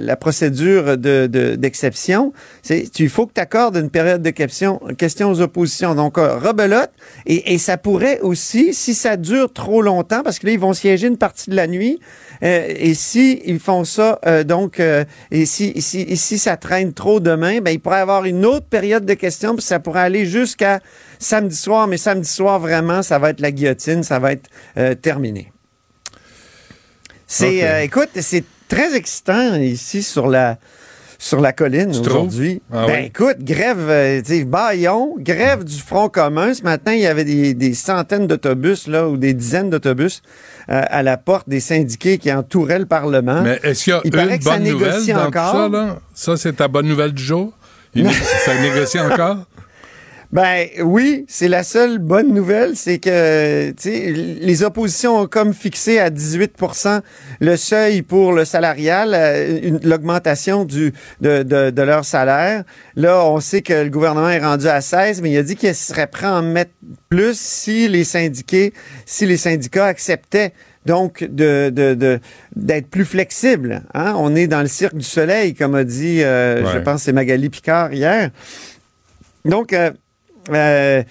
la, 0.00 0.16
procédure 0.16 0.96
de- 0.96 1.26
de- 1.26 1.56
d'exception, 1.56 2.32
tu- 2.62 2.84
il 2.98 3.08
faut 3.08 3.26
que 3.26 3.32
tu 3.34 3.40
accordes 3.40 3.76
une 3.76 3.90
période 3.90 4.22
de 4.22 4.30
questions, 4.30 4.80
questions 4.96 5.30
aux 5.30 5.40
oppositions. 5.40 5.94
Donc, 5.96 6.18
euh, 6.18 6.36
rebelote. 6.36 6.90
Et, 7.26 7.54
et 7.54 7.58
ça 7.58 7.78
pourrait 7.78 8.20
aussi, 8.20 8.74
si 8.74 8.94
ça 8.94 9.16
dure 9.16 9.52
trop 9.52 9.82
longtemps, 9.82 10.22
parce 10.22 10.38
que 10.38 10.46
là, 10.46 10.52
ils 10.52 10.60
vont 10.60 10.72
siéger 10.72 11.08
une 11.08 11.16
partie 11.18 11.50
de 11.50 11.56
la 11.56 11.66
nuit, 11.66 11.98
euh, 12.44 12.66
et 12.68 12.94
si 12.94 13.42
ils 13.44 13.58
font 13.58 13.84
ça, 13.84 14.20
donc, 14.46 14.80
et 14.80 15.46
si, 15.46 15.80
si, 15.82 16.02
et 16.02 16.16
si 16.16 16.38
ça 16.38 16.56
traîne 16.60 16.92
trop 16.92 17.20
demain, 17.20 17.60
ben, 17.60 17.70
il 17.70 17.80
pourrait 17.80 17.98
y 17.98 18.02
avoir 18.02 18.24
une 18.24 18.44
autre 18.46 18.66
période 18.66 19.04
de 19.04 19.14
questions, 19.14 19.54
puis 19.54 19.64
ça 19.64 19.80
pourrait 19.80 20.02
aller 20.02 20.26
jusqu'à 20.26 20.80
samedi 21.18 21.56
soir, 21.56 21.86
mais 21.86 21.96
samedi 21.96 22.28
soir, 22.28 22.60
vraiment, 22.60 23.02
ça 23.02 23.18
va 23.18 23.30
être 23.30 23.40
la 23.40 23.50
guillotine, 23.50 24.02
ça 24.02 24.18
va 24.18 24.32
être 24.32 24.48
euh, 24.76 24.94
terminé. 24.94 25.52
C'est, 27.26 27.64
euh, 27.64 27.82
écoute, 27.82 28.10
c'est 28.20 28.44
très 28.68 28.94
excitant 28.94 29.54
ici 29.56 30.02
sur 30.02 30.28
la, 30.28 30.58
sur 31.20 31.38
la 31.38 31.52
colline 31.52 31.90
aujourd'hui. 31.90 32.62
Ah 32.72 32.86
ben 32.86 33.00
oui? 33.00 33.06
écoute, 33.06 33.36
grève, 33.40 33.76
euh, 33.90 34.22
tu 34.22 34.38
sais, 34.38 34.44
Bayon, 34.44 35.16
grève 35.18 35.64
du 35.64 35.76
Front 35.78 36.08
commun. 36.08 36.54
Ce 36.54 36.62
matin, 36.62 36.94
il 36.94 37.00
y 37.00 37.06
avait 37.06 37.24
des, 37.24 37.52
des 37.52 37.74
centaines 37.74 38.26
d'autobus, 38.26 38.86
là, 38.86 39.06
ou 39.06 39.18
des 39.18 39.34
dizaines 39.34 39.68
d'autobus 39.68 40.22
euh, 40.70 40.82
à 40.88 41.02
la 41.02 41.18
porte 41.18 41.46
des 41.46 41.60
syndiqués 41.60 42.16
qui 42.16 42.32
entouraient 42.32 42.78
le 42.78 42.86
Parlement. 42.86 43.42
Mais 43.42 43.60
est-ce 43.62 43.84
qu'il 43.84 43.92
y 43.92 43.96
a 43.96 44.00
Il 44.04 44.10
paraît 44.10 44.32
une 44.32 44.38
que 44.38 44.44
ça 44.44 44.50
bonne 44.56 44.68
nouvelle 44.68 44.88
négocie 44.92 45.12
dans 45.12 45.26
encore. 45.26 45.50
tout 45.52 45.58
ça? 45.58 45.68
Là? 45.68 45.98
Ça, 46.14 46.36
c'est 46.38 46.52
ta 46.54 46.68
bonne 46.68 46.86
nouvelle 46.86 47.12
du 47.12 47.22
jour? 47.22 47.52
Il 47.94 48.10
ça 48.44 48.58
négocie 48.58 48.98
encore? 48.98 49.36
Ben 50.32 50.68
oui, 50.80 51.24
c'est 51.26 51.48
la 51.48 51.64
seule 51.64 51.98
bonne 51.98 52.32
nouvelle, 52.32 52.76
c'est 52.76 53.00
que 53.00 53.72
les 53.84 54.62
oppositions 54.62 55.18
ont 55.18 55.26
comme 55.26 55.52
fixé 55.52 55.98
à 55.98 56.08
18% 56.08 57.00
le 57.40 57.56
seuil 57.56 58.02
pour 58.02 58.32
le 58.32 58.44
salarial, 58.44 59.10
euh, 59.12 59.78
l'augmentation 59.82 60.64
du 60.64 60.92
de, 61.20 61.42
de, 61.42 61.70
de 61.70 61.82
leur 61.82 62.04
salaire. 62.04 62.62
Là, 62.94 63.26
on 63.26 63.40
sait 63.40 63.62
que 63.62 63.72
le 63.72 63.90
gouvernement 63.90 64.30
est 64.30 64.38
rendu 64.38 64.68
à 64.68 64.80
16, 64.80 65.20
mais 65.20 65.32
il 65.32 65.38
a 65.38 65.42
dit 65.42 65.56
qu'il 65.56 65.74
serait 65.74 66.06
prêt 66.06 66.28
à 66.28 66.34
en 66.34 66.42
mettre 66.42 66.70
plus 67.08 67.36
si 67.36 67.88
les 67.88 68.04
syndiqués, 68.04 68.72
si 69.06 69.26
les 69.26 69.36
syndicats 69.36 69.86
acceptaient 69.86 70.52
donc 70.86 71.24
de 71.24 72.20
d'être 72.54 72.86
plus 72.86 73.04
flexibles. 73.04 73.82
Hein? 73.94 74.14
On 74.16 74.36
est 74.36 74.46
dans 74.46 74.62
le 74.62 74.68
cirque 74.68 74.94
du 74.94 75.04
soleil, 75.04 75.54
comme 75.54 75.74
a 75.74 75.82
dit, 75.82 76.22
euh, 76.22 76.72
je 76.72 76.78
pense, 76.78 77.02
c'est 77.02 77.12
Magali 77.12 77.50
Picard 77.50 77.92
hier. 77.92 78.30
Donc, 79.44 79.72
euh, 79.72 79.90
euh, 80.56 81.02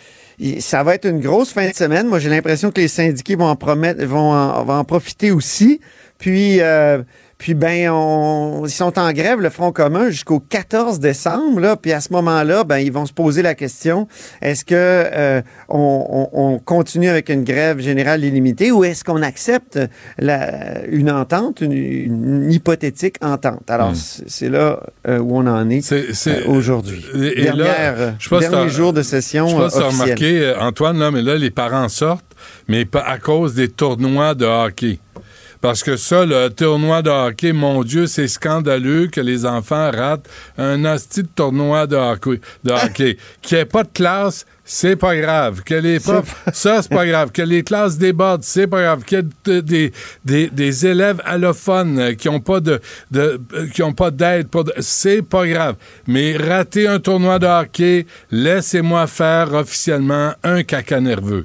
ça 0.59 0.83
va 0.83 0.95
être 0.95 1.05
une 1.05 1.19
grosse 1.19 1.51
fin 1.51 1.67
de 1.67 1.73
semaine. 1.73 2.07
Moi, 2.07 2.19
j'ai 2.19 2.29
l'impression 2.29 2.71
que 2.71 2.79
les 2.79 2.87
syndiqués 2.87 3.35
vont 3.35 3.47
en 3.47 4.83
profiter 4.85 5.31
aussi. 5.31 5.81
Puis, 6.17 6.61
euh, 6.61 7.01
puis 7.39 7.53
ben, 7.53 7.89
on, 7.89 8.63
ils 8.65 8.69
sont 8.69 8.99
en 8.99 9.11
grève, 9.13 9.39
le 9.39 9.49
Front 9.49 9.71
commun, 9.71 10.09
jusqu'au 10.09 10.39
14 10.41 10.99
décembre. 10.99 11.61
Là, 11.61 11.75
puis 11.77 11.93
à 11.93 12.01
ce 12.01 12.11
moment-là, 12.11 12.65
ben, 12.65 12.77
ils 12.79 12.91
vont 12.91 13.05
se 13.05 13.13
poser 13.13 13.41
la 13.41 13.55
question 13.55 14.07
est-ce 14.41 14.65
que 14.65 14.75
euh, 14.75 15.41
on, 15.69 16.27
on- 16.33 16.53
on 16.53 16.59
continue 16.59 17.07
avec 17.09 17.29
une 17.29 17.45
grève 17.45 17.79
générale 17.79 18.25
illimitée 18.25 18.71
ou 18.71 18.83
est-ce 18.83 19.03
qu'on 19.05 19.21
accepte 19.23 19.79
la, 20.17 20.85
une 20.87 21.09
entente, 21.09 21.61
une, 21.61 21.71
une 21.71 22.51
hypothétique 22.51 23.15
entente? 23.21 23.69
Alors, 23.69 23.91
Hmm. 23.91 23.95
c'est 24.27 24.49
là 24.49 24.81
euh, 25.07 25.19
où 25.19 25.37
on 25.37 25.47
en 25.47 25.69
est, 25.69 25.91
euh, 25.93 26.43
aujourd'hui. 26.47 27.05
Là, 27.13 27.29
Dernière, 27.35 27.95
euh, 27.97 28.11
je 28.19 28.29
dernier 28.37 28.69
jour 28.69 28.91
de 28.91 29.01
session 29.01 29.47
Je 29.47 29.55
euh, 29.55 29.57
t'as 29.69 29.77
officielle. 29.87 30.01
remarqué, 30.03 30.39
euh, 30.41 30.59
Antoine, 30.59 30.99
là, 30.99 31.09
mais 31.09 31.21
là, 31.21 31.35
les 31.37 31.51
parents 31.51 31.87
sortent, 31.87 32.25
mais 32.67 32.83
pas 32.83 33.01
à 33.01 33.17
cause 33.17 33.53
des 33.55 33.69
tournois 33.69 34.35
de 34.35 34.45
hockey. 34.45 34.99
Parce 35.61 35.83
que 35.83 35.97
ça, 35.97 36.25
le 36.25 36.47
tournoi 36.49 37.01
de 37.01 37.09
hockey, 37.09 37.51
mon 37.51 37.83
Dieu, 37.83 38.07
c'est 38.07 38.29
scandaleux 38.29 39.07
que 39.07 39.19
les 39.19 39.45
enfants 39.45 39.91
ratent 39.91 40.25
un 40.57 40.85
hostie 40.85 41.23
de 41.23 41.27
tournoi 41.35 41.85
de 41.85 41.97
hockey. 41.97 42.39
De 42.63 42.71
hockey. 42.71 43.17
Qu'il 43.41 43.57
n'y 43.57 43.61
ait 43.63 43.65
pas 43.65 43.83
de 43.83 43.89
classe, 43.93 44.45
c'est 44.63 44.95
pas 44.95 45.17
grave. 45.17 45.61
Que 45.65 45.73
les 45.75 45.99
profs, 45.99 46.33
ça, 46.53 46.81
c'est 46.81 46.89
pas 46.89 47.05
grave. 47.05 47.31
Que 47.33 47.41
les 47.41 47.63
classes 47.63 47.97
débordent, 47.97 48.43
c'est 48.43 48.67
pas 48.67 48.81
grave. 48.83 49.03
Qu'il 49.03 49.17
y 49.17 49.21
ait 49.21 49.25
de- 49.45 49.59
des, 49.59 49.91
des, 50.23 50.47
des 50.49 50.85
élèves 50.87 51.21
allophones 51.25 52.15
qui 52.15 52.29
n'ont 52.29 52.39
pas 52.39 52.61
de, 52.61 52.79
de 53.11 53.41
qui 53.73 53.83
ont 53.83 53.91
pas 53.93 54.11
d'aide, 54.11 54.47
c'est 54.79 55.21
pas 55.23 55.45
grave. 55.45 55.75
Mais 56.07 56.37
rater 56.37 56.87
un 56.87 56.99
tournoi 56.99 57.37
de 57.37 57.47
hockey, 57.47 58.05
laissez-moi 58.31 59.07
faire 59.07 59.53
officiellement 59.53 60.31
un 60.41 60.63
caca 60.63 61.01
nerveux. 61.01 61.43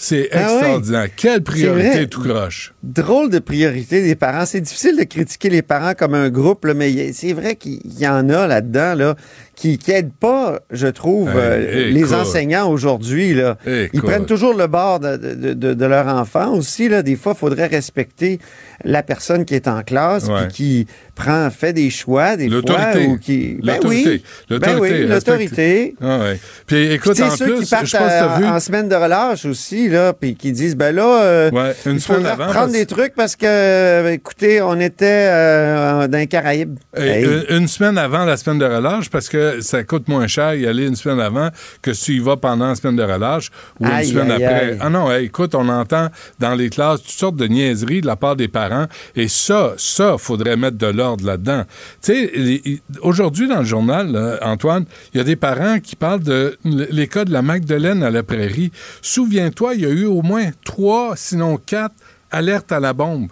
C'est 0.00 0.28
Ah 0.32 0.42
extraordinaire. 0.42 1.08
Quelle 1.16 1.42
priorité 1.42 2.06
tout 2.06 2.22
croche. 2.22 2.72
Drôle 2.84 3.30
de 3.30 3.40
priorité 3.40 4.00
des 4.00 4.14
parents. 4.14 4.46
C'est 4.46 4.60
difficile 4.60 4.96
de 4.96 5.02
critiquer 5.02 5.50
les 5.50 5.62
parents 5.62 5.94
comme 5.94 6.14
un 6.14 6.30
groupe, 6.30 6.64
là, 6.66 6.74
mais 6.74 7.12
c'est 7.12 7.32
vrai 7.32 7.56
qu'il 7.56 7.80
y 7.98 8.06
en 8.06 8.28
a 8.28 8.46
là-dedans 8.46 8.94
là, 8.94 9.16
qui 9.58 9.76
n'aident 9.88 10.12
pas, 10.12 10.60
je 10.70 10.86
trouve, 10.86 11.30
Hey, 11.30 11.36
euh, 11.36 11.90
les 11.90 12.14
enseignants 12.14 12.70
aujourd'hui. 12.70 13.34
là. 13.34 13.56
Ils 13.66 13.88
Écoute. 13.92 14.04
prennent 14.04 14.24
toujours 14.26 14.54
le 14.54 14.68
bord 14.68 15.00
de, 15.00 15.16
de- 15.16 15.52
de- 15.54 15.74
de 15.74 15.84
leur 15.84 16.06
enfant 16.06 16.52
aussi. 16.52 16.88
Là. 16.88 17.02
Des 17.02 17.16
fois, 17.16 17.32
il 17.36 17.38
faudrait 17.40 17.66
respecter 17.66 18.38
la 18.84 19.02
personne 19.02 19.44
qui 19.44 19.56
est 19.56 19.66
en 19.66 19.82
classe 19.82 20.26
Ouais. 20.28 20.46
puis 20.46 20.52
qui 20.54 20.86
prend, 21.16 21.50
fait 21.50 21.72
des 21.72 21.90
choix, 21.90 22.36
des 22.36 22.46
fois. 22.46 22.54
L'autorité. 22.58 23.06
Ou 23.06 23.18
qui... 23.18 23.58
Ben 23.60 23.74
L'autorité. 23.74 24.08
oui, 24.10 24.22
L'autorité, 24.48 24.80
ben 24.80 24.80
oui, 24.80 25.06
l'autorité. 25.08 25.94
Ah 26.00 26.18
ouais. 26.20 26.38
Puis 26.66 26.92
écoute, 26.92 27.20
en 27.20 27.30
ceux 27.30 27.44
plus, 27.46 27.58
qui 27.58 27.64
je 27.64 27.70
partent 27.70 27.94
à- 27.94 28.38
vu. 28.38 28.44
en 28.46 28.60
semaine 28.60 28.88
de 28.88 28.94
relâche 28.94 29.44
aussi, 29.44 29.88
là, 29.88 30.12
puis 30.12 30.36
qui 30.36 30.52
disent, 30.52 30.76
ben 30.76 30.94
là, 30.94 31.22
euh, 31.24 31.50
Ouais, 31.50 31.74
une 31.86 31.96
il 31.98 32.12
avant, 32.26 32.36
prendre 32.44 32.52
parce- 32.54 32.72
des 32.72 32.86
trucs 32.86 33.14
parce 33.16 33.34
que, 33.34 33.46
euh, 33.46 34.12
écoutez, 34.12 34.62
on 34.62 34.78
était 34.78 35.06
euh, 35.32 36.06
dans 36.06 36.18
les 36.18 36.28
Caraïbes. 36.28 36.78
Hey, 36.96 37.08
Hey. 37.08 37.24
une, 37.24 37.56
une 37.62 37.66
semaine 37.68 37.98
avant 37.98 38.24
la 38.24 38.36
semaine 38.36 38.58
de 38.60 38.64
relâche, 38.64 39.10
parce 39.10 39.28
que 39.28 39.47
ça 39.60 39.84
coûte 39.84 40.08
moins 40.08 40.26
cher 40.26 40.54
y 40.54 40.66
aller 40.66 40.86
une 40.86 40.96
semaine 40.96 41.20
avant 41.20 41.50
que 41.82 41.92
si 41.92 42.04
tu 42.04 42.14
y 42.16 42.18
vas 42.20 42.36
pendant 42.36 42.68
la 42.68 42.74
semaine 42.74 42.96
de 42.96 43.02
relâche 43.02 43.50
ou 43.80 43.86
une 43.86 44.04
semaine 44.04 44.30
aïe, 44.30 44.44
après. 44.44 44.70
aïe. 44.70 44.78
Ah 44.80 44.90
non, 44.90 45.12
écoute, 45.16 45.54
on 45.54 45.68
entend 45.68 46.08
dans 46.38 46.54
les 46.54 46.70
classes 46.70 47.02
toutes 47.02 47.10
sortes 47.10 47.36
de 47.36 47.46
niaiseries 47.46 48.00
de 48.00 48.06
la 48.06 48.16
part 48.16 48.36
des 48.36 48.48
parents. 48.48 48.86
Et 49.14 49.28
ça, 49.28 49.74
ça, 49.76 50.16
faudrait 50.18 50.56
mettre 50.56 50.78
de 50.78 50.86
l'ordre 50.86 51.24
là-dedans. 51.24 51.64
Tu 52.02 52.12
sais, 52.12 52.80
aujourd'hui 53.02 53.48
dans 53.48 53.60
le 53.60 53.64
journal, 53.64 54.12
là, 54.12 54.38
Antoine, 54.42 54.84
il 55.12 55.18
y 55.18 55.20
a 55.20 55.24
des 55.24 55.36
parents 55.36 55.80
qui 55.80 55.96
parlent 55.96 56.22
de 56.22 56.56
les 56.64 57.08
cas 57.08 57.24
de 57.24 57.32
la 57.32 57.42
Magdeleine 57.42 58.02
à 58.02 58.10
la 58.10 58.22
prairie. 58.22 58.72
Souviens-toi, 59.02 59.74
il 59.74 59.80
y 59.80 59.86
a 59.86 59.90
eu 59.90 60.04
au 60.04 60.22
moins 60.22 60.50
trois, 60.64 61.14
sinon 61.16 61.58
quatre, 61.58 61.94
alertes 62.30 62.72
à 62.72 62.80
la 62.80 62.92
bombe. 62.92 63.28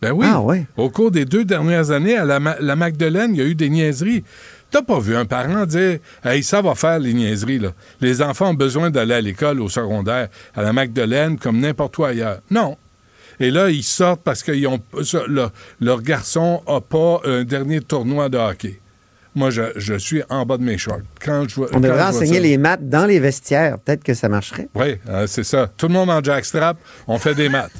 Ben 0.00 0.12
oui. 0.12 0.26
Ah 0.28 0.40
ouais. 0.40 0.66
Au 0.76 0.90
cours 0.90 1.10
des 1.10 1.24
deux 1.24 1.44
dernières 1.44 1.90
années, 1.90 2.16
à 2.16 2.24
la, 2.24 2.38
la 2.60 2.76
Magdeleine, 2.76 3.32
il 3.34 3.38
y 3.38 3.42
a 3.42 3.46
eu 3.46 3.54
des 3.54 3.68
niaiseries. 3.68 4.24
T'as 4.70 4.82
pas 4.82 5.00
vu 5.00 5.16
un 5.16 5.24
parent 5.24 5.66
dire 5.66 5.98
Hey, 6.24 6.42
ça 6.42 6.60
va 6.60 6.74
faire 6.74 6.98
les 6.98 7.14
niaiseries, 7.14 7.58
là. 7.58 7.72
Les 8.00 8.20
enfants 8.22 8.50
ont 8.50 8.54
besoin 8.54 8.90
d'aller 8.90 9.14
à 9.14 9.20
l'école, 9.20 9.60
au 9.60 9.68
secondaire, 9.68 10.28
à 10.54 10.62
la 10.62 10.72
Magdeleine, 10.72 11.38
comme 11.38 11.58
n'importe 11.58 11.96
où 11.98 12.04
ailleurs. 12.04 12.40
Non. 12.50 12.76
Et 13.40 13.50
là, 13.50 13.70
ils 13.70 13.84
sortent 13.84 14.22
parce 14.22 14.42
que 14.42 14.52
leur, 14.52 15.52
leur 15.80 16.02
garçon 16.02 16.62
n'a 16.68 16.80
pas 16.80 17.20
un 17.24 17.44
dernier 17.44 17.80
tournoi 17.80 18.28
de 18.28 18.36
hockey. 18.36 18.80
Moi, 19.34 19.50
je, 19.50 19.62
je, 19.76 19.94
suis 19.94 20.22
en 20.28 20.44
bas 20.44 20.56
de 20.58 20.64
mes 20.64 20.78
shorts. 20.78 21.02
Quand 21.24 21.48
je, 21.48 21.60
On 21.72 21.80
devrait 21.80 22.02
enseigner 22.02 22.40
les 22.40 22.58
maths 22.58 22.88
dans 22.88 23.06
les 23.06 23.20
vestiaires. 23.20 23.78
Peut-être 23.78 24.02
que 24.02 24.14
ça 24.14 24.28
marcherait. 24.28 24.68
Oui, 24.74 24.96
euh, 25.08 25.26
c'est 25.28 25.44
ça. 25.44 25.70
Tout 25.76 25.86
le 25.86 25.94
monde 25.94 26.10
en 26.10 26.22
jackstrap, 26.22 26.76
on 27.06 27.18
fait 27.18 27.34
des 27.34 27.48
maths. 27.48 27.70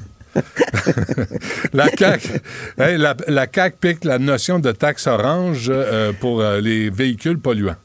la 1.72 1.88
CAQ 1.88 2.40
la, 2.76 3.16
la 3.26 3.46
CAQ 3.52 3.76
pique 3.80 4.04
la 4.04 4.18
notion 4.18 4.58
de 4.58 4.72
taxe 4.72 5.06
orange 5.06 5.66
euh, 5.68 6.12
pour 6.18 6.40
euh, 6.40 6.60
les 6.60 6.90
véhicules 6.90 7.38
polluants. 7.38 7.76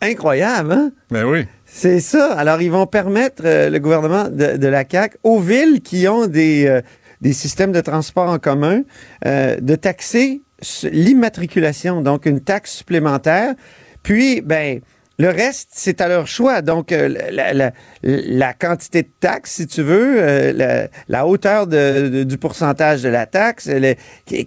Incroyable, 0.00 0.72
hein? 0.72 0.92
Ben 1.10 1.24
oui. 1.24 1.46
C'est 1.66 2.00
ça. 2.00 2.32
Alors, 2.34 2.60
ils 2.60 2.70
vont 2.70 2.86
permettre, 2.86 3.42
euh, 3.44 3.70
le 3.70 3.78
gouvernement 3.78 4.24
de, 4.28 4.56
de, 4.56 4.68
la 4.68 4.84
CAQ, 4.88 5.16
aux 5.22 5.40
villes 5.40 5.80
qui 5.82 6.06
ont 6.08 6.26
des, 6.26 6.80
des 7.20 7.32
systèmes 7.32 7.72
de 7.72 7.80
transport 7.80 8.28
en 8.28 8.38
commun, 8.38 8.82
de 9.24 9.74
taxer 9.76 10.42
l'immatriculation, 10.84 12.02
donc 12.02 12.26
une 12.26 12.40
taxe 12.40 12.72
supplémentaire. 12.72 13.54
Puis, 14.02 14.40
ben, 14.42 14.80
le 15.18 15.28
reste, 15.28 15.68
c'est 15.72 16.00
à 16.00 16.08
leur 16.08 16.26
choix. 16.26 16.60
Donc, 16.60 16.90
euh, 16.90 17.08
la, 18.02 18.52
quantité 18.52 19.02
de 19.02 19.08
taxes, 19.20 19.52
si 19.52 19.66
tu 19.66 19.82
veux, 19.82 20.16
euh, 20.18 20.88
la, 21.08 21.26
hauteur 21.26 21.68
du 21.68 22.38
pourcentage 22.38 23.02
de 23.02 23.08
la 23.08 23.26
taxe, 23.26 23.70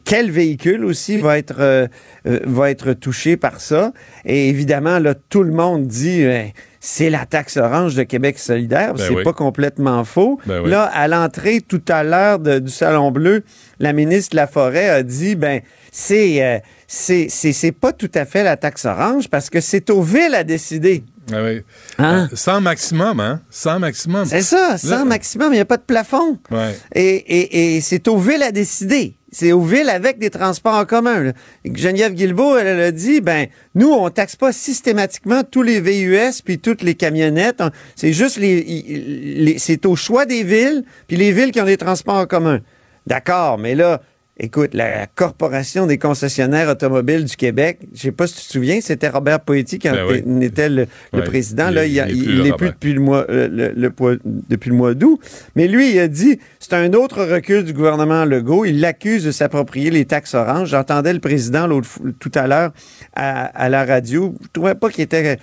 quel 0.04 0.30
véhicule 0.30 0.84
aussi 0.84 1.18
va 1.18 1.38
être, 1.38 1.60
euh, 1.60 1.88
va 2.26 2.70
être 2.70 2.94
touché 2.94 3.38
par 3.38 3.62
ça. 3.62 3.94
Et 4.26 4.50
évidemment, 4.50 5.00
là, 5.00 5.14
tout 5.30 5.44
le 5.44 5.52
monde 5.52 5.88
dit, 5.88 6.24
ben, 6.26 6.52
c'est 6.82 7.10
la 7.10 7.26
taxe 7.26 7.56
orange 7.56 7.96
de 7.96 8.04
Québec 8.04 8.38
solidaire. 8.38 8.94
Ben 8.94 9.06
c'est 9.08 9.24
pas 9.24 9.34
complètement 9.34 10.04
faux. 10.04 10.40
Ben 10.46 10.62
oui. 10.64 10.70
Là, 10.70 10.84
à 10.84 11.08
l'entrée 11.08 11.62
tout 11.62 11.82
à 11.88 12.04
l'heure 12.04 12.40
du 12.40 12.70
Salon 12.70 13.12
Bleu, 13.12 13.44
la 13.80 13.94
ministre 13.94 14.32
de 14.32 14.38
la 14.38 14.48
Forêt 14.48 14.90
a 14.90 15.04
dit, 15.04 15.36
ben, 15.36 15.62
c'est 15.92 16.62
c'est 16.88 17.72
pas 17.74 17.92
tout 17.92 18.12
à 18.16 18.26
fait 18.26 18.44
la 18.44 18.58
taxe 18.58 18.86
orange 18.86 19.28
parce 19.30 19.50
que 19.50 19.60
c'est 19.62 19.90
aux 19.90 20.02
villes 20.02 20.36
à 20.36 20.44
décider. 20.44 21.04
Ah 21.32 21.44
oui. 21.44 21.62
Hein? 21.98 22.30
Euh, 22.32 22.36
sans 22.36 22.62
maximum, 22.62 23.20
hein? 23.20 23.42
Sans 23.50 23.80
maximum. 23.80 24.26
C'est 24.26 24.42
ça, 24.42 24.78
sans 24.78 25.04
maximum, 25.04 25.52
il 25.52 25.56
n'y 25.56 25.62
a 25.62 25.66
pas 25.66 25.76
de 25.76 25.84
plafond. 25.84 26.40
Ouais. 26.50 26.74
Et, 26.96 27.16
et, 27.16 27.76
et 27.76 27.82
c'est 27.82 28.08
aux 28.08 28.18
villes 28.18 28.44
à 28.44 28.52
décider. 28.52 29.18
C'est 29.30 29.52
aux 29.52 29.62
villes 29.62 29.90
avec 29.90 30.20
des 30.20 30.30
transports 30.30 30.76
en 30.76 30.86
commun. 30.86 31.20
Là. 31.20 31.34
Geneviève 31.66 32.14
Guilbeault, 32.14 32.58
elle, 32.58 32.68
elle, 32.68 32.80
a 32.80 32.92
dit, 32.92 33.20
ben, 33.20 33.48
nous, 33.76 33.92
on 33.92 34.10
taxe 34.10 34.38
pas 34.38 34.54
systématiquement 34.54 35.44
tous 35.44 35.64
les 35.64 35.82
VUS 35.82 36.42
puis 36.44 36.60
toutes 36.60 36.82
les 36.82 36.96
camionnettes. 36.96 37.62
C'est 37.98 38.14
juste 38.14 38.38
les, 38.38 38.64
les 38.64 39.60
c'est 39.60 39.86
au 39.86 39.98
choix 39.98 40.26
des 40.26 40.44
villes 40.44 40.86
puis 41.08 41.18
les 41.18 41.34
villes 41.34 41.52
qui 41.52 41.60
ont 41.60 41.66
des 41.66 41.78
transports 41.78 42.16
en 42.16 42.26
commun. 42.26 42.62
D'accord, 43.06 43.58
mais 43.58 43.76
là, 43.76 44.02
Écoute, 44.40 44.76
la 44.76 45.08
Corporation 45.08 45.88
des 45.88 45.98
concessionnaires 45.98 46.70
automobiles 46.70 47.26
du 47.26 47.36
Québec, 47.36 47.80
je 47.96 48.02
sais 48.04 48.12
pas 48.12 48.28
si 48.28 48.36
tu 48.36 48.42
te 48.46 48.52
souviens, 48.52 48.82
c'était 48.82 49.10
Robert 49.10 49.40
Poetti 49.40 49.80
qui 49.80 49.90
Ben 49.90 50.06
oui. 50.08 50.46
était 50.46 50.70
le, 50.70 50.86
le 51.12 51.20
Ouais. 51.20 51.26
président. 51.26 51.70
Il 51.70 51.74
là, 51.74 51.86
il, 51.88 52.46
est 52.46 52.56
plus 52.56 52.68
depuis 52.70 52.94
le 52.94 53.00
mois, 53.00 53.26
le, 53.28 53.74
le 53.76 53.90
poids- 53.90 54.18
depuis 54.24 54.70
le 54.70 54.76
mois 54.76 54.94
d'août. 54.94 55.20
Mais 55.56 55.68
lui, 55.68 55.92
il 55.92 56.00
a 56.00 56.08
dit, 56.08 56.40
c'est 56.60 56.74
un 56.74 56.94
autre 56.94 57.24
recul 57.24 57.64
du 57.64 57.74
gouvernement 57.74 58.26
Legault. 58.26 58.64
Il 58.66 58.80
l'accuse 58.80 59.24
de 59.24 59.32
s'approprier 59.32 59.90
les 59.90 60.06
taxes 60.06 60.36
oranges. 60.36 60.70
J'entendais 60.70 61.14
le 61.14 61.20
président 61.20 61.66
l'autre 61.66 61.90
tout 62.20 62.32
à 62.36 62.46
l'heure 62.46 62.72
à, 63.16 63.46
à 63.46 63.70
la 63.70 63.86
radio. 63.86 64.36
Je 64.44 64.48
trouvais 64.54 64.76
pas 64.76 64.90
qu'il 64.92 65.04
était 65.04 65.40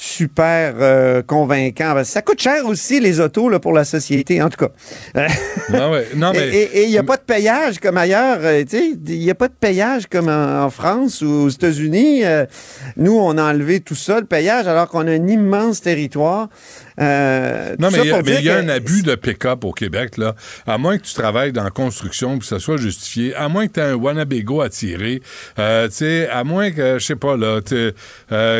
super 0.00 0.74
euh, 0.80 1.22
convaincant. 1.22 2.02
Ça 2.04 2.22
coûte 2.22 2.40
cher 2.40 2.64
aussi, 2.66 3.00
les 3.00 3.18
autos, 3.18 3.48
là, 3.48 3.58
pour 3.58 3.72
la 3.72 3.84
société, 3.84 4.40
en 4.40 4.48
tout 4.48 4.64
cas. 4.64 4.70
Non, 5.70 5.90
ouais. 5.90 6.06
non, 6.14 6.30
mais. 6.34 6.48
Et- 6.48 6.84
il 6.84 6.90
n'y 6.90 6.98
a 6.98 7.02
pas 7.02 7.16
de 7.16 7.22
payage 7.22 7.80
comme 7.80 7.96
ailleurs. 7.96 8.38
euh, 8.42 8.62
tu 8.62 8.78
sais, 8.78 8.90
Il 9.08 9.18
n'y 9.18 9.30
a 9.30 9.34
pas 9.34 9.48
de 9.48 9.54
payage 9.58 10.06
comme 10.06 10.28
en, 10.28 10.64
en 10.64 10.70
France 10.70 11.20
ou 11.20 11.26
aux 11.46 11.48
États-Unis. 11.48 12.24
Euh, 12.24 12.46
nous, 12.96 13.18
on 13.18 13.36
a 13.36 13.42
enlevé 13.50 13.80
tout 13.80 13.96
ça, 13.96 14.20
le 14.20 14.26
payage, 14.26 14.68
alors 14.68 14.88
qu'on 14.88 15.06
a 15.08 15.10
un 15.10 15.26
immense 15.26 15.80
territoire. 15.82 16.48
Euh, 16.98 17.76
Non, 17.78 17.90
mais 17.90 17.98
il 18.02 18.44
y 18.44 18.50
a, 18.50 18.56
un 18.56 18.68
abus 18.68 19.02
de 19.02 19.14
pick-up 19.14 19.64
au 19.64 19.72
Québec, 19.72 20.16
là. 20.16 20.34
À 20.66 20.78
moins 20.78 20.98
que 20.98 21.04
tu 21.04 21.14
travailles 21.14 21.52
dans 21.52 21.64
la 21.64 21.70
construction, 21.70 22.38
que 22.38 22.44
ça 22.44 22.58
soit 22.58 22.76
justifié, 22.76 23.34
à 23.34 23.48
moins 23.48 23.66
que 23.68 23.74
tu 23.74 23.80
aies 23.80 23.84
un 23.84 23.94
Wannabago 23.94 24.60
à 24.60 24.68
tirer, 24.68 25.22
euh, 25.58 25.88
tu 25.88 25.94
sais, 25.96 26.28
à 26.28 26.44
moins 26.44 26.70
que, 26.70 26.98
je 26.98 27.04
sais 27.04 27.16
pas, 27.16 27.36
là, 27.36 27.60
euh, 27.72 27.92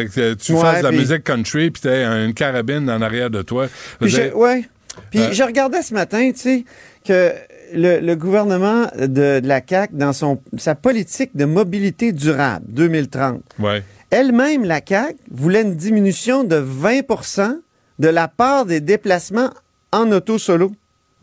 que 0.08 0.34
tu 0.34 0.52
Ouais, 0.52 0.60
fasses 0.60 0.78
de 0.78 0.84
la 0.84 0.92
musique 0.92 1.24
country 1.24 1.70
puis 1.70 1.82
tu 1.82 1.88
aies 1.88 2.04
une 2.04 2.34
carabine 2.34 2.88
en 2.90 3.02
arrière 3.02 3.30
de 3.30 3.42
toi. 3.42 3.66
Puis 4.00 4.10
Je 4.10 4.32
ouais. 4.34 4.64
Puis 5.10 5.20
Euh, 5.20 5.32
je 5.32 5.42
regardais 5.42 5.82
ce 5.82 5.94
matin, 5.94 6.30
tu 6.32 6.38
sais, 6.40 6.64
que 7.06 7.32
le, 7.74 8.00
le 8.00 8.16
gouvernement 8.16 8.86
de, 8.98 9.40
de 9.40 9.46
la 9.46 9.60
CAQ, 9.66 9.94
dans 9.94 10.12
son, 10.12 10.40
sa 10.56 10.74
politique 10.74 11.36
de 11.36 11.44
mobilité 11.44 12.12
durable 12.12 12.64
2030, 12.68 13.42
ouais. 13.60 13.82
elle-même, 14.10 14.64
la 14.64 14.80
CAQ, 14.86 15.16
voulait 15.30 15.62
une 15.62 15.74
diminution 15.76 16.44
de 16.44 16.56
20 16.56 17.02
de 17.98 18.08
la 18.08 18.28
part 18.28 18.64
des 18.66 18.80
déplacements 18.80 19.50
en 19.92 20.10
auto 20.12 20.38
solo. 20.38 20.72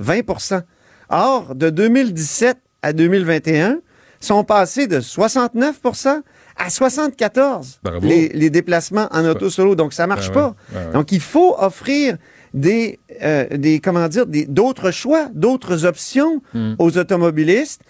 20% 0.04 0.62
Or, 1.10 1.56
de 1.56 1.70
2017 1.70 2.58
à 2.82 2.92
2021, 2.94 3.80
sont 4.20 4.44
passés 4.44 4.88
de 4.88 5.00
69% 5.00 6.22
à 6.58 6.70
74 6.70 7.80
Bravo. 7.84 8.00
les, 8.08 8.30
les 8.30 8.50
déplacements 8.50 9.08
en 9.12 9.26
auto 9.26 9.50
solo. 9.50 9.76
Donc, 9.76 9.94
ça 9.94 10.08
marche 10.08 10.30
Ben 10.30 10.34
pas. 10.34 10.56
ben 10.72 10.86
ouais. 10.88 10.94
Donc, 10.94 11.12
il 11.12 11.20
faut 11.22 11.56
offrir 11.60 12.18
des, 12.54 13.00
euh, 13.22 13.46
des 13.58 13.80
comment 13.80 14.08
dire, 14.08 14.26
d'autres 14.28 14.92
choix, 14.92 15.28
d'autres 15.34 15.86
options 15.86 16.42
Hmm. 16.54 16.76
aux 16.80 16.98
automobilistes. 16.98 17.82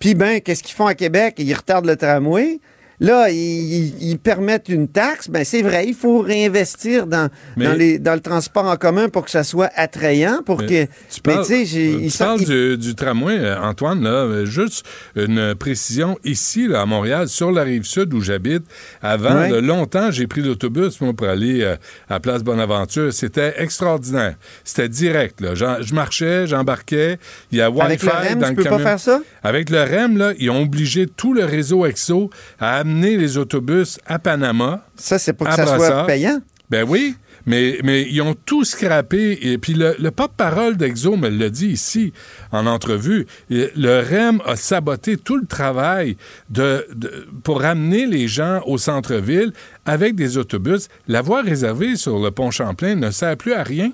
Puis, 0.00 0.14
ben, 0.14 0.40
qu'est-ce 0.40 0.62
qu'ils 0.62 0.74
font 0.74 0.86
à 0.86 0.94
Québec? 0.94 1.34
Ils 1.38 1.52
retardent 1.54 1.86
le 1.86 1.96
tramway. 1.96 2.60
Là, 3.00 3.30
ils, 3.30 4.18
permettent 4.22 4.68
une 4.68 4.86
taxe. 4.86 5.28
Ben, 5.30 5.42
c'est 5.42 5.62
vrai, 5.62 5.86
il 5.86 5.94
faut 5.94 6.20
réinvestir 6.20 7.06
dans, 7.06 7.30
Mais- 7.56 7.64
dans, 7.64 7.72
les, 7.72 7.98
dans 7.98 8.12
le 8.12 8.20
transport 8.20 8.66
en 8.66 8.76
commun 8.76 9.08
pour 9.08 9.24
que 9.24 9.30
ça 9.30 9.42
soit 9.42 9.70
attrayant, 9.74 10.42
pour 10.44 10.58
que... 10.58 10.70
Mais 10.70 10.88
tu 11.10 11.20
parles, 11.22 11.46
mais 11.48 11.64
tu 11.64 11.78
euh, 11.78 12.08
tu 12.10 12.18
parles 12.18 12.44
du, 12.44 12.76
du 12.76 12.94
tramway, 12.94 13.38
euh, 13.38 13.58
Antoine, 13.62 14.02
là, 14.02 14.10
euh, 14.10 14.44
juste 14.44 14.84
une 15.16 15.54
précision. 15.54 16.18
Ici, 16.24 16.68
là, 16.68 16.82
à 16.82 16.86
Montréal, 16.86 17.28
sur 17.28 17.50
la 17.52 17.62
rive 17.62 17.84
sud 17.84 18.12
où 18.12 18.20
j'habite, 18.20 18.64
avant, 19.00 19.30
Ouais. 19.30 19.48
de 19.48 19.56
longtemps, 19.56 20.10
j'ai 20.10 20.26
pris 20.26 20.42
l'autobus, 20.42 21.00
moi, 21.00 21.14
pour 21.14 21.26
aller 21.26 21.62
euh, 21.62 21.76
à 22.10 22.20
Place 22.20 22.42
Bonaventure. 22.42 23.12
C'était 23.14 23.54
extraordinaire. 23.56 24.34
C'était 24.64 24.88
direct, 24.90 25.40
là. 25.40 25.54
Je 25.54 25.94
marchais, 25.94 26.46
j'embarquais. 26.46 27.18
Il 27.50 27.58
y 27.58 27.62
a 27.62 27.70
Wi-Fi 27.70 27.82
Avec 27.82 28.02
le 28.02 28.10
REM, 28.10 28.38
dans 28.40 28.48
tu 28.48 28.54
le 28.56 28.62
peux 28.62 28.68
pas 28.68 28.78
faire 28.78 29.00
ça? 29.00 29.20
Avec 29.42 29.70
le 29.70 29.82
REM, 29.82 30.18
là, 30.18 30.32
ils 30.38 30.50
ont 30.50 30.62
obligé 30.62 31.06
tout 31.06 31.32
le 31.32 31.44
réseau 31.46 31.86
EXO 31.86 32.28
à 32.58 32.76
amener 32.78 32.89
les 32.98 33.38
autobus 33.38 33.98
à 34.06 34.18
Panama. 34.18 34.86
Ça, 34.96 35.18
c'est 35.18 35.32
pour 35.32 35.46
que 35.48 35.54
ça 35.54 35.64
soit 35.66 36.06
payant? 36.06 36.40
Ben 36.70 36.84
oui, 36.88 37.16
mais, 37.46 37.78
mais 37.82 38.06
ils 38.08 38.22
ont 38.22 38.34
tout 38.46 38.62
scrappé. 38.64 39.38
Et 39.42 39.58
puis 39.58 39.74
le, 39.74 39.96
le 39.98 40.10
porte-parole 40.12 40.76
d'Exo 40.76 41.16
me 41.16 41.28
l'a 41.28 41.50
dit 41.50 41.66
ici 41.68 42.12
en 42.52 42.64
entrevue. 42.66 43.26
Le 43.48 44.00
REM 44.08 44.40
a 44.46 44.54
saboté 44.54 45.16
tout 45.16 45.36
le 45.36 45.46
travail 45.46 46.16
de, 46.48 46.86
de- 46.94 47.26
pour 47.42 47.60
ramener 47.62 48.06
les 48.06 48.28
gens 48.28 48.62
au 48.66 48.78
centre-ville 48.78 49.52
avec 49.84 50.14
des 50.14 50.38
autobus. 50.38 50.86
La 51.08 51.22
voie 51.22 51.42
réservée 51.42 51.96
sur 51.96 52.20
le 52.20 52.30
pont 52.30 52.52
Champlain 52.52 52.94
ne 52.94 53.10
sert 53.10 53.36
plus 53.36 53.52
à 53.54 53.64
rien. 53.64 53.90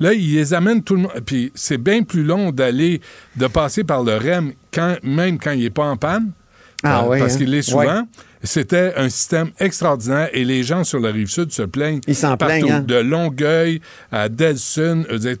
Là, 0.00 0.12
ils 0.14 0.34
les 0.34 0.52
amènent 0.54 0.82
tout 0.82 0.94
le 0.96 1.02
monde. 1.02 1.12
Puis 1.24 1.52
c'est 1.54 1.78
bien 1.78 2.02
plus 2.02 2.24
long 2.24 2.50
d'aller, 2.50 3.00
de 3.36 3.46
passer 3.46 3.84
par 3.84 4.02
le 4.02 4.16
REM, 4.16 4.52
quand, 4.74 4.96
même 5.04 5.38
quand 5.38 5.52
il 5.52 5.60
n'est 5.62 5.70
pas 5.70 5.84
en 5.84 5.96
panne. 5.96 6.32
Ah 6.82 7.02
Euh, 7.04 7.08
oui, 7.10 7.18
Parce 7.18 7.34
hein? 7.34 7.38
qu'il 7.38 7.50
l'est 7.50 7.62
souvent. 7.62 7.82
Ouais. 7.84 8.02
C'était 8.42 8.94
un 8.96 9.10
système 9.10 9.50
extraordinaire 9.60 10.30
et 10.32 10.44
les 10.46 10.62
gens 10.62 10.82
sur 10.82 10.98
la 10.98 11.10
rive 11.10 11.28
sud 11.28 11.52
se 11.52 11.60
plaignent. 11.62 12.00
Ils 12.06 12.14
s'en 12.14 12.38
partout. 12.38 12.54
plaignent, 12.54 12.72
hein? 12.72 12.80
De 12.80 12.94
Longueuil 12.94 13.82
à 14.10 14.30
dire, 14.30 14.54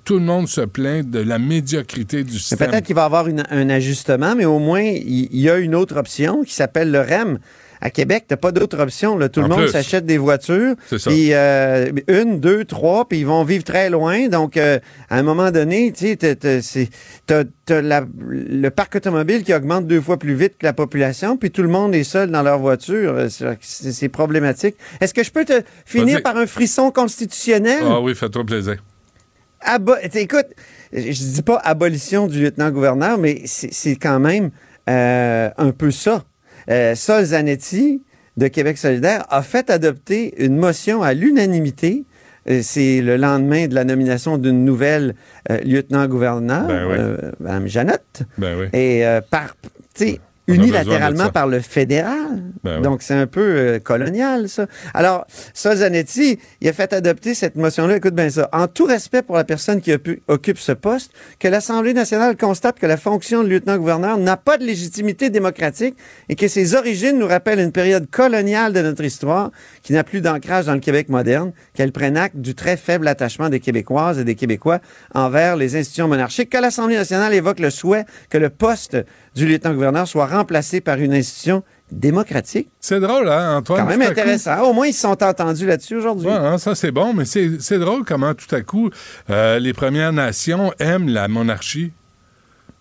tout 0.04 0.14
le 0.18 0.24
monde 0.24 0.48
se 0.48 0.60
plaint 0.60 1.08
de 1.08 1.20
la 1.20 1.38
médiocrité 1.38 2.24
du 2.24 2.38
système. 2.38 2.68
Peut-être 2.70 2.84
qu'il 2.84 2.94
va 2.94 3.02
y 3.02 3.04
avoir 3.06 3.26
une- 3.26 3.44
un 3.50 3.70
ajustement, 3.70 4.34
mais 4.36 4.44
au 4.44 4.58
moins, 4.58 4.82
il 4.82 5.28
il 5.32 5.40
y, 5.40 5.48
a 5.48 5.56
une 5.56 5.74
autre 5.74 5.96
option 5.96 6.42
qui 6.44 6.52
s'appelle 6.54 6.90
le 6.90 7.00
REM. 7.00 7.38
À 7.82 7.90
Québec, 7.90 8.24
t'as 8.28 8.36
pas 8.36 8.52
d'autre 8.52 8.78
option. 8.78 9.16
Là. 9.16 9.28
Tout 9.28 9.40
En 9.40 9.44
le 9.44 9.48
monde 9.50 9.60
s'achète 9.72 10.04
des 10.04 10.18
voitures. 10.18 10.74
C'est 10.88 10.98
ça. 10.98 11.10
Puis 11.10 11.32
euh, 11.32 11.90
une, 12.08 12.38
deux, 12.40 12.64
trois, 12.64 13.08
puis 13.08 13.20
ils 13.20 13.26
vont 13.26 13.42
vivre 13.44 13.64
très 13.64 13.88
loin. 13.88 14.28
Donc, 14.28 14.56
euh, 14.56 14.78
à 15.08 15.18
un 15.18 15.22
moment 15.22 15.50
donné, 15.50 15.90
tu 15.92 16.16
sais, 16.18 16.36
t'as- 17.26 17.44
le 17.68 18.68
parc 18.68 18.96
automobile 18.96 19.44
qui 19.44 19.54
augmente 19.54 19.86
deux 19.86 20.00
fois 20.00 20.18
plus 20.18 20.34
vite 20.34 20.58
que 20.58 20.66
la 20.66 20.72
population, 20.72 21.36
puis 21.36 21.50
tout 21.50 21.62
le 21.62 21.68
monde 21.68 21.94
est 21.94 22.04
seul 22.04 22.30
dans 22.30 22.42
leur 22.42 22.58
voiture. 22.58 23.14
Euh, 23.16 23.28
C'est 23.60 24.08
problématique. 24.08 24.76
Est-ce 25.00 25.14
que 25.14 25.22
je 25.24 25.30
peux 25.30 25.44
te 25.44 25.62
finir 25.84 26.16
par 26.22 26.36
un 26.36 26.46
frisson 26.46 26.90
constitutionnel? 26.90 27.80
Ah 27.84 28.00
oui, 28.00 28.14
fais-toi 28.14 28.44
plaisir. 28.44 28.76
Abo- 29.62 29.94
écoute, 30.14 30.46
je 30.92 31.10
dis 31.12 31.42
pas 31.42 31.56
abolition 31.64 32.26
du 32.26 32.42
lieutenant-gouverneur, 32.42 33.18
mais 33.18 33.42
c'est 33.44 33.72
c'est 33.72 33.96
quand 33.96 34.18
même 34.18 34.50
euh, 34.88 35.50
un 35.58 35.70
peu 35.72 35.90
ça. 35.90 36.24
Euh, 36.70 36.94
Sol 36.94 37.24
Zanetti 37.24 38.02
de 38.36 38.46
Québec 38.48 38.78
solidaire 38.78 39.24
a 39.28 39.42
fait 39.42 39.70
adopter 39.70 40.34
une 40.44 40.56
motion 40.56 41.02
à 41.02 41.14
l'unanimité 41.14 42.04
euh, 42.48 42.60
c'est 42.62 43.02
le 43.02 43.16
lendemain 43.18 43.66
de 43.66 43.74
la 43.74 43.84
nomination 43.84 44.38
d'une 44.38 44.64
nouvelle 44.64 45.14
euh, 45.50 45.58
lieutenant-gouverneur, 45.58 46.66
Ben 46.68 46.86
oui. 46.86 46.94
euh, 46.98 47.32
Mme 47.38 47.66
Jeannette. 47.66 48.22
Ben 48.38 48.56
oui. 48.58 48.66
Et 48.72 49.06
euh, 49.06 49.20
par, 49.20 49.56
tu 49.94 50.06
sais, 50.06 50.20
Unilatéralement 50.54 51.30
par 51.30 51.46
le 51.46 51.60
fédéral. 51.60 52.42
Ben 52.64 52.76
oui. 52.76 52.82
Donc, 52.82 53.02
c'est 53.02 53.14
un 53.14 53.26
peu 53.26 53.40
euh, 53.40 53.78
colonial, 53.78 54.48
ça. 54.48 54.66
Alors, 54.94 55.26
ça, 55.54 55.76
Zanetti, 55.76 56.38
il 56.60 56.68
a 56.68 56.72
fait 56.72 56.92
adopter 56.92 57.34
cette 57.34 57.56
motion-là. 57.56 57.96
Écoute 57.96 58.14
bien 58.14 58.30
ça. 58.30 58.48
En 58.52 58.66
tout 58.66 58.84
respect 58.84 59.22
pour 59.22 59.36
la 59.36 59.44
personne 59.44 59.80
qui 59.80 59.92
occu- 59.92 60.20
occupe 60.28 60.58
ce 60.58 60.72
poste, 60.72 61.12
que 61.38 61.48
l'Assemblée 61.48 61.94
nationale 61.94 62.36
constate 62.36 62.78
que 62.78 62.86
la 62.86 62.96
fonction 62.96 63.42
de 63.42 63.48
lieutenant-gouverneur 63.48 64.18
n'a 64.18 64.36
pas 64.36 64.58
de 64.58 64.64
légitimité 64.64 65.30
démocratique 65.30 65.96
et 66.28 66.36
que 66.36 66.48
ses 66.48 66.74
origines 66.74 67.18
nous 67.18 67.26
rappellent 67.28 67.60
une 67.60 67.72
période 67.72 68.08
coloniale 68.10 68.72
de 68.72 68.82
notre 68.82 69.04
histoire 69.04 69.50
qui 69.82 69.92
n'a 69.92 70.04
plus 70.04 70.20
d'ancrage 70.20 70.66
dans 70.66 70.74
le 70.74 70.80
Québec 70.80 71.08
moderne, 71.08 71.52
qu'elle 71.74 71.92
prenne 71.92 72.16
acte 72.16 72.36
du 72.36 72.54
très 72.54 72.76
faible 72.76 73.08
attachement 73.08 73.48
des 73.48 73.60
Québécoises 73.60 74.18
et 74.18 74.24
des 74.24 74.34
Québécois 74.34 74.80
envers 75.14 75.56
les 75.56 75.76
institutions 75.76 76.08
monarchiques, 76.08 76.50
que 76.50 76.58
l'Assemblée 76.58 76.96
nationale 76.96 77.32
évoque 77.34 77.60
le 77.60 77.70
souhait 77.70 78.04
que 78.28 78.38
le 78.38 78.50
poste 78.50 78.96
du 79.34 79.46
lieutenant-gouverneur 79.46 80.06
soit 80.08 80.26
remplacé 80.26 80.80
par 80.80 80.98
une 80.98 81.12
institution 81.14 81.62
démocratique. 81.92 82.68
C'est 82.80 83.00
drôle, 83.00 83.28
hein, 83.28 83.56
Antoine? 83.58 83.80
Quand 83.82 83.86
même 83.88 84.00
coup- 84.02 84.10
intéressant. 84.10 84.60
Au 84.62 84.72
moins, 84.72 84.86
ils 84.86 84.92
se 84.92 85.00
sont 85.00 85.22
entendus 85.22 85.66
là-dessus 85.66 85.96
aujourd'hui. 85.96 86.26
Ouais, 86.28 86.32
hein, 86.32 86.56
ça 86.58 86.74
c'est 86.74 86.90
bon, 86.92 87.12
mais 87.14 87.24
c'est 87.24 87.78
drôle 87.78 88.04
comment 88.04 88.34
tout 88.34 88.52
à 88.54 88.60
coup 88.62 88.90
euh, 89.28 89.58
les 89.58 89.72
Premières 89.72 90.12
Nations 90.12 90.72
aiment 90.78 91.08
la 91.08 91.26
monarchie. 91.28 91.92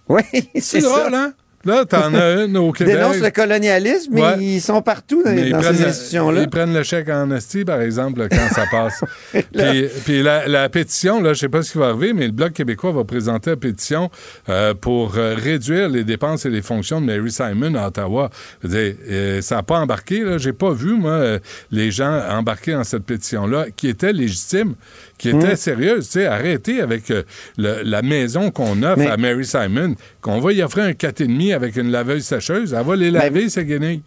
Oui, 0.08 0.22
C'est 0.56 0.62
c'est 0.62 0.82
drôle, 0.82 1.12
ça. 1.12 1.24
hein? 1.24 1.34
Là, 1.70 1.86
t'en 1.86 2.14
as 2.16 2.46
une 2.46 2.58
au 2.58 2.72
Québec. 2.72 2.96
Dénonce 2.96 3.20
le 3.20 3.30
colonialisme, 3.30 4.12
mais 4.14 4.22
Ouais. 4.22 4.36
ils 4.40 4.62
sont 4.62 4.82
partout 4.82 5.22
dans, 5.24 5.32
ces 5.36 5.86
institutions-là. 5.86 6.41
Ils 6.41 6.50
prennent 6.50 6.74
le 6.74 6.84
chèque 6.84 7.10
en 7.10 7.30
esti, 7.32 7.64
par 7.64 7.80
exemple, 7.82 8.28
quand 8.30 8.48
ça 8.54 8.66
passe. 8.72 9.04
puis 9.34 9.88
puis 10.06 10.24
la, 10.24 10.48
la 10.48 10.68
pétition, 10.70 11.22
là, 11.22 11.34
je 11.34 11.40
sais 11.40 11.50
pas 11.50 11.62
ce 11.62 11.72
qui 11.74 11.78
va 11.78 11.90
arriver, 11.90 12.14
mais 12.14 12.26
le 12.26 12.32
Bloc 12.32 12.54
québécois 12.54 12.91
va 12.91 13.04
présenter 13.04 13.52
la 13.52 13.56
pétition 13.58 14.10
euh, 14.50 14.74
pour 14.74 15.18
euh, 15.18 15.36
réduire 15.36 15.90
les 15.90 16.04
dépenses 16.04 16.46
et 16.46 16.50
les 16.50 16.62
fonctions 16.62 17.00
de 17.02 17.06
Mary 17.06 17.32
Simon 17.32 17.76
à 17.76 17.88
Ottawa. 17.88 18.30
Dire, 18.64 18.96
euh, 19.10 19.41
ça 19.41 19.56
n'a 19.58 19.64
pas 19.64 19.78
embarqué. 19.80 20.22
Là. 20.24 20.38
J'ai 20.38 20.54
pas 20.54 20.72
vu, 20.72 20.94
moi, 20.96 21.12
euh, 21.12 21.40
les 21.72 21.91
gens 21.91 22.20
embarquer 22.30 22.74
dans 22.74 22.84
cette 22.84 23.04
pétition-là, 23.04 23.68
qui 23.76 23.88
était 23.88 24.14
légitime, 24.14 24.76
qui 25.20 25.30
était 25.30 25.54
Mm. 25.54 25.56
sérieuse. 25.58 26.06
Tu 26.08 26.14
sais, 26.14 26.26
arrêtez 26.26 26.82
avec 26.82 27.12
euh, 27.12 27.22
le- 27.58 27.82
la 27.84 28.02
maison 28.02 28.50
qu'on 28.50 28.82
offre 28.82 28.98
Mais- 28.98 29.08
à 29.08 29.18
Mary 29.18 29.46
Simon, 29.46 29.94
qu'on 30.22 30.40
va 30.40 30.52
y 30.54 30.64
offrir 30.64 30.86
un 30.86 30.94
4,5 30.94 31.54
avec 31.54 31.76
une 31.76 31.91
laveuse 31.91 32.24
sécheuse. 32.26 32.74
Elle 32.74 32.84
va 32.86 32.96
les 32.96 33.12
laver, 33.12 33.50
ces 33.50 33.66
guenilles. 33.66 34.02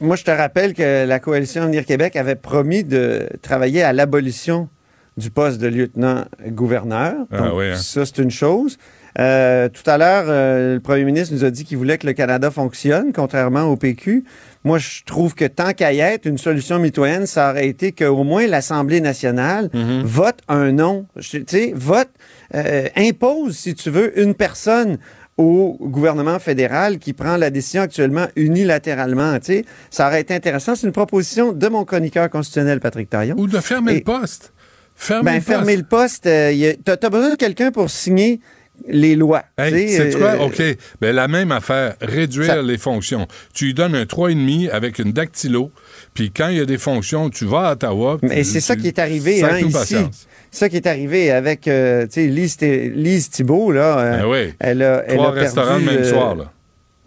Moi, 0.00 0.14
je 0.14 0.22
te 0.22 0.30
rappelle 0.30 0.74
que 0.74 1.04
la 1.04 1.18
coalition 1.18 1.62
Avenir 1.62 1.84
Québec 1.84 2.14
avait 2.14 2.36
promis 2.36 2.84
de 2.84 3.26
travailler 3.42 3.82
à 3.82 3.92
l'abolition 3.92 4.68
du 5.16 5.30
poste 5.32 5.58
de 5.60 5.66
lieutenant-gouverneur. 5.66 7.14
Ah 7.32 7.54
oui, 7.54 7.70
hein. 7.72 7.76
Ça, 7.76 8.04
c'est 8.06 8.18
une 8.18 8.30
chose. 8.30 8.78
Euh, 9.18 9.68
tout 9.68 9.88
à 9.90 9.98
l'heure, 9.98 10.26
euh, 10.28 10.74
le 10.74 10.80
premier 10.80 11.02
ministre 11.04 11.34
nous 11.34 11.44
a 11.44 11.50
dit 11.50 11.64
qu'il 11.64 11.76
voulait 11.78 11.98
que 11.98 12.06
le 12.06 12.12
Canada 12.12 12.52
fonctionne, 12.52 13.12
contrairement 13.12 13.62
au 13.64 13.76
PQ. 13.76 14.22
Moi, 14.64 14.78
je 14.78 15.02
trouve 15.06 15.34
que 15.34 15.44
tant 15.44 15.72
qu'à 15.72 15.92
y 15.92 16.00
être, 16.00 16.26
une 16.26 16.38
solution 16.38 16.78
mitoyenne, 16.78 17.26
ça 17.26 17.50
aurait 17.50 17.68
été 17.68 17.92
qu'au 17.92 18.24
moins 18.24 18.46
l'Assemblée 18.46 19.00
nationale 19.00 19.68
Mm-hmm. 19.72 20.02
vote 20.02 20.38
un 20.48 20.72
nom. 20.72 21.06
Tu 21.20 21.44
sais, 21.46 21.72
vote, 21.74 22.08
euh, 22.54 22.88
impose, 22.96 23.56
si 23.56 23.74
tu 23.74 23.90
veux, 23.90 24.18
une 24.20 24.34
personne 24.34 24.98
au 25.36 25.76
gouvernement 25.80 26.38
fédéral 26.40 26.98
qui 26.98 27.12
prend 27.12 27.36
la 27.36 27.50
décision 27.50 27.82
actuellement 27.82 28.26
unilatéralement. 28.34 29.38
Tu 29.38 29.44
sais, 29.46 29.64
ça 29.90 30.08
aurait 30.08 30.20
été 30.22 30.34
intéressant. 30.34 30.74
C'est 30.74 30.86
une 30.86 30.92
proposition 30.92 31.52
de 31.52 31.68
mon 31.68 31.84
chroniqueur 31.84 32.28
constitutionnel, 32.28 32.80
Patrick 32.80 33.08
Taillon. 33.08 33.36
Ou 33.38 33.46
de 33.46 33.60
fermer 33.60 33.92
Et- 33.92 33.94
le 33.96 34.00
poste. 34.02 34.52
Fermer 34.96 35.24
Ben, 35.24 35.34
le 35.34 35.38
poste. 35.40 35.48
fermer 35.48 35.76
le 35.76 35.82
poste, 35.84 36.26
euh, 36.26 36.50
y 36.52 36.66
a- 36.66 36.74
t'as 36.84 36.96
t'as 36.96 37.08
besoin 37.08 37.30
de 37.30 37.36
quelqu'un 37.36 37.70
pour 37.70 37.88
signer 37.88 38.40
les 38.86 39.16
lois. 39.16 39.42
Hey, 39.58 39.88
sais, 39.88 39.96
sais-tu 39.96 40.18
quoi? 40.18 40.30
euh, 40.34 40.46
OK. 40.46 40.62
Ben, 41.00 41.14
la 41.14 41.28
même 41.28 41.52
affaire, 41.52 41.94
réduire 42.00 42.46
Ça- 42.46 42.62
les 42.62 42.78
fonctions. 42.78 43.26
Tu 43.54 43.66
lui 43.66 43.74
donnes 43.74 43.94
un 43.94 44.04
3,5 44.04 44.68
avec 44.70 44.98
une 44.98 45.12
dactylo, 45.12 45.70
puis 46.14 46.30
quand 46.34 46.48
il 46.48 46.58
y 46.58 46.60
a 46.60 46.64
des 46.66 46.78
fonctions, 46.78 47.30
tu 47.30 47.44
vas 47.44 47.68
à 47.68 47.72
Ottawa. 47.72 48.18
Mais 48.22 48.44
c'est 48.44 48.60
ça 48.60 48.76
qui 48.76 48.88
est 48.88 48.98
arrivé 48.98 49.42
hein, 49.42 49.58
ici. 49.58 49.72
patience. 49.72 50.26
C'est 50.50 50.60
ça 50.60 50.68
qui 50.68 50.76
est 50.76 50.86
arrivé 50.86 51.30
avec 51.30 51.68
euh, 51.68 52.06
tu 52.06 52.12
sais, 52.12 52.26
Lise, 52.26 52.56
Lise 52.60 53.28
Thibault. 53.30 53.70
Là, 53.72 53.98
euh, 53.98 54.18
Ben 54.18 54.26
oui. 54.26 54.54
elle 54.60 54.82
a, 54.82 55.04
elle 55.06 55.16
Trois 55.16 55.28
a 55.28 55.32
perdu, 55.32 55.40
restaurants 55.44 55.78
le 55.78 55.84
même 55.84 55.98
euh, 55.98 56.10
soir, 56.10 56.34
là. 56.36 56.52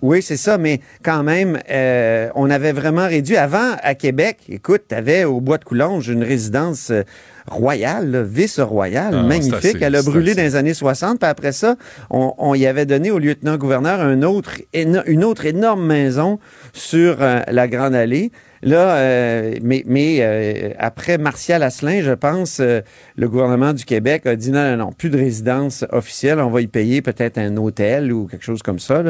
Oui, 0.02 0.22
c'est 0.22 0.38
ça, 0.38 0.58
mais 0.58 0.82
quand 1.04 1.22
même, 1.24 1.60
euh, 1.70 2.30
on 2.36 2.50
avait 2.50 2.72
vraiment 2.72 3.08
réduit. 3.08 3.38
Avant, 3.38 3.76
à 3.84 3.94
Québec, 3.96 4.38
écoute, 4.50 4.84
tu 4.90 4.96
avais 4.96 5.26
au 5.26 5.40
Bois 5.42 5.60
de 5.60 5.64
Coulonge 5.64 6.10
une 6.10 6.24
résidence 6.24 6.90
euh, 6.90 7.04
royale, 7.48 8.26
vice-royale, 8.28 9.16
Ah, 9.20 9.24
magnifique. 9.24 9.54
assez, 9.54 9.78
Elle 9.80 9.96
a 9.96 10.02
brûlé 10.02 10.32
assez. 10.32 10.38
dans 10.42 10.44
les 10.48 10.56
années 10.56 10.74
60, 10.74 11.20
puis 11.20 11.30
après 11.30 11.52
ça, 11.52 11.76
on, 12.10 12.34
on 12.40 12.56
y 12.56 12.66
avait 12.66 12.86
donné 12.88 13.12
au 13.12 13.20
lieutenant-gouverneur 13.20 14.00
un 14.02 14.24
autre, 14.24 14.54
une 14.74 15.24
autre 15.24 15.46
énorme 15.46 15.86
maison 15.86 16.40
sur 16.74 17.18
euh, 17.22 17.42
la 17.48 17.68
Grande 17.68 17.94
Allée. 17.96 18.32
Là, 18.64 18.96
euh, 18.98 19.56
mais, 19.64 19.84
mais 19.88 20.18
euh, 20.22 20.70
après 20.78 21.18
Martial 21.18 21.64
Asselin, 21.64 22.02
je 22.02 22.12
pense, 22.12 22.60
euh, 22.60 22.82
le 23.16 23.28
gouvernement 23.28 23.74
du 23.74 23.86
Québec 23.86 24.26
a 24.28 24.36
dit 24.36 24.52
non, 24.52 24.64
non, 24.72 24.78
non, 24.86 24.92
plus 24.92 25.10
de 25.10 25.18
résidence 25.18 25.84
officielle, 25.92 26.40
on 26.40 26.50
va 26.52 26.62
y 26.62 26.68
payer 26.68 27.02
peut-être 27.02 27.38
un 27.40 27.58
hôtel 27.58 28.14
ou 28.14 28.28
quelque 28.28 28.46
chose 28.46 28.62
comme 28.62 28.80
ça. 28.80 29.04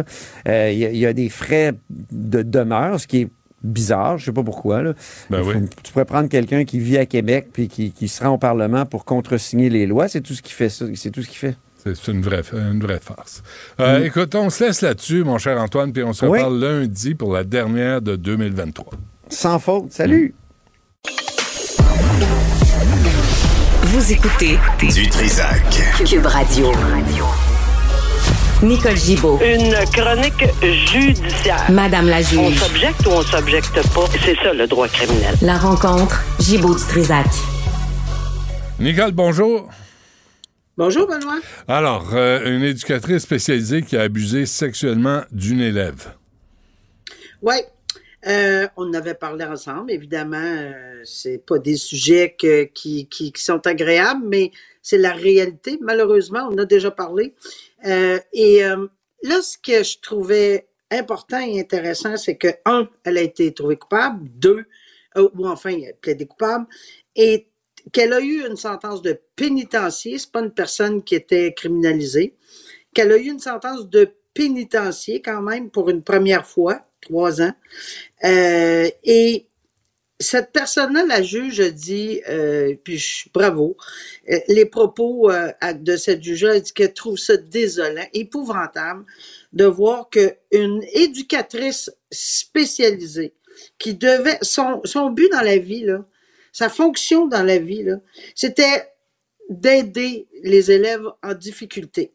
Il 0.45 0.51
y, 0.51 0.85
a- 0.85 0.89
il 0.91 0.97
y 0.97 1.05
a 1.05 1.13
des 1.13 1.29
frais 1.29 1.73
de 2.11 2.41
demeure, 2.43 2.99
ce 2.99 3.07
qui 3.07 3.21
est 3.21 3.27
bizarre, 3.63 4.17
je 4.17 4.25
sais 4.25 4.31
pas 4.31 4.41
pourquoi. 4.43 4.81
Là. 4.83 4.93
Ben 5.29 5.41
oui. 5.43 5.53
Tu 5.83 5.91
pourrais 5.91 6.05
prendre 6.05 6.29
quelqu'un 6.29 6.63
qui 6.63 6.79
vit 6.79 6.97
à 6.97 7.05
Québec 7.05 7.49
puis 7.53 7.67
qui, 7.67 7.91
qui 7.91 8.07
se 8.07 8.23
rend 8.23 8.29
au 8.31 8.37
Parlement 8.37 8.85
pour 8.85 9.05
contresigner 9.05 9.69
les 9.69 9.85
lois, 9.85 10.07
c'est 10.07 10.21
tout 10.21 10.33
ce 10.33 10.41
qui 10.41 10.53
fait 10.53 10.69
ça, 10.69 10.85
c'est 10.95 11.11
tout 11.11 11.21
ce 11.21 11.29
qui 11.29 11.35
fait. 11.37 11.55
C'est 11.83 11.95
c'est 11.95 12.11
une 12.11 12.21
vraie, 12.21 12.41
une 12.53 12.79
vraie 12.81 12.99
farce. 12.99 13.43
Euh, 13.79 13.99
Mm. 13.99 14.03
Écoute, 14.05 14.35
on 14.35 14.49
se 14.49 14.63
laisse 14.63 14.81
là-dessus, 14.81 15.23
mon 15.23 15.37
cher 15.39 15.59
Antoine, 15.59 15.91
puis 15.91 16.03
on 16.03 16.13
se 16.13 16.25
Oui. 16.25 16.37
reparle 16.39 16.59
lundi 16.59 17.15
pour 17.15 17.33
la 17.33 17.43
dernière 17.43 18.01
de 18.01 18.15
2023. 18.15 18.93
Sans 19.31 19.59
faute. 19.59 19.91
Salut. 19.91 20.33
Vous 23.83 24.11
écoutez 24.11 24.57
Du 24.93 25.09
Trisac. 25.09 25.63
Cube 26.05 26.25
Radio. 26.25 26.71
Nicole 28.61 28.95
Gibaud. 28.95 29.39
Une 29.43 29.73
chronique 29.91 30.45
judiciaire. 30.91 31.65
Madame 31.71 32.07
la 32.07 32.17
On 32.19 32.21
juge. 32.49 32.59
s'objecte 32.59 33.07
ou 33.07 33.09
on 33.11 33.21
s'objecte 33.23 33.73
pas? 33.93 34.05
C'est 34.23 34.35
ça 34.35 34.53
le 34.53 34.67
droit 34.67 34.87
criminel. 34.87 35.35
La 35.41 35.57
rencontre 35.57 36.23
Gibaud 36.39 36.75
du 36.75 36.81
Trisac. 36.83 37.25
Nicole, 38.79 39.11
bonjour. 39.11 39.69
Bonjour, 40.77 41.07
Benoît. 41.07 41.39
Alors, 41.67 42.09
euh, 42.13 42.55
une 42.55 42.63
éducatrice 42.63 43.23
spécialisée 43.23 43.81
qui 43.81 43.97
a 43.97 44.01
abusé 44.01 44.45
sexuellement 44.45 45.21
d'une 45.31 45.59
élève. 45.61 46.13
Oui. 47.41 47.55
Euh, 48.27 48.67
on 48.77 48.93
avait 48.93 49.15
parlé 49.15 49.45
ensemble. 49.45 49.91
Évidemment, 49.91 50.37
euh, 50.37 51.01
c'est 51.03 51.39
pas 51.39 51.57
des 51.57 51.75
sujets 51.75 52.35
qui, 52.37 53.33
sont 53.35 53.65
agréables, 53.65 54.25
mais 54.27 54.51
c'est 54.81 54.97
la 54.97 55.13
réalité. 55.13 55.77
Malheureusement, 55.81 56.47
on 56.49 56.53
en 56.53 56.57
a 56.59 56.65
déjà 56.65 56.91
parlé. 56.91 57.33
Euh, 57.85 58.19
et 58.33 58.63
euh, 58.63 58.87
là, 59.23 59.41
ce 59.41 59.57
que 59.57 59.83
je 59.83 59.99
trouvais 59.99 60.67
important 60.91 61.39
et 61.39 61.59
intéressant, 61.59 62.17
c'est 62.17 62.35
que, 62.35 62.49
un, 62.65 62.87
elle 63.03 63.17
a 63.17 63.21
été 63.21 63.51
trouvée 63.53 63.77
coupable, 63.77 64.27
deux, 64.35 64.65
euh, 65.17 65.29
ou 65.35 65.47
enfin, 65.47 65.71
elle 65.71 66.21
a 66.21 66.25
coupable, 66.25 66.67
et 67.15 67.47
qu'elle 67.91 68.13
a 68.13 68.19
eu 68.19 68.45
une 68.45 68.57
sentence 68.57 69.01
de 69.01 69.19
pénitencier, 69.35 70.19
c'est 70.19 70.31
pas 70.31 70.41
une 70.41 70.53
personne 70.53 71.03
qui 71.03 71.15
était 71.15 71.53
criminalisée, 71.53 72.35
qu'elle 72.93 73.11
a 73.11 73.17
eu 73.17 73.29
une 73.29 73.39
sentence 73.39 73.89
de 73.89 74.13
pénitencier 74.33 75.21
quand 75.21 75.41
même 75.41 75.69
pour 75.69 75.89
une 75.89 76.03
première 76.03 76.45
fois, 76.45 76.87
trois 77.01 77.41
ans. 77.41 77.53
Euh, 78.23 78.89
et 79.03 79.47
cette 80.21 80.51
personne-là, 80.51 81.03
la 81.05 81.21
juge 81.21 81.59
dit, 81.73 82.21
euh, 82.29 82.75
puis 82.83 82.97
je, 82.97 83.27
bravo, 83.33 83.75
euh, 84.29 84.37
les 84.47 84.65
propos 84.65 85.31
euh, 85.31 85.51
de 85.73 85.97
cette 85.97 86.23
juge-là, 86.23 86.55
elle 86.55 86.61
dit 86.61 86.73
qu'elle 86.73 86.93
trouve 86.93 87.17
ça 87.17 87.37
désolant, 87.37 88.05
épouvantable 88.13 89.03
de 89.51 89.65
voir 89.65 90.09
qu'une 90.09 90.83
éducatrice 90.93 91.91
spécialisée 92.11 93.33
qui 93.79 93.95
devait, 93.95 94.37
son, 94.41 94.81
son 94.85 95.09
but 95.09 95.29
dans 95.31 95.41
la 95.41 95.57
vie, 95.57 95.83
là, 95.83 96.05
sa 96.53 96.69
fonction 96.69 97.27
dans 97.27 97.43
la 97.43 97.57
vie, 97.57 97.85
c'était 98.35 98.89
d'aider 99.49 100.27
les 100.43 100.71
élèves 100.71 101.05
en 101.23 101.33
difficulté. 101.33 102.13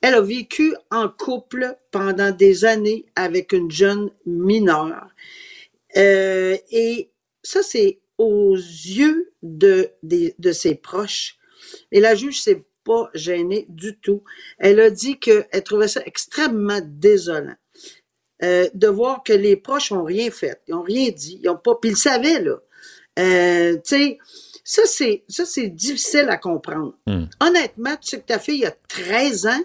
Elle 0.00 0.14
a 0.14 0.20
vécu 0.20 0.74
en 0.90 1.08
couple 1.08 1.76
pendant 1.90 2.30
des 2.30 2.64
années 2.64 3.06
avec 3.14 3.52
une 3.52 3.70
jeune 3.70 4.10
mineure. 4.24 5.08
Euh, 5.96 6.56
et 6.70 7.10
ça, 7.42 7.62
c'est 7.62 8.00
aux 8.18 8.54
yeux 8.54 9.32
de, 9.42 9.90
ses 10.52 10.74
proches. 10.74 11.38
Et 11.92 12.00
la 12.00 12.14
juge 12.14 12.40
s'est 12.40 12.64
pas 12.84 13.10
gênée 13.14 13.66
du 13.68 13.98
tout. 13.98 14.22
Elle 14.58 14.80
a 14.80 14.90
dit 14.90 15.18
qu'elle 15.18 15.62
trouvait 15.64 15.88
ça 15.88 16.02
extrêmement 16.06 16.80
désolant. 16.84 17.56
euh, 18.42 18.68
de 18.74 18.86
voir 18.86 19.22
que 19.22 19.32
les 19.32 19.56
proches 19.56 19.92
ont 19.92 20.04
rien 20.04 20.30
fait, 20.30 20.60
ils 20.68 20.74
ont 20.74 20.82
rien 20.82 21.10
dit, 21.10 21.40
ils 21.42 21.48
ont 21.48 21.56
pas, 21.56 21.74
puis 21.76 21.90
ils 21.90 21.94
le 21.94 21.98
savaient 21.98 22.40
là. 22.40 22.56
Euh, 23.18 23.76
tu 23.76 23.80
sais, 23.84 24.18
Ça, 24.68 24.82
c'est, 24.84 25.22
ça, 25.28 25.46
c'est 25.46 25.68
difficile 25.68 26.26
à 26.28 26.36
comprendre. 26.36 26.92
Hmm. 27.06 27.26
Honnêtement, 27.38 27.94
tu 28.02 28.08
sais 28.08 28.18
que 28.18 28.26
ta 28.26 28.40
fille 28.40 28.66
a 28.66 28.72
13 28.88 29.46
ans, 29.46 29.64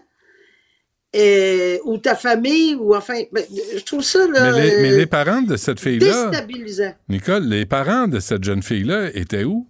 euh, 1.16 1.80
ou 1.86 1.98
ta 1.98 2.14
famille, 2.14 2.76
ou 2.76 2.96
enfin, 2.96 3.24
ben, 3.32 3.44
je 3.52 3.84
trouve 3.84 4.04
ça, 4.04 4.28
là, 4.28 4.52
Mais 4.52 4.62
les, 4.62 4.82
mais 4.84 4.92
euh, 4.92 4.98
les 4.98 5.06
parents 5.08 5.42
de 5.42 5.58
cette 5.58 5.80
fille-là, 5.80 6.30
déstabilisant. 6.30 6.94
Nicole, 7.10 7.46
les 7.46 7.66
parents 7.66 8.08
de 8.08 8.20
cette 8.20 8.44
jeune 8.44 8.62
fille-là 8.62 9.10
étaient 9.16 9.44
où? 9.44 9.68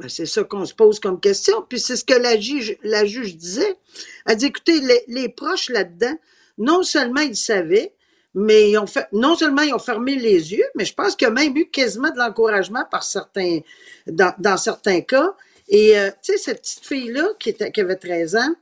Ben, 0.00 0.08
c'est 0.08 0.24
ça 0.24 0.44
qu'on 0.44 0.64
se 0.64 0.72
pose 0.72 0.98
comme 0.98 1.20
question. 1.20 1.62
Puis 1.68 1.78
c'est 1.78 1.96
ce 1.96 2.06
que 2.06 2.14
la 2.14 2.40
juge, 2.40 2.78
la 2.82 3.04
juge 3.04 3.36
disait. 3.36 3.76
Elle 4.24 4.38
dit, 4.38 4.46
écoutez, 4.46 4.80
les, 4.80 5.04
les 5.08 5.28
proches 5.28 5.68
là-dedans, 5.68 6.18
non 6.56 6.82
seulement 6.84 7.20
ils 7.20 7.36
savaient, 7.36 7.93
mais 8.34 8.70
ils 8.70 8.78
ont 8.78 8.86
fait, 8.86 9.06
non 9.12 9.36
seulement 9.36 9.62
ils 9.62 9.74
ont 9.74 9.78
fermé 9.78 10.16
les 10.16 10.52
yeux, 10.52 10.64
mais 10.74 10.84
je 10.84 10.94
pense 10.94 11.14
qu'il 11.16 11.26
y 11.26 11.30
a 11.30 11.34
même 11.34 11.56
eu 11.56 11.66
quasiment 11.70 12.10
de 12.10 12.18
l'encouragement 12.18 12.84
par 12.90 13.02
certains, 13.04 13.60
dans, 14.06 14.34
dans 14.38 14.56
certains 14.56 15.00
cas. 15.02 15.34
Et, 15.68 15.98
euh, 15.98 16.10
tu 16.22 16.32
sais, 16.32 16.38
cette 16.38 16.60
petite 16.62 16.84
fille-là, 16.86 17.28
qui, 17.38 17.50
était, 17.50 17.70
qui 17.72 17.80
avait 17.80 17.96
13 17.96 18.36
ans, 18.36 18.54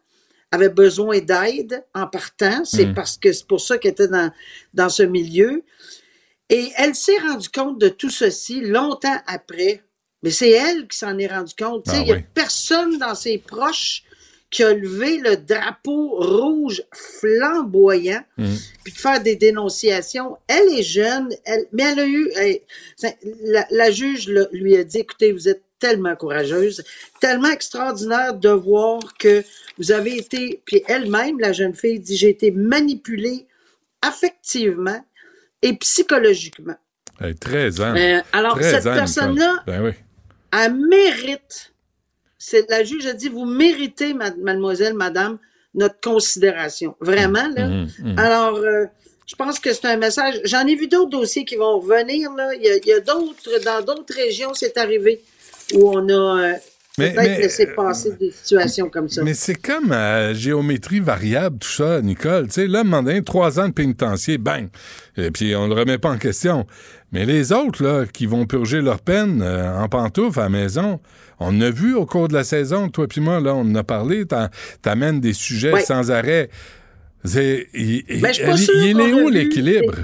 avait 0.51 0.69
besoin 0.69 1.19
d'aide 1.21 1.85
en 1.95 2.07
partant. 2.07 2.65
C'est 2.65 2.87
Mm. 2.87 2.95
parce 2.95 3.17
que 3.17 3.33
c'est 3.33 3.47
pour 3.47 3.61
ça 3.61 3.79
qu'elle 3.79 3.93
était 3.93 4.09
dans, 4.09 4.31
dans 4.75 4.89
ce 4.91 5.03
milieu. 5.03 5.63
Et 6.51 6.69
elle 6.77 6.95
s'est 6.95 7.17
rendue 7.19 7.49
compte 7.49 7.79
de 7.81 7.89
tout 7.89 8.11
ceci 8.11 8.61
longtemps 8.61 9.17
après. 9.27 9.83
Mais 10.23 10.31
c'est 10.31 10.51
elle 10.51 10.87
qui 10.87 10.99
s'en 10.99 11.17
est 11.19 11.27
rendue 11.27 11.55
compte. 11.59 11.85
Tu 11.85 11.91
sais, 11.93 11.97
Ah 11.97 12.01
Il 12.03 12.07
n'y 12.07 12.13
a 12.13 12.17
oui. 12.17 12.25
personne 12.35 12.99
dans 12.99 13.15
ses 13.15 13.39
proches 13.39 14.03
qui 14.53 14.63
a 14.63 14.73
levé 14.73 15.19
le 15.19 15.37
drapeau 15.37 16.11
rouge 16.21 16.83
flamboyant 16.95 18.23
puis 18.85 18.93
de 18.93 18.99
faire 18.99 19.21
des 19.23 19.35
dénonciations. 19.35 20.37
Elle 20.47 20.79
est 20.79 20.83
jeune, 20.83 21.31
elle, 21.45 21.67
mais 21.73 21.83
elle 21.85 21.99
a 22.01 22.07
eu. 22.07 22.31
elle- 22.37 22.61
la, 23.45 23.67
la 23.71 23.91
juge 23.91 24.29
là, 24.29 24.47
lui 24.53 24.77
a 24.77 24.85
dit 24.85 24.99
écoutez, 24.99 25.33
vous 25.33 25.49
êtes 25.49 25.63
tellement 25.81 26.15
courageuse, 26.15 26.85
tellement 27.21 27.51
extraordinaire 27.51 28.35
de 28.35 28.51
voir 28.51 29.01
que 29.19 29.43
vous 29.79 29.91
avez 29.91 30.17
été. 30.19 30.63
Puis 30.65 30.83
elle-même, 30.87 31.41
la 31.41 31.53
jeune 31.53 31.75
fille, 31.75 31.99
dit 31.99 32.17
j'ai 32.17 32.29
été 32.29 32.51
manipulée 32.53 33.47
affectivement 34.03 35.03
et 35.63 35.75
psychologiquement. 35.79 36.77
Eh, 37.25 37.35
13 37.35 37.81
ans. 37.81 37.95
Euh, 37.97 38.21
alors, 38.33 38.59
13 38.59 38.73
cette 38.75 38.85
personne-là- 38.95 39.63
Ben 39.67 39.83
oui. 39.83 39.91
Elle 40.53 40.75
mérite. 40.75 41.72
C'est, 42.45 42.69
la 42.69 42.83
juge 42.83 43.07
a 43.07 43.13
dit 43.13 43.29
vous 43.29 43.45
méritez, 43.45 44.15
ma- 44.15 44.35
mademoiselle, 44.35 44.95
madame, 44.95 45.39
notre 45.75 46.01
considération. 46.01 46.97
Vraiment, 47.01 47.49
là. 47.57 47.69
Mhm, 47.69 47.89
mhm. 48.03 48.19
Alors, 48.19 48.57
euh, 48.57 48.87
je 49.27 49.37
pense 49.37 49.61
que 49.61 49.73
c'est 49.73 49.87
un 49.87 49.97
message. 49.97 50.41
J'en 50.45 50.67
ai 50.67 50.75
vu 50.75 50.89
d'autres 50.89 51.11
dossiers 51.11 51.45
qui 51.45 51.55
vont 51.55 51.79
revenir. 51.79 52.33
Là. 52.35 52.49
Il, 52.57 52.65
y 52.85 52.93
a, 52.93 52.97
a 52.97 53.01
d'autres, 53.01 53.65
dans 53.65 53.81
d'autres 53.85 54.13
régions, 54.15 54.55
c'est 54.55 54.77
arrivé 54.77 55.21
où 55.75 55.89
on 55.97 56.09
a 56.09 56.13
euh, 56.13 56.53
Mais- 56.99 57.13
peut-être 57.13 57.29
mais, 57.31 57.39
laissé 57.43 57.67
passer 57.69 58.13
des 58.19 58.33
situations 58.33 58.91
comme 58.91 59.09
ça. 59.09 59.23
Mais 59.23 59.35
c'est 59.35 59.55
comme 59.55 59.93
à 59.93 60.35
géométrie 60.35 60.99
variable, 61.01 61.59
tout 61.61 61.69
ça, 61.71 62.03
Nicole. 62.03 62.49
Tu 62.49 62.55
sais, 62.55 62.67
là, 62.67 62.79
à 62.79 62.81
un 62.81 62.85
moment 62.85 63.05
donné, 63.05 63.23
trois 63.23 63.61
ans 63.61 63.69
de 63.69 63.73
pénitencier, 63.73 64.37
bang! 64.37 64.69
Et 65.17 65.31
puis, 65.31 65.55
on 65.55 65.69
le 65.69 65.75
remet 65.75 65.99
pas 65.99 66.11
en 66.11 66.19
question. 66.19 66.67
Mais 67.13 67.25
les 67.25 67.53
autres, 67.53 67.85
là, 67.85 68.05
qui 68.13 68.27
vont 68.27 68.47
purger 68.47 68.81
leur 68.83 68.99
peine 69.01 69.43
euh, 69.43 69.79
en 69.79 69.89
pantoufles 69.89 70.41
à 70.41 70.45
la 70.45 70.49
maison, 70.49 70.99
on 71.45 71.61
a 71.61 71.71
vu 71.71 71.95
au 71.95 72.07
cours 72.07 72.29
de 72.29 72.35
la 72.35 72.45
saison, 72.45 72.89
toi 72.89 73.07
puis 73.07 73.21
moi, 73.21 73.41
là, 73.41 73.55
on 73.55 73.61
en 73.63 73.75
a 73.75 73.85
parlé, 73.85 74.25
t'amènes 74.81 75.21
des 75.21 75.33
sujets 75.33 75.73
sans 75.85 76.11
arrêt. 76.11 76.49
C'est- 77.25 77.69
Il, 77.75 78.21
Ben, 78.21 78.33
je 78.33 78.43
pas 78.45 78.53
il- 78.57 78.69
il 78.75 78.89
est 78.91 78.93
qu'on 78.95 78.99
a 79.01 79.23
où 79.23 79.29
l'équilibre? 79.29 79.95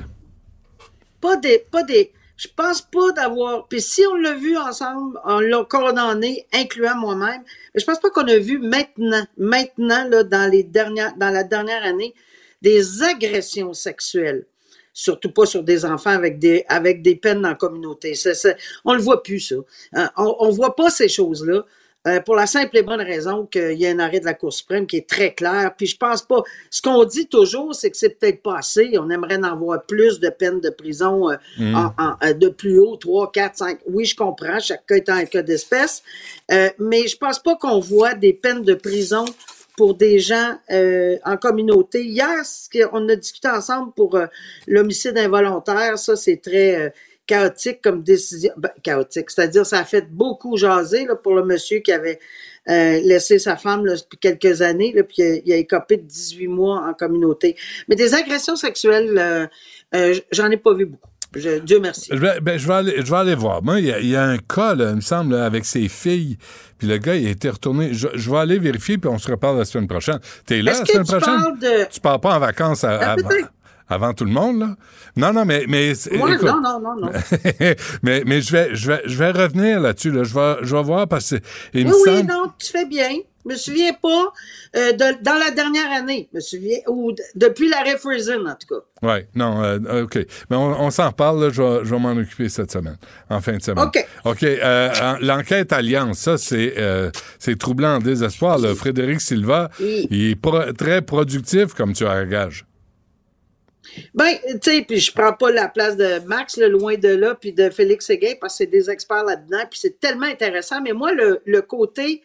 Pas 1.20 1.36
des. 1.36 1.64
Pas 1.70 1.82
des 1.82 2.12
je 2.36 2.46
pense 2.54 2.80
pas 2.82 3.10
d'avoir. 3.16 3.66
Puis 3.66 3.80
si 3.80 4.02
on 4.06 4.14
l'a 4.14 4.34
vu 4.34 4.56
ensemble, 4.56 5.18
on 5.24 5.40
l'a 5.40 5.64
condamné, 5.68 6.46
incluant 6.54 6.94
moi-même, 6.96 7.42
mais 7.74 7.80
je 7.80 7.84
pense 7.84 7.98
pas 7.98 8.10
qu'on 8.10 8.28
a 8.28 8.38
vu 8.38 8.60
maintenant, 8.60 9.26
maintenant, 9.36 10.08
là, 10.08 10.22
dans 10.22 10.48
les 10.48 10.62
dernières, 10.62 11.16
dans 11.16 11.30
la 11.30 11.42
dernière 11.42 11.82
année, 11.82 12.14
des 12.62 13.02
agressions 13.02 13.74
sexuelles. 13.74 14.46
Surtout 15.00 15.30
pas 15.30 15.46
sur 15.46 15.62
des 15.62 15.84
enfants 15.84 16.10
avec 16.10 16.40
des, 16.40 16.64
avec 16.68 17.02
des 17.02 17.14
peines 17.14 17.40
dans 17.40 17.50
la 17.50 17.54
communauté. 17.54 18.14
Ça, 18.14 18.34
ça- 18.34 18.54
on 18.84 18.94
le 18.94 19.00
voit 19.00 19.22
plus, 19.22 19.38
ça. 19.38 19.54
Hein, 19.92 20.10
on, 20.16 20.34
on 20.40 20.50
voit 20.50 20.74
pas 20.74 20.90
ces 20.90 21.08
choses-là. 21.08 21.64
euh, 22.06 22.20
pour 22.20 22.36
la 22.36 22.46
simple 22.46 22.76
et 22.78 22.82
bonne 22.82 23.00
raison 23.02 23.44
qu'il 23.46 23.72
y 23.78 23.86
a 23.86 23.90
un 23.90 23.98
arrêt 23.98 24.20
de 24.20 24.24
la 24.24 24.32
Cour 24.34 24.52
suprême 24.52 24.86
qui 24.86 24.96
est 24.96 25.08
très 25.08 25.34
clair. 25.34 25.72
Puis 25.76 25.86
je 25.88 25.96
pense 25.96 26.22
pas. 26.22 26.42
Ce 26.70 26.80
qu'on 26.80 27.04
dit 27.04 27.26
toujours, 27.28 27.74
c'est 27.74 27.90
que 27.90 27.96
c'est 27.96 28.18
peut-être 28.18 28.40
pas 28.42 28.56
assez. 28.58 28.92
On 28.98 29.10
aimerait 29.10 29.36
en 29.42 29.56
voir 29.56 29.82
plus 29.84 30.18
de 30.18 30.30
peines 30.30 30.60
de 30.60 30.70
prison 30.70 31.30
euh, 31.30 31.36
Mm. 31.58 31.74
en- 31.74 31.94
en- 31.98 32.14
euh, 32.24 32.32
de 32.34 32.48
plus 32.48 32.78
haut, 32.78 32.96
3, 32.96 33.30
4, 33.32 33.56
5. 33.58 33.78
Oui, 33.86 34.04
je 34.04 34.16
comprends, 34.16 34.58
chaque 34.58 34.84
cas 34.86 34.96
étant 34.96 35.14
un 35.14 35.26
cas 35.26 35.42
d'espèce. 35.42 36.02
Euh, 36.50 36.70
mais 36.78 37.06
je 37.08 37.16
pense 37.16 37.38
pas 37.40 37.56
qu'on 37.56 37.78
voit 37.80 38.14
des 38.14 38.32
peines 38.32 38.62
de 38.62 38.74
prison 38.74 39.24
pour 39.78 39.94
des 39.94 40.18
gens 40.18 40.58
euh, 40.72 41.18
en 41.24 41.36
communauté. 41.36 42.04
Hier, 42.04 42.42
on 42.92 43.08
a 43.08 43.14
discuté 43.14 43.48
ensemble 43.48 43.92
pour 43.94 44.16
euh, 44.16 44.26
l'homicide 44.66 45.16
involontaire. 45.16 45.96
Ça, 46.00 46.16
c'est 46.16 46.38
très 46.42 46.74
euh, 46.74 46.90
chaotique 47.28 47.80
comme 47.80 48.02
décision. 48.02 48.52
Ben, 48.56 48.72
chaotique, 48.82 49.30
c'est-à-dire 49.30 49.64
ça 49.64 49.78
a 49.78 49.84
fait 49.84 50.10
beaucoup 50.10 50.56
jaser 50.56 51.06
là, 51.06 51.14
pour 51.14 51.36
le 51.36 51.44
monsieur 51.44 51.78
qui 51.78 51.92
avait 51.92 52.18
euh, 52.68 52.98
laissé 53.04 53.38
sa 53.38 53.56
femme 53.56 53.86
là, 53.86 53.94
depuis 53.94 54.18
quelques 54.18 54.62
années, 54.62 54.92
là, 54.92 55.04
puis 55.04 55.18
il 55.18 55.24
a, 55.24 55.36
il 55.46 55.52
a 55.52 55.56
écopé 55.56 55.96
de 55.96 56.02
18 56.02 56.48
mois 56.48 56.84
en 56.84 56.92
communauté. 56.92 57.54
Mais 57.86 57.94
des 57.94 58.14
agressions 58.14 58.56
sexuelles, 58.56 59.48
j'en 60.32 60.50
ai 60.50 60.56
pas 60.56 60.74
vu 60.74 60.86
beaucoup. 60.86 61.08
Je- 61.34 61.58
Dieu 61.60 61.78
merci. 61.80 62.08
Je 62.12 62.16
vais, 62.18 62.40
ben, 62.40 62.58
je 62.58 62.66
vais 62.66 62.74
aller, 62.74 62.94
je 63.04 63.10
vais 63.10 63.16
aller 63.16 63.34
voir. 63.34 63.62
Moi, 63.62 63.80
il 63.80 63.86
y, 63.86 63.92
a, 63.92 64.00
il 64.00 64.08
y 64.08 64.16
a 64.16 64.24
un 64.24 64.38
cas, 64.38 64.74
là, 64.74 64.90
il 64.90 64.96
me 64.96 65.00
semble, 65.00 65.34
là, 65.34 65.44
avec 65.44 65.64
ses 65.64 65.88
filles. 65.88 66.38
Puis 66.78 66.88
le 66.88 66.96
gars, 66.98 67.14
il 67.16 67.26
a 67.26 67.30
été 67.30 67.50
retourné. 67.50 67.92
Je, 67.92 68.08
je 68.14 68.30
vais 68.30 68.38
aller 68.38 68.58
vérifier, 68.58 68.98
puis 68.98 69.10
on 69.10 69.18
se 69.18 69.30
reparle 69.30 69.58
la 69.58 69.64
semaine 69.64 69.88
prochaine. 69.88 70.20
T'es 70.46 70.62
là 70.62 70.72
la 70.72 70.84
semaine 70.86 71.04
tu 71.04 71.12
prochaine? 71.16 71.40
parles 71.40 71.58
de- 71.58 71.90
Tu 71.90 72.00
pars 72.00 72.20
pas 72.20 72.36
en 72.36 72.40
vacances 72.40 72.84
à- 72.84 72.98
Ah, 73.12 73.16
avant, 73.90 74.12
tout 74.12 74.24
le 74.26 74.30
monde, 74.30 74.58
là? 74.60 74.76
Non, 75.16 75.32
non, 75.32 75.44
mais... 75.46 75.64
mais 75.66 75.92
Moi, 76.12 76.34
écoute, 76.34 76.46
non, 76.46 76.60
non, 76.60 76.78
non, 76.80 76.96
non. 77.06 77.10
mais 78.02 78.22
mais 78.26 78.40
je, 78.42 78.52
vais, 78.52 78.74
je, 78.74 78.86
vais, 78.88 79.00
je 79.06 79.16
vais 79.16 79.30
revenir 79.30 79.80
là-dessus. 79.80 80.10
Là. 80.10 80.24
Je, 80.24 80.34
vais, 80.34 80.56
je 80.62 80.76
vais 80.76 80.82
voir 80.82 81.08
parce 81.08 81.30
que 81.30 81.36
il 81.72 81.86
me 81.86 81.92
oui, 81.94 81.98
oui, 82.06 82.16
semble... 82.18 82.28
non, 82.28 82.52
tu 82.58 82.70
fais 82.70 82.84
bien. 82.86 83.08
Je 83.48 83.54
me 83.54 83.58
souviens 83.58 83.92
pas 83.94 84.32
euh, 84.76 84.92
de, 84.92 85.22
dans 85.22 85.34
la 85.38 85.50
dernière 85.50 85.90
année, 85.92 86.28
je 86.32 86.36
me 86.36 86.40
souviens, 86.40 86.78
ou 86.88 87.12
depuis 87.34 87.68
l'arrêt 87.68 87.96
Friesen, 87.96 88.46
en 88.46 88.54
tout 88.54 88.74
cas. 88.74 88.84
Oui, 89.02 89.24
non, 89.34 89.62
euh, 89.64 90.02
OK. 90.04 90.16
Mais 90.50 90.56
on, 90.56 90.80
on 90.82 90.90
s'en 90.90 91.08
reparle, 91.08 91.42
là, 91.44 91.50
je 91.50 91.62
vais, 91.62 91.84
je 91.84 91.90
vais 91.94 91.98
m'en 92.00 92.12
occuper 92.12 92.48
cette 92.48 92.70
semaine, 92.70 92.98
en 93.30 93.40
fin 93.40 93.56
de 93.56 93.62
semaine. 93.62 93.84
OK. 93.84 94.06
OK. 94.24 94.42
euh, 94.42 94.90
en- 95.00 95.16
L'enquête 95.20 95.72
Alliance, 95.72 96.18
ça, 96.18 96.36
c'est 96.38 96.74
c'est 97.38 97.58
troublant 97.58 97.96
en 97.96 97.98
désespoir. 97.98 98.58
là. 98.58 98.74
Frédéric 98.74 99.20
Silva, 99.20 99.70
il 99.80 100.30
est 100.30 100.36
pro- 100.36 100.72
très 100.72 101.02
productif, 101.02 101.74
comme 101.74 101.92
tu 101.92 102.06
as 102.06 102.24
gage. 102.26 102.64
Ben, 104.14 104.34
tu 104.62 104.70
sais, 104.70 104.84
puis 104.86 104.98
je 105.00 105.12
prends 105.12 105.32
pas 105.32 105.50
la 105.50 105.66
place 105.68 105.96
de 105.96 106.20
Max, 106.26 106.56
le 106.56 106.68
loin 106.68 106.96
de 106.96 107.08
là, 107.08 107.34
puis 107.34 107.52
de 107.52 107.70
Félix 107.70 108.06
Séguin, 108.06 108.34
parce 108.40 108.54
que 108.54 108.58
c'est 108.58 108.70
des 108.70 108.90
experts 108.90 109.24
là-dedans, 109.24 109.64
puis 109.70 109.78
c'est 109.80 109.98
tellement 109.98 110.26
intéressant. 110.26 110.80
Mais 110.82 110.92
moi, 110.92 111.12
le, 111.12 111.40
le 111.46 111.62
côté 111.62 112.22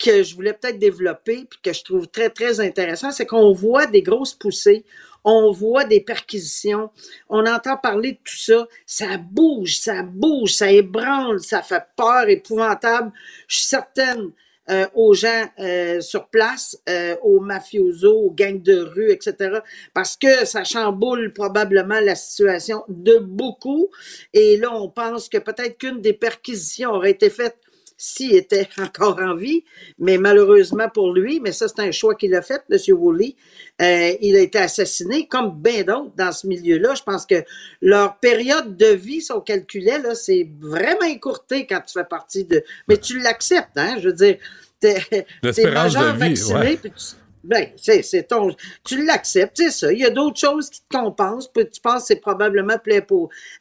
que 0.00 0.22
je 0.22 0.34
voulais 0.34 0.54
peut-être 0.54 0.78
développer, 0.78 1.46
puis 1.48 1.60
que 1.62 1.72
je 1.72 1.84
trouve 1.84 2.08
très, 2.08 2.30
très 2.30 2.58
intéressant, 2.60 3.12
c'est 3.12 3.26
qu'on 3.26 3.52
voit 3.52 3.86
des 3.86 4.02
grosses 4.02 4.34
poussées, 4.34 4.84
on 5.22 5.52
voit 5.52 5.84
des 5.84 6.00
perquisitions, 6.00 6.90
on 7.28 7.44
entend 7.46 7.76
parler 7.76 8.12
de 8.12 8.18
tout 8.24 8.36
ça, 8.36 8.66
ça 8.86 9.18
bouge, 9.18 9.78
ça 9.78 10.02
bouge, 10.02 10.54
ça 10.54 10.72
ébranle, 10.72 11.40
ça 11.40 11.62
fait 11.62 11.84
peur, 11.96 12.28
épouvantable. 12.28 13.12
Je 13.46 13.56
suis 13.56 13.66
certaine 13.66 14.32
euh, 14.70 14.86
aux 14.94 15.14
gens 15.14 15.46
euh, 15.58 16.00
sur 16.00 16.28
place, 16.28 16.78
euh, 16.88 17.16
aux 17.22 17.40
mafiosos, 17.40 18.16
aux 18.16 18.30
gangs 18.30 18.62
de 18.62 18.78
rue, 18.78 19.10
etc. 19.10 19.58
Parce 19.92 20.16
que 20.16 20.46
ça 20.46 20.64
chamboule 20.64 21.32
probablement 21.32 22.00
la 22.00 22.14
situation 22.14 22.84
de 22.88 23.18
beaucoup. 23.18 23.90
Et 24.32 24.56
là, 24.56 24.72
on 24.72 24.88
pense 24.88 25.28
que 25.28 25.38
peut-être 25.38 25.76
qu'une 25.76 26.00
des 26.00 26.12
perquisitions 26.12 26.90
aurait 26.90 27.10
été 27.10 27.30
faite 27.30 27.56
s'il 28.02 28.34
était 28.34 28.66
encore 28.78 29.18
en 29.20 29.36
vie, 29.36 29.62
mais 29.98 30.16
malheureusement 30.16 30.88
pour 30.88 31.12
lui, 31.12 31.38
mais 31.38 31.52
ça 31.52 31.68
c'est 31.68 31.80
un 31.80 31.90
choix 31.90 32.14
qu'il 32.14 32.34
a 32.34 32.40
fait, 32.40 32.62
M. 32.70 32.78
Woolley, 32.96 33.36
euh, 33.82 34.12
il 34.22 34.36
a 34.36 34.40
été 34.40 34.56
assassiné, 34.56 35.28
comme 35.28 35.60
bien 35.60 35.82
d'autres 35.82 36.12
dans 36.16 36.32
ce 36.32 36.46
milieu-là. 36.46 36.94
Je 36.94 37.02
pense 37.02 37.26
que 37.26 37.44
leur 37.82 38.16
période 38.16 38.78
de 38.78 38.86
vie, 38.86 39.20
si 39.20 39.30
on 39.32 39.42
calculait, 39.42 39.98
là, 39.98 40.14
c'est 40.14 40.48
vraiment 40.60 41.04
écourté 41.04 41.66
quand 41.66 41.82
tu 41.86 41.92
fais 41.92 42.06
partie 42.06 42.44
de... 42.44 42.64
Mais 42.88 42.96
tu 42.96 43.18
l'acceptes, 43.18 43.76
hein? 43.76 43.96
Je 43.98 44.08
veux 44.08 44.14
dire, 44.14 44.38
t'es 44.80 44.98
t'es 45.10 45.26
de 45.42 45.70
majeur 45.70 46.14
vie, 46.14 46.30
vacciné, 46.30 46.58
ouais. 46.58 46.76
puis 46.78 46.90
tu- 46.90 47.16
ben, 47.44 47.68
c'est, 47.76 48.02
c'est 48.02 48.24
ton, 48.24 48.54
tu 48.84 49.04
l'acceptes, 49.04 49.56
c'est 49.56 49.70
ça. 49.70 49.92
Il 49.92 49.98
y 49.98 50.04
a 50.04 50.10
d'autres 50.10 50.38
choses 50.40 50.70
qui 50.70 50.80
te 50.80 50.96
compensent, 50.96 51.50
puis 51.52 51.68
tu 51.68 51.80
penses 51.80 52.02
que 52.02 52.06
c'est 52.08 52.20
probablement 52.20 52.78
plus 52.78 53.02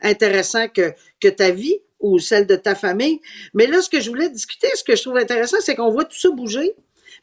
intéressant 0.01 0.67
que, 0.69 0.93
que 1.19 1.27
ta 1.27 1.51
vie 1.51 1.79
ou 1.99 2.19
celle 2.19 2.47
de 2.47 2.55
ta 2.55 2.75
famille. 2.75 3.19
Mais 3.53 3.67
là, 3.67 3.81
ce 3.81 3.89
que 3.89 3.99
je 3.99 4.09
voulais 4.09 4.29
discuter, 4.29 4.67
ce 4.75 4.83
que 4.83 4.95
je 4.95 5.01
trouve 5.01 5.17
intéressant, 5.17 5.57
c'est 5.61 5.75
qu'on 5.75 5.91
voit 5.91 6.05
tout 6.05 6.17
ça 6.17 6.29
bouger, 6.29 6.73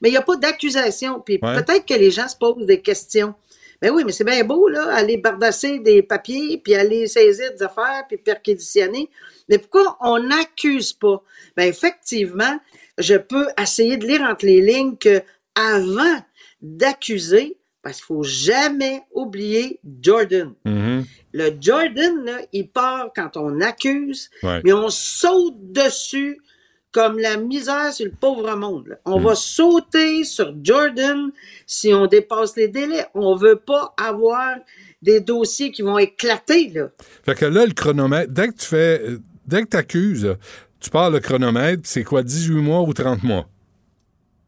mais 0.01 0.09
il 0.09 0.13
n'y 0.13 0.19
a 0.19 0.23
pas 0.23 0.37
d'accusation. 0.37 1.21
Puis 1.21 1.39
Ouais. 1.43 1.55
peut-être 1.63 1.87
que 1.87 1.95
les 1.95 2.11
gens 2.11 2.29
se 2.29 2.37
posent 2.37 2.67
des 2.67 2.81
questions. 2.81 3.35
Ben 3.83 3.91
oui, 3.91 4.05
mais 4.07 4.13
c'est 4.13 4.25
bien 4.25 4.43
beau, 4.43 4.69
là, 4.69 4.95
aller 4.95 5.19
bardasser 5.19 5.79
des 5.81 6.03
papiers, 6.03 6.59
puis 6.65 6.75
aller 6.75 7.07
saisir 7.07 7.53
des 7.53 7.63
affaires, 7.63 8.05
puis 8.09 8.17
perquisitionner. 8.17 9.11
Mais 9.51 9.59
pourquoi 9.59 9.99
on 10.01 10.19
n'accuse 10.19 10.95
pas? 10.95 11.23
Ben 11.57 11.69
effectivement, 11.69 12.59
je 12.97 13.17
peux 13.17 13.47
essayer 13.61 13.99
de 13.99 14.07
lire 14.07 14.23
entre 14.23 14.47
les 14.47 14.63
lignes 14.63 14.97
que 14.97 15.23
avant 15.55 16.23
d'accuser, 16.63 17.59
parce 17.87 17.99
qu'il 17.99 18.07
faut 18.07 18.23
jamais 18.25 19.03
oublier 19.15 19.79
Jordan. 20.03 20.53
Mhm. 20.65 21.05
Le 21.33 21.51
Jordan, 21.61 22.25
là, 22.25 22.39
il 22.53 22.69
part 22.69 23.11
quand 23.15 23.37
on 23.37 23.61
accuse, 23.61 24.29
Ouais. 24.43 24.61
mais 24.65 24.73
on 24.73 24.89
saute 24.89 25.55
dessus 25.73 26.41
comme 26.91 27.19
la 27.19 27.37
misère 27.37 27.93
sur 27.93 28.07
le 28.07 28.11
pauvre 28.13 28.57
monde. 28.57 28.89
là. 28.89 28.97
On 29.05 29.21
va 29.21 29.35
sauter 29.37 30.25
sur 30.25 30.53
Jordan 30.63 31.31
si 31.67 31.93
on 31.95 32.07
dépasse 32.07 32.57
les 32.57 32.67
délais. 32.69 33.07
On 33.15 33.37
veut 33.37 33.57
pas 33.57 33.95
avoir 33.97 34.57
des 35.03 35.21
dossiers 35.21 35.71
qui 35.71 35.83
vont 35.83 35.99
éclater. 35.99 36.71
Là. 36.75 36.89
Fait 37.25 37.35
que 37.37 37.45
là, 37.45 37.67
le 37.67 37.73
chronomètre, 37.75 38.33
dès 38.33 38.49
que 38.49 38.55
tu 38.57 38.67
fais, 38.67 39.01
euh, 39.03 39.19
dès 39.47 39.63
que 39.63 39.69
tu 39.69 39.77
accuses, 39.77 40.37
tu 40.81 40.91
pars 40.91 41.11
le 41.11 41.21
chronomètre, 41.21 41.83
c'est 41.85 42.03
quoi, 42.03 42.23
18 42.25 42.55
mois 42.63 42.81
ou 42.83 42.93
30 42.95 43.23
mois? 43.23 43.47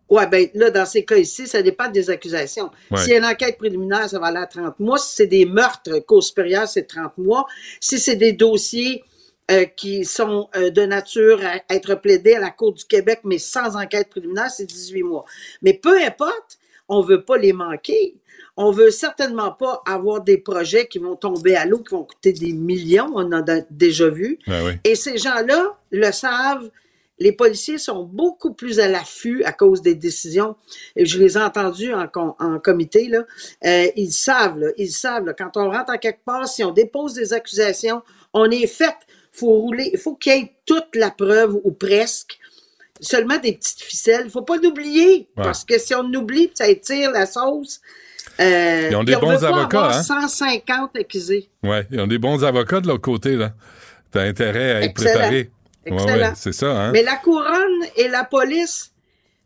Ouais, 0.08 0.26
ben 0.26 0.48
là, 0.54 0.70
dans 0.70 0.86
ces 0.86 1.04
cas 1.04 1.16
ici, 1.16 1.46
ça 1.46 1.60
dépend 1.60 1.90
des 1.90 2.08
accusations. 2.08 2.70
Ouais. 2.90 2.98
S'il 2.98 3.10
y 3.10 3.14
a 3.14 3.18
une 3.18 3.24
enquête 3.24 3.58
préliminaire, 3.58 4.08
ça 4.08 4.18
va 4.18 4.26
aller 4.26 4.38
à 4.38 4.46
30 4.46 4.80
mois. 4.80 4.98
Si 4.98 5.16
c'est 5.16 5.26
des 5.26 5.44
meurtres, 5.44 5.98
cause 6.06 6.28
supérieure, 6.28 6.66
c'est 6.66 6.84
30 6.84 7.18
mois. 7.18 7.46
Si 7.80 7.98
c'est 7.98 8.16
des 8.16 8.32
dossiers 8.32 9.04
euh, 9.50 9.64
qui 9.64 10.04
sont 10.04 10.48
euh, 10.56 10.70
de 10.70 10.82
nature 10.82 11.40
à 11.44 11.74
être 11.74 11.94
plaidés 11.94 12.34
à 12.34 12.40
la 12.40 12.50
Cour 12.50 12.72
du 12.72 12.84
Québec, 12.84 13.20
mais 13.24 13.38
sans 13.38 13.76
enquête 13.76 14.08
préliminaire, 14.08 14.50
c'est 14.50 14.66
18 14.66 15.02
mois. 15.02 15.24
Mais 15.62 15.74
peu 15.74 16.00
importe, 16.02 16.58
on 16.88 17.02
veut 17.02 17.22
pas 17.22 17.36
les 17.36 17.52
manquer. 17.52 18.14
On 18.56 18.72
veut 18.72 18.90
certainement 18.90 19.52
pas 19.52 19.82
avoir 19.86 20.22
des 20.22 20.38
projets 20.38 20.86
qui 20.86 20.98
vont 20.98 21.16
tomber 21.16 21.54
à 21.54 21.64
l'eau, 21.64 21.78
qui 21.78 21.94
vont 21.94 22.04
coûter 22.04 22.32
des 22.32 22.52
millions. 22.52 23.10
On 23.14 23.32
en 23.32 23.46
a 23.46 23.60
déjà 23.70 24.08
vu. 24.08 24.38
Ben 24.46 24.66
oui. 24.66 24.72
Et 24.84 24.94
ces 24.94 25.16
gens-là 25.16 25.78
le 25.92 26.12
savent. 26.12 26.70
Les 27.20 27.32
policiers 27.32 27.78
sont 27.78 28.04
beaucoup 28.04 28.52
plus 28.54 28.78
à 28.80 28.88
l'affût 28.88 29.42
à 29.44 29.52
cause 29.52 29.82
des 29.82 29.94
décisions. 29.94 30.54
Et 30.96 31.04
je 31.04 31.18
les 31.18 31.36
ai 31.36 31.40
entendus 31.42 31.92
en, 31.92 32.06
com- 32.06 32.34
en 32.38 32.58
comité. 32.58 33.08
Là. 33.08 33.24
Euh, 33.66 33.86
ils 33.96 34.12
savent, 34.12 34.58
là, 34.58 34.68
ils 34.76 34.90
savent. 34.92 35.24
là, 35.26 35.32
quand 35.32 35.56
on 35.56 35.70
rentre 35.70 35.92
en 35.92 35.98
quelque 35.98 36.24
part, 36.24 36.46
si 36.46 36.62
on 36.62 36.70
dépose 36.70 37.14
des 37.14 37.32
accusations, 37.32 38.02
on 38.32 38.50
est 38.50 38.66
fait. 38.66 38.94
Faut 39.32 39.50
rouler. 39.50 39.90
Il 39.92 39.98
faut 39.98 40.14
qu'il 40.14 40.32
y 40.32 40.36
ait 40.38 40.52
toute 40.64 40.94
la 40.94 41.10
preuve 41.10 41.58
ou 41.64 41.72
presque. 41.72 42.38
Seulement 43.00 43.38
des 43.38 43.52
petites 43.52 43.80
ficelles. 43.80 44.22
Il 44.26 44.30
faut 44.30 44.42
pas 44.42 44.56
l'oublier. 44.56 45.28
Ouais. 45.36 45.44
Parce 45.44 45.64
que 45.64 45.78
si 45.78 45.94
on 45.94 46.04
oublie, 46.14 46.50
ça 46.54 46.68
étire 46.68 47.10
la 47.12 47.26
sauce. 47.26 47.80
Euh, 48.40 48.88
Ils 48.90 48.96
ont 48.96 49.04
des 49.04 49.16
on 49.16 49.20
bons 49.20 49.44
avocats, 49.44 49.78
avoir 49.86 49.96
hein? 49.96 50.02
150 50.02 50.96
accusés. 50.96 51.48
Ouais, 51.64 51.86
ils 51.90 52.00
ont 52.00 52.06
des 52.06 52.18
bons 52.18 52.44
avocats 52.44 52.80
de 52.80 52.86
l'autre 52.88 53.00
côté, 53.02 53.34
là. 53.36 53.52
T'as 54.10 54.22
intérêt 54.22 54.72
à 54.72 54.80
être 54.82 54.90
Excellent. 54.90 55.10
préparé. 55.12 55.50
Excellent. 55.92 56.28
ouais, 56.28 56.32
c'est 56.36 56.52
ça, 56.52 56.70
hein? 56.70 56.90
Mais 56.92 57.02
la 57.02 57.16
couronne 57.16 57.84
et 57.96 58.08
la 58.08 58.24
police 58.24 58.92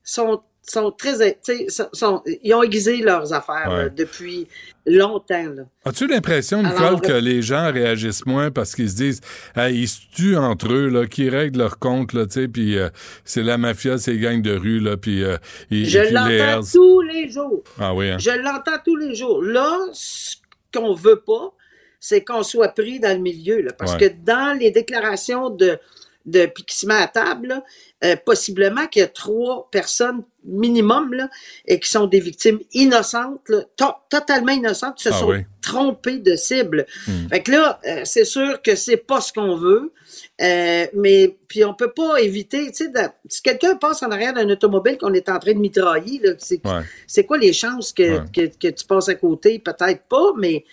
sont, 0.05 0.41
sont 0.63 0.91
très. 0.93 1.39
sont- 1.69 1.89
sont- 1.93 2.23
ils 2.43 2.55
ont 2.55 2.63
aiguisé 2.63 2.99
leurs 2.99 3.33
affaires 3.33 3.69
Ouais. 3.71 3.77
là, 3.85 3.89
depuis 3.89 4.47
longtemps. 4.87 5.49
Là. 5.55 5.63
As-tu 5.85 6.07
l'impression, 6.07 6.63
Nicole, 6.63 6.83
Alors, 6.83 7.01
que 7.01 7.13
les 7.13 7.41
gens 7.43 7.73
réagissent 7.73 8.27
moins 8.27 8.51
parce 8.51 8.75
qu'ils 8.75 8.91
se 8.91 8.97
disent, 8.97 9.21
hey, 9.57 9.77
ils 9.83 9.89
se 9.89 10.01
tuent 10.15 10.37
entre 10.37 10.73
eux, 10.73 10.89
là, 10.89 11.07
qu'ils 11.07 11.31
règlent 11.31 11.59
leur 11.61 11.79
compte, 11.79 12.13
là, 12.13 12.27
tu 12.27 12.33
sais, 12.43 12.49
puis 12.49 12.77
euh, 12.79 12.89
c'est 13.25 13.43
la 13.43 13.59
mafia, 13.59 13.99
c'est 13.99 14.13
les 14.13 14.19
gangs 14.19 14.43
de 14.43 14.57
rue, 14.57 14.81
là, 14.81 14.97
puis 14.97 15.23
euh, 15.23 15.37
ils, 15.71 15.89
Je 15.89 15.99
l'entends 16.13 16.67
tous 16.73 17.01
les 17.03 17.29
jours. 17.31 17.63
Ah 17.79 17.95
oui, 17.95 18.11
hein? 18.11 18.19
Je 18.19 18.31
l'entends 18.31 18.79
tous 18.85 18.97
les 18.97 19.15
jours. 19.15 19.43
Là, 19.43 19.79
ce 19.93 20.37
qu'on 20.75 20.95
veut 20.95 21.21
pas, 21.25 21.53
c'est 22.01 22.25
qu'on 22.25 22.43
soit 22.43 22.69
pris 22.69 22.99
dans 22.99 23.17
le 23.17 23.23
milieu. 23.23 23.61
Là, 23.63 23.73
parce 23.73 23.97
que 23.97 24.07
dans 24.25 24.59
les 24.59 24.73
déclarations 24.73 25.51
de, 25.51 25.79
de 26.27 26.47
puis 26.47 26.65
qui 26.65 26.77
se 26.77 26.87
met 26.87 26.95
à 26.95 27.07
table, 27.09 27.49
là, 27.49 27.65
euh, 28.05 28.17
possiblement 28.25 28.87
qu'il 28.87 29.01
y 29.01 29.05
a 29.05 29.09
trois 29.09 29.69
personnes 29.71 30.23
minimum 30.45 31.13
là, 31.15 31.29
et 31.67 31.79
qui 31.79 31.89
sont 31.89 32.07
des 32.07 32.19
victimes 32.21 32.59
innocentes, 32.73 33.41
là, 33.49 33.63
to- 33.77 33.95
totalement 34.11 34.53
innocentes, 34.53 34.97
qui 34.97 35.05
se 35.05 35.11
Ah 35.11 35.19
sont 35.19 35.29
oui. 35.31 35.45
trompées 35.61 36.19
de 36.19 36.35
cible. 36.35 36.87
Hmm. 37.07 37.29
Fait 37.29 37.43
que 37.43 37.53
là, 37.53 37.81
euh, 37.87 38.01
c'est 38.05 38.25
sûr 38.25 38.61
que 38.61 38.75
c'est 38.75 38.97
pas 38.97 39.21
ce 39.21 39.33
qu'on 39.33 39.55
veut, 39.57 39.93
euh, 40.41 40.87
mais 40.95 41.37
puis 41.49 41.65
on 41.65 41.75
peut 41.75 41.93
pas 41.93 42.21
éviter, 42.21 42.67
tu 42.73 42.87
sais, 42.87 42.93
si 43.29 43.43
quelqu'un 43.43 43.77
passe 43.77 44.03
en 44.03 44.11
arrière 44.11 44.33
d'un 44.35 44.49
automobile 44.51 44.99
qu'on 44.99 45.15
est 45.15 45.29
en 45.29 45.39
train 45.39 45.53
de 45.55 45.59
mitrailler, 45.59 46.21
c'est 46.39 46.61
Ouais. 46.67 47.25
quoi 47.25 47.39
les 47.39 47.53
chances 47.53 47.93
que, 47.93 48.03
Ouais. 48.21 48.25
que, 48.35 48.47
que 48.69 48.69
tu 48.73 48.85
passes 48.85 49.09
à 49.09 49.15
côté? 49.15 49.59
Peut-être 49.61 50.03
pas, 50.09 50.33
mais 50.37 50.65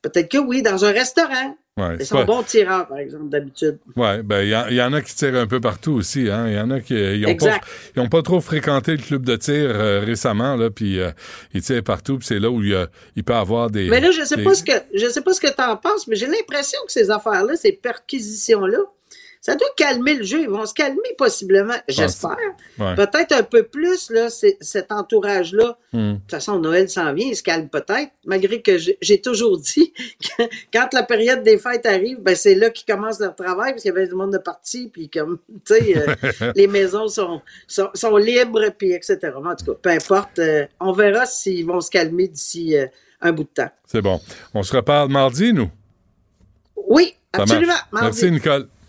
peut-être 0.00 0.28
que 0.30 0.38
oui, 0.38 0.62
dans 0.62 0.84
un 0.84 0.90
restaurant. 0.92 1.56
Ouais, 1.78 1.96
Ils 2.00 2.04
sont 2.04 2.16
pas- 2.16 2.24
bons 2.24 2.42
tireurs, 2.42 2.86
par 2.86 2.98
exemple, 2.98 3.30
d'habitude. 3.30 3.78
Ouais, 3.96 4.22
ben 4.22 4.42
il 4.42 4.50
y, 4.50 4.54
en- 4.56 4.66
il 4.68 4.74
y 4.76 4.82
en 4.82 4.92
a 4.92 5.00
qui 5.00 5.14
tirent 5.14 5.36
un 5.36 5.46
peu 5.46 5.58
partout 5.58 5.92
aussi. 5.92 6.28
Hein. 6.28 6.46
Il 6.48 6.54
y 6.54 6.58
en 6.60 6.70
a 6.70 6.80
qui 6.80 6.94
euh, 6.94 7.16
ils 7.16 7.22
ont, 7.24 7.28
pas, 7.28 7.32
Exact. 7.32 7.64
ils 7.96 8.00
ont 8.02 8.08
pas 8.10 8.20
trop 8.20 8.42
fréquenté 8.42 8.92
le 8.92 8.98
club 9.02 9.24
de 9.24 9.36
tir 9.36 9.54
euh, 9.70 10.00
récemment 10.04 10.54
là, 10.56 10.68
puis 10.68 11.00
euh, 11.00 11.10
ils 11.54 11.62
tirent 11.62 11.82
partout. 11.82 12.18
Puis 12.18 12.26
c'est 12.26 12.38
là 12.38 12.50
où 12.50 12.62
il, 12.62 12.76
il 13.16 13.24
peut 13.24 13.34
avoir 13.34 13.70
des. 13.70 13.88
Mais 13.88 14.00
là, 14.00 14.10
je 14.10 14.22
sais 14.22 14.36
des- 14.36 14.44
pas 14.44 14.52
ce 14.54 14.62
que 14.64 14.72
je 14.94 15.06
sais 15.08 15.22
pas 15.22 15.32
ce 15.32 15.40
que 15.40 15.46
tu 15.46 15.62
en 15.62 15.78
penses, 15.78 16.06
mais 16.08 16.16
j'ai 16.16 16.26
l'impression 16.26 16.78
que 16.84 16.92
ces 16.92 17.10
affaires-là, 17.10 17.56
ces 17.56 17.72
perquisitions-là, 17.72 18.78
ça 19.42 19.56
doit 19.56 19.68
calmer 19.76 20.14
le 20.14 20.22
jeu. 20.22 20.42
Ils 20.42 20.48
vont 20.48 20.64
se 20.66 20.72
calmer 20.72 21.00
possiblement, 21.18 21.74
j'espère. 21.88 22.36
Ouais. 22.78 22.94
Peut-être 22.94 23.32
un 23.32 23.42
peu 23.42 23.64
plus, 23.64 24.08
là, 24.10 24.28
cet 24.30 24.92
entourage-là. 24.92 25.76
Hmm. 25.92 26.12
De 26.12 26.18
toute 26.18 26.30
façon, 26.30 26.60
Noël 26.60 26.88
s'en 26.88 27.12
vient, 27.12 27.26
il 27.26 27.34
se 27.34 27.42
calme 27.42 27.68
peut-être, 27.68 28.12
malgré 28.24 28.62
que 28.62 28.78
j'ai 28.78 29.20
toujours 29.20 29.58
dit 29.58 29.92
que 30.38 30.44
quand 30.72 30.92
la 30.92 31.02
période 31.02 31.42
des 31.42 31.58
fêtes 31.58 31.86
arrive, 31.86 32.20
ben 32.20 32.36
c'est 32.36 32.54
là 32.54 32.70
qu'ils 32.70 32.86
commencent 32.86 33.18
leur 33.18 33.34
travail, 33.34 33.72
parce 33.72 33.82
qu'il 33.82 33.92
y 33.92 33.96
avait 33.96 34.06
du 34.06 34.14
monde 34.14 34.32
de 34.32 34.38
parti, 34.38 34.88
puis 34.92 35.10
comme, 35.10 35.40
tu 35.66 35.74
sais, 35.74 35.98
euh, 35.98 36.52
les 36.54 36.68
maisons 36.68 37.08
sont, 37.08 37.42
sont, 37.66 37.90
sont 37.94 38.16
libres, 38.16 38.70
puis 38.78 38.92
etc. 38.92 39.18
En 39.34 39.56
tout 39.56 39.64
cas, 39.64 39.78
peu 39.82 39.90
importe, 39.90 40.38
euh, 40.38 40.66
on 40.78 40.92
verra 40.92 41.26
s'ils 41.26 41.66
vont 41.66 41.80
se 41.80 41.90
calmer 41.90 42.28
d'ici 42.28 42.76
euh, 42.76 42.86
un 43.20 43.32
bout 43.32 43.42
de 43.42 43.48
temps. 43.48 43.70
C'est 43.86 44.02
bon. 44.02 44.20
On 44.54 44.62
se 44.62 44.76
reparle 44.76 45.10
mardi, 45.10 45.52
nous? 45.52 45.70
Oui, 46.76 47.16
Ça 47.34 47.42
absolument. 47.42 47.72
mardi. 47.90 48.06
Merci, 48.06 48.30
Nicole. 48.30 48.68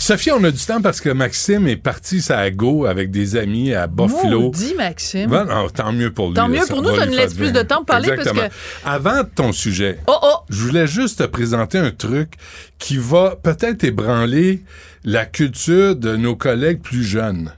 Sophie, 0.00 0.30
on 0.32 0.42
a 0.44 0.50
du 0.50 0.58
temps 0.64 0.80
parce 0.80 1.00
que 1.00 1.10
Maxime 1.10 1.68
est 1.68 1.76
parti 1.76 2.24
à 2.30 2.50
Go 2.50 2.86
avec 2.86 3.10
des 3.10 3.36
amis 3.36 3.74
à 3.74 3.86
Buffalo. 3.86 4.40
Maudit, 4.40 4.74
Maxime. 4.74 5.28
Ben, 5.28 5.44
non, 5.44 5.68
tant 5.68 5.92
mieux 5.92 6.10
pour 6.10 6.28
lui. 6.28 6.34
Tant 6.34 6.48
mieux 6.48 6.64
pour 6.68 6.80
nous, 6.82 6.96
ça 6.96 7.04
nous 7.06 7.12
laisse 7.14 7.34
plus 7.34 7.52
de 7.52 7.60
temps 7.60 7.76
pour 7.76 7.86
parler 7.86 8.08
parce 8.08 8.20
Exactement. 8.28 8.48
Avant 8.84 9.22
ton 9.24 9.52
sujet, 9.52 9.98
Oh, 10.06 10.16
oh! 10.22 10.36
je 10.48 10.62
voulais 10.64 10.86
juste 10.86 11.18
te 11.18 11.24
présenter 11.24 11.76
un 11.78 11.90
truc 11.90 12.32
qui 12.78 12.96
va 12.96 13.36
peut-être 13.42 13.84
ébranler 13.84 14.64
la 15.04 15.26
culture 15.26 15.94
de 15.96 16.16
nos 16.16 16.34
collègues 16.34 16.80
plus 16.80 17.04
jeunes. 17.04 17.52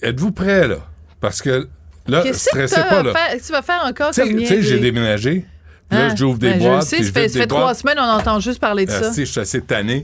Êtes-vous 0.00 0.30
prêts, 0.32 0.68
là? 0.68 0.76
Parce 1.20 1.42
que 1.42 1.68
là, 2.06 2.22
que 2.22 2.32
stressez 2.32 2.76
t'as 2.76 2.84
pas, 2.84 3.02
là. 3.02 3.12
faire- 3.12 3.40
tu 3.44 3.52
vas 3.52 3.62
faire 3.62 3.82
encore 3.84 4.10
Tu 4.10 4.14
sais- 4.22 4.28
comme 4.28 4.38
tu 4.40 4.46
sais, 4.46 4.54
niaiser? 4.56 4.68
j'ai 4.68 4.78
déménagé. 4.80 5.44
Là, 5.90 6.06
Hein? 6.06 6.14
j'ouvre 6.16 6.38
des 6.38 6.50
Ben, 6.50 6.58
je 6.60 6.64
le 6.64 6.70
boîtes. 6.70 6.82
sais, 6.84 6.96
ça 6.98 7.02
je 7.02 7.10
fait, 7.12 7.20
vide 7.22 7.28
ça 7.30 7.34
des 7.34 7.40
fait 7.40 7.46
trois 7.48 7.74
semaines, 7.74 7.98
on 7.98 8.02
entend 8.02 8.38
juste 8.40 8.60
parler 8.60 8.86
de 8.86 8.92
Ah, 8.92 9.02
ça. 9.02 9.12
si, 9.12 9.26
je 9.26 9.30
suis 9.30 9.40
assez 9.40 9.60
tanné. 9.60 10.02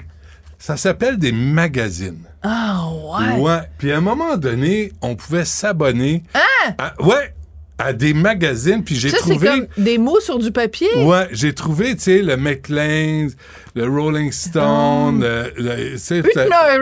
Ça 0.58 0.76
s'appelle 0.76 1.18
des 1.18 1.32
magazines. 1.32 2.24
Ah, 2.42 2.88
ouais. 2.92 3.40
Ouais. 3.40 3.60
Puis 3.78 3.92
à 3.92 3.98
un 3.98 4.00
moment 4.00 4.36
donné, 4.36 4.92
on 5.02 5.14
pouvait 5.14 5.44
s'abonner. 5.44 6.22
Hein? 6.34 6.74
à- 6.78 7.00
ouais, 7.02 7.32
à 7.78 7.92
des 7.92 8.12
magazines. 8.12 8.82
Puis 8.82 8.96
j'ai 8.96 9.08
Ça, 9.10 9.18
c'est 9.22 9.30
trouvé. 9.30 9.46
comme 9.48 9.66
des 9.76 9.98
mots 9.98 10.20
sur 10.20 10.38
du 10.38 10.50
papier? 10.50 10.88
Ouais, 10.96 11.28
j'ai 11.30 11.54
trouvé, 11.54 11.94
tu 11.94 12.02
sais, 12.02 12.22
le 12.22 12.36
Maclean, 12.36 13.28
le 13.76 13.84
Rolling 13.88 14.32
Stone, 14.32 15.20
le, 15.20 15.52
le- 15.56 15.96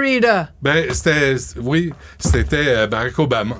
Rita? 0.00 0.48
ben, 0.62 0.86
c'était, 0.94 1.36
oui, 1.60 1.92
c'était 2.18 2.56
euh, 2.68 2.86
Barack 2.86 3.18
Obama. 3.18 3.56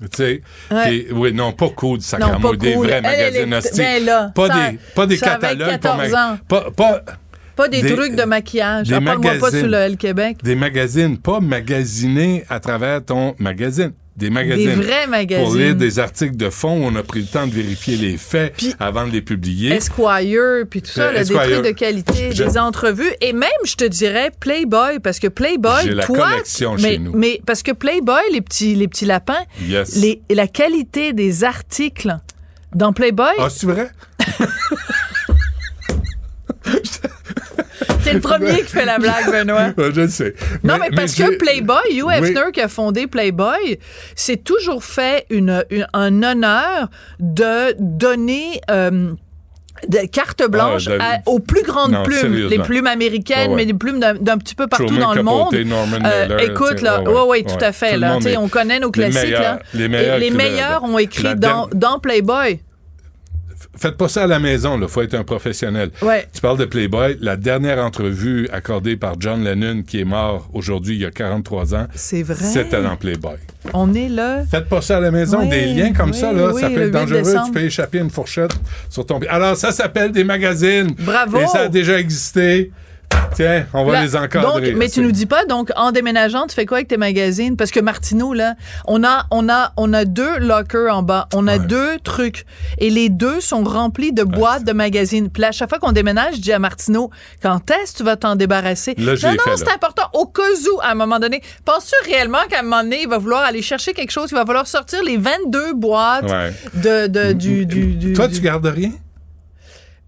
Tu 0.00 0.08
sais, 0.16 0.42
Ouais. 0.70 1.08
Oui, 1.12 1.32
non, 1.34 1.52
pas 1.52 1.68
cool, 1.68 2.00
sacrément, 2.00 2.54
des 2.54 2.72
cool. 2.72 2.86
vrais 2.86 2.96
Elle, 2.96 3.02
magazines 3.02 3.54
hosties. 3.54 3.76
ben 3.78 4.04
là, 4.06 4.32
pas, 4.34 4.48
ça- 4.48 4.70
des, 4.70 4.78
pas 4.94 5.06
des 5.06 5.18
catalogues. 5.18 5.78
pour 5.80 5.96
14 5.96 6.14
ans. 6.14 6.38
Pas, 6.48 6.70
pas, 6.70 7.02
Pas 7.60 7.68
des, 7.68 7.82
Des- 7.82 7.94
trucs 7.94 8.14
de 8.16 8.22
maquillage. 8.24 8.88
des 8.88 8.94
Ah, 8.94 9.00
Parle-moi 9.02 9.32
pas 9.32 9.36
magazines. 9.36 9.58
sur 9.60 9.68
le 9.68 9.76
L 9.76 9.96
Québec. 9.98 10.38
des 10.42 10.54
magazines, 10.54 11.18
pas 11.18 11.40
magasinés 11.40 12.44
à 12.48 12.58
travers 12.58 13.04
ton 13.04 13.34
magazine. 13.38 13.92
Des 14.16 14.28
magazines. 14.30 14.80
vrais 14.82 15.06
magazines. 15.06 15.44
Pour 15.46 15.54
lire 15.56 15.74
des 15.74 15.98
articles 15.98 16.36
de 16.36 16.50
fond, 16.50 16.78
on 16.82 16.94
a 16.96 17.02
pris 17.02 17.20
le 17.20 17.26
temps 17.26 17.46
de 17.46 17.52
vérifier 17.52 17.96
les 17.96 18.16
faits 18.18 18.54
avant 18.78 19.06
de 19.06 19.12
les 19.12 19.22
publier. 19.22 19.72
Esquire, 19.72 20.64
puis 20.68 20.82
tout 20.82 20.90
ça, 20.90 21.04
Euh, 21.08 21.12
là, 21.12 21.24
des 21.24 21.32
trucs 21.34 21.64
de 21.66 21.70
qualité, 21.70 22.30
Je- 22.32 22.44
des 22.44 22.58
entrevues, 22.58 23.12
et 23.20 23.32
même, 23.32 23.48
je 23.64 23.74
te 23.76 23.84
dirais, 23.84 24.30
Playboy, 24.40 24.98
parce 25.02 25.18
que 25.18 25.28
Playboy, 25.28 25.90
la 25.90 26.04
toi, 26.04 26.30
collection 26.30 26.76
mais, 26.80 26.92
chez 26.92 26.98
nous. 26.98 27.12
mais 27.14 27.40
parce 27.46 27.62
que 27.62 27.72
Playboy, 27.72 28.20
les 28.32 28.40
petits, 28.42 28.74
les 28.74 28.88
petits 28.88 29.06
lapins, 29.06 29.44
Yes. 29.66 29.96
les, 29.96 30.20
la 30.30 30.46
qualité 30.48 31.12
des 31.14 31.44
articles 31.44 32.14
dans 32.74 32.92
Playboy, 32.92 33.32
Ah, 33.38 33.48
c'est 33.50 33.66
vrai? 33.66 33.90
c'est 38.10 38.14
le 38.14 38.20
premier 38.20 38.58
qui 38.62 38.72
fait 38.72 38.84
la 38.84 38.98
blague, 38.98 39.26
Benoît. 39.32 39.72
Je 39.78 40.00
le 40.00 40.08
sais. 40.08 40.34
Non, 40.64 40.74
mais, 40.80 40.90
parce 40.94 41.14
que 41.14 41.36
Playboy, 41.36 41.76
Hugh 41.92 42.04
Oui. 42.06 42.14
Hefner 42.14 42.52
qui 42.52 42.60
a 42.60 42.68
fondé 42.68 43.06
Playboy, 43.06 43.78
s'est 44.14 44.36
toujours 44.36 44.84
fait 44.84 45.26
une, 45.30 45.64
une- 45.70 45.86
un 45.92 46.22
honneur 46.22 46.88
de 47.18 47.74
donner. 47.78 48.60
euh, 48.70 49.12
de 49.88 49.96
carte 50.12 50.46
blanche 50.46 50.88
Ah, 50.88 50.90
de- 50.90 51.00
à- 51.00 51.18
aux 51.24 51.38
plus 51.38 51.62
grandes 51.62 51.92
Non, 51.92 52.02
plumes, 52.02 52.34
les 52.50 52.58
plumes 52.58 52.86
américaines, 52.86 53.38
Ah 53.46 53.48
ouais. 53.48 53.56
mais 53.56 53.64
des 53.64 53.72
plumes 53.72 53.98
d'un 53.98 54.36
petit 54.36 54.54
peu 54.54 54.66
partout 54.66 54.84
Truman 54.84 55.00
dans 55.06 55.14
le 55.14 55.22
monde. 55.22 55.54
Norman 55.54 55.96
Euh, 56.04 56.36
écoute, 56.40 56.82
là, 56.82 57.00
ouais, 57.00 57.22
ouais, 57.28 57.42
tout 57.44 57.64
à 57.64 57.72
fait. 57.72 57.96
Là, 57.96 58.18
est- 58.26 58.36
on 58.36 58.48
connaît 58.48 58.78
nos 58.78 58.88
les 58.88 58.92
classiques. 58.92 59.22
meilleurs- 59.22 59.40
là. 59.42 59.58
les 59.72 59.88
meilleurs 59.88 60.16
Et 60.16 60.20
les 60.20 60.30
meilleurs 60.32 60.84
ont 60.84 60.98
écrit 60.98 61.34
dans, 61.34 61.66
dans 61.72 61.98
Playboy. 61.98 62.60
Faites 63.80 63.96
pas 63.96 64.08
ça 64.08 64.24
à 64.24 64.26
la 64.26 64.38
maison, 64.38 64.78
il 64.78 64.86
faut 64.88 65.00
être 65.00 65.14
un 65.14 65.24
professionnel. 65.24 65.88
Ouais. 66.02 66.26
Tu 66.34 66.42
parles 66.42 66.58
de 66.58 66.66
Playboy. 66.66 67.16
La 67.22 67.36
dernière 67.38 67.78
entrevue 67.82 68.46
accordée 68.52 68.96
par 68.96 69.14
John 69.18 69.42
Lennon, 69.42 69.82
qui 69.82 70.00
est 70.00 70.04
mort 70.04 70.50
aujourd'hui 70.52 70.96
il 70.96 71.00
y 71.00 71.06
a 71.06 71.10
43 71.10 71.74
ans, 71.74 71.86
C'est 71.94 72.22
vrai. 72.22 72.34
c'était 72.44 72.82
dans 72.82 72.96
Playboy. 72.96 73.36
On 73.72 73.94
est 73.94 74.10
là. 74.10 74.44
Faites 74.50 74.68
pas 74.68 74.82
ça 74.82 74.98
à 74.98 75.00
la 75.00 75.10
maison, 75.10 75.40
Oui, 75.40 75.48
des 75.48 75.64
liens 75.66 75.92
comme 75.94 76.10
oui, 76.10 76.16
ça, 76.16 76.30
là, 76.30 76.52
oui, 76.52 76.60
ça 76.60 76.68
peut 76.68 76.74
8 76.76 76.80
être 76.82 76.90
dangereux. 76.90 77.22
décembre. 77.22 77.46
Tu 77.46 77.52
peux 77.52 77.62
échapper 77.62 77.98
une 77.98 78.10
fourchette 78.10 78.52
sur 78.90 79.06
ton 79.06 79.18
pied. 79.18 79.28
Alors, 79.30 79.56
ça 79.56 79.72
s'appelle 79.72 80.12
des 80.12 80.24
magazines. 80.24 80.90
Bravo. 80.98 81.38
Et 81.40 81.46
ça 81.46 81.60
a 81.60 81.68
déjà 81.68 81.98
existé. 81.98 82.70
Tiens, 83.34 83.66
on 83.72 83.84
va 83.84 83.92
Là, 83.94 84.02
les 84.02 84.16
encadrer. 84.16 84.70
Donc, 84.70 84.76
mais 84.76 84.88
tu 84.88 85.00
nous 85.00 85.12
dis 85.12 85.26
pas, 85.26 85.44
donc, 85.44 85.70
en 85.76 85.92
déménageant, 85.92 86.46
tu 86.46 86.54
fais 86.54 86.66
quoi 86.66 86.78
avec 86.78 86.88
tes 86.88 86.96
magazines? 86.96 87.56
Parce 87.56 87.70
que 87.70 87.80
Martineau, 87.80 88.34
là, 88.34 88.54
on 88.86 89.04
a, 89.04 89.26
on 89.30 89.48
a, 89.48 89.72
on 89.76 89.92
a 89.92 90.04
deux 90.04 90.38
lockers 90.38 90.92
en 90.94 91.02
bas. 91.02 91.28
On 91.34 91.46
a 91.46 91.58
deux 91.58 91.98
trucs. 92.02 92.44
Et 92.78 92.90
les 92.90 93.08
deux 93.08 93.40
sont 93.40 93.62
remplis 93.62 94.12
de 94.12 94.24
boîtes 94.24 94.64
de 94.64 94.72
magazines. 94.72 95.30
Puis 95.30 95.42
là, 95.42 95.48
à 95.48 95.52
chaque 95.52 95.68
fois 95.68 95.78
qu'on 95.78 95.92
déménage, 95.92 96.36
je 96.36 96.40
dis 96.40 96.52
à 96.52 96.58
Martineau, 96.58 97.10
quand 97.42 97.70
est-ce 97.70 97.92
que 97.92 97.98
tu 97.98 98.02
vas 98.04 98.16
t'en 98.16 98.34
débarrasser? 98.36 98.94
Là, 98.98 99.14
non, 99.22 99.30
non, 99.32 99.52
c'est 99.56 99.72
important. 99.72 100.04
Au 100.12 100.26
cas 100.26 100.42
où, 100.42 100.80
à 100.82 100.90
un 100.90 100.94
moment 100.94 101.18
donné, 101.20 101.40
penses-tu 101.64 102.10
réellement 102.10 102.38
qu'à 102.48 102.60
un 102.60 102.62
moment 102.62 102.82
donné, 102.82 103.02
il 103.02 103.08
va 103.08 103.18
vouloir 103.18 103.42
aller 103.42 103.62
chercher 103.62 103.92
quelque 103.92 104.10
chose? 104.10 104.28
Il 104.32 104.34
va 104.34 104.44
falloir 104.44 104.66
sortir 104.66 105.02
les 105.04 105.16
22 105.16 105.74
boîtes 105.74 106.24
Ouais. 106.30 106.52
de, 106.74 107.06
de, 107.06 107.32
du, 107.32 107.64
du, 107.64 107.94
du- 107.94 108.12
Toi, 108.12 108.28
du- 108.28 108.34
tu 108.34 108.40
gardes 108.40 108.66
rien? 108.66 108.90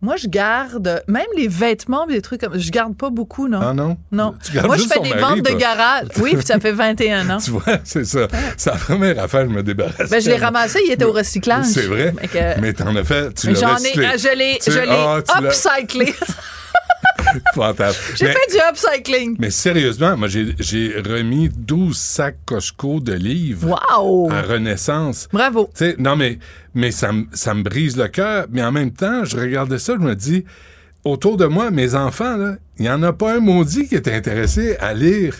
Moi, 0.04 0.16
je 0.16 0.26
garde, 0.26 1.04
même 1.06 1.26
les 1.36 1.46
vêtements, 1.46 2.06
des 2.06 2.20
trucs 2.20 2.40
comme, 2.40 2.58
je 2.58 2.70
garde 2.72 2.96
pas 2.96 3.08
beaucoup, 3.10 3.46
non? 3.46 3.60
Ah 3.62 3.72
non? 3.72 3.96
Non. 4.10 4.34
Tu 4.44 4.50
gardes 4.52 4.66
Moi, 4.66 4.76
je 4.76 4.82
fais 4.82 4.98
des 4.98 5.10
mari, 5.10 5.20
ventes 5.20 5.42
de 5.42 5.50
toi. 5.50 5.54
garage. 5.58 6.06
Oui, 6.20 6.34
puis 6.36 6.44
ça 6.44 6.58
fait 6.58 6.72
21 6.72 7.30
ans. 7.30 7.38
Tu 7.44 7.52
vois, 7.52 7.62
c'est 7.84 8.04
ça. 8.04 8.26
C'est 8.56 8.70
la 8.70 8.76
première 8.76 9.22
affaire, 9.22 9.42
je 9.48 9.54
me 9.54 9.62
débarrasse. 9.62 10.10
Ben, 10.10 10.20
je 10.20 10.28
l'ai 10.28 10.36
ramassé, 10.38 10.80
il 10.86 10.90
était 10.92 11.04
au 11.04 11.12
recyclage. 11.12 11.66
C'est 11.66 11.82
vrai. 11.86 12.12
Que- 12.32 12.60
Mais 12.60 12.72
t'en 12.72 12.94
as 12.96 13.04
fait, 13.04 13.32
tu 13.34 13.46
l'as 13.52 13.60
J'en 13.60 13.68
ai, 13.68 13.74
recyclé. 13.74 14.06
ah, 14.12 14.16
je 14.16 14.28
l'ai, 14.36 14.58
l'as- 14.86 15.22
upcyclé. 15.40 16.14
Fantastique. 17.54 18.16
J'ai 18.16 18.26
fait 18.26 18.50
du 18.52 18.58
upcycling. 18.70 19.36
Mais 19.38 19.50
sérieusement, 19.50 20.16
moi, 20.16 20.28
j'ai 20.28 20.94
remis 20.98 21.48
12 21.48 21.96
sacs 21.96 22.36
Costco 22.44 23.00
de 23.00 23.12
livres 23.14 23.68
Wow! 23.98 24.30
à 24.30 24.42
Renaissance. 24.42 25.28
Bravo. 25.32 25.70
Non, 25.98 26.16
mais, 26.16 26.38
mais 26.74 26.90
ça, 26.90 27.12
me- 27.12 27.26
ça 27.32 27.54
me 27.54 27.62
brise 27.62 27.96
le 27.96 28.08
cœur. 28.08 28.46
Mais 28.50 28.62
en 28.62 28.72
même 28.72 28.92
temps, 28.92 29.24
je 29.24 29.36
regardais 29.36 29.78
ça, 29.78 29.94
je 29.94 30.04
me 30.04 30.14
dis, 30.14 30.44
autour 31.04 31.36
de 31.36 31.46
moi, 31.46 31.70
mes 31.70 31.94
enfants, 31.94 32.54
il 32.78 32.82
n'y 32.82 32.90
en 32.90 33.02
a 33.02 33.12
pas 33.12 33.36
un 33.36 33.40
maudit 33.40 33.88
qui 33.88 33.94
est 33.94 34.08
intéressé 34.08 34.76
à 34.78 34.92
lire 34.94 35.34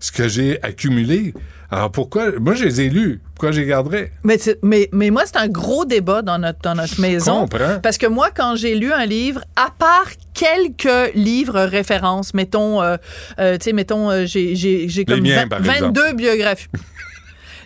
ce 0.00 0.12
que 0.12 0.28
j'ai 0.28 0.62
accumulé. 0.62 1.34
Alors 1.70 1.90
pourquoi? 1.92 2.30
Moi, 2.40 2.54
je 2.54 2.64
les 2.64 2.80
ai 2.80 2.88
lus. 2.88 3.20
Pourquoi 3.34 3.52
je 3.52 3.60
les 3.60 3.66
garderais? 3.66 4.10
Mais, 4.24 4.38
mais, 4.62 4.88
mais 4.92 5.10
moi, 5.10 5.22
c'est 5.26 5.36
un 5.36 5.48
gros 5.48 5.84
débat 5.84 6.22
dans 6.22 6.38
notre, 6.38 6.60
dans 6.62 6.74
notre 6.74 6.98
maison. 7.00 7.42
comprends. 7.42 7.78
Parce 7.82 7.98
que 7.98 8.06
moi, 8.06 8.30
quand 8.34 8.56
j'ai 8.56 8.74
lu 8.74 8.90
un 8.92 9.04
livre, 9.04 9.42
à 9.54 9.68
part 9.78 10.06
quelques 10.34 11.14
livres 11.14 11.60
références, 11.60 12.32
mettons, 12.32 12.80
euh, 12.82 12.96
euh, 13.38 13.58
tu 13.58 13.64
sais, 13.64 13.72
mettons, 13.74 14.10
euh, 14.10 14.24
j'ai, 14.24 14.56
j'ai, 14.56 15.04
comme 15.04 15.20
miens, 15.20 15.42
vingt- 15.44 15.48
par 15.48 15.60
22 15.60 16.14
biographies. 16.14 16.68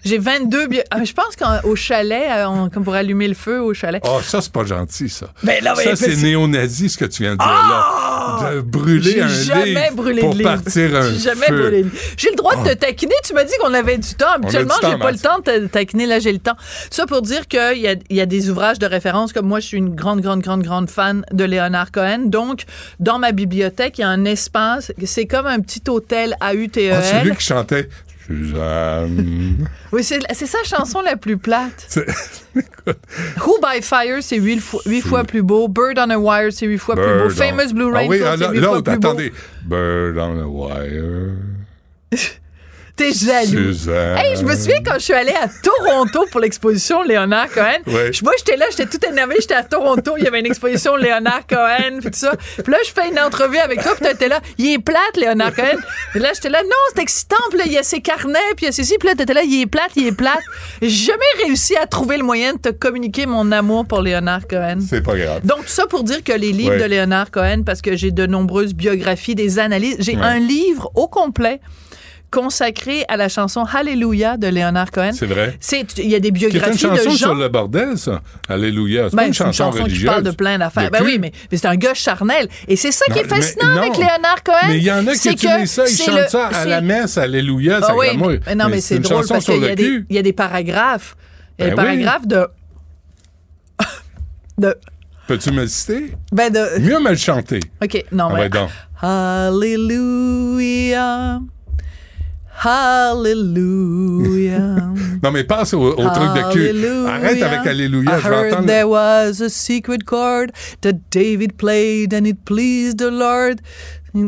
J'ai 0.04 0.18
22 0.18 0.66
bio... 0.66 0.80
ah, 0.90 1.04
Je 1.04 1.12
pense 1.12 1.36
qu'au 1.36 1.76
chalet, 1.76 2.24
euh, 2.30 2.46
on- 2.46 2.68
comme 2.70 2.84
pour 2.84 2.94
allumer 2.94 3.28
le 3.28 3.34
feu 3.34 3.60
au 3.60 3.72
chalet. 3.74 4.02
Oh, 4.06 4.20
ça, 4.22 4.40
c'est 4.40 4.52
pas 4.52 4.64
gentil, 4.64 5.08
ça. 5.08 5.26
Ben 5.42 5.60
mais- 5.62 5.84
ça, 5.84 5.96
c'est 5.96 6.16
néo-nazi, 6.16 6.88
ce 6.88 6.98
que 6.98 7.04
tu 7.04 7.22
viens 7.22 7.32
de 7.32 7.38
dire 7.38 7.46
là. 7.46 8.50
De 8.54 8.60
brûler 8.60 9.12
J'ai 9.12 9.22
un 9.22 9.28
jamais 9.28 9.64
livre 9.66 9.94
brûlé 9.94 10.20
pour 10.20 10.32
de 10.32 10.38
livre. 10.38 10.50
partir 10.54 10.96
un 10.96 11.12
J'ai 11.12 11.18
jamais 11.18 11.46
feu. 11.46 11.56
brûlé 11.60 11.78
de 11.82 11.88
livre. 11.88 11.96
J'ai 12.16 12.30
le 12.30 12.36
droit 12.36 12.56
de 12.56 12.68
te 12.68 12.74
taquiner. 12.74 13.14
Tu 13.24 13.34
m'as 13.34 13.44
dit 13.44 13.52
qu'on 13.60 13.74
avait 13.74 13.98
du 13.98 14.14
temps. 14.14 14.32
Habituellement, 14.34 14.74
j'ai 14.82 14.96
pas 14.98 15.12
le 15.12 15.18
temps 15.18 15.38
de 15.38 15.42
te 15.44 15.66
taquiner. 15.66 16.06
Là, 16.06 16.18
j'ai 16.18 16.32
le 16.32 16.38
temps. 16.38 16.56
Ça 16.90 17.06
pour 17.06 17.22
dire 17.22 17.46
qu'il 17.48 17.78
y 17.78 17.88
a, 17.88 17.94
il 18.10 18.16
y 18.16 18.20
a 18.20 18.26
des 18.26 18.50
ouvrages 18.50 18.78
de 18.78 18.86
référence. 18.86 19.32
Comme 19.32 19.46
moi, 19.46 19.60
je 19.60 19.66
suis 19.66 19.78
une 19.78 19.94
grande, 19.94 20.20
grande, 20.20 20.40
grande, 20.40 20.62
grande 20.62 20.90
fan 20.90 21.24
de 21.32 21.44
Léonard 21.44 21.92
Cohen. 21.92 22.22
Donc, 22.26 22.62
dans 23.00 23.18
ma 23.18 23.32
bibliothèque, 23.32 23.98
il 23.98 24.00
y 24.02 24.04
a 24.04 24.08
un 24.08 24.24
espace. 24.24 24.92
C'est 25.04 25.26
comme 25.26 25.46
un 25.46 25.60
petit 25.60 25.82
hôtel 25.88 26.36
à 26.40 26.54
UTEL. 26.54 26.94
Ah, 26.98 27.02
c'est 27.02 27.24
lui 27.24 27.36
qui 27.36 27.44
chantait 27.44 27.88
Suzanne. 28.26 29.68
Oui, 29.92 30.02
c'est 30.02 30.22
sa 30.32 30.62
chanson 30.64 31.02
la 31.02 31.16
plus 31.16 31.36
plate. 31.36 31.98
Who 33.44 33.58
by 33.60 33.82
Fire, 33.82 34.22
c'est 34.22 34.38
huit 34.38 34.60
fois, 34.60 34.80
huit 34.86 35.02
fois 35.02 35.24
plus 35.24 35.42
beau. 35.42 35.68
Bird 35.68 35.98
on 35.98 36.08
a 36.08 36.16
Wire, 36.16 36.50
c'est 36.52 36.66
huit 36.66 36.78
fois 36.78 36.94
plus 36.94 37.04
beau. 37.04 37.28
Famous 37.30 37.72
Blue 37.74 37.92
Ah 37.94 38.02
oui, 38.06 38.20
ah, 38.24 38.34
c'est 38.38 38.44
là, 38.44 38.52
huit 38.52 38.62
fois 38.62 38.82
plus 38.82 38.96
beau. 38.98 39.08
attendez. 39.08 39.32
Bird 39.64 40.16
on 40.16 40.40
a 40.40 40.46
wire. 40.46 41.36
T'es 42.94 43.12
jaloux. 43.12 43.72
Suzanne. 43.72 44.18
Hey, 44.18 44.36
je 44.36 44.42
me 44.44 44.54
souviens 44.54 44.82
quand 44.84 44.94
je 44.94 45.04
suis 45.04 45.12
allée 45.14 45.32
à 45.32 45.48
Toronto 45.48 46.26
pour 46.30 46.40
l'exposition 46.40 47.02
Léonard 47.02 47.48
Cohen. 47.50 47.78
Ouais. 47.86 48.10
Moi, 48.22 48.32
j'étais 48.36 48.56
là, 48.58 48.66
j'étais 48.70 48.86
tout 48.86 48.98
énervée. 49.10 49.36
J'étais 49.40 49.54
à 49.54 49.62
Toronto, 49.62 50.12
il 50.18 50.24
y 50.24 50.26
avait 50.26 50.40
une 50.40 50.46
exposition 50.46 50.94
Léonard 50.96 51.46
Cohen, 51.48 52.00
puis 52.02 52.10
tout 52.10 52.18
ça. 52.18 52.32
Puis 52.62 52.70
là, 52.70 52.78
je 52.84 52.90
fais 52.92 53.08
une 53.08 53.18
entrevue 53.18 53.56
avec 53.56 53.82
toi, 53.82 53.92
puis 53.98 54.06
t'étais 54.06 54.28
là. 54.28 54.40
Il 54.58 54.72
est 54.74 54.78
plate, 54.78 55.16
Léonard 55.16 55.54
Cohen. 55.54 55.78
Puis 56.10 56.20
là, 56.20 56.32
j'étais 56.34 56.50
là, 56.50 56.62
non, 56.62 56.76
c'est 56.94 57.00
excitant. 57.02 57.36
Puis 57.48 57.58
là, 57.60 57.64
il 57.66 57.72
y 57.72 57.78
a 57.78 57.82
ses 57.82 58.00
carnets, 58.02 58.38
puis 58.56 58.64
il 58.64 58.66
y 58.66 58.68
a 58.68 58.72
ceci. 58.72 58.96
Puis 59.00 59.08
là, 59.08 59.14
t'étais 59.14 59.34
là, 59.34 59.42
il 59.42 59.62
est 59.62 59.66
plate, 59.66 59.90
il 59.96 60.06
est 60.08 60.12
plate. 60.16 60.42
J'ai 60.82 60.88
jamais 61.12 61.44
réussi 61.44 61.74
à 61.76 61.86
trouver 61.86 62.18
le 62.18 62.24
moyen 62.24 62.52
de 62.54 62.58
te 62.58 62.68
communiquer 62.68 63.24
mon 63.24 63.50
amour 63.52 63.86
pour 63.86 64.02
Léonard 64.02 64.46
Cohen. 64.46 64.78
C'est 64.86 65.02
pas 65.02 65.16
grave. 65.16 65.40
Donc, 65.44 65.60
tout 65.60 65.68
ça 65.72 65.86
pour 65.86 66.04
dire 66.04 66.22
que 66.22 66.32
les 66.32 66.52
livres 66.52 66.72
Ouais. 66.72 66.78
de 66.78 66.84
Léonard 66.84 67.30
Cohen, 67.30 67.62
parce 67.64 67.80
que 67.80 67.96
j'ai 67.96 68.10
de 68.10 68.26
nombreuses 68.26 68.74
biographies, 68.74 69.34
des 69.34 69.58
analyses, 69.58 69.96
j'ai 69.98 70.14
Ouais. 70.16 70.22
un 70.22 70.38
livre 70.38 70.90
au 70.94 71.08
complet 71.08 71.60
consacré 72.32 73.04
à 73.08 73.16
la 73.16 73.28
chanson 73.28 73.64
Hallelujah 73.72 74.36
de 74.36 74.48
Léonard 74.48 74.90
Cohen. 74.90 75.12
C'est 75.12 75.26
vrai. 75.26 75.56
Il 75.98 76.08
y 76.10 76.14
a 76.16 76.18
des 76.18 76.26
est 76.26 76.30
une 76.30 76.34
biographies 76.34 76.78
chanson 76.78 76.94
de 77.04 77.10
gens. 77.10 77.16
sur 77.16 77.34
le 77.36 77.48
bordel, 77.48 77.96
ça. 77.98 78.22
Alléluia. 78.48 79.04
C'est 79.10 79.10
Ben, 79.16 79.22
pas 79.22 79.26
une 79.28 79.34
c'est 79.34 79.44
chanson, 79.44 79.70
religieuse. 79.70 80.00
qui 80.00 80.06
parle 80.06 80.22
de 80.24 80.30
plein 80.32 80.58
d'affaires. 80.58 80.90
Ben 80.90 80.98
cul. 80.98 81.04
oui, 81.04 81.18
mais, 81.20 81.30
mais 81.52 81.58
c'est 81.58 81.68
un 81.68 81.76
gars 81.76 81.94
charnel. 81.94 82.48
Et 82.66 82.74
c'est 82.76 82.90
ça 82.90 83.04
qui 83.12 83.18
est 83.20 83.22
Non, 83.30 83.36
fascinant 83.36 83.76
avec 83.76 83.96
Léonard 83.96 84.42
Cohen. 84.44 84.56
Mais 84.68 84.78
il 84.78 84.82
y 84.84 84.90
en 84.90 85.06
a 85.06 85.14
qui 85.14 85.28
utilisent 85.30 85.70
ça, 85.70 85.84
ils 85.86 85.96
chantent 85.96 86.16
le- 86.16 86.28
ça 86.28 86.46
à 86.48 86.64
la 86.64 86.80
messe, 86.80 87.18
Alléluia, 87.18 87.78
Ah 87.82 87.94
oui, 87.94 88.06
mais, 88.16 88.54
non, 88.56 88.68
mais, 88.68 88.80
c'est 88.80 88.96
une 88.96 89.02
drôle 89.02 89.18
chanson 89.18 89.34
parce 89.34 89.44
qu'il 89.44 89.62
y, 89.62 89.66
a 89.68 89.74
des- 89.76 89.82
cul. 89.84 90.06
il 90.08 90.16
y 90.16 90.18
a 90.18 90.22
des 90.22 90.32
paragraphes. 90.32 91.16
Il 91.58 91.66
y 91.66 91.68
a 91.68 91.70
des 91.70 91.76
Ben 91.76 91.82
oui. 91.82 92.02
paragraphes 92.02 92.26
de. 92.26 92.46
de. 94.58 94.74
Peux-tu 95.28 95.52
me 95.52 95.60
le 95.62 95.66
citer? 95.68 96.14
Ben 96.32 96.50
de. 96.52 96.80
Mieux 96.80 96.98
me 96.98 97.10
le 97.10 97.16
chanter. 97.16 97.60
OK, 97.82 98.04
non, 98.10 98.28
Ah 98.30 98.34
mais. 98.36 98.48
donc. 98.48 98.70
Hallelujah. 102.64 104.76
Non, 105.22 105.30
mais 105.30 105.44
passe 105.44 105.72
au, 105.72 105.80
au 105.80 106.10
truc 106.10 106.32
de 106.34 106.52
cul. 106.52 107.06
Arrête 107.08 107.40
avec 107.40 107.64
Alléluia, 107.64 108.18
I 108.18 108.20
je 108.20 108.26
heard 108.28 108.52
entendre. 108.52 108.66
there 108.66 108.88
was 108.88 109.40
a 109.40 109.48
secret 109.48 110.04
chord 110.04 110.48
that 110.80 110.94
David 111.12 111.56
played 111.56 112.12
and 112.12 112.24
it 112.24 112.44
pleased 112.44 112.98
the 112.98 113.08
Lord. 113.08 113.60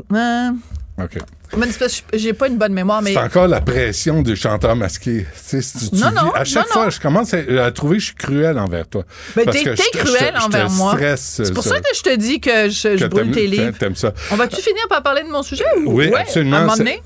Man. 0.08 0.58
OK. 1.02 1.18
Mais 1.56 1.66
j'ai 2.14 2.32
pas 2.32 2.46
une 2.46 2.58
bonne 2.58 2.72
mémoire, 2.72 3.02
mais 3.02 3.12
C'est 3.12 3.18
encore 3.18 3.48
la 3.48 3.60
pression 3.60 4.22
du 4.22 4.36
chanteur 4.36 4.76
masqué. 4.76 5.26
Tu 5.34 5.40
sais, 5.42 5.60
si 5.62 5.90
tu 5.90 5.96
Non, 5.96 6.12
non, 6.12 6.30
à 6.32 6.44
chaque 6.44 6.66
non, 6.68 6.72
fois, 6.72 6.90
je 6.90 7.00
commence 7.00 7.34
à, 7.34 7.38
à 7.64 7.72
trouver 7.72 7.96
que 7.96 8.00
je 8.00 8.06
suis 8.06 8.14
cruel 8.14 8.56
envers 8.58 8.86
toi. 8.86 9.02
Ben, 9.34 9.44
Parce 9.46 9.62
t'es 9.64 9.98
cruel 9.98 10.34
envers 10.40 10.70
moi. 10.70 10.96
C'est 11.16 11.52
pour 11.52 11.64
ça. 11.64 11.80
que 11.80 11.86
je 11.92 12.02
te 12.02 12.14
dis 12.16 12.38
que 12.40 12.68
je, 12.70 13.04
brûle 13.06 13.32
tes 13.32 13.48
livres. 13.48 13.76
Ça. 13.96 14.12
On 14.30 14.36
va-tu 14.36 14.60
finir 14.60 14.86
par 14.88 15.02
parler 15.02 15.24
de 15.24 15.28
mon 15.28 15.42
sujet? 15.42 15.64
ou- 15.84 15.92
Oui, 15.94 16.06
ouais, 16.08 16.20
absolument. 16.20 16.56
À 16.56 16.60
un 16.60 16.66
moment 16.66 16.76
c'est- 16.76 17.02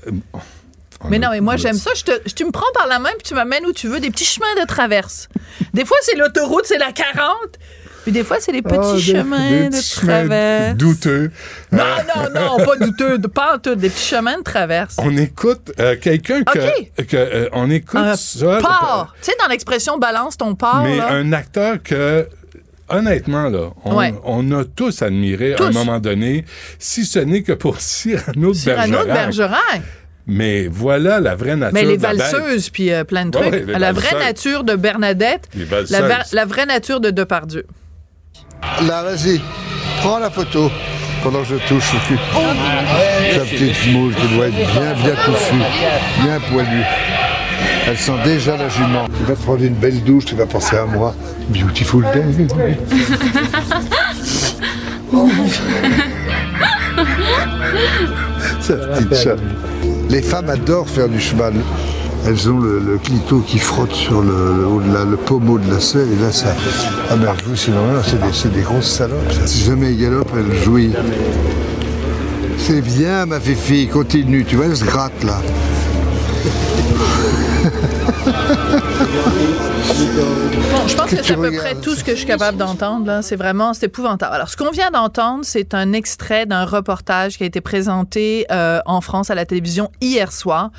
Mais 1.09 1.19
non, 1.19 1.29
mais 1.31 1.39
moi, 1.41 1.55
j'aime 1.55 1.75
ça. 1.77 1.91
Je 1.95 2.03
te, 2.03 2.11
je- 2.25 2.33
tu 2.33 2.43
me 2.45 2.51
prends 2.51 2.71
par 2.73 2.87
la 2.87 2.99
main 2.99 3.09
puis 3.11 3.23
tu 3.23 3.33
m'amènes 3.33 3.65
où 3.65 3.71
tu 3.73 3.87
veux, 3.87 3.99
des 3.99 4.09
petits 4.11 4.25
chemins 4.25 4.53
de 4.61 4.65
traverse. 4.67 5.29
Des 5.73 5.85
fois, 5.85 5.97
c'est 6.01 6.15
l'autoroute, 6.15 6.65
c'est 6.65 6.77
la 6.77 6.91
40. 6.91 7.35
Puis 8.03 8.11
des 8.13 8.23
fois, 8.23 8.37
c'est 8.39 8.51
les 8.53 8.61
petits 8.61 8.75
Ah, 8.81 8.93
des- 8.93 8.99
chemins 9.01 9.49
des 9.49 9.63
de 9.69 9.75
petits 9.77 9.99
chemins 10.01 10.13
traverse. 10.27 10.75
Douteux. 10.77 11.31
Non, 11.71 11.83
non, 12.15 12.23
non, 12.57 12.65
pas 12.65 12.75
douteux, 12.77 13.19
pas 13.19 13.55
en 13.55 13.59
tout, 13.59 13.75
des 13.75 13.89
petits 13.89 14.05
chemins 14.07 14.37
de 14.37 14.43
traverse. 14.43 14.95
On 14.99 15.15
écoute 15.17 15.71
euh, 15.79 15.95
quelqu'un 16.01 16.43
que, 16.43 16.59
OK. 16.59 17.05
que, 17.07 17.15
euh, 17.17 17.49
on 17.53 17.69
écoute 17.69 17.99
Un 17.99 18.15
ça. 18.15 18.59
Port. 18.61 19.13
Tu 19.21 19.31
sais, 19.31 19.37
dans 19.41 19.47
l'expression 19.49 19.97
balance 19.97 20.37
ton 20.37 20.55
port, 20.55 20.81
Mais 20.83 20.97
là. 20.97 21.11
un 21.11 21.33
acteur 21.33 21.83
que, 21.83 22.27
honnêtement, 22.87 23.49
là, 23.49 23.69
on, 23.85 23.95
Ouais. 23.97 24.13
on 24.23 24.49
a 24.57 24.63
tous 24.63 25.01
admiré 25.01 25.53
à 25.55 25.63
un 25.63 25.71
moment 25.71 25.99
donné, 25.99 26.45
si 26.79 27.05
ce 27.05 27.19
n'est 27.19 27.43
que 27.43 27.51
pour 27.53 27.79
Cyrano 27.81 28.49
de 28.51 28.53
Cyrano 28.57 28.99
de 29.01 29.05
Bergerac. 29.07 29.81
Mais 30.29 30.67
voilà 30.67 31.19
la 31.19 31.35
vraie 31.35 31.55
nature 31.55 31.73
Mais 31.73 31.85
les 31.85 31.97
de 31.97 32.03
la 32.03 32.13
valseuses, 32.13 32.69
puis 32.69 32.91
euh, 32.91 33.03
plein 33.03 33.25
de 33.25 33.31
trucs. 33.31 33.51
ouais, 33.51 33.65
la 33.79 33.91
vraie 33.91 34.17
nature 34.19 34.63
de 34.63 34.75
Bernadette, 34.75 35.49
Les 35.55 35.65
la, 35.89 36.23
la 36.31 36.45
vraie 36.45 36.65
nature 36.67 36.99
de 36.99 37.09
Depardieu. 37.09 37.65
Là, 38.87 39.03
vas-y, 39.03 39.41
prends 40.01 40.19
la 40.19 40.29
photo 40.29 40.69
pendant 41.23 41.39
que 41.41 41.47
je 41.47 41.55
touche 41.67 41.91
cul. 42.07 42.17
Sa 43.33 43.39
petite 43.41 43.91
moule 43.91 44.13
qui 44.13 44.27
doit 44.35 44.47
être 44.47 44.55
bien, 44.55 44.93
bien 45.03 45.15
touffue, 45.25 45.55
bien 46.23 46.39
poilue. 46.51 46.83
Elle 47.87 47.97
sent 47.97 48.13
déjà 48.23 48.55
la 48.55 48.69
jument. 48.69 49.05
Tu 49.17 49.23
vas 49.23 49.33
te 49.35 49.41
prendre 49.41 49.63
une 49.63 49.73
belle 49.73 50.03
douche, 50.03 50.25
tu 50.25 50.35
vas 50.35 50.45
penser 50.45 50.75
à 50.77 50.85
moi. 50.85 51.15
Beautiful 51.49 52.03
day. 52.13 52.23
Sa 58.61 58.75
petite 58.75 59.15
chatte. 59.15 59.39
Les 60.09 60.21
femmes 60.21 60.49
adorent 60.49 60.89
faire 60.89 61.07
du 61.07 61.19
cheval. 61.19 61.53
Elles 62.25 62.49
ont 62.49 62.59
le, 62.59 62.97
clito 62.97 63.39
qui 63.39 63.59
frotte 63.59 63.93
sur 63.93 64.21
le, 64.21 65.15
pommeau 65.17 65.59
de 65.59 65.71
la 65.71 65.79
selle 65.79 66.07
et 66.11 66.21
là 66.21 66.31
ça. 66.31 66.55
Ah 67.09 67.15
ben 67.15 67.33
vous 67.45 67.55
c'est 67.55 67.71
des, 67.71 68.33
c'est 68.33 68.51
des 68.51 68.61
grosses 68.61 68.91
salopes. 68.91 69.31
Si 69.45 69.63
jamais 69.63 69.93
il 69.93 70.01
galope, 70.01 70.31
elle 70.35 70.57
jouit. 70.63 70.91
C'est 72.57 72.81
bien 72.81 73.25
ma 73.25 73.39
fifi, 73.39 73.87
continue, 73.87 74.43
tu 74.43 74.57
vois, 74.57 74.65
elle 74.65 74.75
se 74.75 74.83
gratte 74.83 75.23
là. 75.23 75.39
Bon, 79.99 80.87
je 80.87 80.95
pense 80.95 81.09
que, 81.09 81.15
Que 81.17 81.23
c'est 81.23 81.33
à 81.33 81.35
peu 81.35 81.51
près 81.51 81.75
tout 81.75 81.95
ce 81.95 82.03
que 82.03 82.11
je 82.11 82.17
suis 82.17 82.27
capable 82.27 82.57
d'entendre. 82.57 83.05
Là, 83.05 83.21
c'est 83.21 83.35
vraiment, 83.35 83.73
c'est 83.73 83.87
épouvantable. 83.87 84.33
Alors, 84.33 84.49
ce 84.49 84.55
qu'on 84.55 84.71
vient 84.71 84.91
d'entendre, 84.91 85.43
c'est 85.43 85.73
un 85.73 85.93
extrait 85.93 86.45
d'un 86.45 86.63
reportage 86.63 87.37
qui 87.37 87.43
a 87.43 87.45
été 87.47 87.59
présenté 87.59 88.45
euh, 88.51 88.79
en 88.85 89.01
France 89.01 89.29
à 89.29 89.35
la 89.35 89.45
télévision 89.45 89.89
hier 89.99 90.31
soir. 90.31 90.71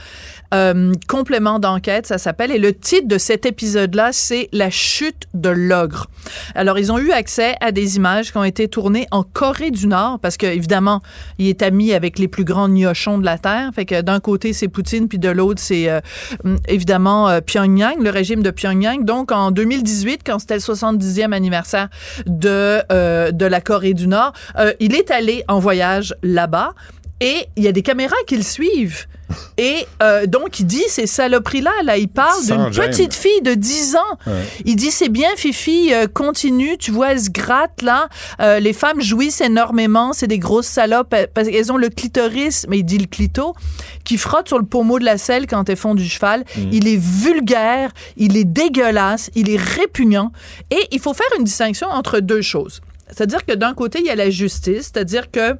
Euh, 0.53 0.93
complément 1.07 1.59
d'enquête, 1.59 2.07
ça 2.07 2.19
s'appelle. 2.19 2.51
Et 2.51 2.59
le 2.59 2.73
titre 2.73 3.09
de 3.09 3.19
cet 3.19 3.47
épisode-là, 3.47 4.11
c'est 4.13 4.49
La 4.53 4.71
chute 4.71 5.27
de 5.35 5.49
l'ogre. 5.49 6.07
Alors, 6.55 6.79
ils 6.79 6.91
ont 6.91 6.99
eu 6.99 7.13
accès 7.13 7.57
à 7.61 7.73
des 7.73 7.97
images 7.97 8.33
qui 8.33 8.39
ont 8.39 8.45
été 8.45 8.69
tournées 8.69 9.07
en 9.11 9.23
Corée 9.23 9.71
du 9.71 9.87
Nord, 9.87 10.19
parce 10.21 10.37
que 10.37 10.47
évidemment, 10.47 11.03
il 11.39 11.49
est 11.49 11.63
ami 11.63 11.93
avec 11.93 12.19
les 12.19 12.29
plus 12.29 12.45
grands 12.45 12.69
gnochons 12.69 13.19
de 13.19 13.25
la 13.25 13.39
terre. 13.39 13.71
Fait 13.75 13.85
que 13.85 14.01
d'un 14.01 14.21
côté, 14.21 14.53
c'est 14.53 14.69
Poutine, 14.69 15.09
puis 15.09 15.19
de 15.19 15.29
l'autre, 15.29 15.61
c'est 15.61 15.89
euh, 15.89 16.01
hum, 16.45 16.59
évidemment 16.69 17.41
Pyongyang, 17.45 18.01
le 18.01 18.11
régime 18.11 18.43
de 18.43 18.51
Pyongyang. 18.51 19.05
Donc, 19.11 19.33
en 19.33 19.51
2018, 19.51 20.21
quand 20.25 20.39
c'était 20.39 20.55
le 20.55 20.61
70e 20.61 21.33
anniversaire 21.33 21.89
de 22.27 22.81
euh, 22.93 23.33
de 23.33 23.45
la 23.45 23.61
Corée 23.61 23.93
du 23.93 24.07
Nord, 24.07 24.35
euh, 24.57 24.73
il 24.79 24.95
est 24.95 25.11
allé 25.11 25.43
en 25.49 25.59
voyage 25.59 26.15
là-bas. 26.23 26.75
Et 27.21 27.47
il 27.57 27.65
y 27.65 27.69
a 27.69 27.73
des 27.73 27.83
caméras 27.83 28.17
qui 28.27 28.37
le 28.37 28.43
suivent. 28.43 29.07
Et 29.59 29.87
euh, 30.03 30.27
donc, 30.27 30.61
il 30.61 30.67
dit 30.67 30.83
ces 30.89 31.07
saloperies-là. 31.07 31.71
Là, 31.85 31.97
il 31.97 32.09
parle 32.09 32.45
d'une 32.45 32.71
petite 32.71 33.15
fille 33.15 33.43
de 33.43 33.55
10 33.55 33.97
ans. 33.97 34.19
Ouais. 34.27 34.33
Il 34.65 34.77
dit 34.77 34.91
c'est 34.91 35.09
bien 35.09 35.29
Fifi, 35.37 35.93
euh, 35.93 36.07
continue, 36.07 36.79
tu 36.79 36.91
vois, 36.91 37.13
elle 37.13 37.21
se 37.21 37.31
gratte 37.31 37.83
là. 37.83 38.09
Euh, 38.41 38.59
les 38.59 38.73
femmes 38.73 39.01
jouissent 39.01 39.41
énormément, 39.41 40.13
c'est 40.13 40.27
des 40.27 40.39
grosses 40.39 40.67
salopes 40.67 41.13
euh, 41.15 41.27
parce 41.33 41.49
qu'elles 41.49 41.73
ont 41.73 41.77
le 41.77 41.91
clitoris, 41.91 42.67
mais 42.69 42.79
il 42.79 42.85
dit 42.85 42.99
le 42.99 43.07
clito, 43.07 43.55
qui 44.05 44.17
frotte 44.17 44.49
sur 44.49 44.59
le 44.59 44.65
pommeau 44.65 44.99
de 44.99 45.05
la 45.05 45.19
selle 45.19 45.47
quand 45.47 45.69
elles 45.69 45.77
font 45.77 45.95
du 45.95 46.09
cheval. 46.09 46.45
Mm. 46.57 46.61
Il 46.73 46.89
est 46.89 47.01
vulgaire, 47.01 47.91
il 48.17 48.37
est 48.37 48.45
dégueulasse, 48.45 49.31
il 49.35 49.51
est 49.51 49.61
répugnant. 49.61 50.33
Et 50.71 50.81
il 50.91 51.01
faut 51.01 51.15
faire 51.15 51.29
une 51.39 51.45
distinction 51.45 51.89
entre 51.89 52.21
deux 52.21 52.43
choses. 52.43 52.81
C'est-à-dire 53.09 53.45
que 53.45 53.53
d'un 53.53 53.75
côté, 53.75 53.99
il 54.01 54.07
y 54.07 54.11
a 54.11 54.15
la 54.15 54.31
justice, 54.31 54.91
c'est-à-dire 54.93 55.31
que 55.31 55.57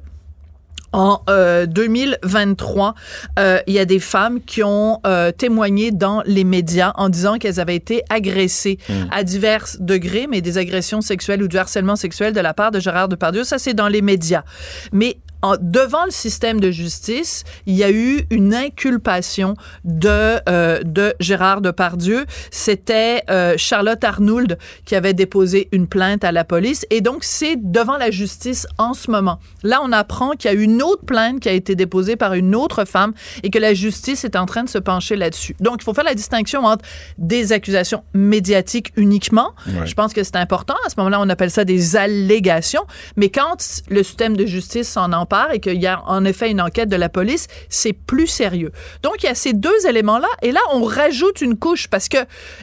en 0.93 1.21
euh, 1.29 1.65
2023, 1.65 2.95
euh, 3.39 3.59
il 3.67 3.73
y 3.73 3.79
a 3.79 3.85
des 3.85 3.99
femmes 3.99 4.41
qui 4.41 4.63
ont 4.63 4.99
euh, 5.05 5.31
témoigné 5.31 5.91
dans 5.91 6.21
les 6.25 6.43
médias 6.43 6.91
en 6.95 7.09
disant 7.09 7.37
qu'elles 7.37 7.59
avaient 7.59 7.75
été 7.75 8.03
agressées 8.09 8.77
à 9.09 9.23
divers 9.23 9.65
degrés, 9.79 10.27
mais 10.29 10.41
des 10.41 10.57
agressions 10.57 11.01
sexuelles 11.01 11.43
ou 11.43 11.47
du 11.47 11.57
harcèlement 11.57 11.95
sexuel 11.95 12.33
de 12.33 12.39
la 12.41 12.53
part 12.53 12.71
de 12.71 12.79
Gérard 12.79 13.07
Depardieu. 13.07 13.43
Ça, 13.43 13.57
c'est 13.57 13.73
dans 13.73 13.87
les 13.87 14.01
médias. 14.01 14.43
Mais 14.91 15.17
en- 15.41 15.55
devant 15.59 16.05
le 16.05 16.11
système 16.11 16.59
de 16.59 16.71
justice, 16.71 17.43
il 17.65 17.75
y 17.75 17.83
a 17.83 17.91
eu 17.91 18.25
une 18.29 18.53
inculpation 18.53 19.55
de, 19.83 20.37
euh, 20.49 20.81
de 20.83 21.13
Gérard 21.19 21.61
Depardieu. 21.61 22.25
C'était 22.51 23.23
euh, 23.29 23.55
Charlotte 23.57 24.03
Arnould 24.03 24.57
qui 24.85 24.95
avait 24.95 25.13
déposé 25.13 25.67
une 25.71 25.87
plainte 25.87 26.23
à 26.23 26.31
la 26.31 26.43
police. 26.43 26.85
Et 26.89 27.01
donc, 27.01 27.23
c'est 27.23 27.55
devant 27.57 27.97
la 27.97 28.11
justice 28.11 28.67
en 28.77 28.93
ce 28.93 29.09
moment. 29.09 29.39
Là, 29.63 29.79
on 29.83 29.91
apprend 29.91 30.31
qu'il 30.31 30.51
y 30.51 30.53
a 30.53 30.57
une 30.57 30.81
autre 30.83 31.05
plainte 31.05 31.39
qui 31.39 31.49
a 31.49 31.53
été 31.53 31.75
déposée 31.75 32.15
par 32.15 32.33
une 32.33 32.53
autre 32.55 32.85
femme 32.85 33.13
et 33.43 33.49
que 33.49 33.59
la 33.59 33.73
justice 33.73 34.23
est 34.25 34.35
en 34.35 34.45
train 34.45 34.63
de 34.63 34.69
se 34.69 34.77
pencher 34.77 35.15
là-dessus. 35.15 35.55
Donc, 35.59 35.77
il 35.81 35.83
faut 35.83 35.93
faire 35.93 36.03
la 36.03 36.15
distinction 36.15 36.63
entre 36.65 36.85
des 37.17 37.51
accusations 37.51 38.03
médiatiques 38.13 38.91
uniquement. 38.95 39.51
Ouais. 39.67 39.85
Je 39.85 39.93
pense 39.95 40.13
que 40.13 40.23
c'est 40.23 40.35
important. 40.35 40.75
À 40.85 40.89
ce 40.89 40.95
moment-là, 40.97 41.19
on 41.19 41.29
appelle 41.29 41.51
ça 41.51 41.65
des 41.65 41.95
allégations. 41.95 42.83
Mais 43.15 43.29
quand 43.29 43.57
le 43.89 44.03
système 44.03 44.37
de 44.37 44.45
justice 44.45 44.87
s'en 44.89 45.11
empare 45.13 45.30
et 45.53 45.59
qu'il 45.59 45.81
y 45.81 45.87
a 45.87 46.01
en 46.05 46.25
effet 46.25 46.51
une 46.51 46.61
enquête 46.61 46.89
de 46.89 46.95
la 46.95 47.09
police, 47.09 47.47
c'est 47.69 47.93
plus 47.93 48.27
sérieux. 48.27 48.71
Donc, 49.03 49.23
il 49.23 49.25
y 49.25 49.29
a 49.29 49.35
ces 49.35 49.53
deux 49.53 49.87
éléments-là. 49.87 50.27
Et 50.41 50.51
là, 50.51 50.59
on 50.73 50.83
rajoute 50.83 51.41
une 51.41 51.57
couche 51.57 51.87
parce 51.87 52.09
que, 52.09 52.17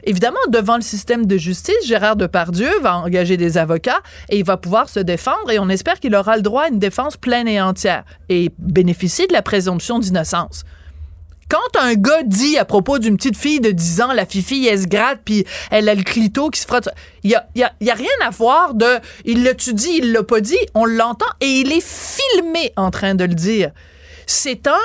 évidemment, 0.04 0.38
devant 0.48 0.76
le 0.76 0.82
système 0.82 1.26
de 1.26 1.36
justice, 1.36 1.86
Gérard 1.86 2.16
Depardieu 2.16 2.70
va 2.80 2.98
engager 2.98 3.36
des 3.36 3.58
avocats 3.58 4.00
et 4.28 4.38
il 4.38 4.44
va 4.44 4.56
pouvoir 4.56 4.88
se 4.88 5.00
défendre 5.00 5.50
et 5.50 5.58
on 5.58 5.68
espère 5.68 6.00
qu'il 6.00 6.14
aura 6.14 6.36
le 6.36 6.42
droit 6.42 6.64
à 6.64 6.68
une 6.68 6.78
défense 6.78 7.16
pleine 7.16 7.48
et 7.48 7.60
entière 7.60 8.04
et 8.28 8.50
bénéficier 8.58 9.26
de 9.26 9.32
la 9.32 9.42
présomption 9.42 9.98
d'innocence. 9.98 10.64
Quand 11.48 11.80
un 11.80 11.94
gars 11.94 12.22
dit 12.24 12.58
à 12.58 12.64
propos 12.64 12.98
d'une 12.98 13.16
petite 13.16 13.36
fille 13.36 13.60
de 13.60 13.70
10 13.70 14.00
ans, 14.02 14.12
la 14.12 14.26
fifi, 14.26 14.66
elle 14.66 14.80
se 14.82 14.86
gratte, 14.86 15.20
puis 15.24 15.46
elle 15.70 15.88
a 15.88 15.94
le 15.94 16.02
clito 16.02 16.50
qui 16.50 16.60
se 16.60 16.66
frotte, 16.66 16.88
il 17.24 17.30
y 17.30 17.34
a, 17.34 17.46
y 17.54 17.62
a- 17.62 17.72
y 17.80 17.90
a 17.90 17.94
rien 17.94 18.06
à 18.24 18.30
voir 18.30 18.74
de 18.74 18.98
il 19.24 19.42
l'a-tu 19.44 19.72
dit, 19.72 19.90
il 19.98 20.12
l'a 20.12 20.22
pas 20.22 20.40
dit, 20.40 20.58
on 20.74 20.84
l'entend 20.84 21.26
et 21.40 21.46
il 21.46 21.72
est 21.72 21.84
filmé 21.86 22.72
en 22.76 22.90
train 22.90 23.14
de 23.14 23.24
le 23.24 23.34
dire. 23.34 23.70
C'est 24.26 24.66
un 24.66 24.76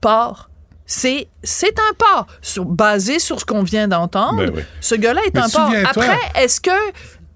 porc. 0.00 0.48
C'est, 0.88 1.26
c'est 1.42 1.76
un. 1.78 2.26
Sur- 2.40 2.64
basé 2.64 3.18
sur 3.18 3.40
ce 3.40 3.44
qu'on 3.44 3.64
vient 3.64 3.88
d'entendre, 3.88 4.38
Ben 4.38 4.52
oui. 4.54 4.62
ce 4.80 4.94
gars-là 4.94 5.20
est 5.26 5.34
Mais 5.34 5.40
un 5.40 5.48
souviens-toi- 5.48 5.90
Après, 6.04 6.18
est-ce 6.42 6.60
que 6.60 6.70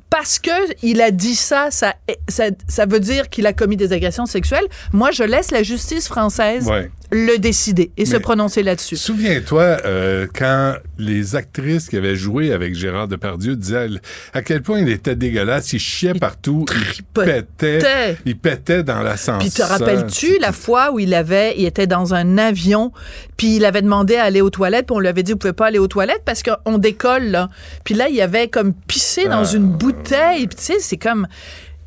parce 0.08 0.38
que 0.38 0.50
il 0.84 1.00
a 1.02 1.10
dit 1.10 1.34
ça, 1.34 1.70
ça, 1.70 1.94
ça, 2.28 2.44
ça 2.68 2.86
veut 2.86 3.00
dire 3.00 3.28
qu'il 3.28 3.46
a 3.46 3.52
commis 3.52 3.76
des 3.76 3.92
agressions 3.92 4.26
sexuelles? 4.26 4.66
Moi, 4.92 5.10
je 5.10 5.24
laisse 5.24 5.50
la 5.50 5.62
justice 5.64 6.06
française 6.08 6.66
Ouais. 6.68 6.90
Le 7.12 7.38
décider 7.38 7.90
et 7.96 8.06
se 8.06 8.16
prononcer 8.16 8.62
là-dessus. 8.62 8.96
Souviens-toi, 8.96 9.78
euh, 9.84 10.26
quand 10.32 10.74
les 10.98 11.34
actrices 11.36 11.88
qui 11.88 11.96
avaient 11.96 12.14
joué 12.16 12.52
avec 12.52 12.74
Gérard 12.74 13.08
Depardieu 13.08 13.56
disaient 13.56 13.88
à 14.32 14.42
quel 14.42 14.62
point 14.62 14.80
il 14.80 14.88
était 14.88 15.16
dégueulasse, 15.16 15.72
il 15.72 15.80
chiait 15.80 16.14
partout, 16.14 16.64
il 16.96 17.02
pétait, 17.02 18.16
il 18.24 18.36
pétait 18.38 18.82
dans 18.82 19.02
l'ascenseur. 19.02 19.38
Puis 19.40 19.50
te 19.50 19.62
rappelles-tu 19.62 20.38
la 20.40 20.52
fois 20.52 20.92
où 20.92 20.98
il 21.00 21.14
avait, 21.14 21.54
il 21.58 21.64
était 21.66 21.86
dans 21.86 22.14
un 22.14 22.38
avion, 22.38 22.92
puis 23.36 23.56
il 23.56 23.64
avait 23.64 23.82
demandé 23.82 24.16
à 24.16 24.24
aller 24.24 24.40
aux 24.40 24.50
toilettes, 24.50 24.86
puis 24.86 24.96
on 24.96 25.00
lui 25.00 25.08
avait 25.08 25.22
dit 25.22 25.32
vous 25.32 25.38
pouvez 25.38 25.52
pas 25.52 25.66
aller 25.66 25.78
aux 25.78 25.88
toilettes 25.88 26.22
parce 26.24 26.42
qu'on 26.42 26.78
décolle 26.78 27.24
là. 27.24 27.48
Puis 27.84 27.94
là 27.94 28.08
il 28.08 28.20
avait 28.20 28.48
comme 28.48 28.72
pissé 28.72 29.24
dans 29.24 29.44
Ah. 29.44 29.52
une 29.56 29.66
bouteille, 29.66 30.46
puis 30.46 30.56
tu 30.56 30.62
sais 30.64 30.76
c'est 30.80 30.96
comme 30.96 31.26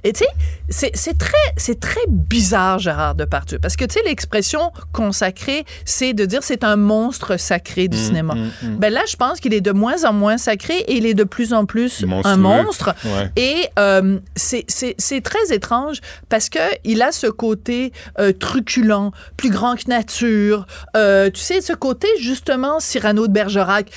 et 0.03 0.13
tu 0.13 0.23
sais, 0.69 0.91
c'est- 0.93 1.17
très, 1.17 1.33
c'est 1.57 1.79
très 1.79 1.99
bizarre, 2.07 2.79
Gérard 2.79 3.15
Depardieu, 3.15 3.59
parce 3.59 3.75
que 3.75 3.85
tu 3.85 3.93
sais, 3.93 3.99
l'expression 4.05 4.71
consacrée, 4.91 5.65
c'est 5.85 6.13
de 6.13 6.25
dire 6.25 6.43
c'est 6.43 6.63
un 6.63 6.75
monstre 6.75 7.37
sacré 7.39 7.87
du 7.87 7.97
Mm, 7.97 7.99
cinéma. 7.99 8.35
mm, 8.35 8.51
mm. 8.63 8.75
Ben 8.77 8.93
là, 8.93 9.01
je 9.09 9.15
pense 9.15 9.39
qu'il 9.39 9.53
est 9.53 9.61
de 9.61 9.71
moins 9.71 10.03
en 10.05 10.13
moins 10.13 10.37
sacré 10.37 10.75
et 10.87 10.95
il 10.97 11.05
est 11.05 11.13
de 11.13 11.23
plus 11.23 11.53
en 11.53 11.65
plus 11.65 12.03
Monstrueux. 12.03 12.33
un 12.33 12.37
monstre. 12.37 12.95
Ouais. 13.05 13.31
Et 13.35 13.67
euh, 13.79 14.19
c'est- 14.35 14.65
très 15.23 15.53
étrange 15.53 15.99
parce 16.29 16.49
que 16.49 16.59
il 16.83 17.01
a 17.01 17.11
ce 17.11 17.27
côté 17.27 17.91
euh, 18.19 18.31
truculent, 18.33 19.11
plus 19.37 19.49
grand 19.49 19.75
que 19.75 19.87
nature. 19.89 20.65
Euh, 20.97 21.29
tu 21.29 21.39
sais, 21.41 21.61
ce 21.61 21.73
côté 21.73 22.07
justement 22.19 22.79
Cyrano 22.79 23.27
de 23.27 23.31
Bergerac, 23.31 23.89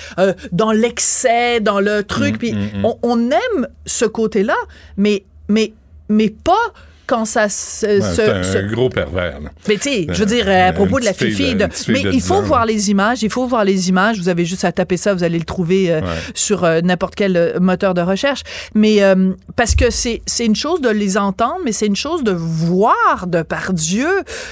dans 0.52 0.72
l'excès, 0.72 1.60
dans 1.60 1.80
le 1.80 2.02
truc. 2.02 2.38
Puis 2.38 2.54
on, 2.84 2.98
on 3.02 3.30
aime 3.30 3.68
ce 3.86 4.04
côté-là, 4.04 4.56
mais 4.96 5.24
mais 5.48 5.72
mais 6.08 6.30
pas 6.30 6.72
quand 7.06 7.24
ça 7.24 7.48
se... 7.48 7.86
Ouais, 7.86 8.00
se- 8.00 8.14
c'est 8.16 8.28
un, 8.30 8.42
se- 8.42 8.58
gros 8.74 8.88
pervers. 8.88 9.40
là. 9.40 9.50
mais 9.68 9.76
tu 9.76 9.82
sais, 9.82 10.06
je 10.10 10.14
veux 10.14 10.22
Euh, 10.22 10.24
dire, 10.42 10.48
à 10.48 10.72
propos 10.72 10.98
de 11.00 11.04
la 11.04 11.12
petite 11.12 11.28
fille, 11.34 11.36
fille 11.46 11.54
de- 11.54 11.58
de- 11.60 11.64
une 11.64 11.68
petite 11.70 11.84
fille 11.86 11.94
mais 11.94 12.02
de 12.02 12.08
il 12.10 12.20
10 12.20 12.26
faut 12.28 12.34
ans, 12.34 12.42
voir 12.42 12.60
là. 12.66 12.72
les 12.72 12.90
images, 12.90 13.22
il 13.22 13.30
faut 13.30 13.46
voir 13.46 13.64
les 13.64 13.88
images. 13.88 14.18
Vous 14.18 14.28
avez 14.28 14.44
juste 14.44 14.64
à 14.64 14.72
taper 14.72 14.96
ça, 14.96 15.14
vous 15.14 15.22
allez 15.24 15.38
le 15.38 15.44
trouver 15.44 15.92
euh, 15.92 16.00
sur 16.34 16.64
euh, 16.64 16.80
n'importe 16.82 17.14
quel 17.14 17.56
moteur 17.60 17.94
de 17.94 18.00
recherche. 18.00 18.42
Mais 18.74 19.02
euh, 19.02 19.32
parce 19.56 19.74
que 19.74 19.90
c'est 19.90 20.20
c'est 20.26 20.44
une 20.46 20.56
chose 20.56 20.80
de 20.80 20.88
les 20.88 21.16
entendre, 21.18 21.58
mais 21.64 21.72
c'est 21.72 21.86
une 21.86 21.96
chose 21.96 22.24
de 22.24 22.32
voir 22.32 23.26
de 23.26 23.42
par 23.42 23.72
Dieu 23.72 24.08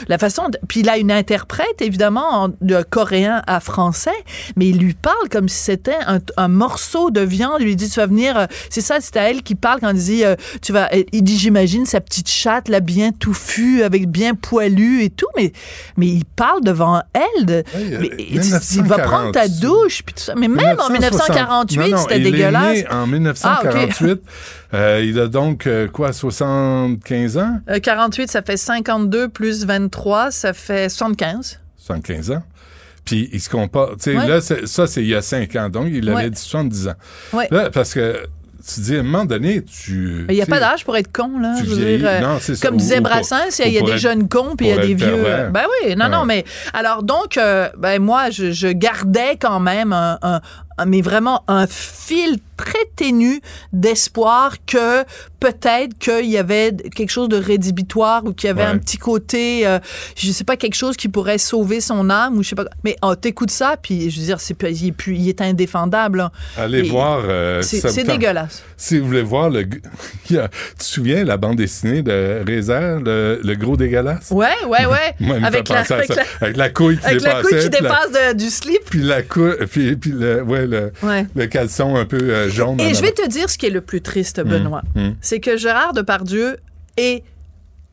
la 0.09 0.19
façon. 0.19 0.49
de- 0.49 0.59
puis 0.69 0.81
il 0.81 0.89
a 0.89 0.97
une 0.99 1.13
interprète 1.13 1.81
évidemment 1.81 2.45
en- 2.45 2.49
de 2.61 2.83
coréen 2.89 3.43
à 3.47 3.61
français, 3.61 4.11
mais 4.57 4.67
il 4.69 4.79
lui 4.79 4.95
parle 4.95 5.29
comme 5.31 5.49
si 5.49 5.59
c'était 5.59 5.97
un, 6.07 6.19
un 6.37 6.49
morceau 6.49 7.11
de 7.11 7.21
viande. 7.21 7.57
Il 7.61 7.67
lui 7.67 7.77
dit 7.77 7.89
tu 7.89 7.99
vas 8.01 8.07
venir. 8.07 8.47
c'est 8.71 8.81
ça, 8.81 8.99
c'est 9.01 9.17
à 9.17 9.31
elle 9.31 9.43
qui 9.43 9.55
parle 9.55 9.81
quand 9.81 9.91
il 9.91 9.97
dit 9.97 10.23
tu 10.63 10.73
vas. 10.73 10.89
Il 11.13 11.23
dit 11.23 11.37
j'imagine 11.39 11.87
sa 11.87 12.01
petite 12.01 12.29
chatte 12.45 12.69
là 12.69 12.81
bien 12.81 13.11
touffue 13.13 13.83
avec 13.83 14.09
bien 14.09 14.35
poilue 14.35 15.03
et 15.03 15.11
tout, 15.11 15.27
mais 15.37 15.53
mais 15.97 16.07
il 16.07 16.25
parle 16.25 16.63
devant 16.63 17.03
elle. 17.13 17.47
De, 17.47 17.65
mais 17.75 18.11
il 18.19 18.83
va 18.85 18.99
prendre 18.99 19.33
ta 19.33 19.45
1940. 19.49 19.61
douche 19.61 20.03
puis 20.05 20.15
tout 20.15 20.23
ça. 20.23 20.35
Mais 20.37 20.49
même 20.49 20.79
en 20.81 20.91
1948, 20.91 21.79
Non, 21.79 21.89
non, 21.89 21.97
c'était 22.03 22.19
il 22.21 22.27
est 22.27 22.31
dégueulasse. 22.31 22.77
né 22.79 22.87
en 22.89 22.95
Ah, 22.95 23.03
ok. 23.05 23.09
1948. 23.11 24.23
Euh, 24.75 25.03
il 25.05 25.19
a 25.21 25.29
donc, 25.29 25.67
euh, 25.67 25.89
quoi, 25.89 26.13
75 26.13 27.39
ans? 27.39 27.59
Euh, 27.71 27.79
48, 27.79 28.31
ça 28.31 28.43
fait 28.43 28.57
52 28.57 29.29
plus 29.29 29.65
23, 29.65 30.31
ça 30.31 30.53
fait 30.53 30.89
75. 30.89 31.61
75 31.79 32.31
ans. 32.33 32.43
Puis 33.05 33.29
il 33.33 33.41
se 33.41 33.51
compare. 33.51 33.91
Tu 33.97 34.11
sais, 34.13 34.17
Ouais. 34.17 34.27
là, 34.27 34.41
ça, 34.41 34.87
c'est 34.87 35.03
il 35.03 35.09
y 35.09 35.15
a 35.15 35.23
5 35.23 35.55
ans. 35.57 35.69
Donc, 35.69 35.89
il 35.91 36.09
avait 36.09 36.25
Ouais. 36.25 36.31
dit 36.31 36.41
70 36.41 36.89
ans. 36.89 36.95
Ouais. 37.35 37.47
Là, 37.51 37.71
parce 37.71 37.93
que 37.95 38.17
tu 38.67 38.81
dis, 38.81 38.97
à 38.97 39.01
un 39.01 39.03
moment 39.03 39.25
donné, 39.25 39.63
tu. 39.63 40.25
Mais 40.27 40.35
il 40.35 40.37
n'y 40.37 40.43
a 40.43 40.47
pas 40.47 40.59
d'âge 40.61 40.85
pour 40.85 40.97
être 40.97 41.13
con, 41.13 41.39
là. 41.39 41.55
tu 41.59 41.65
Je 41.67 41.71
veux 41.71 41.77
vieillis. 41.77 41.99
dire, 41.99 42.09
euh, 42.09 42.21
Non, 42.21 42.39
c'est 42.41 42.55
ça. 42.57 42.67
comme 42.67 42.77
disait 42.79 42.99
ou 42.99 43.03
Brassens, 43.03 43.59
il 43.65 43.73
y 43.73 43.79
a 43.79 43.83
des 43.83 43.93
être- 43.93 43.99
jeunes 43.99 44.29
cons 44.29 44.55
puis 44.57 44.67
il 44.69 44.71
y 44.71 44.73
a 44.73 44.79
des 44.79 44.95
vieux. 44.95 45.07
pervers. 45.23 45.51
Ben 45.51 45.63
oui, 45.83 45.95
non, 45.97 46.05
Ouais. 46.07 46.11
non, 46.11 46.25
mais 46.25 46.45
alors 46.73 47.03
donc, 47.03 47.37
euh, 47.37 47.69
ben 47.77 48.01
moi, 48.01 48.31
je, 48.31 48.53
je 48.53 48.69
gardais 48.69 49.37
quand 49.41 49.61
même 49.61 49.93
un- 49.93 50.41
mais 50.87 51.01
vraiment 51.03 51.43
un 51.49 51.67
fil 51.67 52.37
très 52.57 52.79
ténu 52.97 53.41
d'espoir 53.73 54.55
que 54.67 55.03
peut-être 55.41 55.99
qu'il 55.99 56.27
y 56.31 56.39
avait 56.39 56.73
quelque 56.95 57.11
chose 57.11 57.29
de 57.29 57.37
rédhibitoire 57.37 58.25
ou 58.25 58.33
qu'il 58.33 58.47
y 58.47 58.51
avait 58.51 58.63
Ouais. 58.63 58.69
un 58.69 58.79
petit 58.79 58.97
côté, 58.97 59.67
euh, 59.67 59.79
je 60.17 60.31
sais 60.31 60.45
pas, 60.45 60.57
quelque 60.57 60.77
chose 60.77 60.97
qui 60.97 61.09
pourrait 61.09 61.39
sauver 61.39 61.81
son 61.81 62.09
âme 62.11 62.39
ou 62.39 62.43
je 62.43 62.51
sais 62.51 62.55
pas. 62.55 62.65
Mais 62.85 62.97
oh, 63.03 63.15
t'écoutes 63.17 63.51
ça, 63.51 63.77
puis 63.81 64.09
je 64.11 64.21
veux 64.21 64.27
dire, 64.27 64.41
c'est, 64.41 64.57
il, 64.63 64.89
est 64.89 65.07
il 65.09 65.29
est 65.29 65.41
indéfendable. 65.43 66.19
là. 66.19 66.33
Allez 66.57 66.79
Et 66.79 66.83
voir. 66.89 67.23
euh, 67.25 67.61
c'est- 67.63 68.05
dégueulasse. 68.05 68.63
Si 68.77 68.99
vous 68.99 69.07
voulez 69.07 69.23
voir 69.23 69.51
le. 69.51 69.65
tu 70.27 70.37
te 70.37 70.49
souviens 70.85 71.25
la 71.25 71.37
bande 71.37 71.57
dessinée 71.57 72.03
de 72.03 72.43
Rézère, 72.47 73.01
le, 73.01 73.41
le 73.43 73.55
gros 73.57 73.77
dégueulasse? 73.77 74.31
Ouais, 74.31 74.49
ouais, 74.69 74.87
ouais. 74.87 75.15
Avec, 75.45 75.69
la, 75.69 75.81
avec, 75.81 76.09
la, 76.09 76.23
Avec 76.41 76.57
la 76.57 76.69
couille 76.71 76.99
qui 76.99 77.07
avec 77.07 77.23
la 77.23 77.43
dépassait. 77.43 77.49
couille 77.49 77.63
qui 77.65 77.71
puis 77.71 77.81
la- 77.83 77.89
dépasse 77.91 78.13
de- 78.35 78.39
du 78.39 78.51
slip. 78.51 78.81
Puis 78.91 79.01
la 79.03 79.23
couille, 79.23 79.55
puis, 79.71 79.97
puis 79.97 80.13
le, 80.13 80.43
ouais, 80.43 80.64
le, 80.67 80.93
Ouais. 81.03 81.27
le 81.35 81.47
caleçon 81.47 81.97
un 81.97 82.05
peu 82.05 82.19
euh, 82.19 82.49
jaune. 82.51 82.81
Et 82.81 82.95
je 82.95 83.03
vais 83.03 83.13
te 83.13 83.27
dire 83.29 83.49
ce 83.51 83.59
qui 83.59 83.67
est 83.67 83.71
le 83.71 83.81
plus 83.81 84.01
triste, 84.01 84.41
Benoît. 84.41 84.83
Mm. 84.95 85.11
C'est 85.21 85.41
que 85.41 85.57
Gérard 85.57 85.93
Depardieu 85.93 86.57
est 86.97 87.23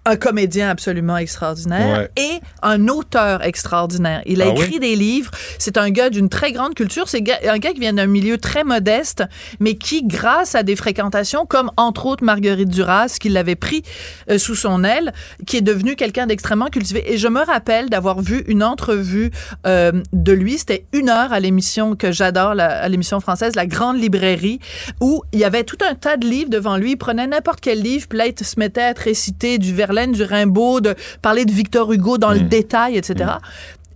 un 0.06 0.16
comédien 0.16 0.70
absolument 0.70 1.18
extraordinaire 1.18 2.00
Ouais. 2.00 2.10
et 2.18 2.40
un 2.64 2.88
auteur 2.88 3.44
extraordinaire. 3.44 4.22
Il 4.26 4.42
a 4.42 4.46
Ah 4.48 4.52
écrit 4.52 4.74
oui? 4.74 4.80
des 4.80 4.96
livres. 4.96 5.30
C'est 5.60 5.78
un 5.78 5.90
gars 5.92 6.10
d'une 6.10 6.28
très 6.30 6.52
grande 6.52 6.74
culture. 6.74 7.08
C'est 7.08 7.20
un 7.48 7.58
gars 7.60 7.72
qui 7.72 7.80
vient 7.80 7.94
d'un 7.94 8.08
milieu 8.08 8.38
très 8.38 8.64
modeste, 8.64 9.24
mais 9.60 9.76
qui, 9.76 10.04
grâce 10.04 10.56
à 10.56 10.64
des 10.64 10.76
fréquentations, 10.76 11.46
comme 11.46 11.70
entre 11.78 12.06
autres 12.08 12.24
Marguerite 12.24 12.70
Duras, 12.70 13.18
qui 13.20 13.30
l'avait 13.30 13.56
pris 13.56 13.84
euh, 14.30 14.38
sous 14.38 14.56
son 14.56 14.84
aile, 14.84 15.14
qui 15.46 15.58
est 15.58 15.62
devenu 15.62 15.96
quelqu'un 15.96 16.26
d'extrêmement 16.26 16.68
cultivé. 16.68 17.14
Et 17.14 17.18
je 17.18 17.28
me 17.28 17.42
rappelle 17.42 17.90
d'avoir 17.90 18.22
vu 18.22 18.44
une 18.48 18.64
entrevue 18.64 19.30
euh, 19.68 19.92
de 20.14 20.32
lui. 20.32 20.58
C'était 20.58 20.86
une 20.94 21.10
heure 21.10 21.32
à 21.32 21.40
l'émission 21.40 21.96
que 21.96 22.12
j'adore, 22.12 22.56
à 22.60 22.88
l'émission 22.90 23.20
française, 23.20 23.56
La 23.56 23.68
Grande 23.68 24.00
Librairie, 24.00 24.60
où 25.00 25.22
il 25.32 25.40
y 25.40 25.44
avait 25.44 25.64
tout 25.64 25.78
un 25.88 25.94
tas 25.94 26.18
de 26.18 26.26
livres 26.28 26.50
devant 26.50 26.78
lui. 26.78 26.92
Il 26.94 26.98
prenait 26.98 27.28
n'importe 27.28 27.60
quel 27.62 27.82
livre, 27.82 28.08
puis 28.10 28.18
là, 28.18 28.26
il 28.28 28.46
se 28.46 28.60
mettait 28.60 28.82
à 28.82 28.94
te 28.96 29.04
réciter 29.04 29.58
du 29.60 29.74
Verlaine, 29.92 30.14
du 30.14 30.24
Rimbaud, 30.24 30.80
de 30.80 30.96
parler 31.22 31.46
de 31.46 31.52
Victor 31.52 31.92
Hugo 31.92 32.18
dans 32.18 32.32
le 32.32 32.40
détail, 32.40 32.96
etc. 32.96 33.32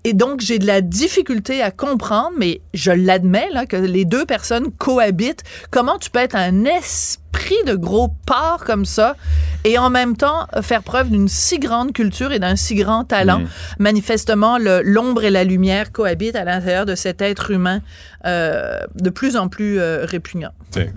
Et 0.04 0.14
donc, 0.14 0.42
j'ai 0.42 0.60
de 0.60 0.68
la 0.68 0.82
difficulté 0.82 1.64
à 1.64 1.72
comprendre, 1.72 2.34
mais 2.38 2.62
je 2.76 2.92
l'admets, 2.92 3.48
là, 3.52 3.66
que 3.66 3.76
les 3.76 4.06
deux 4.06 4.26
personnes 4.26 4.72
cohabitent. 4.72 5.44
Comment 5.72 5.98
tu 5.98 6.12
peux 6.12 6.20
être 6.20 6.36
un 6.36 6.66
esprit 6.66 7.56
de 7.66 7.74
gros 7.74 8.10
porc 8.28 8.66
comme 8.66 8.86
ça 8.86 9.16
et 9.64 9.80
en 9.80 9.90
même 9.90 10.16
temps 10.16 10.46
faire 10.62 10.84
preuve 10.84 11.10
d'une 11.10 11.28
si 11.28 11.58
grande 11.58 11.92
culture 11.92 12.32
et 12.34 12.40
d'un 12.40 12.56
si 12.56 12.76
grand 12.76 13.04
talent? 13.04 13.40
Mm. 13.40 13.48
Manifestement, 13.80 14.58
l'ombre 14.60 15.24
et 15.24 15.32
la 15.32 15.44
lumière 15.44 15.92
cohabitent 15.92 16.36
à 16.36 16.44
l'intérieur 16.44 16.86
de 16.86 16.94
cet 16.94 17.22
être 17.22 17.50
humain 17.50 17.82
euh, 18.26 18.78
de 18.94 19.10
plus 19.10 19.36
en 19.38 19.48
plus 19.48 19.80
euh, 19.80 20.06
répugnant. 20.06 20.52
Tiens. 20.70 20.92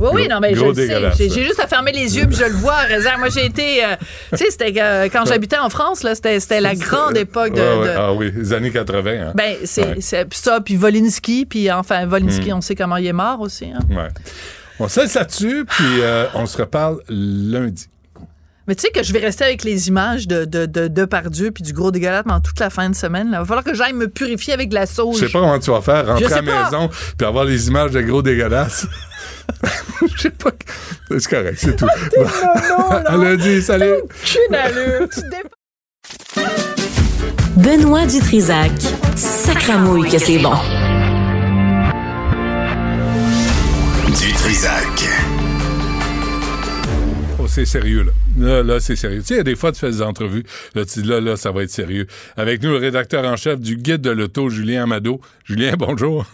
Oui, 0.00 0.08
oui, 0.14 0.28
non, 0.28 0.40
mais 0.40 0.54
je 0.54 0.64
le 0.64 0.74
sais. 0.74 0.86
dégueulasse, 0.88 1.18
J'ai 1.18 1.28
juste 1.44 1.60
à 1.60 1.66
fermer 1.66 1.92
les 1.92 2.16
yeux 2.16 2.26
puis 2.26 2.36
je 2.36 2.44
le 2.44 2.54
vois. 2.54 2.78
Réserve. 2.78 3.18
Moi, 3.20 3.28
j'ai 3.28 3.44
été. 3.46 3.84
euh, 3.84 3.94
tu 4.32 4.38
sais, 4.38 4.50
c'était 4.50 4.72
euh, 4.80 5.08
quand 5.12 5.24
j'habitais 5.26 5.58
en 5.58 5.68
France, 5.70 6.02
là, 6.02 6.14
c'était 6.14 6.40
c'était 6.40 6.60
la 6.60 6.74
grande 6.74 7.16
époque 7.16 7.54
de. 7.54 7.60
Ouais, 7.60 7.78
ouais. 7.80 7.86
de- 7.88 7.94
Ah 7.98 8.12
oui, 8.12 8.32
les 8.34 8.52
années 8.52 8.70
80. 8.70 9.10
Hein. 9.28 9.32
ben, 9.34 9.56
c'est 9.64 9.86
Ouais. 9.86 9.96
c'est 10.00 10.32
ça, 10.34 10.60
puis 10.60 10.76
Volinsky, 10.76 11.44
puis 11.46 11.70
enfin, 11.70 12.06
Volinsky, 12.06 12.50
Mm. 12.50 12.54
on 12.56 12.60
sait 12.60 12.74
comment 12.74 12.96
il 12.96 13.06
est 13.06 13.12
mort 13.12 13.40
aussi. 13.40 13.66
hein. 13.66 13.80
Ouais. 13.90 14.08
On 14.78 14.88
se 14.88 15.00
laisse 15.00 15.14
là-dessus, 15.14 15.66
puis 15.68 15.84
euh, 16.00 16.24
on 16.34 16.46
se 16.46 16.56
reparle 16.56 17.00
lundi. 17.10 17.86
Mais 18.66 18.74
tu 18.76 18.82
sais 18.82 18.90
que 18.92 19.02
je 19.02 19.12
vais 19.12 19.18
rester 19.18 19.42
avec 19.44 19.64
les 19.64 19.88
images 19.88 20.28
de, 20.28 20.44
de, 20.44 20.64
de, 20.64 20.86
Depardieu 20.86 21.50
puis 21.50 21.62
du 21.64 21.72
gros 21.72 21.90
dégueulasse 21.90 22.22
pendant 22.22 22.40
toute 22.40 22.60
la 22.60 22.70
fin 22.70 22.88
de 22.88 22.94
semaine. 22.94 23.26
Il 23.32 23.36
va 23.38 23.44
falloir 23.44 23.64
que 23.64 23.74
j'aille 23.74 23.94
me 23.94 24.06
purifier 24.06 24.54
avec 24.54 24.68
de 24.68 24.74
la 24.74 24.86
sauge. 24.86 25.16
Je 25.16 25.26
sais 25.26 25.32
pas 25.32 25.40
comment 25.40 25.58
tu 25.58 25.70
vas 25.72 25.80
faire, 25.80 26.06
rentrer 26.06 26.26
à 26.32 26.40
la 26.40 26.42
maison, 26.42 26.88
puis 27.18 27.26
avoir 27.26 27.44
les 27.44 27.66
images 27.68 27.90
de 27.90 28.00
gros 28.00 28.22
dégueulasses. 28.22 28.86
Je 30.16 30.22
sais 30.22 30.30
pas. 30.30 30.50
C'est 31.10 31.26
correct, 31.28 31.58
c'est 31.60 31.76
tout. 31.76 31.86
à 33.06 33.16
lundi, 33.16 33.62
salut! 33.62 33.94
Aucune 34.02 34.54
allure. 34.54 35.08
Tu 35.12 35.20
dé- 35.22 35.36
Benoît 37.56 38.06
Dutrisac. 38.06 38.70
Sacramouille 39.16 40.08
que 40.08 40.18
c'est 40.18 40.38
bon. 40.38 40.54
Du 44.20 44.32
Trisac. 44.32 44.86
Oh, 44.86 45.19
c'est 47.50 47.66
sérieux, 47.66 48.04
là. 48.04 48.12
Là, 48.38 48.62
là, 48.62 48.80
c'est 48.80 48.96
sérieux. 48.96 49.20
Tu 49.20 49.34
sais, 49.34 49.44
des 49.44 49.56
fois, 49.56 49.72
tu 49.72 49.80
fais 49.80 49.90
des 49.90 50.02
entrevues. 50.02 50.44
Là, 50.74 50.84
tu 50.84 51.02
dis, 51.02 51.08
là, 51.08 51.20
là, 51.20 51.36
ça 51.36 51.50
va 51.50 51.64
être 51.64 51.70
sérieux. 51.70 52.06
Avec 52.36 52.62
nous, 52.62 52.70
le 52.70 52.76
rédacteur 52.76 53.24
en 53.24 53.36
chef 53.36 53.60
du 53.60 53.76
Guide 53.76 54.00
de 54.00 54.10
l'auto, 54.10 54.48
Julien 54.48 54.84
Amado. 54.84 55.20
Julien, 55.44 55.74
bonjour. 55.78 56.24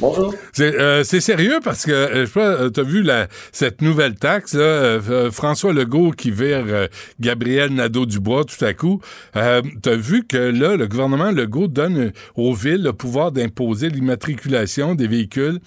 Bonjour. 0.00 0.34
C'est 0.52 0.74
euh, 0.78 1.04
c'est 1.04 1.20
sérieux 1.20 1.60
parce 1.62 1.86
que, 1.86 1.92
euh, 1.92 2.20
je 2.22 2.26
sais 2.26 2.32
pas, 2.32 2.70
tu 2.70 2.80
as 2.80 2.82
vu 2.82 3.02
la, 3.02 3.28
cette 3.52 3.82
nouvelle 3.82 4.16
taxe, 4.16 4.54
là, 4.54 4.60
euh, 4.60 5.00
euh, 5.08 5.30
François 5.30 5.72
Legault 5.72 6.10
qui 6.10 6.30
vire 6.30 6.64
euh, 6.66 6.88
Gabriel 7.20 7.72
Nadeau-Dubois 7.72 8.44
tout 8.44 8.64
à 8.64 8.74
coup. 8.74 9.00
Euh, 9.36 9.62
tu 9.82 9.88
as 9.88 9.96
vu 9.96 10.26
que 10.26 10.36
là, 10.36 10.76
le 10.76 10.88
gouvernement 10.88 11.30
Legault 11.30 11.68
donne 11.68 11.98
euh, 11.98 12.10
aux 12.34 12.52
villes 12.52 12.82
le 12.82 12.92
pouvoir 12.92 13.30
d'imposer 13.30 13.88
l'immatriculation 13.90 14.94
des 14.94 15.06
véhicules 15.06 15.60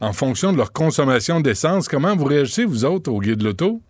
en 0.00 0.12
fonction 0.12 0.52
de 0.52 0.58
leur 0.58 0.72
consommation 0.72 1.40
d'essence. 1.40 1.88
Comment 1.88 2.14
vous 2.14 2.26
réagissez, 2.26 2.64
vous 2.64 2.84
autres, 2.84 3.10
au 3.10 3.20
Guide 3.20 3.38
de 3.38 3.44
l'auto? 3.44 3.80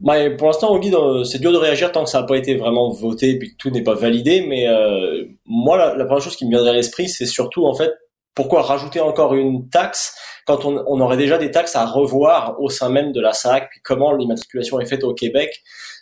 Ben, 0.00 0.36
pour 0.36 0.46
l'instant, 0.46 0.70
au 0.70 0.78
guide, 0.78 0.94
euh, 0.94 1.24
c'est 1.24 1.40
dur 1.40 1.52
de 1.52 1.56
réagir 1.56 1.90
tant 1.90 2.04
que 2.04 2.10
ça 2.10 2.20
n'a 2.20 2.26
pas 2.26 2.36
été 2.36 2.54
vraiment 2.54 2.88
voté 2.90 3.30
et 3.30 3.38
puis 3.38 3.50
que 3.52 3.56
tout 3.56 3.70
n'est 3.70 3.82
pas 3.82 3.94
validé. 3.94 4.44
Mais 4.46 4.68
euh, 4.68 5.24
moi, 5.46 5.76
la, 5.76 5.94
la 5.96 6.04
première 6.04 6.22
chose 6.22 6.36
qui 6.36 6.44
me 6.44 6.50
viendrait 6.50 6.70
à 6.70 6.74
l'esprit, 6.74 7.08
c'est 7.08 7.26
surtout 7.26 7.66
en 7.66 7.74
fait 7.74 7.92
pourquoi 8.34 8.62
rajouter 8.62 9.00
encore 9.00 9.34
une 9.34 9.68
taxe 9.68 10.14
quand 10.46 10.64
on, 10.64 10.84
on 10.86 11.00
aurait 11.00 11.16
déjà 11.16 11.38
des 11.38 11.50
taxes 11.50 11.74
à 11.74 11.84
revoir 11.84 12.54
au 12.60 12.68
sein 12.70 12.88
même 12.88 13.10
de 13.10 13.20
la 13.20 13.32
SAC, 13.32 13.68
puis 13.70 13.80
comment 13.82 14.12
l'immatriculation 14.12 14.78
est 14.78 14.86
faite 14.86 15.02
au 15.02 15.12
Québec. 15.12 15.50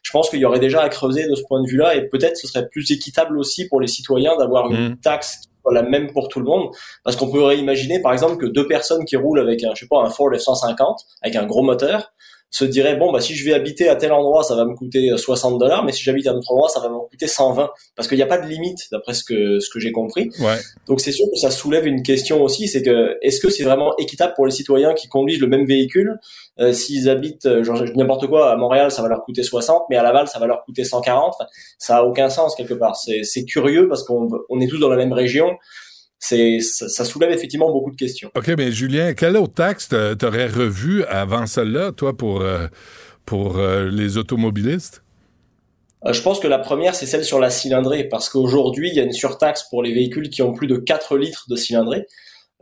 Je 0.02 0.10
pense 0.12 0.28
qu'il 0.28 0.38
y 0.40 0.44
aurait 0.44 0.60
déjà 0.60 0.82
à 0.82 0.88
creuser 0.90 1.26
de 1.26 1.34
ce 1.34 1.42
point 1.48 1.62
de 1.62 1.66
vue-là 1.66 1.94
et 1.96 2.06
peut-être 2.06 2.36
ce 2.36 2.46
serait 2.46 2.68
plus 2.68 2.90
équitable 2.92 3.38
aussi 3.38 3.66
pour 3.66 3.80
les 3.80 3.88
citoyens 3.88 4.36
d'avoir 4.36 4.70
une 4.70 4.90
Mm. 4.90 5.00
taxe 5.00 5.38
qui 5.40 5.48
soit 5.62 5.72
la 5.72 5.82
même 5.82 6.12
pour 6.12 6.28
tout 6.28 6.38
le 6.38 6.44
monde. 6.44 6.68
Parce 7.02 7.16
qu'on 7.16 7.28
pourrait 7.30 7.56
imaginer, 7.58 8.00
par 8.02 8.12
exemple, 8.12 8.36
que 8.36 8.46
deux 8.46 8.66
personnes 8.68 9.04
qui 9.06 9.16
roulent 9.16 9.40
avec 9.40 9.64
un, 9.64 9.74
je 9.74 9.80
sais 9.80 9.88
pas, 9.88 10.02
un 10.02 10.10
Ford 10.10 10.30
F-150, 10.30 10.96
avec 11.22 11.34
un 11.36 11.46
gros 11.46 11.62
moteur, 11.62 12.12
se 12.50 12.64
diraient, 12.64 12.96
bon, 12.96 13.12
bah, 13.12 13.20
si 13.20 13.34
je 13.34 13.44
vais 13.44 13.52
habiter 13.52 13.88
à 13.88 13.96
tel 13.96 14.12
endroit, 14.12 14.42
ça 14.42 14.54
va 14.54 14.64
me 14.64 14.74
coûter 14.74 15.10
euh, 15.10 15.16
60 15.16 15.58
dollars, 15.58 15.84
mais 15.84 15.92
si 15.92 16.02
j'habite 16.02 16.26
à 16.26 16.30
un 16.30 16.36
autre 16.36 16.50
endroit, 16.52 16.68
ça 16.68 16.80
va 16.80 16.88
me 16.88 16.98
coûter 17.08 17.26
120. 17.26 17.70
Parce 17.94 18.08
qu'il 18.08 18.16
n'y 18.16 18.22
a 18.22 18.26
pas 18.26 18.38
de 18.38 18.46
limite, 18.46 18.78
d'après 18.92 19.14
ce 19.14 19.24
que, 19.24 19.58
ce 19.58 19.68
que 19.68 19.80
j'ai 19.80 19.92
compris. 19.92 20.30
Ouais. 20.40 20.56
Donc 20.86 21.00
c'est 21.00 21.12
sûr 21.12 21.26
que 21.32 21.38
ça 21.38 21.50
soulève 21.50 21.86
une 21.86 22.02
question 22.02 22.42
aussi, 22.42 22.68
c'est 22.68 22.82
que 22.82 23.16
est-ce 23.20 23.40
que 23.40 23.50
c'est 23.50 23.64
vraiment 23.64 23.96
équitable 23.98 24.32
pour 24.34 24.46
les 24.46 24.52
citoyens 24.52 24.94
qui 24.94 25.08
conduisent 25.08 25.40
le 25.40 25.48
même 25.48 25.66
véhicule 25.66 26.18
Euh, 26.58 26.72
S'ils 26.72 27.10
habitent, 27.10 27.46
euh, 27.46 27.64
genre 27.64 27.82
n'importe 27.94 28.26
quoi, 28.28 28.50
à 28.50 28.56
Montréal, 28.56 28.90
ça 28.90 29.02
va 29.02 29.08
leur 29.08 29.22
coûter 29.24 29.42
60, 29.42 29.84
mais 29.90 29.96
à 29.96 30.02
Laval, 30.02 30.26
ça 30.28 30.38
va 30.38 30.46
leur 30.46 30.64
coûter 30.64 30.84
140. 30.84 31.34
Enfin, 31.34 31.46
ça 31.78 31.98
a 31.98 32.02
aucun 32.02 32.30
sens 32.30 32.54
quelque 32.54 32.74
part. 32.74 32.96
C'est 32.96 33.24
c'est 33.24 33.44
curieux 33.44 33.88
parce 33.88 34.04
qu'on 34.04 34.28
on 34.48 34.60
est 34.60 34.66
tous 34.66 34.78
dans 34.78 34.88
la 34.88 34.96
même 34.96 35.12
région. 35.12 35.56
C'est 36.18 36.60
ça, 36.60 36.88
ça 36.88 37.04
soulève 37.04 37.30
effectivement 37.30 37.70
beaucoup 37.70 37.90
de 37.90 37.96
questions. 37.96 38.30
OK, 38.34 38.48
mais 38.56 38.72
Julien, 38.72 39.14
quelle 39.14 39.36
autre 39.36 39.54
taxe 39.54 39.88
t'a- 39.88 40.16
t'aurais 40.16 40.46
revu 40.46 41.04
avant 41.04 41.46
celle-là, 41.46 41.92
toi, 41.92 42.16
pour, 42.16 42.40
euh, 42.40 42.66
pour 43.24 43.58
euh, 43.58 43.88
les 43.90 44.16
automobilistes? 44.16 45.02
Euh, 46.06 46.12
je 46.12 46.22
pense 46.22 46.40
que 46.40 46.48
la 46.48 46.58
première, 46.58 46.94
c'est 46.94 47.06
celle 47.06 47.24
sur 47.24 47.38
la 47.38 47.50
cylindrée, 47.50 48.04
parce 48.04 48.28
qu'aujourd'hui, 48.28 48.88
il 48.90 48.96
y 48.96 49.00
a 49.00 49.02
une 49.02 49.12
surtaxe 49.12 49.64
pour 49.68 49.82
les 49.82 49.92
véhicules 49.92 50.30
qui 50.30 50.42
ont 50.42 50.52
plus 50.52 50.66
de 50.66 50.76
4 50.76 51.16
litres 51.16 51.46
de 51.48 51.56
cylindrée. 51.56 52.06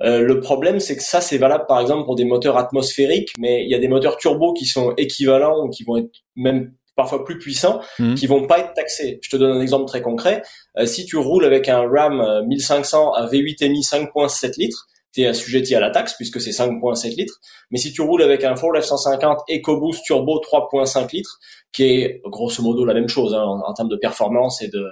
Euh, 0.02 0.22
le 0.22 0.40
problème, 0.40 0.80
c'est 0.80 0.96
que 0.96 1.02
ça, 1.02 1.20
c'est 1.20 1.38
valable 1.38 1.66
par 1.68 1.80
exemple 1.80 2.04
pour 2.04 2.16
des 2.16 2.24
moteurs 2.24 2.56
atmosphériques, 2.56 3.30
mais 3.38 3.62
il 3.64 3.70
y 3.70 3.74
a 3.74 3.78
des 3.78 3.86
moteurs 3.88 4.16
turbo 4.16 4.52
qui 4.52 4.66
sont 4.66 4.92
équivalents 4.96 5.64
ou 5.64 5.68
qui 5.70 5.84
vont 5.84 5.96
être 5.98 6.10
même 6.34 6.72
parfois 6.96 7.24
plus 7.24 7.38
puissants, 7.38 7.80
Mhm. 7.98 8.14
qui 8.14 8.26
vont 8.26 8.46
pas 8.46 8.58
être 8.60 8.72
taxés. 8.74 9.18
Je 9.22 9.30
te 9.30 9.36
donne 9.36 9.56
un 9.56 9.60
exemple 9.60 9.86
très 9.86 10.02
concret. 10.02 10.42
Euh, 10.78 10.86
si 10.86 11.04
tu 11.06 11.16
roules 11.16 11.44
avec 11.44 11.68
un 11.68 11.80
Ram 11.88 12.20
euh, 12.20 12.42
1500 12.44 13.12
à 13.12 13.26
V8 13.26 13.62
MI 13.68 13.82
5.7 13.82 14.56
litres, 14.56 14.86
tu 15.12 15.22
es 15.22 15.26
assujetti 15.26 15.74
à 15.76 15.80
la 15.80 15.90
taxe 15.90 16.14
puisque 16.14 16.40
c'est 16.40 16.50
5.7 16.52 17.14
litres. 17.16 17.40
Mais 17.70 17.78
si 17.78 17.92
tu 17.92 18.00
roules 18.02 18.22
avec 18.22 18.42
un 18.44 18.56
Ford 18.56 18.72
F-150 18.74 19.38
EcoBoost 19.48 20.04
Turbo 20.04 20.40
3.5 20.40 21.12
litres, 21.12 21.38
qui 21.72 21.84
est 21.84 22.20
grosso 22.24 22.62
modo 22.62 22.84
la 22.84 22.94
même 22.94 23.08
chose 23.08 23.34
hein, 23.34 23.42
en, 23.42 23.60
en 23.60 23.74
termes 23.74 23.88
de 23.88 23.96
performance 23.96 24.60
et 24.62 24.68
de, 24.68 24.84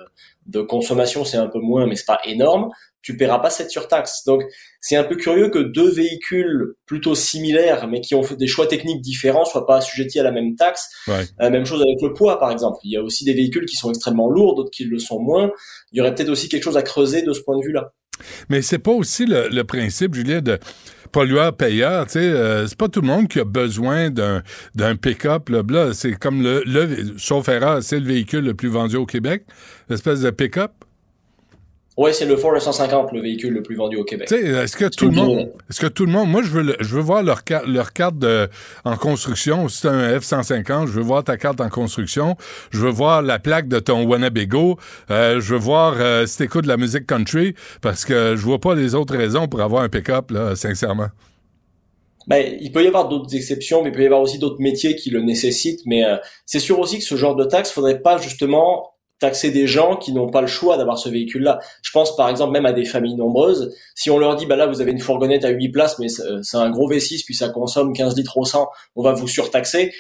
de 0.47 0.61
consommation, 0.63 1.25
c'est 1.25 1.37
un 1.37 1.49
peu 1.49 1.59
moins, 1.61 1.87
mais 1.87 1.97
c'est 1.97 2.07
pas 2.07 2.21
énorme. 2.25 2.71
Tu 3.03 3.17
paieras 3.17 3.41
pas 3.41 3.51
cette 3.51 3.71
surtaxe. 3.71 4.25
Donc 4.25 4.45
c'est 4.81 4.97
un 4.97 5.05
peu 5.05 5.17
curieux 5.17 5.49
que 5.49 5.59
deux 5.59 5.91
véhicules 5.91 6.75
plutôt 6.87 7.15
similaires, 7.15 7.89
mais 7.89 8.01
qui 8.01 8.15
ont 8.15 8.23
fait 8.23 8.37
des 8.37 8.47
choix 8.47 8.67
techniques 8.67 9.01
différents, 9.01 9.45
soient 9.45 9.67
pas 9.67 9.77
assujettis 9.77 10.21
à 10.21 10.23
la 10.23 10.33
même 10.33 10.57
taxe. 10.57 10.89
Ouais. 11.07 11.25
Euh, 11.41 11.51
même 11.51 11.67
chose 11.67 11.83
avec 11.83 12.01
le 12.03 12.13
poids, 12.13 12.39
par 12.39 12.51
exemple. 12.51 12.79
Il 12.85 12.93
y 12.93 12.97
a 12.97 13.03
aussi 13.03 13.25
des 13.25 13.35
véhicules 13.35 13.67
qui 13.67 13.77
sont 13.77 13.91
extrêmement 13.91 14.29
lourds, 14.29 14.55
d'autres 14.55 14.71
qui 14.71 14.85
le 14.85 14.99
sont 14.99 15.21
moins. 15.21 15.51
Il 15.93 15.99
y 15.99 16.01
aurait 16.01 16.15
peut-être 16.15 16.31
aussi 16.31 16.49
quelque 16.49 16.65
chose 16.65 16.77
à 16.77 16.83
creuser 16.83 17.23
de 17.23 17.33
ce 17.33 17.41
point 17.41 17.59
de 17.59 17.65
vue-là. 17.65 17.93
Mais 18.49 18.63
c'est 18.63 18.79
pas 18.79 18.93
aussi 18.93 19.27
le, 19.27 19.49
le 19.49 19.65
principe, 19.65 20.15
Julien, 20.15 20.41
de 20.41 20.59
pollueur-payeur. 21.13 22.07
Tu 22.07 22.13
sais, 22.13 22.19
euh, 22.21 22.67
c'est 22.67 22.79
pas 22.79 22.89
tout 22.89 23.01
le 23.01 23.07
monde 23.07 23.29
qui 23.29 23.39
a 23.39 23.45
besoin 23.45 24.11
d'un 24.11 24.43
d'un 24.75 24.97
pick-up. 24.97 25.49
Là, 25.49 25.63
Là, 25.69 25.93
c'est 25.95 26.13
comme 26.13 26.43
le, 26.43 26.63
le 26.67 27.19
sauf 27.19 27.49
erreur, 27.49 27.83
c'est 27.83 28.01
le 28.01 28.07
véhicule 28.07 28.45
le 28.45 28.55
plus 28.55 28.69
vendu 28.69 28.97
au 28.97 29.07
Québec, 29.07 29.45
l'espèce 29.89 30.21
de 30.21 30.31
pick-up. 30.31 30.73
Ouais, 31.99 32.15
c'est 32.15 32.25
le 32.25 32.37
Ford 32.39 32.55
F-150, 32.55 33.13
le 33.13 33.21
véhicule 33.21 33.53
le 33.53 33.63
plus 33.63 33.77
vendu 33.77 33.97
au 33.97 34.05
Québec. 34.05 34.33
Est-ce 34.33 34.77
que 34.79 34.87
tout 34.87 35.07
le 35.07 35.13
monde, 35.13 35.51
est-ce 35.69 35.79
que 35.79 35.87
tout 35.87 36.07
le 36.07 36.13
monde, 36.13 36.31
moi 36.31 36.43
je 36.43 36.49
veux, 36.49 36.63
le- 36.63 36.77
je 36.81 36.95
veux 36.97 37.03
voir 37.03 37.23
leur 37.23 37.45
carte, 37.45 37.67
leur 37.67 37.93
carte 37.93 38.19
de, 38.19 38.49
en 38.85 38.97
construction. 38.97 39.69
Si 39.69 39.81
c'est 39.83 39.89
un 39.89 40.19
F-150, 40.19 40.87
je 40.87 40.93
veux 40.93 41.03
voir 41.03 41.23
ta 41.23 41.37
carte 41.37 41.61
en 41.61 41.69
construction. 41.69 42.37
Je 42.71 42.79
veux 42.79 42.91
voir 42.91 43.21
la 43.21 43.39
plaque 43.39 43.69
de 43.69 43.79
ton 43.79 44.05
Winnebago. 44.07 44.79
Euh, 45.11 45.39
je 45.41 45.53
veux 45.53 45.61
voir 45.61 45.97
euh, 45.99 46.25
si 46.25 46.39
t'écoutes 46.39 46.65
de 46.65 46.69
la 46.69 46.79
musique 46.79 47.07
country, 47.07 47.55
parce 47.83 48.07
que 48.07 48.37
je 48.37 48.43
vois 48.43 48.59
pas 48.59 48.75
les 48.75 48.95
autres 48.95 49.15
raisons 49.15 49.47
pour 49.47 49.61
avoir 49.61 49.83
un 49.83 49.91
pick-up 49.91 50.31
là, 50.31 50.57
sincèrement. 50.57 51.09
Ben, 52.29 52.57
il 52.61 52.73
peut 52.73 52.85
y 52.85 52.87
avoir 52.87 53.09
d'autres 53.09 53.35
exceptions, 53.35 53.83
mais 53.83 53.91
il 53.91 53.93
peut 53.93 54.03
y 54.03 54.07
avoir 54.07 54.21
aussi 54.23 54.39
d'autres 54.39 54.61
métiers 54.63 54.95
qui 54.97 55.11
le 55.11 55.21
nécessitent. 55.21 55.81
Mais 55.85 56.05
euh, 56.05 56.17
c'est 56.47 56.61
sûr 56.61 56.79
aussi 56.79 56.99
que 57.01 57.05
ce 57.05 57.17
genre 57.17 57.35
de 57.37 57.45
taxe, 57.45 57.71
faudrait 57.71 58.01
pas 58.01 58.17
justement 58.17 58.92
taxer 59.23 59.51
des 59.51 59.67
gens 59.67 59.97
qui 59.97 60.13
n'ont 60.13 60.29
pas 60.29 60.43
le 60.43 60.47
choix 60.47 60.77
d'avoir 60.77 60.99
ce 60.99 61.09
véhicule-là. 61.09 61.59
Je 61.83 61.91
pense 61.93 62.15
par 62.15 62.29
exemple 62.29 62.53
même 62.53 62.67
à 62.67 62.73
des 62.75 62.85
familles 62.85 63.15
nombreuses. 63.17 63.75
Si 63.95 64.11
on 64.11 64.19
leur 64.19 64.37
dit, 64.37 64.45
bah 64.47 64.57
là 64.57 64.67
vous 64.67 64.81
avez 64.83 64.93
une 64.93 65.01
fourgonnette 65.01 65.45
à 65.45 65.49
8 65.49 65.71
places, 65.71 65.99
mais 65.99 66.09
c'est 66.09 66.57
un 66.57 66.71
gros 66.71 66.91
V6 66.91 67.25
puis 67.25 67.35
ça 67.35 67.49
consomme 67.49 67.93
15 67.95 68.15
litres 68.17 68.37
au 68.37 68.45
100, 68.45 68.69
on 68.97 69.03
va 69.03 69.13
vous 69.13 69.27
surtaxer. 69.29 69.93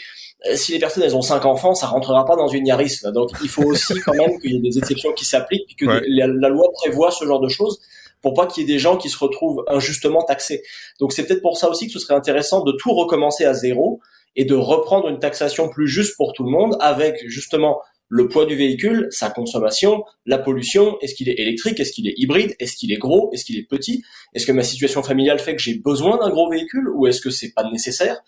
Euh, 0.50 0.56
Si 0.56 0.72
les 0.72 0.78
personnes 0.78 1.04
elles 1.04 1.16
ont 1.16 1.22
cinq 1.22 1.44
enfants, 1.46 1.74
ça 1.74 1.86
rentrera 1.86 2.24
pas 2.24 2.36
dans 2.36 2.48
une 2.48 2.66
Yaris. 2.66 2.98
là. 3.04 3.10
Donc 3.12 3.30
il 3.42 3.48
faut 3.48 3.62
aussi 3.64 3.94
quand 4.04 4.12
même 4.14 4.38
qu'il 4.40 4.52
y 4.52 4.56
ait 4.56 4.60
des 4.70 4.76
exceptions 4.78 5.12
qui 5.12 5.24
s'appliquent, 5.24 5.66
puis 5.66 5.76
que 5.76 5.86
Ouais. 5.86 6.02
la, 6.08 6.26
la 6.26 6.48
loi 6.48 6.66
prévoit 6.74 7.10
ce 7.10 7.24
genre 7.24 7.40
de 7.40 7.48
choses 7.48 7.80
pour 8.22 8.34
pas 8.34 8.46
qu'il 8.46 8.62
y 8.62 8.64
ait 8.70 8.72
des 8.74 8.78
gens 8.78 8.96
qui 8.96 9.08
se 9.08 9.18
retrouvent 9.18 9.64
injustement 9.68 10.22
taxés. 10.22 10.62
Donc 11.00 11.12
c'est 11.12 11.24
peut-être 11.26 11.42
pour 11.42 11.56
ça 11.56 11.68
aussi 11.70 11.86
que 11.86 11.92
ce 11.92 11.98
serait 11.98 12.14
intéressant 12.14 12.62
de 12.62 12.72
tout 12.72 12.92
recommencer 12.92 13.44
à 13.44 13.54
zéro 13.54 14.00
et 14.36 14.44
de 14.44 14.54
reprendre 14.54 15.08
une 15.08 15.18
taxation 15.18 15.68
plus 15.68 15.86
juste 15.88 16.16
pour 16.16 16.32
tout 16.32 16.44
le 16.44 16.50
monde 16.50 16.76
avec 16.80 17.22
justement 17.28 17.80
le 18.14 18.28
poids 18.28 18.44
du 18.44 18.54
véhicule, 18.54 19.08
sa 19.10 19.30
consommation, 19.30 20.04
la 20.26 20.36
pollution, 20.36 20.98
est-ce 21.00 21.14
qu'il 21.14 21.30
est 21.30 21.40
électrique, 21.40 21.80
est-ce 21.80 21.92
qu'il 21.92 22.06
est 22.06 22.12
hybride, 22.18 22.54
est-ce 22.60 22.76
qu'il 22.76 22.92
est 22.92 22.98
gros, 22.98 23.30
est-ce 23.32 23.42
qu'il 23.42 23.56
est 23.56 23.66
petit, 23.66 24.02
est-ce 24.34 24.44
que 24.44 24.52
ma 24.52 24.62
situation 24.62 25.02
familiale 25.02 25.38
fait 25.38 25.56
que 25.56 25.62
j'ai 25.62 25.78
besoin 25.78 26.18
d'un 26.18 26.28
gros 26.28 26.50
véhicule 26.50 26.90
ou 26.94 27.06
est-ce 27.06 27.22
que 27.22 27.30
c'est 27.30 27.54
pas 27.54 27.64
nécessaire? 27.70 28.20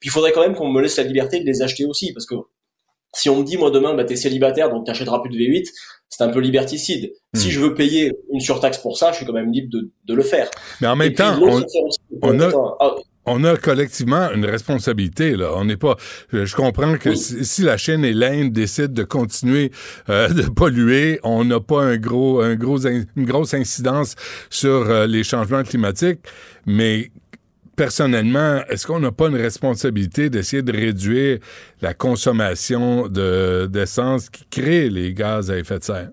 Puis 0.00 0.08
il 0.08 0.10
faudrait 0.10 0.32
quand 0.32 0.40
même 0.40 0.54
qu'on 0.54 0.70
me 0.72 0.80
laisse 0.80 0.96
la 0.96 1.02
liberté 1.02 1.38
de 1.38 1.44
les 1.44 1.60
acheter 1.60 1.84
aussi 1.84 2.14
parce 2.14 2.24
que 2.24 2.34
si 3.12 3.28
on 3.28 3.36
me 3.36 3.44
dit 3.44 3.58
moi 3.58 3.70
demain 3.70 3.92
bah 3.92 4.04
t'es 4.04 4.16
célibataire 4.16 4.70
donc 4.70 4.86
t'achèteras 4.86 5.20
plus 5.20 5.28
de 5.28 5.36
V8, 5.36 5.66
c'est 6.08 6.24
un 6.24 6.28
peu 6.28 6.40
liberticide. 6.40 7.12
Si 7.34 7.50
je 7.50 7.60
veux 7.60 7.74
payer 7.74 8.12
une 8.32 8.40
surtaxe 8.40 8.78
pour 8.78 8.96
ça, 8.96 9.12
je 9.12 9.18
suis 9.18 9.26
quand 9.26 9.34
même 9.34 9.52
libre 9.52 9.68
de, 9.70 9.90
de 10.06 10.14
le 10.14 10.22
faire. 10.22 10.50
Mais 10.80 10.86
en 10.86 10.96
même 10.96 11.08
Et 11.08 11.10
puis, 11.10 11.22
temps, 11.22 11.38
l'autre 11.38 11.66
on, 12.22 12.30
on 12.30 12.40
a, 12.40 12.76
ah, 12.80 12.94
on 13.26 13.42
a 13.44 13.56
collectivement 13.56 14.30
une 14.32 14.46
responsabilité. 14.46 15.36
Là. 15.36 15.50
On 15.56 15.64
n'est 15.64 15.76
pas. 15.76 15.96
Je 16.32 16.44
je 16.44 16.56
comprends 16.56 16.96
que 16.96 17.14
si, 17.14 17.44
si 17.44 17.62
la 17.62 17.76
Chine 17.76 18.04
et 18.04 18.12
l'Inde 18.12 18.52
décident 18.52 18.92
de 18.92 19.02
continuer 19.02 19.72
euh, 20.08 20.28
de 20.40 20.42
polluer, 20.42 21.20
on 21.22 21.44
n'a 21.44 21.60
pas 21.60 21.82
un 21.84 21.96
gros, 21.96 22.40
un 22.40 22.54
gros, 22.54 22.86
in- 22.86 23.04
une 23.16 23.24
grosse 23.26 23.54
incidence 23.54 24.14
sur 24.50 24.88
euh, 24.88 25.06
les 25.06 25.24
changements 25.24 25.62
climatiques. 25.64 26.20
Mais 26.66 27.10
personnellement, 27.76 28.62
est-ce 28.68 28.86
qu'on 28.86 29.00
n'a 29.00 29.12
pas 29.12 29.28
une 29.28 29.36
responsabilité 29.36 30.30
d'essayer 30.30 30.62
de 30.62 30.72
réduire 30.72 31.38
la 31.82 31.94
consommation 31.94 33.06
de 33.08 33.66
d'essence 33.70 34.30
qui 34.30 34.44
crée 34.50 34.88
les 34.88 35.12
gaz 35.12 35.50
à 35.50 35.58
effet 35.58 35.78
de 35.78 35.84
serre? 35.84 36.08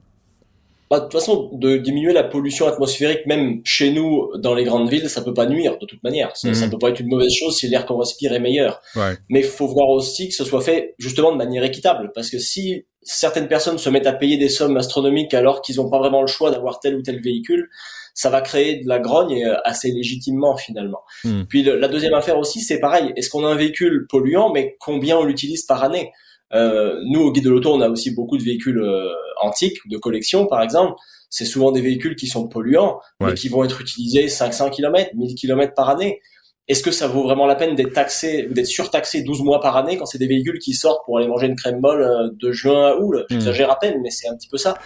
Bah, 0.89 0.99
de 0.99 1.05
toute 1.05 1.13
façon, 1.13 1.49
de 1.53 1.77
diminuer 1.77 2.13
la 2.13 2.23
pollution 2.23 2.67
atmosphérique, 2.67 3.25
même 3.25 3.61
chez 3.63 3.91
nous, 3.91 4.29
dans 4.37 4.53
les 4.53 4.63
grandes 4.63 4.89
villes, 4.89 5.09
ça 5.09 5.21
peut 5.21 5.33
pas 5.33 5.45
nuire, 5.47 5.77
de 5.79 5.85
toute 5.85 6.03
manière. 6.03 6.35
Ça, 6.35 6.53
ça 6.53 6.67
peut 6.67 6.77
pas 6.77 6.89
être 6.89 6.99
une 6.99 7.07
mauvaise 7.07 7.33
chose 7.33 7.57
si 7.57 7.67
l'air 7.67 7.85
qu'on 7.85 7.97
respire 7.97 8.33
est 8.33 8.39
meilleur. 8.39 8.79
Ouais. 8.95 9.17
Mais 9.29 9.39
il 9.39 9.45
faut 9.45 9.67
voir 9.67 9.89
aussi 9.89 10.27
que 10.29 10.35
ce 10.35 10.43
soit 10.43 10.61
fait 10.61 10.93
justement 10.99 11.31
de 11.31 11.37
manière 11.37 11.63
équitable. 11.63 12.11
Parce 12.13 12.29
que 12.29 12.37
si 12.37 12.85
certaines 13.01 13.47
personnes 13.47 13.77
se 13.79 13.89
mettent 13.89 14.07
à 14.07 14.13
payer 14.13 14.37
des 14.37 14.49
sommes 14.49 14.77
astronomiques 14.77 15.33
alors 15.33 15.61
qu'ils 15.61 15.77
n'ont 15.77 15.89
pas 15.89 15.99
vraiment 15.99 16.21
le 16.21 16.27
choix 16.27 16.51
d'avoir 16.51 16.79
tel 16.79 16.95
ou 16.95 17.01
tel 17.01 17.21
véhicule, 17.21 17.69
ça 18.13 18.29
va 18.29 18.41
créer 18.41 18.83
de 18.83 18.87
la 18.87 18.99
grogne 18.99 19.43
euh, 19.43 19.55
assez 19.65 19.91
légitimement 19.91 20.55
finalement. 20.55 21.01
Hmm. 21.23 21.43
Puis 21.49 21.63
le- 21.63 21.77
la 21.79 21.87
deuxième 21.87 22.13
affaire 22.13 22.37
aussi, 22.37 22.61
c'est 22.61 22.79
pareil. 22.79 23.11
Est-ce 23.15 23.29
qu'on 23.31 23.43
a 23.45 23.49
un 23.49 23.55
véhicule 23.55 24.05
polluant, 24.07 24.51
mais 24.53 24.75
combien 24.79 25.17
on 25.17 25.23
l'utilise 25.23 25.63
par 25.65 25.83
année? 25.83 26.11
Nous, 26.53 27.19
au 27.21 27.31
guide 27.31 27.43
de 27.45 27.49
l'auto, 27.49 27.73
on 27.73 27.81
a 27.81 27.89
aussi 27.89 28.11
beaucoup 28.11 28.37
de 28.37 28.43
véhicules 28.43 28.79
euh, 28.79 29.09
antiques, 29.41 29.77
de 29.87 29.97
collection 29.97 30.45
par 30.47 30.61
exemple. 30.61 30.95
C'est 31.29 31.45
souvent 31.45 31.71
des 31.71 31.81
véhicules 31.81 32.15
qui 32.15 32.27
sont 32.27 32.47
polluants, 32.47 32.99
Ouais. 33.19 33.29
mais 33.29 33.33
qui 33.33 33.49
vont 33.49 33.63
être 33.63 33.81
utilisés 33.81 34.27
500 34.27 34.69
km, 34.69 35.11
1000 35.15 35.33
km 35.35 35.73
par 35.75 35.89
année. 35.89 36.19
Est-ce 36.67 36.83
que 36.83 36.91
ça 36.91 37.07
vaut 37.07 37.23
vraiment 37.23 37.45
la 37.45 37.55
peine 37.55 37.75
d'être 37.75 37.91
taxé, 37.93 38.47
ou 38.49 38.53
d'être 38.53 38.67
surtaxé 38.67 39.21
12 39.23 39.41
mois 39.41 39.59
par 39.59 39.75
année 39.75 39.97
quand 39.97 40.05
c'est 40.05 40.17
des 40.19 40.27
véhicules 40.27 40.59
qui 40.59 40.73
sortent 40.73 41.03
pour 41.05 41.17
aller 41.17 41.27
manger 41.27 41.47
une 41.47 41.55
crème 41.55 41.79
molle 41.81 42.01
euh, 42.03 42.29
de 42.39 42.51
juin 42.51 42.87
à 42.91 42.95
août? 42.95 43.15
J'exagère 43.29 43.69
à 43.71 43.79
peine, 43.79 43.99
mais 44.01 44.11
c'est 44.11 44.27
un 44.29 44.35
petit 44.37 44.47
peu 44.47 44.57
ça. 44.57 44.77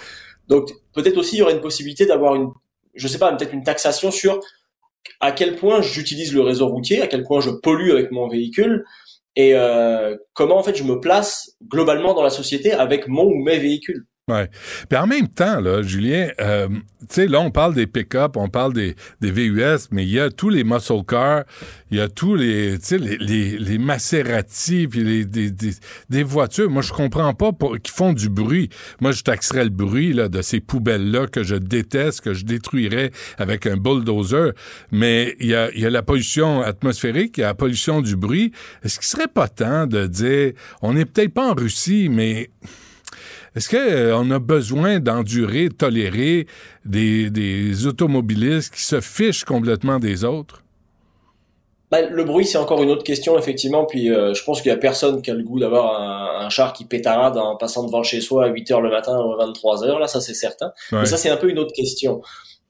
Donc 0.47 0.71
peut-être 0.93 1.17
aussi 1.17 1.35
il 1.35 1.39
y 1.39 1.41
aurait 1.41 1.53
une 1.53 1.61
possibilité 1.61 2.05
d'avoir 2.05 2.33
une, 2.35 2.49
je 2.95 3.07
sais 3.09 3.19
pas, 3.19 3.31
peut-être 3.33 3.53
une 3.53 3.63
taxation 3.63 4.09
sur 4.09 4.39
à 5.19 5.31
quel 5.33 5.55
point 5.55 5.81
j'utilise 5.81 6.33
le 6.33 6.41
réseau 6.41 6.67
routier, 6.67 7.01
à 7.01 7.07
quel 7.07 7.23
point 7.23 7.41
je 7.41 7.49
pollue 7.49 7.91
avec 7.91 8.11
mon 8.11 8.27
véhicule, 8.27 8.85
et 9.37 9.53
euh, 9.53 10.17
comment 10.33 10.57
en 10.57 10.63
fait 10.63 10.75
je 10.75 10.83
me 10.83 10.99
place 10.99 11.55
globalement 11.63 12.15
dans 12.15 12.23
la 12.23 12.31
société 12.31 12.73
avec 12.73 13.07
mon 13.07 13.23
ou 13.23 13.35
mes 13.43 13.59
véhicules? 13.59 14.03
Ouais. 14.29 14.49
Puis 14.89 14.99
en 14.99 15.07
même 15.07 15.29
temps, 15.29 15.61
là, 15.61 15.81
Julien, 15.81 16.27
euh, 16.41 16.67
tu 16.67 17.05
sais, 17.07 17.27
là, 17.27 17.39
on 17.39 17.49
parle 17.49 17.73
des 17.73 17.87
pick-up, 17.87 18.35
on 18.35 18.49
parle 18.49 18.73
des, 18.73 18.97
des 19.21 19.31
VUS, 19.31 19.87
mais 19.91 20.03
il 20.03 20.11
y 20.11 20.19
a 20.19 20.29
tous 20.29 20.49
les 20.49 20.65
muscle 20.65 21.01
cars, 21.07 21.45
il 21.91 21.97
y 21.97 22.01
a 22.01 22.09
tous 22.09 22.35
les, 22.35 22.77
tu 22.77 22.85
sais, 22.87 22.97
les, 22.97 23.15
les, 23.19 23.57
les 23.57 23.77
Maserati, 23.77 24.89
puis 24.89 25.05
les, 25.05 25.23
des, 25.23 25.49
des, 25.49 25.71
des 26.09 26.23
voitures. 26.23 26.69
Moi, 26.69 26.81
je 26.81 26.91
comprends 26.91 27.33
pas 27.33 27.51
qui 27.81 27.89
font 27.89 28.11
du 28.11 28.27
bruit. 28.27 28.67
Moi, 28.99 29.13
je 29.13 29.23
taxerais 29.23 29.63
le 29.63 29.69
bruit 29.69 30.11
là, 30.11 30.27
de 30.27 30.41
ces 30.41 30.59
poubelles-là 30.59 31.27
que 31.27 31.43
je 31.43 31.55
déteste, 31.55 32.19
que 32.19 32.33
je 32.33 32.43
détruirais 32.43 33.11
avec 33.37 33.65
un 33.65 33.77
bulldozer. 33.77 34.51
Mais 34.91 35.37
il 35.39 35.47
y 35.47 35.55
a, 35.55 35.73
y 35.73 35.85
a 35.85 35.89
la 35.89 36.03
pollution 36.03 36.61
atmosphérique, 36.61 37.37
il 37.37 37.41
y 37.41 37.43
a 37.45 37.47
la 37.47 37.53
pollution 37.53 38.01
du 38.01 38.17
bruit. 38.17 38.51
Est-ce 38.83 38.99
qu'il 38.99 39.07
serait 39.07 39.29
pas 39.29 39.47
temps 39.47 39.87
de 39.87 40.05
dire, 40.05 40.51
on 40.81 40.95
n'est 40.95 41.05
peut-être 41.05 41.33
pas 41.33 41.49
en 41.49 41.53
Russie, 41.53 42.09
mais 42.11 42.49
est-ce 43.57 43.69
qu'on 43.69 44.31
a 44.31 44.39
besoin 44.39 44.99
d'endurer, 44.99 45.69
de 45.69 45.73
tolérer 45.73 46.47
des, 46.85 47.29
des 47.29 47.85
automobilistes 47.87 48.73
qui 48.73 48.83
se 48.83 49.01
fichent 49.01 49.43
complètement 49.43 49.99
des 49.99 50.23
autres? 50.23 50.63
Bah, 51.89 52.01
le 52.01 52.23
bruit, 52.25 52.45
c'est 52.45 52.57
encore 52.57 52.83
une 52.83 52.89
autre 52.89 53.03
question, 53.03 53.37
effectivement. 53.39 53.85
Puis 53.85 54.11
euh, 54.11 54.33
je 54.33 54.43
pense 54.43 54.61
qu'il 54.61 54.69
y 54.69 54.73
a 54.73 54.77
personne 54.77 55.21
qui 55.21 55.31
a 55.31 55.33
le 55.33 55.43
goût 55.43 55.59
d'avoir 55.59 56.01
un, 56.01 56.45
un 56.45 56.49
char 56.49 56.73
qui 56.73 56.83
pétarade 56.85 57.37
en 57.37 57.55
passant 57.55 57.85
devant 57.85 58.03
chez 58.03 58.19
soi 58.19 58.45
à 58.45 58.47
8 58.49 58.71
heures 58.71 58.81
le 58.81 58.89
matin 58.89 59.17
ou 59.21 59.31
à 59.33 59.37
23 59.45 59.85
heures. 59.85 59.99
Là, 59.99 60.07
ça, 60.07 60.19
c'est 60.19 60.33
certain. 60.33 60.71
Ouais. 60.91 60.99
Mais 60.99 61.05
ça, 61.05 61.15
c'est 61.17 61.29
un 61.29 61.37
peu 61.37 61.49
une 61.49 61.59
autre 61.59 61.73
question. 61.73 62.21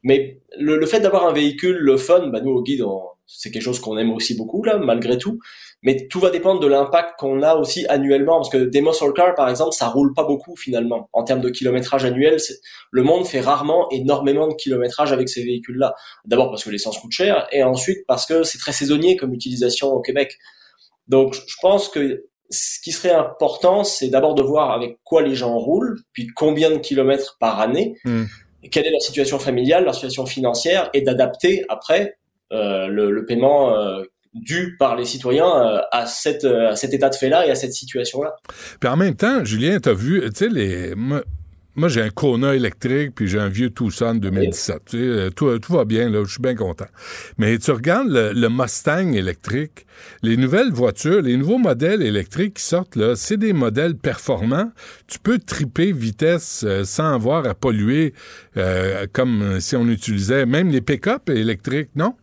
Mais 0.04 0.40
le, 0.60 0.78
le 0.78 0.86
fait 0.86 1.00
d'avoir 1.00 1.26
un 1.28 1.34
véhicule, 1.34 1.78
le 1.78 1.98
fun, 1.98 2.28
bah, 2.28 2.42
nous, 2.42 2.52
au 2.52 2.62
guide, 2.62 2.84
on- 2.84 3.02
c'est 3.28 3.52
quelque 3.52 3.62
chose 3.62 3.80
qu'on 3.80 3.98
aime 3.98 4.12
aussi 4.12 4.36
beaucoup, 4.36 4.64
là, 4.64 4.78
malgré 4.78 5.18
tout. 5.18 5.40
Mais 5.84 6.08
tout 6.08 6.20
va 6.20 6.30
dépendre 6.30 6.60
de 6.60 6.68
l'impact 6.68 7.20
qu'on 7.20 7.44
a 7.44 7.56
aussi 7.56 7.86
annuellement. 7.88 8.38
Parce 8.38 8.50
que 8.50 8.58
des 8.58 8.82
muscle 8.82 9.14
cars, 9.14 9.36
par 9.36 9.50
exemple, 9.50 9.74
ça 9.74 9.90
roule 9.90 10.14
pas 10.14 10.24
beaucoup, 10.24 10.56
finalement. 10.56 11.10
En 11.14 11.24
termes 11.24 11.42
de 11.42 11.50
kilométrage 11.50 12.06
annuel, 12.06 12.38
le 12.92 13.04
monde 13.04 13.28
fait 13.28 13.42
rarement 13.42 13.88
énormément 13.92 14.48
de 14.48 14.54
kilométrage 14.54 15.12
avec 15.12 15.30
ces 15.30 15.44
véhicules-là. 15.44 15.94
D'abord 16.26 16.50
parce 16.50 16.64
que 16.64 16.70
l'essence 16.70 16.98
coûte 17.00 17.12
cher, 17.12 17.48
et 17.52 17.64
ensuite 17.64 18.06
parce 18.08 18.26
que 18.26 18.44
c'est 18.44 18.58
très 18.58 18.72
saisonnier 18.72 19.18
comme 19.18 19.34
utilisation 19.34 19.90
au 19.90 20.02
Québec. 20.02 20.38
Donc, 21.08 21.36
je 21.36 21.56
pense 21.62 21.90
que 21.90 22.26
ce 22.50 22.80
qui 22.82 22.92
serait 22.92 23.12
important, 23.12 23.84
c'est 23.84 24.08
d'abord 24.08 24.36
de 24.36 24.42
voir 24.42 24.72
avec 24.72 24.98
quoi 25.04 25.22
les 25.22 25.36
gens 25.36 25.58
roulent, 25.58 26.00
puis 26.14 26.28
combien 26.28 26.72
de 26.72 26.78
kilomètres 26.78 27.38
par 27.40 27.60
année, 27.60 27.96
Hmm. 28.06 28.24
quelle 28.72 28.86
est 28.86 28.92
leur 28.92 29.02
situation 29.02 29.38
familiale, 29.38 29.84
leur 29.84 29.96
situation 29.96 30.26
financière, 30.26 30.90
et 30.94 31.02
d'adapter 31.02 31.66
après 31.70 32.18
le, 32.52 33.12
le 33.12 33.26
paiement 33.26 33.76
euh, 33.76 34.04
dû 34.34 34.76
par 34.78 34.96
les 34.96 35.06
citoyens 35.06 35.46
euh, 35.48 35.80
à, 35.92 36.06
cette, 36.06 36.46
euh, 36.46 36.72
à 36.72 36.76
cet 36.76 36.94
état 36.94 37.10
de 37.10 37.16
fait-là 37.16 37.48
et 37.48 37.52
à 37.52 37.56
cette 37.56 37.74
situation-là. 37.74 38.36
Puis 38.80 38.90
en 38.90 38.98
même 38.98 39.16
temps, 39.16 39.44
Julien, 39.44 39.80
t'as 39.80 39.94
vu, 39.94 40.22
tu 40.22 40.36
sais, 40.36 40.50
les. 40.50 40.94
Moi, 41.76 41.90
j'ai 41.90 42.02
un 42.02 42.10
Kona 42.10 42.56
électrique, 42.56 43.12
puis 43.14 43.28
j'ai 43.28 43.38
un 43.38 43.50
vieux 43.50 43.70
Tucson 43.70 44.16
2017. 44.16 44.82
Tu 44.84 44.98
sais, 44.98 45.04
euh, 45.04 45.30
tout, 45.30 45.60
tout 45.60 45.74
va 45.74 45.86
bien, 45.86 46.10
là, 46.10 46.24
je 46.26 46.32
suis 46.32 46.42
bien 46.42 46.56
content. 46.56 46.88
Mais 47.38 47.56
tu 47.60 47.70
regardes 47.70 48.08
le, 48.10 48.34
le 48.34 48.50
Mustang 48.50 49.14
électrique, 49.14 49.86
les 50.24 50.38
nouvelles 50.38 50.72
voitures, 50.72 51.22
les 51.22 51.38
nouveaux 51.38 51.60
modèles 51.60 52.02
électriques 52.02 52.56
qui 52.56 52.64
sortent, 52.64 52.96
là, 52.96 53.16
c'est 53.16 53.38
des 53.38 53.54
modèles 53.54 53.96
performants. 53.96 54.72
Tu 55.06 55.20
peux 55.20 55.38
triper 55.38 55.92
vitesse 55.92 56.66
euh, 56.66 56.84
sans 56.84 57.14
avoir 57.14 57.46
à 57.46 57.54
polluer, 57.54 58.16
euh, 58.58 59.06
comme 59.14 59.60
si 59.60 59.76
on 59.76 59.88
utilisait 59.88 60.48
même 60.48 60.70
les 60.72 60.82
pick-up 60.82 61.30
électriques, 61.30 61.92
non? 61.96 62.16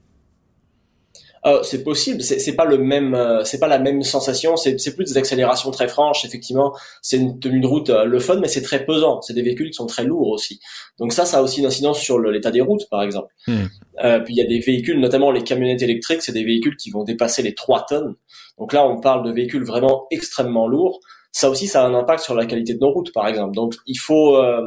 Euh, 1.46 1.62
c'est 1.62 1.84
possible, 1.84 2.22
c'est 2.22 2.38
c'est 2.38 2.54
pas 2.54 2.64
le 2.64 2.78
même, 2.78 3.14
euh, 3.14 3.44
c'est 3.44 3.58
pas 3.58 3.68
la 3.68 3.78
même 3.78 4.02
sensation. 4.02 4.56
C'est 4.56 4.80
c'est 4.80 4.94
plus 4.94 5.04
des 5.04 5.18
accélérations 5.18 5.70
très 5.70 5.88
franches. 5.88 6.24
Effectivement, 6.24 6.74
c'est 7.02 7.18
une 7.18 7.38
tenue 7.38 7.60
de 7.60 7.66
route 7.66 7.90
euh, 7.90 8.04
le 8.04 8.18
fun, 8.18 8.36
mais 8.40 8.48
c'est 8.48 8.62
très 8.62 8.84
pesant. 8.86 9.20
C'est 9.20 9.34
des 9.34 9.42
véhicules 9.42 9.68
qui 9.68 9.74
sont 9.74 9.86
très 9.86 10.04
lourds 10.04 10.28
aussi. 10.28 10.58
Donc 10.98 11.12
ça, 11.12 11.26
ça 11.26 11.38
a 11.38 11.42
aussi 11.42 11.60
une 11.60 11.66
incidence 11.66 12.00
sur 12.00 12.18
le- 12.18 12.30
l'état 12.30 12.50
des 12.50 12.62
routes, 12.62 12.88
par 12.90 13.02
exemple. 13.02 13.28
Hmm. 13.46 13.64
Euh, 14.04 14.20
puis 14.20 14.34
il 14.34 14.38
y 14.38 14.42
a 14.42 14.46
des 14.46 14.60
véhicules, 14.60 14.98
notamment 14.98 15.30
les 15.30 15.42
camionnettes 15.42 15.82
électriques, 15.82 16.22
c'est 16.22 16.32
des 16.32 16.44
véhicules 16.44 16.76
qui 16.76 16.90
vont 16.90 17.04
dépasser 17.04 17.42
les 17.42 17.54
3 17.54 17.84
tonnes. 17.86 18.14
Donc 18.58 18.72
là, 18.72 18.86
on 18.86 19.00
parle 19.00 19.26
de 19.26 19.32
véhicules 19.32 19.64
vraiment 19.64 20.06
extrêmement 20.10 20.66
lourds. 20.66 21.00
Ça 21.32 21.50
aussi, 21.50 21.66
ça 21.66 21.82
a 21.82 21.86
un 21.86 21.94
impact 21.94 22.22
sur 22.22 22.34
la 22.34 22.46
qualité 22.46 22.72
de 22.74 22.78
nos 22.78 22.90
routes, 22.90 23.12
par 23.12 23.26
exemple. 23.28 23.54
Donc 23.54 23.74
il 23.86 23.98
faut 23.98 24.36
euh, 24.36 24.62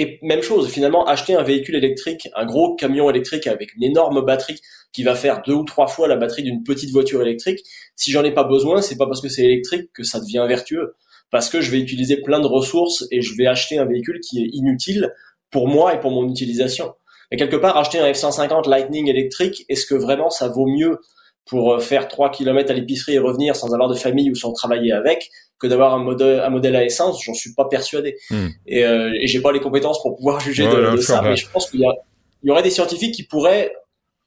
et 0.00 0.20
même 0.22 0.42
chose, 0.42 0.70
finalement, 0.70 1.04
acheter 1.06 1.34
un 1.34 1.42
véhicule 1.42 1.74
électrique, 1.74 2.28
un 2.36 2.46
gros 2.46 2.76
camion 2.76 3.10
électrique 3.10 3.48
avec 3.48 3.74
une 3.74 3.82
énorme 3.82 4.24
batterie 4.24 4.60
qui 4.92 5.02
va 5.02 5.16
faire 5.16 5.42
deux 5.44 5.54
ou 5.54 5.64
trois 5.64 5.88
fois 5.88 6.06
la 6.06 6.14
batterie 6.14 6.44
d'une 6.44 6.62
petite 6.62 6.90
voiture 6.92 7.20
électrique. 7.20 7.58
Si 7.96 8.12
j'en 8.12 8.22
ai 8.22 8.32
pas 8.32 8.44
besoin, 8.44 8.80
c'est 8.80 8.96
pas 8.96 9.06
parce 9.06 9.20
que 9.20 9.28
c'est 9.28 9.42
électrique 9.42 9.90
que 9.92 10.04
ça 10.04 10.20
devient 10.20 10.44
vertueux. 10.48 10.94
Parce 11.32 11.50
que 11.50 11.60
je 11.60 11.72
vais 11.72 11.80
utiliser 11.80 12.22
plein 12.22 12.38
de 12.38 12.46
ressources 12.46 13.06
et 13.10 13.22
je 13.22 13.34
vais 13.36 13.48
acheter 13.48 13.78
un 13.78 13.86
véhicule 13.86 14.20
qui 14.20 14.40
est 14.40 14.48
inutile 14.52 15.12
pour 15.50 15.66
moi 15.66 15.94
et 15.94 16.00
pour 16.00 16.12
mon 16.12 16.28
utilisation. 16.30 16.94
Et 17.32 17.36
quelque 17.36 17.56
part, 17.56 17.76
acheter 17.76 17.98
un 17.98 18.10
F-150 18.10 18.68
Lightning 18.68 19.08
électrique, 19.08 19.64
est-ce 19.68 19.84
que 19.84 19.96
vraiment 19.96 20.30
ça 20.30 20.46
vaut 20.46 20.66
mieux 20.66 21.00
pour 21.44 21.74
euh, 21.74 21.78
faire 21.80 22.06
3 22.06 22.30
km 22.30 22.70
à 22.70 22.74
l'épicerie 22.74 23.14
et 23.14 23.18
revenir 23.18 23.56
sans 23.56 23.74
avoir 23.74 23.88
de 23.88 23.96
famille 23.96 24.30
ou 24.30 24.36
sans 24.36 24.52
travailler 24.52 24.92
avec 24.92 25.28
que 25.58 25.66
d'avoir 25.66 25.94
un 25.94 25.98
modèle, 26.02 26.40
un 26.40 26.50
modèle 26.50 26.76
à 26.76 26.84
essence 26.84 27.22
J'en 27.24 27.34
suis 27.34 27.52
pas 27.54 27.66
persuadé. 27.66 28.16
Hmm. 28.30 28.48
Et, 28.66 28.84
euh, 28.84 29.10
et 29.20 29.26
j'ai 29.26 29.40
pas 29.40 29.52
les 29.52 29.60
compétences 29.60 30.00
pour 30.02 30.16
pouvoir 30.16 30.40
juger 30.46 30.66
Ouais, 30.66 30.92
de, 30.92 30.96
ça, 30.98 31.20
mais 31.22 31.36
je 31.36 31.48
pense 31.50 31.70
qu'il 31.70 31.80
y, 31.80 31.84
a- 31.86 31.94
il 32.42 32.48
y 32.48 32.50
aurait 32.50 32.62
des 32.62 32.70
scientifiques 32.70 33.14
qui 33.14 33.24
pourraient 33.24 33.72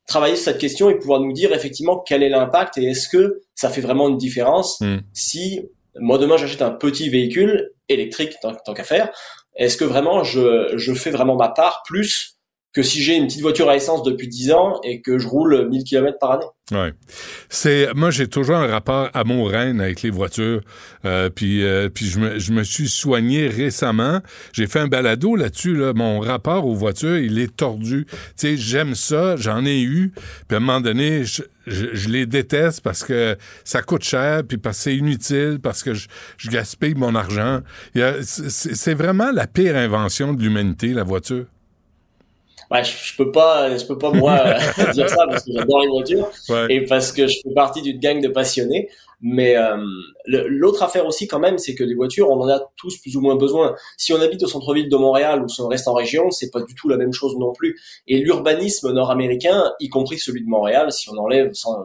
travailler 0.07 0.35
sur 0.35 0.45
cette 0.45 0.57
question 0.57 0.89
et 0.89 0.95
pouvoir 0.95 1.19
nous 1.21 1.31
dire 1.31 1.53
effectivement 1.53 1.99
quel 1.99 2.23
est 2.23 2.29
l'impact 2.29 2.77
et 2.77 2.85
est-ce 2.85 3.07
que 3.07 3.41
ça 3.55 3.69
fait 3.69 3.81
vraiment 3.81 4.09
une 4.09 4.17
différence 4.17 4.79
Hmm. 4.81 4.97
si 5.13 5.61
moi 5.99 6.17
demain 6.17 6.37
j'achète 6.37 6.61
un 6.61 6.71
petit 6.71 7.09
véhicule 7.09 7.71
électrique 7.89 8.33
tant, 8.41 8.53
tant 8.55 8.73
qu'à 8.73 8.83
faire, 8.83 9.09
est-ce 9.55 9.77
que 9.77 9.83
vraiment 9.85 10.23
je, 10.23 10.71
je 10.75 10.93
fais 10.93 11.11
vraiment 11.11 11.35
ma 11.35 11.49
part 11.49 11.83
plus 11.85 12.30
que 12.73 12.83
si 12.83 13.01
j'ai 13.01 13.15
une 13.15 13.27
petite 13.27 13.41
voiture 13.41 13.69
à 13.69 13.75
essence 13.75 14.03
depuis 14.03 14.27
10 14.27 14.51
ans 14.51 14.79
et 14.83 15.01
que 15.01 15.17
je 15.17 15.27
roule 15.27 15.67
1000 15.69 15.83
km 15.83 16.17
par 16.19 16.31
année 16.31 16.45
Ouais. 16.71 16.93
C'est 17.49 17.93
moi 17.95 18.11
j'ai 18.11 18.27
toujours 18.27 18.55
un 18.55 18.67
rapport 18.67 19.09
amour-haine 19.13 19.81
avec 19.81 20.03
les 20.03 20.09
voitures. 20.09 20.61
Euh, 21.03 21.29
puis 21.29 21.65
euh, 21.65 21.89
puis 21.89 22.05
je 22.05 22.19
me, 22.19 22.39
je 22.39 22.53
me 22.53 22.63
suis 22.63 22.87
soigné 22.87 23.47
récemment. 23.49 24.21
J'ai 24.53 24.67
fait 24.67 24.79
un 24.79 24.87
balado 24.87 25.35
là-dessus 25.35 25.75
là. 25.75 25.91
Mon 25.93 26.21
rapport 26.21 26.65
aux 26.65 26.73
voitures 26.73 27.17
il 27.17 27.39
est 27.39 27.53
tordu. 27.53 28.05
Tu 28.05 28.15
sais 28.37 28.57
j'aime 28.57 28.95
ça, 28.95 29.35
j'en 29.35 29.65
ai 29.65 29.81
eu. 29.81 30.13
Puis 30.47 30.55
à 30.55 30.57
un 30.57 30.59
moment 30.61 30.79
donné 30.79 31.25
je, 31.25 31.41
je, 31.67 31.87
je 31.91 32.07
les 32.07 32.25
déteste 32.25 32.79
parce 32.79 33.03
que 33.03 33.35
ça 33.65 33.81
coûte 33.81 34.03
cher 34.03 34.43
puis 34.47 34.57
parce 34.57 34.77
que 34.77 34.83
c'est 34.83 34.95
inutile 34.95 35.59
parce 35.61 35.83
que 35.83 35.93
je, 35.93 36.07
je 36.37 36.49
gaspille 36.49 36.95
mon 36.95 37.15
argent. 37.15 37.59
C'est 38.23 38.93
vraiment 38.93 39.31
la 39.33 39.45
pire 39.45 39.75
invention 39.75 40.33
de 40.33 40.41
l'humanité 40.41 40.93
la 40.93 41.03
voiture. 41.03 41.47
Ouais, 42.71 42.83
je, 42.83 42.91
je 43.03 43.15
peux 43.17 43.31
pas, 43.31 43.77
je 43.77 43.85
peux 43.85 43.97
pas 43.97 44.11
moi 44.11 44.43
dire 44.93 45.09
ça 45.09 45.25
parce 45.27 45.43
que 45.43 45.51
j'adore 45.53 45.81
les 45.81 45.87
voitures 45.89 46.29
Ouais. 46.49 46.67
et 46.69 46.85
parce 46.85 47.11
que 47.11 47.27
je 47.27 47.37
fais 47.43 47.53
partie 47.53 47.81
d'une 47.81 47.99
gang 47.99 48.21
de 48.21 48.29
passionnés. 48.29 48.89
Mais 49.23 49.55
euh, 49.55 49.77
l'autre 50.25 50.81
affaire 50.81 51.05
aussi 51.05 51.27
quand 51.27 51.37
même, 51.37 51.59
c'est 51.59 51.75
que 51.75 51.83
les 51.83 51.93
voitures, 51.93 52.29
on 52.31 52.41
en 52.41 52.49
a 52.49 52.59
tous 52.75 52.97
plus 52.97 53.15
ou 53.17 53.21
moins 53.21 53.35
besoin. 53.35 53.75
Si 53.97 54.13
on 54.13 54.19
habite 54.21 54.41
au 54.41 54.47
centre-ville 54.47 54.89
de 54.89 54.97
Montréal 54.97 55.43
ou 55.43 55.47
si 55.47 55.61
on 55.61 55.67
reste 55.67 55.87
en 55.87 55.93
région, 55.93 56.31
c'est 56.31 56.49
pas 56.49 56.61
du 56.63 56.73
tout 56.73 56.89
la 56.89 56.97
même 56.97 57.13
chose 57.13 57.37
non 57.37 57.53
plus. 57.53 57.79
Et 58.07 58.17
l'urbanisme 58.19 58.91
nord-américain, 58.91 59.71
y 59.79 59.89
compris 59.89 60.17
celui 60.17 60.41
de 60.43 60.49
Montréal, 60.49 60.91
si 60.91 61.07
on 61.09 61.17
enlève 61.17 61.53
sans- 61.53 61.77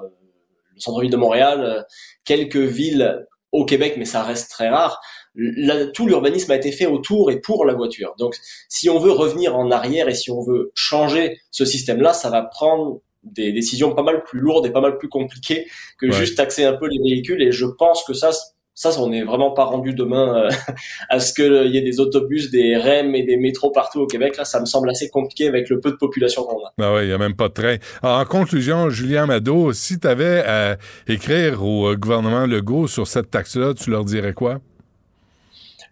le 0.74 0.80
centre-ville 0.80 1.10
de 1.10 1.16
Montréal, 1.18 1.62
euh, 1.64 1.82
quelques 2.24 2.56
villes 2.56 3.26
au 3.52 3.64
Québec, 3.66 3.94
mais 3.98 4.04
ça 4.06 4.22
reste 4.22 4.50
très 4.50 4.68
rare. 4.68 5.00
Là, 5.36 5.86
tout 5.86 6.06
l'urbanisme 6.06 6.50
a 6.52 6.56
été 6.56 6.72
fait 6.72 6.86
autour 6.86 7.30
et 7.30 7.40
pour 7.40 7.64
la 7.66 7.74
voiture. 7.74 8.14
Donc, 8.18 8.34
si 8.68 8.88
on 8.88 8.98
veut 8.98 9.12
revenir 9.12 9.56
en 9.56 9.70
arrière 9.70 10.08
et 10.08 10.14
si 10.14 10.30
on 10.30 10.42
veut 10.42 10.70
changer 10.74 11.38
ce 11.50 11.64
système-là, 11.64 12.12
ça 12.14 12.30
va 12.30 12.42
prendre 12.42 13.00
des 13.22 13.52
décisions 13.52 13.92
pas 13.94 14.02
mal 14.02 14.22
plus 14.24 14.40
lourdes 14.40 14.66
et 14.66 14.70
pas 14.70 14.80
mal 14.80 14.96
plus 14.98 15.08
compliquées 15.08 15.66
que 15.98 16.06
Ouais. 16.06 16.12
juste 16.12 16.36
taxer 16.36 16.64
un 16.64 16.74
peu 16.74 16.86
les 16.88 16.98
véhicules. 16.98 17.42
Et 17.42 17.52
je 17.52 17.66
pense 17.66 18.04
que 18.04 18.14
ça, 18.14 18.30
ça, 18.72 18.90
on 19.00 19.08
n'est 19.10 19.24
vraiment 19.24 19.50
pas 19.50 19.64
rendu 19.64 19.92
demain 19.94 20.44
euh, 20.44 20.48
à 21.10 21.18
ce 21.18 21.34
qu'il 21.34 21.74
y 21.74 21.76
ait 21.76 21.82
des 21.82 21.98
autobus, 22.00 22.50
des 22.50 22.76
REM 22.76 23.14
et 23.14 23.24
des 23.24 23.36
métros 23.36 23.70
partout 23.72 24.00
au 24.00 24.06
Québec. 24.06 24.36
Là, 24.36 24.44
ça 24.44 24.60
me 24.60 24.64
semble 24.66 24.88
assez 24.88 25.10
compliqué 25.10 25.48
avec 25.48 25.68
le 25.70 25.80
peu 25.80 25.90
de 25.90 25.96
population 25.96 26.44
qu'on 26.44 26.64
a. 26.64 26.72
Ben 26.78 26.94
oui, 26.94 27.02
il 27.02 27.08
n'y 27.08 27.12
a 27.12 27.18
même 27.18 27.34
pas 27.34 27.48
de 27.48 27.54
train. 27.54 27.76
Alors, 28.02 28.20
en 28.20 28.24
conclusion, 28.24 28.88
Julien 28.90 29.26
Mado, 29.26 29.72
si 29.72 29.98
tu 29.98 30.06
avais 30.06 30.44
à 30.46 30.76
écrire 31.08 31.62
au 31.64 31.88
euh, 31.88 31.96
gouvernement 31.96 32.46
Legault 32.46 32.86
sur 32.86 33.06
cette 33.06 33.30
taxe-là, 33.30 33.74
tu 33.74 33.90
leur 33.90 34.04
dirais 34.04 34.32
quoi? 34.34 34.60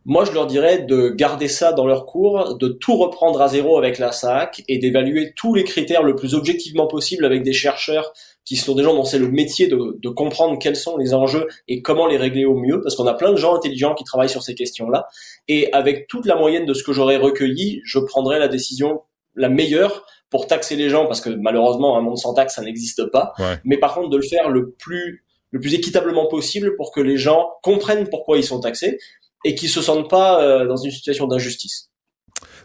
Moi, 0.06 0.24
je 0.26 0.32
leur 0.32 0.46
dirais 0.46 0.80
de 0.82 1.08
garder 1.08 1.48
ça 1.48 1.72
dans 1.72 1.86
leur 1.86 2.04
cours, 2.04 2.56
de 2.58 2.68
tout 2.68 2.96
reprendre 2.96 3.40
à 3.40 3.48
zéro 3.48 3.78
avec 3.78 3.98
la 3.98 4.12
SAC 4.12 4.62
et 4.68 4.78
d'évaluer 4.78 5.32
tous 5.34 5.54
les 5.54 5.64
critères 5.64 6.02
le 6.02 6.14
plus 6.14 6.34
objectivement 6.34 6.86
possible 6.86 7.24
avec 7.24 7.42
des 7.42 7.54
chercheurs 7.54 8.12
qui 8.44 8.56
sont 8.56 8.74
des 8.74 8.82
gens 8.82 8.94
dont 8.94 9.04
c'est 9.04 9.18
le 9.18 9.30
métier 9.30 9.66
de, 9.66 9.98
de 9.98 10.08
comprendre 10.10 10.58
quels 10.58 10.76
sont 10.76 10.98
les 10.98 11.14
enjeux 11.14 11.46
et 11.68 11.80
comment 11.80 12.06
les 12.06 12.18
régler 12.18 12.44
au 12.44 12.54
mieux, 12.54 12.82
parce 12.82 12.96
qu'on 12.96 13.06
a 13.06 13.14
plein 13.14 13.32
de 13.32 13.36
gens 13.36 13.54
intelligents 13.54 13.94
qui 13.94 14.04
travaillent 14.04 14.28
sur 14.28 14.42
ces 14.42 14.54
questions-là. 14.54 15.08
Et 15.48 15.72
avec 15.72 16.06
toute 16.06 16.26
la 16.26 16.36
moyenne 16.36 16.66
de 16.66 16.74
ce 16.74 16.82
que 16.82 16.92
j'aurais 16.92 17.16
recueilli, 17.16 17.80
je 17.84 17.98
prendrais 17.98 18.38
la 18.38 18.48
décision 18.48 19.00
la 19.34 19.48
meilleure 19.48 20.04
pour 20.30 20.46
taxer 20.46 20.76
les 20.76 20.90
gens, 20.90 21.06
parce 21.06 21.20
que 21.20 21.30
malheureusement, 21.30 21.96
un 21.96 22.00
monde 22.00 22.18
sans 22.18 22.34
taxe, 22.34 22.56
ça 22.56 22.62
n'existe 22.62 23.06
pas. 23.10 23.32
Ouais. 23.38 23.56
Mais 23.64 23.78
par 23.78 23.94
contre, 23.94 24.10
de 24.10 24.16
le 24.16 24.22
faire 24.22 24.50
le 24.50 24.72
plus 24.72 25.22
le 25.50 25.60
plus 25.60 25.74
équitablement 25.74 26.26
possible 26.26 26.74
pour 26.74 26.90
que 26.90 27.00
les 27.00 27.16
gens 27.16 27.48
comprennent 27.62 28.08
pourquoi 28.08 28.38
ils 28.38 28.42
sont 28.42 28.58
taxés 28.58 28.98
et 29.44 29.54
qu'ils 29.54 29.68
se 29.68 29.82
sentent 29.82 30.10
pas 30.10 30.42
euh, 30.42 30.66
dans 30.66 30.76
une 30.76 30.90
situation 30.90 31.26
d'injustice. 31.26 31.90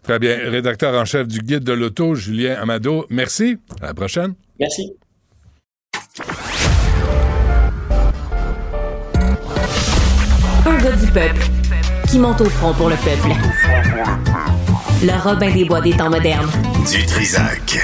Très 0.03 0.19
bien. 0.19 0.37
Rédacteur 0.49 0.93
en 0.99 1.05
chef 1.05 1.27
du 1.27 1.39
Guide 1.39 1.63
de 1.63 1.73
l'auto, 1.73 2.15
Julien 2.15 2.55
Amado, 2.55 3.05
merci. 3.09 3.57
À 3.81 3.87
la 3.87 3.93
prochaine. 3.93 4.33
Merci. 4.59 4.93
Un 10.65 10.77
gars 10.77 10.95
du 10.95 11.07
peuple 11.11 11.45
qui 12.09 12.17
monte 12.19 12.41
au 12.41 12.49
front 12.49 12.73
pour 12.73 12.89
le 12.89 12.95
peuple. 12.95 13.35
Le 15.03 15.23
Robin 15.23 15.53
des 15.53 15.65
Bois 15.65 15.81
des 15.81 15.95
temps 15.95 16.09
modernes. 16.09 16.49
Du 16.89 17.05
Trisac. 17.05 17.77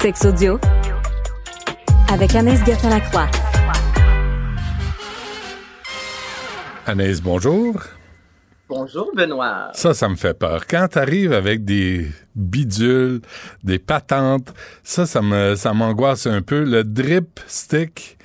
Sexe 0.00 0.24
audio 0.24 0.58
avec 2.12 2.34
Anaïs 2.34 2.60
Gertin-Lacroix. 2.66 3.28
Anaïs, 6.86 7.20
bonjour. 7.22 7.80
Bonjour 8.68 9.12
Benoît. 9.14 9.70
Ça, 9.72 9.94
ça 9.94 10.08
me 10.08 10.16
fait 10.16 10.34
peur. 10.34 10.66
Quand 10.66 10.88
tu 10.90 10.98
arrives 10.98 11.32
avec 11.32 11.64
des 11.64 12.08
bidules, 12.34 13.20
des 13.62 13.78
patentes, 13.78 14.52
ça, 14.82 15.06
ça 15.06 15.22
me, 15.22 15.54
ça 15.54 15.72
m'angoisse 15.74 16.26
un 16.26 16.42
peu. 16.42 16.64
Le 16.64 16.82
drip 16.82 17.38
stick, 17.46 18.18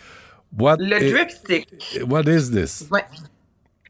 what 0.57 0.77
Le 0.79 1.11
drip 1.11 1.29
stick. 1.29 1.67
What 2.07 2.23
is 2.23 2.49
this? 2.49 2.87
Ouais. 2.89 3.03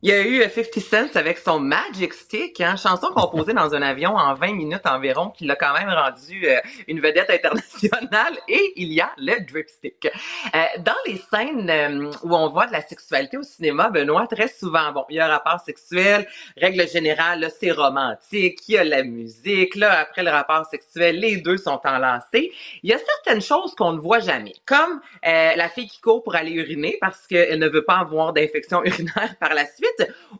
Il 0.04 0.10
y 0.10 0.14
a 0.14 0.22
eu 0.22 0.44
50 0.44 0.80
Cent 0.80 1.16
avec 1.16 1.40
son 1.40 1.60
Magic 1.60 2.14
Stick, 2.14 2.62
hein, 2.62 2.76
chanson 2.76 3.08
composée 3.08 3.54
dans 3.54 3.74
un 3.74 3.82
avion 3.82 4.16
en 4.16 4.36
20 4.36 4.54
minutes 4.54 4.86
environ, 4.86 5.32
qui 5.32 5.46
l'a 5.46 5.56
quand 5.56 5.74
même 5.74 5.90
rendu 5.90 6.48
euh, 6.48 6.60
une 6.88 7.00
vedette 7.00 7.32
internationale. 7.32 8.38
Et 8.48 8.74
il 8.76 8.94
y 8.94 9.02
a 9.02 9.10
le 9.18 9.44
Drip 9.44 9.68
Stick. 9.68 10.06
Euh, 10.06 10.60
dans 10.80 10.94
les 11.08 11.18
scènes 11.18 11.70
euh, 11.70 12.12
où 12.22 12.36
on 12.36 12.48
voit 12.50 12.68
de 12.68 12.74
la 12.74 12.82
sexualité 12.82 13.38
au 13.38 13.44
cinéma, 13.44 13.90
Benoît, 13.90 14.28
très 14.28 14.48
souvent, 14.48 14.92
bon, 14.92 15.04
il 15.10 15.16
y 15.16 15.20
a 15.20 15.26
un 15.26 15.30
rapport 15.30 15.60
sexuel, 15.62 16.28
règle 16.58 16.88
générale, 16.88 17.40
là, 17.40 17.50
c'est 17.50 17.72
romantique, 17.72 18.60
il 18.68 18.74
y 18.74 18.78
a 18.78 18.84
la 18.84 19.04
musique, 19.04 19.76
là, 19.76 19.98
après 20.00 20.22
le 20.22 20.30
rapport 20.30 20.66
sexuel, 20.68 21.20
les 21.20 21.38
deux 21.38 21.58
sont 21.58 21.82
enlacés. 21.84 22.52
Il 22.84 22.92
y 22.92 22.94
a 22.94 23.00
certaines 23.00 23.42
choses 23.42 23.74
qu'on 23.74 23.94
ne 23.94 24.00
voit 24.00 24.20
jamais, 24.20 24.54
comme 24.66 25.02
la 25.24 25.70
fille 25.70 25.88
qui 25.88 26.00
court 26.02 26.24
pour 26.24 26.36
aller 26.36 26.52
uriner 26.52 26.98
parce 27.02 27.26
qu'elle 27.26 27.60
ne 27.60 27.68
veut 27.68 27.84
pas 27.84 27.98
avoir 27.98 28.34
d'infection 28.34 28.84
urinaire 28.86 29.36
par 29.40 29.54
la 29.54 29.66
suite 29.66 29.87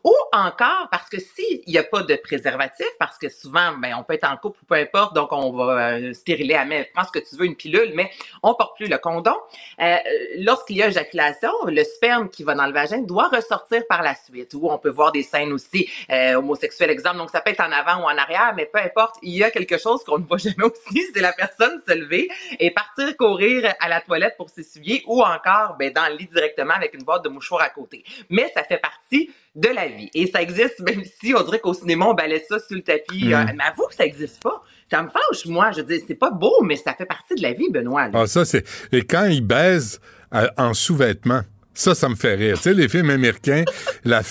ou 0.04 0.14
encore 0.32 0.88
parce 0.90 1.08
que 1.08 1.18
s'il 1.18 1.62
n'y 1.66 1.78
a 1.78 1.82
pas 1.82 2.02
de 2.02 2.14
préservatif, 2.16 2.86
parce 2.98 3.18
que 3.18 3.28
souvent, 3.28 3.72
ben, 3.78 3.94
on 3.98 4.04
peut 4.04 4.14
être 4.14 4.28
en 4.28 4.36
couple 4.36 4.58
ou 4.62 4.66
peu 4.66 4.74
importe, 4.74 5.14
donc 5.14 5.32
on 5.32 5.52
va 5.52 5.96
euh, 5.96 6.12
stériler 6.12 6.54
à 6.54 6.64
mettre, 6.64 6.92
prends 6.92 7.04
ce 7.04 7.12
que 7.12 7.18
tu 7.18 7.36
veux, 7.36 7.46
une 7.46 7.56
pilule, 7.56 7.92
mais 7.94 8.10
on 8.42 8.54
porte 8.54 8.76
plus 8.76 8.88
le 8.88 8.98
condom. 8.98 9.36
Euh, 9.80 9.96
lorsqu'il 10.38 10.76
y 10.76 10.82
a 10.82 10.88
éjaculation, 10.88 11.50
le 11.66 11.82
sperme 11.84 12.28
qui 12.28 12.44
va 12.44 12.54
dans 12.54 12.66
le 12.66 12.72
vagin 12.72 12.98
doit 12.98 13.28
ressortir 13.28 13.86
par 13.88 14.02
la 14.02 14.14
suite, 14.14 14.54
ou 14.54 14.70
on 14.70 14.78
peut 14.78 14.90
voir 14.90 15.12
des 15.12 15.22
scènes 15.22 15.52
aussi 15.52 15.90
euh, 16.10 16.34
homosexuelles, 16.34 16.90
exemple, 16.90 17.18
donc 17.18 17.30
ça 17.30 17.40
peut 17.40 17.50
être 17.50 17.60
en 17.60 17.72
avant 17.72 18.02
ou 18.02 18.04
en 18.04 18.16
arrière, 18.16 18.52
mais 18.56 18.66
peu 18.66 18.78
importe, 18.78 19.16
il 19.22 19.36
y 19.36 19.44
a 19.44 19.50
quelque 19.50 19.78
chose 19.78 20.04
qu'on 20.04 20.18
ne 20.18 20.24
voit 20.24 20.38
jamais 20.38 20.64
aussi, 20.64 21.06
c'est 21.14 21.20
la 21.20 21.32
personne 21.32 21.80
se 21.86 21.94
lever 21.94 22.28
et 22.58 22.70
partir 22.70 23.16
courir 23.16 23.74
à 23.80 23.88
la 23.88 24.00
toilette 24.00 24.36
pour 24.36 24.50
s'essuyer, 24.50 25.02
ou 25.06 25.22
encore 25.22 25.76
ben, 25.78 25.92
dans 25.92 26.08
le 26.08 26.16
lit 26.16 26.26
directement 26.26 26.74
avec 26.74 26.94
une 26.94 27.02
boîte 27.02 27.24
de 27.24 27.28
mouchoirs 27.28 27.62
à 27.62 27.70
côté. 27.70 28.04
Mais 28.30 28.50
ça 28.54 28.64
fait 28.64 28.78
partie 28.78 29.30
de 29.58 29.68
la 29.68 29.88
vie. 29.88 30.08
Et 30.14 30.28
ça 30.28 30.40
existe, 30.40 30.78
même 30.80 31.02
si 31.20 31.34
on 31.34 31.42
dirait 31.42 31.58
qu'au 31.58 31.74
cinéma, 31.74 32.06
on 32.06 32.14
balaie 32.14 32.44
ça 32.48 32.58
sur 32.60 32.76
le 32.76 32.82
tapis. 32.82 33.26
Mm. 33.26 33.32
Euh, 33.32 33.44
mais 33.56 33.64
avoue 33.64 33.86
que 33.88 33.94
ça 33.94 34.04
existe 34.06 34.40
pas. 34.42 34.62
Ça 34.90 35.02
me 35.02 35.08
fâche, 35.08 35.46
moi. 35.46 35.72
Je 35.76 35.82
dis, 35.82 36.00
c'est 36.06 36.14
pas 36.14 36.30
beau, 36.30 36.62
mais 36.62 36.76
ça 36.76 36.94
fait 36.94 37.06
partie 37.06 37.34
de 37.34 37.42
la 37.42 37.52
vie, 37.52 37.68
Benoît. 37.70 38.08
Ah, 38.14 38.26
ça, 38.26 38.44
c'est. 38.44 38.64
Et 38.92 39.02
quand 39.02 39.24
ils 39.24 39.44
baisent 39.44 40.00
euh, 40.34 40.46
en 40.56 40.74
sous-vêtements, 40.74 41.42
ça, 41.74 41.94
ça 41.94 42.08
me 42.08 42.14
fait 42.14 42.34
rire. 42.34 42.56
Tu 42.56 42.62
sais, 42.62 42.74
les 42.74 42.88
films 42.88 43.10
américains, 43.10 43.64
la, 44.04 44.22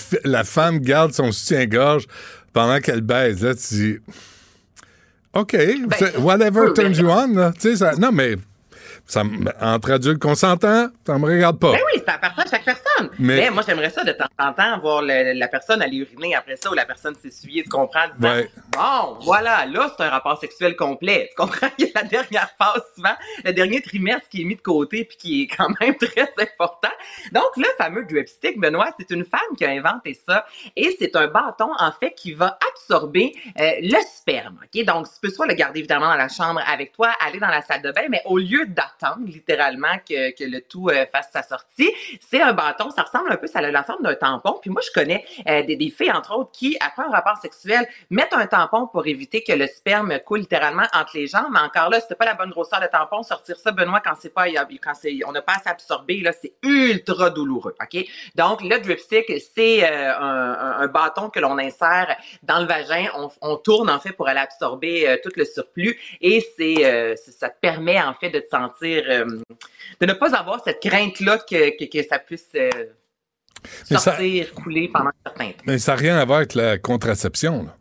femme 0.44 0.78
garde 0.78 1.12
son 1.12 1.30
soutien-gorge 1.30 2.06
pendant 2.52 2.80
qu'elle 2.80 3.02
baise. 3.02 3.44
Là, 3.44 3.54
tu 3.54 3.74
dis. 3.74 3.96
OK, 5.34 5.56
c'est- 5.98 6.16
whatever 6.16 6.72
turns 6.74 6.92
ben- 6.92 7.00
you 7.00 7.10
on, 7.10 7.34
là. 7.34 7.52
Tu 7.52 7.60
sais, 7.70 7.76
ça- 7.76 7.96
non, 7.96 8.12
mais. 8.12 8.36
Ça, 9.08 9.22
entre 9.62 9.92
adultes 9.92 10.18
consentants, 10.20 10.88
ça 11.06 11.18
me 11.18 11.24
regarde 11.24 11.58
pas. 11.58 11.72
Ben 11.72 11.80
oui, 11.94 12.02
ça 12.06 12.12
appartient 12.14 12.42
à 12.42 12.46
chaque 12.50 12.64
personne. 12.64 13.08
Mais- 13.18 13.36
Mais, 13.36 13.50
moi, 13.50 13.62
j'aimerais 13.66 13.88
ça 13.88 14.04
de 14.04 14.12
temps 14.12 14.26
en 14.38 14.52
temps 14.52 14.78
voir 14.80 15.00
le- 15.00 15.32
la 15.32 15.48
personne 15.48 15.80
aller 15.80 15.96
uriner 15.96 16.34
après 16.34 16.56
ça 16.56 16.70
ou 16.70 16.74
la 16.74 16.84
personne 16.84 17.14
s'essuyer, 17.14 17.62
tu 17.62 17.70
comprends? 17.70 18.00
en 18.04 18.08
disant, 18.14 18.34
Ouais. 18.34 18.50
Bon, 18.76 19.18
voilà, 19.22 19.64
là, 19.64 19.90
c'est 19.96 20.04
un 20.04 20.10
rapport 20.10 20.38
sexuel 20.38 20.76
complet. 20.76 21.30
Tu 21.30 21.36
comprends? 21.42 21.68
Il 21.78 21.86
y 21.86 21.88
a 21.94 22.02
la 22.02 22.06
dernière 22.06 22.50
phase, 22.58 22.82
souvent, 22.94 23.14
le 23.44 23.52
dernier 23.54 23.80
trimestre 23.80 24.28
qui 24.28 24.42
est 24.42 24.44
mis 24.44 24.56
de 24.56 24.60
côté 24.60 25.04
puis 25.06 25.16
qui 25.16 25.42
est 25.42 25.46
quand 25.56 25.68
même 25.80 25.94
très 25.96 26.30
important. 26.38 26.90
Donc, 27.32 27.48
le 27.56 27.64
fameux 27.78 28.04
drip 28.04 28.28
stick, 28.28 28.60
Benoît, 28.60 28.90
c'est 29.00 29.10
une 29.10 29.24
femme 29.24 29.40
qui 29.56 29.64
a 29.64 29.70
inventé 29.70 30.12
ça 30.28 30.44
et 30.76 30.94
c'est 30.98 31.16
un 31.16 31.28
bâton, 31.28 31.70
en 31.78 31.92
fait, 31.92 32.12
qui 32.12 32.34
va 32.34 32.58
absorber 32.74 33.32
euh, 33.58 33.70
le 33.80 33.96
sperme. 34.14 34.58
OK? 34.62 34.84
Donc, 34.84 35.06
tu 35.06 35.14
peux 35.22 35.30
soit 35.30 35.46
le 35.46 35.54
garder 35.54 35.78
évidemment 35.78 36.08
dans 36.08 36.14
la 36.16 36.28
chambre 36.28 36.60
avec 36.70 36.92
toi, 36.92 37.10
aller 37.26 37.40
dans 37.40 37.48
la 37.48 37.62
salle 37.62 37.80
de 37.80 37.90
bain, 37.90 38.02
mais 38.10 38.20
au 38.26 38.36
lieu 38.36 38.66
d'attendre 38.66 38.96
littéralement 39.26 39.98
que, 40.08 40.32
le 40.44 40.60
tout 40.60 40.88
euh, 40.88 41.06
fasse 41.12 41.30
sa 41.32 41.42
sortie, 41.42 41.90
c'est 42.28 42.40
un 42.40 42.52
bâton, 42.52 42.90
ça 42.90 43.02
ressemble 43.02 43.32
un 43.32 43.36
peu, 43.36 43.46
ça 43.46 43.58
a 43.60 43.70
la 43.70 43.82
forme 43.82 44.02
d'un 44.02 44.14
tampon. 44.14 44.58
Puis 44.60 44.70
moi, 44.70 44.80
je 44.84 44.90
connais 44.92 45.24
euh, 45.48 45.62
des, 45.62 45.76
des 45.76 45.90
filles, 45.90 46.12
entre 46.12 46.34
autres, 46.36 46.50
qui, 46.52 46.76
après 46.80 47.02
un 47.02 47.10
rapport 47.10 47.36
sexuel, 47.38 47.86
mettent 48.10 48.32
un 48.32 48.46
tampon 48.46 48.86
pour 48.86 49.06
éviter 49.06 49.42
que 49.42 49.52
le 49.52 49.66
sperme 49.66 50.18
coule 50.20 50.40
littéralement 50.40 50.86
entre 50.94 51.16
les 51.16 51.26
jambes. 51.26 51.48
Mais 51.52 51.60
encore 51.60 51.90
là, 51.90 52.00
c'était 52.00 52.14
pas 52.14 52.24
la 52.24 52.34
bonne 52.34 52.50
grosseur 52.50 52.80
de 52.80 52.86
tampon. 52.86 53.22
Sortir 53.22 53.56
ça, 53.56 53.70
Benoît, 53.72 54.00
quand 54.04 54.14
c'est 54.20 54.32
pas, 54.32 54.46
quand 54.48 54.94
c'est, 54.94 55.18
on 55.26 55.32
n'a 55.32 55.42
pas 55.42 55.54
assez 55.54 55.68
absorbé, 55.68 56.20
là, 56.20 56.32
c'est 56.32 56.52
ultra 56.62 57.30
douloureux. 57.30 57.74
OK? 57.80 58.04
Donc, 58.34 58.62
le 58.62 58.78
drip 58.78 58.98
stick, 58.98 59.26
c'est 59.54 59.84
euh, 59.84 60.16
un, 60.18 60.80
un- 60.80 60.86
bâton 60.88 61.28
que 61.28 61.38
l'on 61.40 61.58
insère 61.58 62.16
dans 62.42 62.60
le 62.60 62.66
vagin. 62.66 63.06
On, 63.16 63.28
on 63.42 63.56
tourne, 63.56 63.90
en 63.90 64.00
fait, 64.00 64.12
pour 64.12 64.28
aller 64.28 64.40
absorber 64.40 65.20
tout 65.22 65.30
le 65.36 65.44
surplus. 65.44 65.98
Et 66.20 66.40
c'est- 66.56 67.16
ça 67.16 67.48
te 67.50 67.60
permet, 67.60 68.00
en 68.00 68.14
fait, 68.14 68.30
de 68.30 68.38
te 68.40 68.48
sentir, 68.48 68.87
euh, 68.96 69.24
de 70.00 70.06
ne 70.06 70.12
pas 70.12 70.34
avoir 70.34 70.62
cette 70.64 70.80
crainte-là 70.80 71.38
que, 71.38 71.76
que, 71.78 71.84
que 71.90 72.06
ça 72.06 72.18
puisse 72.18 72.48
euh, 72.54 72.70
ça- 73.84 73.98
sortir, 73.98 74.52
couler 74.54 74.88
pendant 74.92 75.10
un 75.10 75.12
certain 75.26 75.50
temps. 75.52 75.64
Mais 75.66 75.78
ça 75.78 75.92
n'a 75.92 75.98
rien 75.98 76.16
à 76.18 76.24
voir 76.24 76.38
avec 76.38 76.54
la 76.54 76.78
contraception, 76.78 77.64
là. 77.64 77.76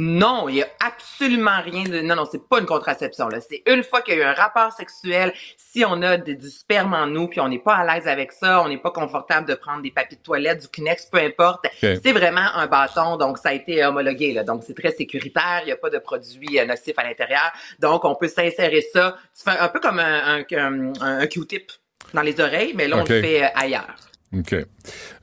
Non, 0.00 0.48
il 0.48 0.54
y 0.56 0.62
a 0.62 0.68
absolument 0.78 1.60
rien 1.60 1.82
de. 1.82 2.00
Non, 2.00 2.14
non, 2.14 2.24
c'est 2.30 2.48
pas 2.48 2.60
une 2.60 2.66
contraception. 2.66 3.28
Là, 3.28 3.40
c'est 3.40 3.64
une 3.66 3.82
fois 3.82 4.00
qu'il 4.00 4.14
y 4.14 4.18
a 4.18 4.20
eu 4.20 4.24
un 4.24 4.32
rapport 4.32 4.70
sexuel. 4.72 5.32
Si 5.56 5.84
on 5.84 6.00
a 6.02 6.16
de- 6.16 6.34
du 6.34 6.50
sperme 6.50 6.94
en 6.94 7.06
nous, 7.08 7.26
puis 7.26 7.40
on 7.40 7.48
n'est 7.48 7.58
pas 7.58 7.74
à 7.74 7.84
l'aise 7.84 8.06
avec 8.06 8.30
ça, 8.30 8.62
on 8.62 8.68
n'est 8.68 8.78
pas 8.78 8.92
confortable 8.92 9.48
de 9.48 9.54
prendre 9.54 9.82
des 9.82 9.90
papiers 9.90 10.16
de 10.16 10.22
toilette, 10.22 10.60
du 10.62 10.68
Kleenex, 10.68 11.06
peu 11.06 11.18
importe. 11.18 11.66
C'est 12.04 12.12
vraiment 12.12 12.46
un 12.54 12.68
bâton, 12.68 13.16
donc 13.16 13.38
ça 13.38 13.48
a 13.48 13.52
été 13.54 13.84
homologué. 13.84 14.32
Là, 14.32 14.44
donc 14.44 14.62
c'est 14.64 14.74
très 14.74 14.92
sécuritaire. 14.92 15.60
Il 15.62 15.66
n'y 15.66 15.72
a 15.72 15.76
pas 15.76 15.90
de 15.90 15.98
produits 15.98 16.60
euh, 16.60 16.64
nocifs 16.64 16.96
à 16.98 17.02
l'intérieur. 17.02 17.50
Donc 17.80 18.04
on 18.04 18.14
peut 18.14 18.28
s'insérer 18.28 18.82
ça. 18.92 19.16
Tu 19.36 19.42
fais 19.50 19.58
un 19.58 19.68
peu 19.68 19.80
comme 19.80 19.98
un, 19.98 20.38
un, 20.38 20.44
un- 20.52 20.92
un 21.22 21.26
Q-tip 21.26 21.72
dans 22.14 22.22
les 22.22 22.38
oreilles, 22.40 22.72
mais 22.76 22.86
là 22.86 22.96
on 22.96 23.00
le 23.00 23.20
fait 23.22 23.44
euh, 23.44 23.48
ailleurs. 23.56 23.96
OK. 24.36 24.54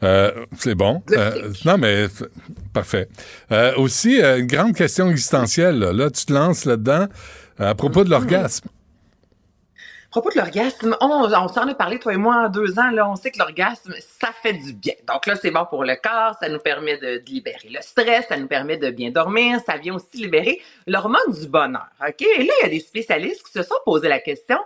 Euh, 0.04 0.46
c'est 0.58 0.76
bon. 0.76 1.04
Euh, 1.12 1.52
non, 1.64 1.78
mais 1.78 2.08
parfait. 2.74 3.08
Euh, 3.52 3.76
aussi, 3.78 4.20
une 4.20 4.48
grande 4.48 4.74
question 4.74 5.10
existentielle. 5.12 5.78
Là, 5.80 5.94
Là, 5.94 6.10
tu 6.10 6.26
te 6.26 6.34
lances 6.34 6.66
là-dedans 6.66 7.06
à 7.60 7.76
propos 7.76 8.04
de 8.04 8.10
l'orgasme. 8.10 8.68
À 10.06 10.22
propos 10.22 10.30
de 10.30 10.38
l'orgasme, 10.38 10.96
on, 11.02 11.08
on 11.26 11.48
s'en 11.50 11.68
a 11.68 11.76
parlé, 11.76 12.00
toi 12.00 12.14
et 12.14 12.18
moi, 12.18 12.46
en 12.46 12.50
deux 12.50 12.80
ans, 12.80 12.90
là, 12.90 13.10
on 13.10 13.18
sait 13.18 13.32
que 13.32 13.38
l'orgasme, 13.38 13.94
ça 14.00 14.30
fait 14.42 14.54
du 14.54 14.72
bien. 14.72 14.94
Donc 15.10 15.26
là, 15.26 15.36
c'est 15.36 15.52
bon 15.52 15.66
pour 15.70 15.84
le 15.84 15.96
corps, 16.02 16.38
ça 16.40 16.48
nous 16.48 16.60
permet 16.60 16.98
de, 16.98 17.18
de 17.18 17.26
libérer 17.26 17.68
le 17.70 17.82
stress, 17.82 18.26
ça 18.30 18.38
nous 18.38 18.48
permet 18.48 18.78
de 18.78 18.92
bien 18.92 19.12
dormir, 19.12 19.60
ça 19.66 19.76
vient 19.76 19.96
aussi 19.96 20.16
libérer 20.16 20.62
l'hormone 20.88 21.20
du 21.38 21.48
bonheur. 21.48 21.88
OK? 22.00 22.22
Et 22.22 22.44
là, 22.44 22.54
il 22.62 22.64
y 22.64 22.66
a 22.66 22.70
des 22.70 22.80
spécialistes 22.80 23.44
qui 23.46 23.52
se 23.52 23.64
sont 23.64 23.76
posé 23.84 24.08
la 24.08 24.20
question, 24.20 24.58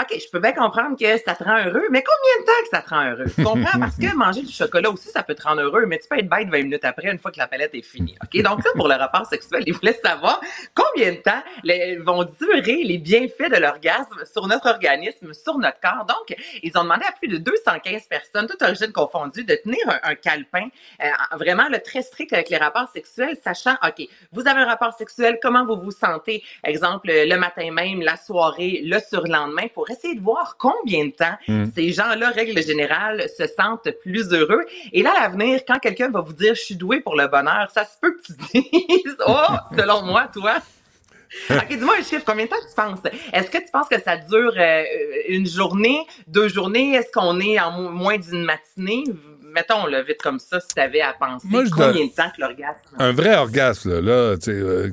OK, 0.00 0.16
je 0.16 0.30
peux 0.30 0.38
bien 0.38 0.52
comprendre 0.52 0.96
que 0.96 1.18
ça 1.18 1.34
te 1.34 1.42
rend 1.42 1.58
heureux, 1.58 1.86
mais 1.90 2.04
combien 2.04 2.40
de 2.40 2.46
temps 2.46 2.62
que 2.62 2.68
ça 2.70 2.82
te 2.82 2.90
rend 2.90 3.04
heureux? 3.10 3.24
Tu 3.34 3.42
comprends? 3.42 3.78
Parce 3.80 3.96
que 3.96 4.14
manger 4.14 4.42
du 4.42 4.52
chocolat 4.52 4.90
aussi, 4.90 5.08
ça 5.08 5.24
peut 5.24 5.34
te 5.34 5.42
rendre 5.42 5.60
heureux, 5.62 5.86
mais 5.86 5.98
tu 5.98 6.06
peux 6.08 6.16
être 6.16 6.28
bête 6.28 6.48
20 6.48 6.62
minutes 6.62 6.84
après, 6.84 7.10
une 7.10 7.18
fois 7.18 7.32
que 7.32 7.38
la 7.38 7.48
palette 7.48 7.74
est 7.74 7.82
finie. 7.82 8.16
OK? 8.22 8.40
Donc 8.42 8.64
là, 8.64 8.70
pour 8.76 8.86
le 8.86 8.94
rapport 8.94 9.26
sexuel, 9.26 9.64
ils 9.66 9.74
voulaient 9.74 9.98
savoir 10.04 10.40
combien 10.72 11.10
de 11.12 11.16
temps 11.16 11.42
les- 11.64 11.96
vont 11.96 12.22
durer 12.40 12.84
les 12.84 12.98
bienfaits 12.98 13.50
de 13.50 13.56
l'orgasme 13.56 14.24
sur 14.32 14.46
notre 14.46 14.68
organisme, 14.68 15.32
sur 15.34 15.58
notre 15.58 15.80
corps. 15.80 16.04
Donc, 16.06 16.36
ils 16.62 16.70
ont 16.78 16.84
demandé 16.84 17.04
à 17.08 17.12
plus 17.12 17.26
de 17.26 17.38
215 17.38 18.04
personnes, 18.04 18.46
toutes 18.46 18.62
origines 18.62 18.92
confondues, 18.92 19.44
de 19.44 19.56
tenir 19.56 19.78
un, 19.88 19.98
un 20.10 20.14
calepin 20.14 20.68
euh, 21.02 21.08
vraiment 21.36 21.68
le 21.68 21.80
très 21.80 22.02
strict 22.02 22.32
avec 22.32 22.50
les 22.50 22.56
rapports 22.56 22.88
sexuels, 22.94 23.36
sachant, 23.42 23.74
OK, 23.84 24.06
vous 24.30 24.46
avez 24.46 24.60
un 24.60 24.66
rapport 24.66 24.92
sexuel, 24.92 25.40
comment 25.42 25.66
vous 25.66 25.76
vous 25.76 25.90
sentez, 25.90 26.44
exemple, 26.62 27.08
le 27.10 27.36
matin 27.36 27.72
même, 27.72 28.00
la 28.00 28.16
soirée, 28.16 28.80
le 28.84 29.00
surlendemain, 29.00 29.66
pour 29.74 29.87
essayer 29.90 30.14
de 30.14 30.20
voir 30.20 30.56
combien 30.58 31.06
de 31.06 31.12
temps 31.12 31.36
Mm. 31.48 31.64
ces 31.74 31.92
gens-là, 31.92 32.30
règle 32.30 32.62
générale, 32.62 33.26
se 33.36 33.44
sentent 33.46 33.88
plus 34.02 34.32
heureux. 34.32 34.64
Et 34.92 35.02
là, 35.02 35.12
à 35.16 35.22
l'avenir, 35.28 35.60
quand 35.66 35.78
quelqu'un 35.78 36.10
va 36.10 36.20
vous 36.20 36.32
dire, 36.32 36.54
je 36.54 36.60
suis 36.62 36.76
doué 36.76 37.00
pour 37.00 37.16
le 37.16 37.26
bonheur, 37.28 37.70
ça 37.72 37.84
se 37.84 37.98
peut 38.00 38.16
que 38.16 38.22
tu 38.22 38.32
dises, 38.54 39.16
oh, 39.26 39.34
selon 39.76 40.02
moi, 40.02 40.28
toi. 40.32 40.56
OK, 41.50 41.68
dis-moi 41.68 41.96
un 41.98 42.02
chiffre. 42.02 42.22
Combien 42.26 42.46
de 42.46 42.50
temps 42.50 42.56
tu 42.66 42.74
penses? 42.74 43.00
Est-ce 43.34 43.50
que 43.50 43.58
tu 43.58 43.70
penses 43.70 43.88
que 43.88 44.00
ça 44.00 44.16
dure 44.16 44.54
euh, 44.56 44.82
une 45.28 45.46
journée, 45.46 46.06
deux 46.26 46.48
journées? 46.48 46.94
Est-ce 46.94 47.12
qu'on 47.12 47.38
est 47.40 47.60
en 47.60 47.70
mo- 47.70 47.90
moins 47.90 48.16
d'une 48.16 48.44
matinée? 48.44 49.04
Mettons, 49.42 49.86
le 49.86 50.02
vite 50.02 50.22
comme 50.22 50.38
ça, 50.38 50.58
si 50.60 50.68
tu 50.74 50.80
avais 50.80 51.00
à 51.02 51.12
penser. 51.12 51.46
Moi, 51.50 51.64
je 51.66 51.70
combien 51.70 52.06
de 52.06 52.10
temps 52.12 52.30
que 52.34 52.40
l'orgasme? 52.40 52.80
Un 52.98 53.12
vrai 53.12 53.34
orgasme, 53.36 54.00
là, 54.00 54.30
là 54.30 54.36
tu 54.36 54.44
sais, 54.44 54.50
euh, 54.52 54.90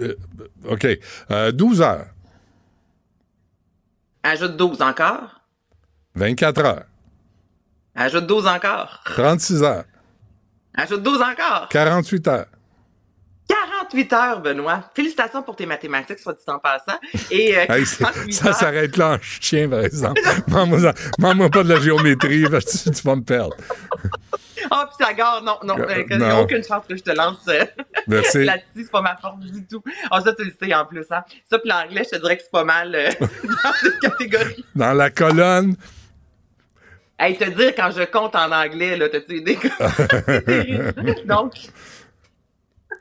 euh, 0.00 0.14
OK. 0.68 0.86
Euh, 1.30 1.52
12 1.52 1.80
heures, 1.82 2.06
Ajoute 4.22 4.56
12 4.56 4.80
encore. 4.82 5.40
24 6.14 6.58
heures, 6.64 6.84
Ajoute 7.94 8.26
12 8.26 8.46
encore. 8.46 9.00
36 9.04 9.62
heures, 9.62 9.84
Ajoute 10.74 11.02
12 11.02 11.20
encore. 11.22 11.68
48 11.70 12.28
heures. 12.28 12.46
48 13.48 14.12
heures, 14.14 14.40
Benoît. 14.40 14.84
Félicitations 14.94 15.42
pour 15.42 15.56
tes 15.56 15.66
mathématiques, 15.66 16.18
soit 16.20 16.32
dit 16.34 16.40
en 16.46 16.58
passant. 16.58 16.98
Et 17.30 17.56
euh, 17.56 17.64
Hey, 17.68 17.84
c'est- 17.84 18.02
48 18.04 18.32
ça 18.32 18.52
s'arrête 18.52 18.96
là 18.96 19.10
en 19.12 19.18
chien, 19.20 19.68
par 19.68 19.80
exemple. 19.80 20.20
Mande-moi 21.18 21.50
pas 21.50 21.62
de 21.62 21.68
la 21.68 21.80
géométrie, 21.80 22.44
parce 22.50 22.84
que 22.84 22.90
tu 22.90 23.02
vas 23.02 23.16
me 23.16 23.22
perdre. 23.22 23.54
Ah, 24.70 24.88
puis 24.88 25.04
ça 25.04 25.12
gare, 25.12 25.42
non, 25.42 25.58
non, 25.64 25.76
Euh, 25.80 26.04
euh, 26.10 26.16
non. 26.16 26.40
aucune 26.42 26.62
chance 26.64 26.84
que 26.88 26.96
je 26.96 27.02
te 27.02 27.10
lance 27.10 27.40
euh, 27.48 27.64
Merci. 28.06 28.38
là-dessus, 28.44 28.64
c'est 28.84 28.90
pas 28.90 29.02
ma 29.02 29.16
force 29.16 29.40
du 29.40 29.64
tout. 29.66 29.82
Ah, 30.10 30.20
ça, 30.20 30.32
tu 30.34 30.44
le 30.44 30.52
sais 30.62 30.72
en 30.74 30.86
plus, 30.86 31.04
hein. 31.10 31.24
Ça, 31.50 31.58
puis 31.58 31.68
l'anglais, 31.68 32.04
je 32.04 32.16
te 32.16 32.20
dirais 32.22 32.36
que 32.36 32.42
c'est 32.44 32.50
pas 32.50 32.64
mal 32.64 32.94
euh, 32.94 33.10
dans 33.20 33.72
cette 33.80 33.98
catégorie. 33.98 34.64
Dans 34.74 34.92
la 34.92 35.10
colonne, 35.10 35.74
Hey, 37.18 37.36
te 37.36 37.44
dire 37.44 37.72
quand 37.76 37.90
je 37.96 38.02
compte 38.04 38.34
en 38.34 38.50
anglais, 38.50 38.96
là, 38.96 39.08
t'as-tu 39.08 39.36
idée? 39.36 39.56
Donc, 41.24 41.52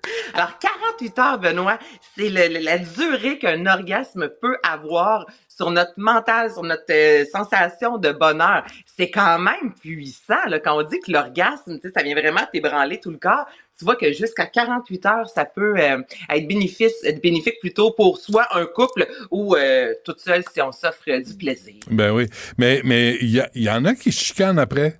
alors 0.33 0.57
48 0.59 1.19
heures, 1.19 1.39
Benoît, 1.39 1.79
c'est 2.17 2.29
la 2.29 2.77
durée 2.77 3.37
qu'un 3.37 3.65
orgasme 3.65 4.29
peut 4.41 4.57
avoir 4.63 5.25
sur 5.47 5.69
notre 5.69 5.93
mental, 5.97 6.51
sur 6.51 6.63
notre 6.63 6.91
euh, 6.91 7.23
sensation 7.31 7.97
de 7.97 8.11
bonheur. 8.11 8.65
C'est 8.97 9.11
quand 9.11 9.37
même 9.37 9.73
puissant, 9.79 10.33
quand 10.63 10.79
on 10.79 10.83
dit 10.83 10.99
que 10.99 11.11
l'orgasme, 11.11 11.77
ça 11.93 12.01
vient 12.01 12.15
vraiment 12.15 12.41
t'ébranler 12.51 12.99
tout 12.99 13.11
le 13.11 13.17
corps. 13.17 13.45
Tu 13.77 13.85
vois 13.85 13.95
que 13.95 14.11
jusqu'à 14.11 14.45
48 14.45 15.05
heures, 15.05 15.29
ça 15.29 15.45
peut 15.45 15.75
euh, 15.77 16.01
être 16.29 16.47
bénéfique 16.47 17.59
plutôt 17.59 17.91
pour 17.91 18.17
soit 18.17 18.47
un 18.55 18.65
couple 18.65 19.07
ou 19.29 19.55
euh, 19.55 19.93
toute 20.03 20.19
seule 20.19 20.43
si 20.51 20.61
on 20.61 20.71
s'offre 20.71 21.19
du 21.19 21.35
plaisir. 21.35 21.75
Ben 21.89 22.11
oui. 22.11 22.27
Mais 22.57 22.81
il 23.21 23.47
y, 23.55 23.69
en 23.69 23.85
a 23.85 23.93
qui 23.93 24.11
chicanent 24.11 24.59
après. 24.59 24.99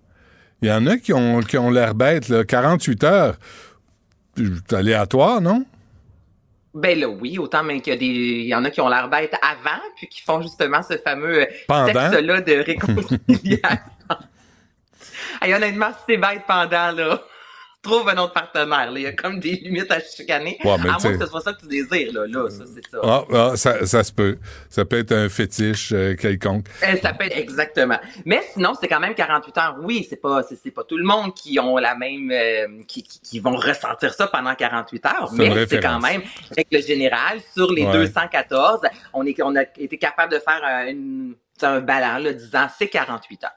Il 0.62 0.70
y 0.70 0.72
en 0.72 0.86
a 0.86 0.98
qui 0.98 1.14
ont, 1.14 1.40
qui 1.40 1.58
ont 1.58 1.72
l'air 1.72 1.96
bêtes, 1.96 2.30
là. 2.30 2.44
48 2.44 3.04
heures. 3.04 3.38
C'est 4.38 4.74
aléatoire, 4.74 5.42
non? 5.42 5.66
Ben 6.74 6.98
là, 6.98 7.10
oui, 7.10 7.38
autant 7.38 7.64
même 7.64 7.82
qu'il 7.82 7.92
y 7.92 7.96
a 7.96 8.00
des, 8.00 8.06
il 8.06 8.48
y 8.48 8.56
en 8.56 8.64
a 8.64 8.70
qui 8.70 8.80
ont 8.80 8.88
l'air 8.88 9.10
bêtes 9.10 9.36
avant, 9.42 9.82
puis 9.98 10.08
qui 10.08 10.22
font 10.22 10.42
justement 10.42 10.82
ce 10.82 10.98
fameux 10.98 11.46
sexe-là 11.70 12.42
de 12.42 12.64
réconciliation. 12.64 13.60
hey, 15.42 15.54
honnêtement, 15.54 15.92
c'est 16.08 16.16
bête 16.16 16.44
pendant, 16.48 16.92
là, 16.92 17.22
trouve 17.82 18.08
un 18.10 18.18
autre 18.18 18.34
partenaire, 18.34 18.92
là. 18.92 18.94
Il 19.00 19.02
y 19.02 19.08
a 19.08 19.12
comme 19.14 19.40
des 19.40 19.54
limites 19.54 19.92
à 19.92 20.00
chicaner. 20.00 20.58
Ouais, 20.64 20.72
à 20.72 20.76
tu 20.78 20.84
moins 21.08 21.18
que 21.18 21.24
ce 21.26 21.30
soit 21.30 21.42
ça 21.42 21.54
que 21.54 21.62
tu 21.62 21.68
désires, 21.68 22.14
là. 22.14 22.28
Là, 22.28 22.50
ça, 22.50 22.64
c'est 22.74 22.88
ça. 22.90 23.00
Ah, 23.04 23.24
ah, 23.34 23.52
ça, 23.58 23.86
ça 23.86 24.04
se 24.04 24.12
peut. 24.14 24.38
Ça 24.70 24.86
peut 24.86 25.00
être 25.00 25.12
un 25.14 25.30
fétiche 25.30 25.92
euh, 25.94 26.16
quelconque. 26.16 26.66
Euh, 26.84 26.96
Ça 27.02 27.14
peut 27.14 27.26
être 27.26 27.38
exactement. 27.38 27.98
Mais 28.26 28.42
sinon, 28.54 28.74
c'est 28.80 28.88
quand 28.88 29.00
même 29.00 29.16
48 29.16 29.58
heures. 29.58 29.76
Oui, 29.82 30.06
c'est 30.10 30.22
pas, 30.22 30.44
c'est, 30.44 30.72
pas 30.72 30.84
tout 30.84 30.98
le 30.98 31.04
monde 31.04 31.34
qui 31.34 31.60
ont 31.60 31.78
la 31.78 31.96
même, 31.96 32.30
euh, 32.32 32.68
qui, 32.88 33.04
qui, 33.04 33.20
qui 33.20 33.40
vont 33.40 33.56
ressentir 33.56 34.14
ça 34.14 34.28
pendant 34.28 34.54
48 34.54 35.06
heures. 35.08 35.30
Mais 35.34 35.66
c'est 35.68 35.80
quand 35.80 36.00
même, 36.00 36.22
avec 36.52 36.68
le 36.72 36.82
général, 36.82 37.40
sur 37.54 37.72
les 37.72 37.86
Ouais. 37.86 37.94
214, 37.94 38.82
on 39.14 39.26
est, 39.26 39.42
on 39.42 39.56
a 39.56 39.64
été 39.78 39.98
capable 39.98 40.32
de 40.34 40.40
faire 40.40 40.62
un, 40.64 40.86
une- 40.88 41.36
un 41.64 41.80
ballon, 41.80 42.24
là, 42.24 42.34
disant 42.34 42.68
c'est 42.78 42.88
48 42.88 43.44
heures. 43.44 43.52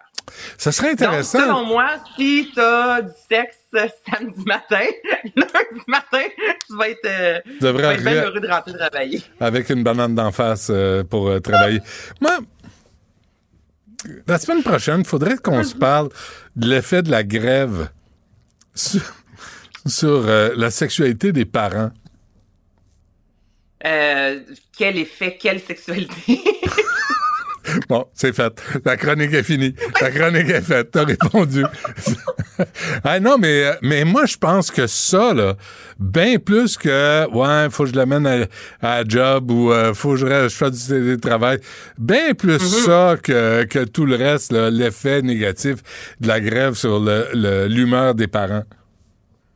Ça 0.58 0.72
serait 0.72 0.94
Donc, 0.94 1.02
intéressant. 1.08 1.38
selon 1.40 1.64
moi, 1.64 1.86
si 2.16 2.50
t'as 2.54 3.00
du 3.02 3.10
sexe 3.30 3.56
euh, 3.56 3.63
samedi 4.06 4.44
matin, 4.46 4.86
lundi 5.36 5.82
matin, 5.86 6.24
tu 6.66 6.76
vas 6.76 6.88
être, 6.88 7.06
euh, 7.06 7.40
être 7.62 8.02
bien 8.02 8.24
heureux 8.24 8.40
de 8.40 8.48
rentrer 8.48 8.72
travailler. 8.72 9.22
avec 9.40 9.70
une 9.70 9.82
banane 9.82 10.14
d'en 10.14 10.32
face 10.32 10.68
euh, 10.70 11.04
pour 11.04 11.28
euh, 11.28 11.40
travailler. 11.40 11.80
Moi, 12.20 12.38
la 14.26 14.38
semaine 14.38 14.62
prochaine, 14.62 15.00
il 15.00 15.06
faudrait 15.06 15.36
qu'on 15.36 15.62
se 15.62 15.74
parle 15.74 16.08
de 16.56 16.68
l'effet 16.68 17.02
de 17.02 17.10
la 17.10 17.24
grève 17.24 17.88
sur, 18.74 19.02
sur, 19.86 20.26
la 20.26 20.70
sexualité 20.70 21.32
des 21.32 21.44
parents. 21.44 21.90
Quel 23.80 24.98
effet, 24.98 25.38
quelle 25.40 25.60
sexualité? 25.60 26.40
Bon, 27.88 28.06
c'est 28.14 28.34
fait. 28.34 28.52
La 28.84 28.96
chronique 28.96 29.32
est 29.34 29.42
finie. 29.42 29.74
La 30.00 30.10
chronique 30.10 30.48
est 30.48 30.62
faite. 30.62 30.90
T'as 30.92 31.04
répondu. 31.04 31.64
ah 33.04 33.20
non, 33.20 33.36
mais, 33.38 33.64
mais 33.82 34.04
moi, 34.04 34.26
je 34.26 34.36
pense 34.36 34.70
que 34.70 34.86
ça, 34.86 35.34
là, 35.34 35.54
bien 35.98 36.38
plus 36.38 36.76
que, 36.76 37.28
ouais, 37.30 37.68
faut 37.70 37.84
que 37.84 37.90
je 37.90 37.94
l'amène 37.96 38.26
à, 38.80 38.96
à 38.98 39.04
job 39.06 39.50
ou 39.50 39.72
euh, 39.72 39.92
faut 39.94 40.12
que 40.12 40.16
je, 40.18 40.26
je 40.48 40.54
fasse 40.54 40.88
du 40.88 40.94
télétravail. 40.94 41.58
Bien 41.98 42.32
plus 42.34 42.58
ça 42.58 43.16
que, 43.22 43.64
que 43.64 43.84
tout 43.84 44.06
le 44.06 44.16
reste, 44.16 44.52
l'effet 44.52 45.22
négatif 45.22 45.76
de 46.20 46.28
la 46.28 46.40
grève 46.40 46.74
sur 46.74 47.00
le- 47.00 47.28
le- 47.34 47.66
l'humeur 47.66 48.14
des 48.14 48.26
parents. 48.28 48.64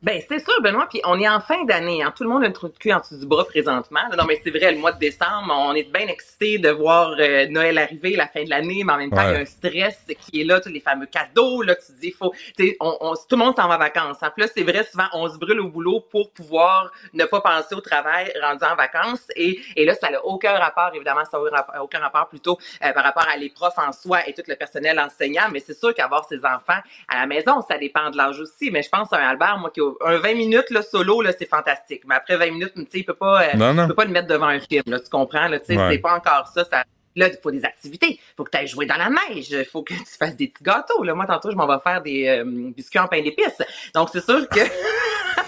Ben, 0.01 0.21
c'est 0.29 0.39
sûr, 0.39 0.61
Benoît, 0.61 0.87
puis 0.89 1.01
on 1.03 1.19
est 1.19 1.27
en 1.27 1.41
fin 1.41 1.65
d'année. 1.65 2.01
Hein. 2.01 2.13
Tout 2.15 2.23
le 2.23 2.29
monde 2.29 2.41
a 2.45 2.47
le 2.47 2.53
trou 2.53 2.69
de 2.69 2.77
cul 2.77 2.93
en 2.93 2.99
dessous 3.01 3.17
du 3.19 3.25
bras 3.25 3.43
présentement. 3.43 3.99
Non, 4.17 4.23
mais 4.25 4.39
c'est 4.41 4.49
vrai, 4.49 4.71
le 4.71 4.77
mois 4.77 4.93
de 4.93 4.97
décembre, 4.97 5.53
on 5.53 5.73
est 5.73 5.91
bien 5.91 6.07
excités 6.07 6.57
de 6.57 6.69
voir 6.69 7.15
euh, 7.19 7.47
Noël 7.49 7.77
arriver, 7.77 8.15
la 8.15 8.27
fin 8.27 8.45
de 8.45 8.49
l'année, 8.49 8.81
mais 8.85 8.93
en 8.93 8.97
même 8.97 9.09
temps, 9.09 9.27
il 9.27 9.33
y 9.33 9.35
a 9.35 9.39
un 9.39 9.45
stress 9.45 9.99
qui 10.21 10.39
est 10.39 10.43
là, 10.45 10.61
tous 10.61 10.69
les 10.69 10.79
fameux 10.79 11.05
cadeaux, 11.05 11.63
là, 11.63 11.75
tu 11.75 11.91
dis, 11.99 12.11
faut, 12.11 12.31
tu 12.57 12.65
sais, 12.69 12.77
on, 12.79 12.95
on- 13.01 13.13
tout 13.13 13.35
le 13.35 13.37
monde 13.43 13.57
s'en 13.57 13.67
va 13.67 13.75
en 13.75 13.77
vacances. 13.77 14.15
En 14.21 14.29
plus, 14.31 14.47
c'est 14.55 14.63
vrai, 14.63 14.85
souvent, 14.89 15.07
on 15.11 15.27
se 15.27 15.37
brûle 15.37 15.59
au 15.59 15.67
boulot 15.67 15.99
pour 16.09 16.31
pouvoir 16.31 16.89
ne 17.13 17.25
pas 17.25 17.41
penser 17.41 17.75
au 17.75 17.81
travail 17.81 18.31
rendu 18.41 18.63
en 18.63 18.77
vacances. 18.77 19.27
Et, 19.35 19.59
et 19.75 19.83
là, 19.83 19.95
ça 19.95 20.09
n'a 20.09 20.23
aucun 20.23 20.53
rapport, 20.53 20.91
évidemment, 20.95 21.25
ça 21.29 21.37
n'a 21.51 21.83
aucun 21.83 21.99
rapport 21.99 22.29
plutôt 22.29 22.57
euh, 22.85 22.93
par 22.93 23.03
rapport 23.03 23.27
à 23.27 23.35
les 23.35 23.49
profs 23.49 23.77
en 23.77 23.91
soi 23.91 24.25
et 24.29 24.33
tout 24.33 24.43
le 24.47 24.55
personnel 24.55 24.97
enseignant. 24.97 25.49
Mais 25.51 25.59
c'est 25.59 25.77
sûr 25.77 25.93
qu'avoir 25.93 26.23
ses 26.23 26.37
enfants 26.45 26.79
à 27.09 27.19
la 27.19 27.25
maison, 27.25 27.59
ça 27.67 27.77
dépend 27.77 28.09
de 28.11 28.15
l'âge 28.15 28.39
aussi. 28.39 28.71
Mais 28.71 28.81
je 28.81 28.89
pense 28.89 29.11
à 29.11 29.17
un 29.17 29.27
Albert, 29.27 29.57
moi, 29.57 29.69
qui 29.71 29.81
un 30.05 30.17
20 30.17 30.33
minutes 30.35 30.69
là, 30.69 30.81
solo, 30.81 31.21
là, 31.21 31.31
c'est 31.37 31.47
fantastique. 31.49 32.03
Mais 32.07 32.15
après 32.15 32.37
20 32.37 32.51
minutes, 32.51 32.73
tu 32.75 32.81
sais, 32.83 32.87
il 32.99 33.03
peut 33.05 33.13
pas, 33.13 33.43
euh, 33.43 33.53
Non, 33.57 33.73
non. 33.73 33.83
il 33.83 33.87
peut 33.89 33.95
pas 33.95 34.05
le 34.05 34.11
mettre 34.11 34.27
devant 34.27 34.47
un 34.47 34.59
film, 34.59 34.83
là, 34.87 34.99
tu 34.99 35.09
comprends, 35.09 35.47
là, 35.47 35.57
Ouais. 35.57 35.87
c'est 35.91 35.97
pas 35.99 36.15
encore 36.15 36.47
ça, 36.53 36.65
ça. 36.65 36.83
Là, 37.15 37.27
il 37.27 37.37
faut 37.41 37.51
des 37.51 37.65
activités. 37.65 38.11
Il 38.11 38.19
faut 38.37 38.43
que 38.43 38.51
tu 38.51 38.57
ailles 38.57 38.67
jouer 38.67 38.85
dans 38.85 38.95
la 38.95 39.09
neige. 39.09 39.49
Il 39.49 39.65
faut 39.65 39.81
que 39.81 39.93
tu 39.93 40.05
fasses 40.17 40.35
des 40.37 40.47
petits 40.47 40.63
gâteaux. 40.63 41.03
Là, 41.03 41.13
moi, 41.15 41.25
tantôt, 41.25 41.49
je 41.51 41.55
m'en 41.55 41.65
vais 41.67 41.81
faire 41.83 42.01
des 42.01 42.27
euh, 42.27 42.43
biscuits 42.45 42.99
en 42.99 43.07
pain 43.07 43.21
d'épices. 43.21 43.57
Donc, 43.95 44.09
c'est 44.13 44.23
sûr 44.23 44.47
que 44.47 44.59
à 44.59 44.65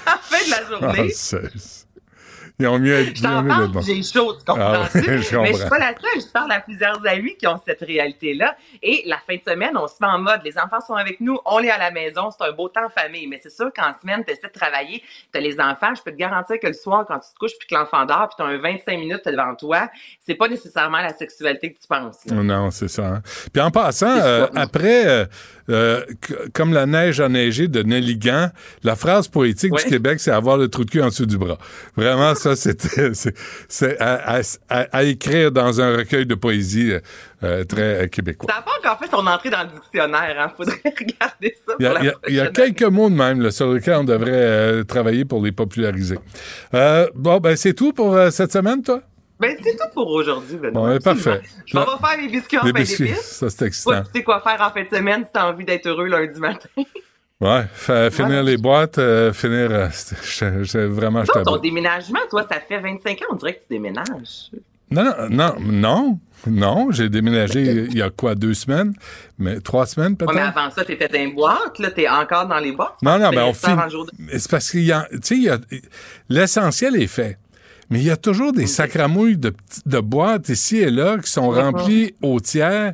la 0.05 0.18
fin 0.18 0.43
de 0.43 0.49
la 0.49 0.63
journée, 0.69 1.07
Ah, 1.11 1.13
c'est- 1.13 1.80
Ils 3.21 3.27
ont 3.27 3.41
mieux, 3.43 3.67
puis 3.71 3.81
j'ai 3.85 4.03
chaud, 4.03 4.33
tu 4.33 4.45
comprends 4.45 4.73
Ah 4.83 4.89
je 4.93 5.38
Mais 5.38 5.53
je 5.53 5.57
suis 5.57 5.69
pas 5.69 5.79
la 5.79 5.93
seule, 5.93 6.21
je 6.21 6.31
parle 6.31 6.51
à 6.51 6.59
plusieurs 6.59 6.99
amis 7.07 7.35
qui 7.38 7.47
ont 7.47 7.59
cette 7.65 7.81
réalité-là. 7.81 8.55
Et 8.81 9.03
la 9.05 9.17
fin 9.17 9.35
de 9.35 9.41
semaine, 9.47 9.75
on 9.75 9.88
se 9.88 9.95
met 10.01 10.07
en 10.07 10.19
mode, 10.19 10.41
les 10.43 10.57
enfants 10.57 10.79
sont 10.85 10.93
avec 10.95 11.19
nous, 11.21 11.38
on 11.45 11.59
est 11.59 11.69
à 11.69 11.77
la 11.77 11.91
maison, 11.91 12.29
c'est 12.31 12.45
un 12.47 12.51
beau 12.51 12.69
temps 12.69 12.89
famille. 12.89 13.27
Mais 13.27 13.39
c'est 13.41 13.51
sûr 13.51 13.71
qu'en 13.75 13.91
semaine, 14.01 14.23
tu 14.25 14.31
essaies 14.33 14.47
de 14.53 14.59
travailler, 14.59 15.01
tu 15.31 15.38
as 15.38 15.41
les 15.41 15.59
enfants, 15.59 15.93
je 15.95 16.01
peux 16.01 16.11
te 16.11 16.17
garantir 16.17 16.57
que 16.61 16.67
le 16.67 16.73
soir, 16.73 17.05
quand 17.07 17.19
tu 17.19 17.33
te 17.33 17.39
couches 17.39 17.57
puis 17.59 17.67
que 17.67 17.75
l'enfant 17.75 18.05
dort, 18.05 18.29
puis 18.29 18.35
tu 18.38 18.43
as 18.43 18.53
un 18.53 18.57
25 18.57 18.99
minutes 18.99 19.21
devant 19.25 19.55
toi, 19.55 19.89
c'est 20.25 20.35
pas 20.35 20.47
nécessairement 20.47 20.99
la 21.01 21.13
sexualité 21.13 21.73
que 21.73 21.79
tu 21.81 21.88
penses. 21.88 22.17
là. 22.25 22.35
Non, 22.35 22.71
c'est 22.71 22.88
ça. 22.88 23.05
hein. 23.05 23.21
Puis 23.53 23.61
en 23.61 23.71
passant, 23.71 24.17
euh, 24.17 24.47
après, 24.55 25.07
euh, 25.07 25.25
euh, 25.69 26.03
comme 26.53 26.73
la 26.73 26.85
neige 26.85 27.19
a 27.19 27.29
neigé 27.29 27.67
de 27.67 27.81
Nelligan, 27.83 28.49
la 28.83 28.95
phrase 28.95 29.27
poétique 29.27 29.73
du 29.73 29.83
Québec, 29.85 30.19
c'est 30.19 30.31
avoir 30.31 30.57
le 30.57 30.67
trou 30.67 30.83
de 30.85 30.91
cul 30.91 31.01
en 31.01 31.07
dessous 31.07 31.25
du 31.25 31.38
bras. 31.38 31.57
Vraiment, 31.95 32.35
ça, 32.35 32.51
c'est, 33.69 33.99
à, 33.99 34.38
à- 34.38 34.41
à- 34.69 34.88
à 34.98 35.03
écrire 35.03 35.52
dans 35.52 35.80
un 35.82 35.98
recueil 35.98 36.26
de 36.26 36.36
poésie 36.36 36.91
euh, 36.91 36.99
euh, 37.44 37.64
très 37.64 38.03
euh, 38.03 38.07
québécois. 38.07 38.48
Ça 38.52 38.57
n'a 38.60 38.61
pas 38.64 38.72
encore 38.80 38.99
fait 38.99 39.10
son 39.15 39.26
entrée 39.28 39.49
dans 39.49 39.64
le 39.64 39.69
dictionnaire, 39.80 40.36
hein. 40.40 40.52
Faudrait 40.56 40.80
regarder 40.86 41.56
ça 41.68 41.73
Il 41.80 41.84
y 41.86 41.88
a, 42.10 42.14
il 42.28 42.36
y 42.36 42.52
quelques 42.53 42.84
mots 42.84 43.10
de 43.10 43.15
même 43.15 43.41
là, 43.41 43.52
sur 43.52 43.72
lesquels 43.73 43.95
on 43.95 44.03
devrait 44.03 44.32
euh, 44.34 44.84
travailler 44.84 45.26
pour 45.26 45.44
les 45.44 45.52
populariser. 45.52 46.19
Euh, 46.73 47.07
bon, 47.15 47.38
ben 47.40 47.56
c'est 47.56 47.73
tout 47.73 47.94
pour 47.94 48.18
cette 48.32 48.52
semaine, 48.52 48.82
toi? 48.84 49.02
Ben, 49.40 49.57
c'est 49.64 49.72
tout 49.76 49.90
pour 49.95 50.07
aujourd'hui, 50.10 50.56
Benoît. 50.57 50.72
Bon, 50.72 50.88
ben, 50.88 50.99
parfait. 50.99 51.41
Je 51.65 51.76
m'en 51.76 51.84
Là- 51.86 51.98
vais 51.99 52.07
faire 52.07 52.18
mes 52.19 52.28
biscuits 52.28 52.57
en 52.60 52.64
d'épices. 52.64 53.22
ça 53.22 53.49
c'est 53.49 53.65
excitant. 53.65 54.03
tu 54.03 54.10
sais 54.19 54.23
quoi 54.23 54.40
faire 54.41 54.61
en 54.61 54.69
fin 54.72 54.84
de 54.84 54.95
semaine 54.95 55.23
si 55.23 55.30
t'as 55.34 55.45
envie 55.45 55.65
d'être 55.65 55.88
heureux 55.88 56.06
lundi 56.06 56.40
matin? 56.40 56.69
Ouais, 57.41 57.63
fa- 57.73 58.11
finir 58.11 58.43
les 58.43 58.57
boîtes, 58.57 58.99
euh, 58.99 59.34
finir, 59.34 59.72
euh, 59.72 59.88
je- 60.23 60.63
je- 60.63 60.77
vraiment, 60.85 61.23
je 61.26 61.31
ton 61.43 61.57
déménagement, 61.57 62.19
toi, 62.30 62.45
ça 62.49 62.59
fait 62.59 62.80
25 62.80 63.19
ans, 63.23 63.26
on 63.31 63.35
dirait 63.35 63.55
que 63.55 63.61
tu 63.61 63.65
déménages. 63.72 64.51
Non, 64.91 65.03
non, 65.03 65.13
non, 65.30 65.55
non, 65.59 66.19
non, 66.45 66.91
j'ai 66.91 67.09
déménagé 67.09 67.61
il 67.89 67.97
y 67.97 68.01
a 68.01 68.09
quoi, 68.11 68.35
deux 68.35 68.53
semaines? 68.53 68.93
Mais 69.39 69.59
trois 69.59 69.85
semaines 69.88 70.11
Ouais, 70.19 70.26
mais 70.27 70.34
peut-être? 70.41 70.57
avant 70.57 70.69
ça, 70.69 70.84
t'étais 70.85 71.07
dans 71.07 71.18
une 71.19 71.34
boîte, 71.34 71.80
là, 71.80 71.89
t'es 71.91 72.07
encore 72.07 72.45
dans 72.47 72.59
les 72.59 72.73
boîtes? 72.73 73.01
Non, 73.01 73.18
non, 73.18 73.31
mais 73.31 73.41
on 73.41 73.53
Mais 74.19 74.38
C'est 74.38 74.51
parce 74.51 74.69
qu'il 74.69 74.84
y 74.84 74.91
a, 74.91 75.07
tu 75.23 75.43
sais, 75.45 75.57
l'essentiel 76.30 76.95
est 77.01 77.07
fait. 77.07 77.38
Mais 77.89 77.99
il 77.99 78.05
y 78.05 78.11
a 78.11 78.18
toujours 78.18 78.53
des 78.53 78.68
sacramouilles 78.68 79.38
de, 79.38 79.53
de 79.85 79.99
boîtes 79.99 80.47
ici 80.49 80.77
et 80.77 80.89
là 80.91 81.18
qui 81.18 81.30
sont 81.30 81.51
Mhm. 81.51 81.57
remplies 81.59 82.15
au 82.22 82.39
tiers. 82.39 82.93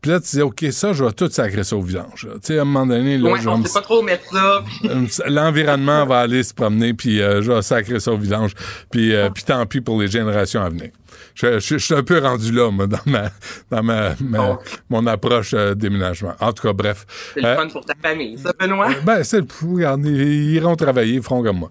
Puis 0.00 0.10
là, 0.10 0.20
tu 0.20 0.36
dis, 0.36 0.42
OK, 0.42 0.64
ça, 0.70 0.92
je 0.92 1.04
vais 1.04 1.12
tout 1.12 1.28
sacrer 1.28 1.62
ça 1.62 1.76
au 1.76 1.82
vidange. 1.82 2.26
Tu 2.34 2.38
sais, 2.42 2.58
à 2.58 2.62
un 2.62 2.64
moment 2.64 2.86
donné, 2.86 3.18
là, 3.18 3.30
Ouais, 3.32 3.46
on 3.46 3.62
sait 3.64 3.72
pas 3.74 3.80
trop 3.82 4.02
mettre 4.02 4.24
ça. 4.32 4.64
L'environnement 5.28 6.06
va 6.06 6.20
aller 6.20 6.42
se 6.42 6.54
promener, 6.54 6.94
puis 6.94 7.20
euh, 7.20 7.42
je 7.42 7.52
vais 7.52 7.62
sacrer 7.62 8.00
ça 8.00 8.12
au 8.12 8.16
vidange. 8.16 8.52
Puis, 8.90 9.14
euh, 9.14 9.28
puis 9.30 9.44
tant 9.44 9.64
pis 9.66 9.80
pour 9.80 10.00
les 10.00 10.08
générations 10.08 10.62
à 10.62 10.68
venir. 10.70 10.88
Je, 11.34 11.58
je- 11.58 11.78
je 11.78 11.84
suis 11.84 11.94
un 11.94 12.02
peu 12.02 12.18
rendu 12.18 12.50
là, 12.52 12.70
moi, 12.70 12.86
dans 12.86 12.98
ma, 13.06 13.30
dans 13.70 13.82
ma, 13.82 14.14
ma- 14.20 14.58
mon 14.88 15.06
approche 15.06 15.52
euh, 15.54 15.74
déménagement. 15.74 16.34
En 16.40 16.52
tout 16.52 16.62
cas, 16.66 16.72
bref. 16.72 17.06
C'est 17.34 17.40
le 17.42 17.54
fun 17.54 17.68
pour 17.68 17.84
ta 17.84 17.94
famille, 18.02 18.38
ça, 18.38 18.52
Benoît? 18.58 18.88
ben, 19.04 19.22
c'est 19.22 19.40
le 19.40 19.46
fou, 19.48 19.74
regarde, 19.74 20.04
ils 20.06 20.54
iront 20.54 20.76
travailler, 20.76 21.14
ils 21.14 21.22
feront 21.22 21.42
comme 21.42 21.58
moi. 21.58 21.70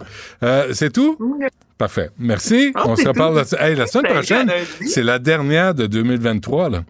C'est 0.73 0.91
tout? 0.93 1.17
Parfait. 1.77 2.09
Merci. 2.19 2.71
Ah, 2.75 2.83
On 2.87 2.95
se 2.95 3.07
reparle 3.07 3.43
hey, 3.59 3.75
la 3.75 3.87
semaine 3.87 4.03
Ben, 4.11 4.13
prochaine. 4.13 4.47
lundi. 4.47 4.87
C'est 4.89 5.03
la 5.03 5.17
dernière 5.19 5.73
de 5.73 5.87
2023, 5.87 6.69
là. 6.69 6.83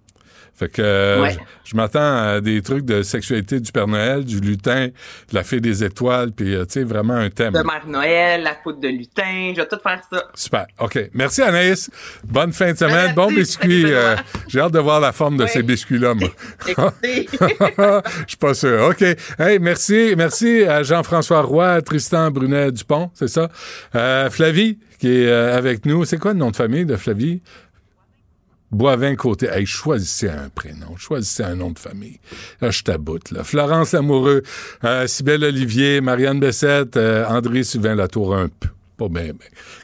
Fait 0.59 0.67
que 0.69 0.81
euh, 0.81 1.21
Ouais. 1.21 1.31
je, 1.31 1.71
je 1.71 1.75
m'attends 1.77 1.99
à 2.35 2.41
des 2.41 2.61
trucs 2.61 2.83
de 2.83 3.01
sexualité 3.01 3.59
du 3.61 3.71
Père 3.71 3.87
Noël, 3.87 4.25
du 4.25 4.41
lutin, 4.41 4.87
de 4.87 5.33
la 5.35 5.43
fée 5.43 5.61
des 5.61 5.83
étoiles, 5.85 6.31
puis 6.33 6.53
euh, 6.53 6.65
tu 6.65 6.73
sais, 6.73 6.83
vraiment 6.83 7.13
un 7.15 7.29
thème. 7.29 7.53
De 7.53 7.59
Mère 7.63 7.87
Noël, 7.87 8.43
la 8.43 8.55
poudre 8.55 8.79
de 8.81 8.89
lutin, 8.89 9.53
je 9.55 9.61
vais 9.61 9.67
tout 9.67 9.79
faire 9.81 10.01
ça. 10.11 10.25
Super. 10.35 10.65
OK. 10.79 10.99
Merci, 11.13 11.41
Anaïs. 11.41 11.89
Bonne 12.25 12.51
fin 12.51 12.73
de 12.73 12.77
semaine. 12.77 12.93
Merci. 12.93 13.13
Bon 13.15 13.31
biscuit. 13.31 13.85
Euh. 13.87 14.15
J'ai 14.49 14.59
hâte 14.59 14.73
de 14.73 14.79
voir 14.79 14.99
la 14.99 15.13
forme 15.13 15.37
de 15.37 15.43
Oui. 15.43 15.49
ces 15.49 15.63
biscuits-là, 15.63 16.13
moi. 16.13 16.29
Je 17.01 18.03
suis 18.27 18.37
pas 18.37 18.53
sûr. 18.53 18.89
OK. 18.89 19.01
Hey, 19.39 19.59
merci. 19.59 20.13
Merci 20.17 20.63
à 20.63 20.83
Jean-François 20.83 21.41
Roy, 21.41 21.69
à 21.75 21.81
Tristan 21.81 22.31
Brunet-Dupont, 22.31 23.11
c'est 23.13 23.29
ça? 23.29 23.49
Euh, 23.95 24.29
Flavie, 24.29 24.77
qui 24.99 25.07
est 25.07 25.27
euh, 25.27 25.57
avec 25.57 25.85
nous. 25.85 26.03
C'est 26.05 26.17
quoi 26.17 26.33
le 26.33 26.39
nom 26.39 26.51
de 26.51 26.55
famille 26.55 26.85
de 26.85 26.95
Flavie? 26.97 27.41
Boivin 28.71 29.15
Côté. 29.15 29.47
Hey, 29.47 29.65
choisissez 29.65 30.29
un 30.29 30.49
prénom. 30.49 30.95
Choisissez 30.97 31.43
un 31.43 31.55
nom 31.55 31.71
de 31.71 31.79
famille. 31.79 32.19
Là, 32.61 32.69
je 32.69 32.83
taboute, 32.83 33.31
là. 33.31 33.43
Florence 33.43 33.93
Lamoureux, 33.93 34.43
euh, 34.83 35.07
Olivier, 35.27 36.01
Marianne 36.01 36.39
Bessette, 36.39 36.97
euh, 36.97 37.25
André 37.27 37.63
Sylvain 37.63 37.95
Latour, 37.95 38.35
un 38.35 38.47
peu. 38.47 38.69
Pas 38.97 39.07
bien. 39.07 39.31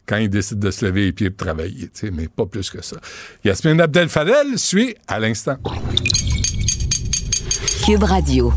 Quand 0.06 0.18
il 0.18 0.30
décide 0.30 0.60
de 0.60 0.72
se 0.72 0.86
lever 0.86 1.06
les 1.06 1.12
pieds 1.14 1.30
pour 1.30 1.48
travailler, 1.48 1.90
mais 2.12 2.28
pas 2.28 2.46
plus 2.46 2.70
que 2.70 2.84
ça. 2.84 2.98
Yasmine 3.46 3.80
Abdel 3.80 4.10
Fadel 4.10 4.60
suit 4.60 4.94
à 5.08 5.20
l'instant. 5.20 5.56
Cube 7.86 8.04
Radio. 8.04 8.52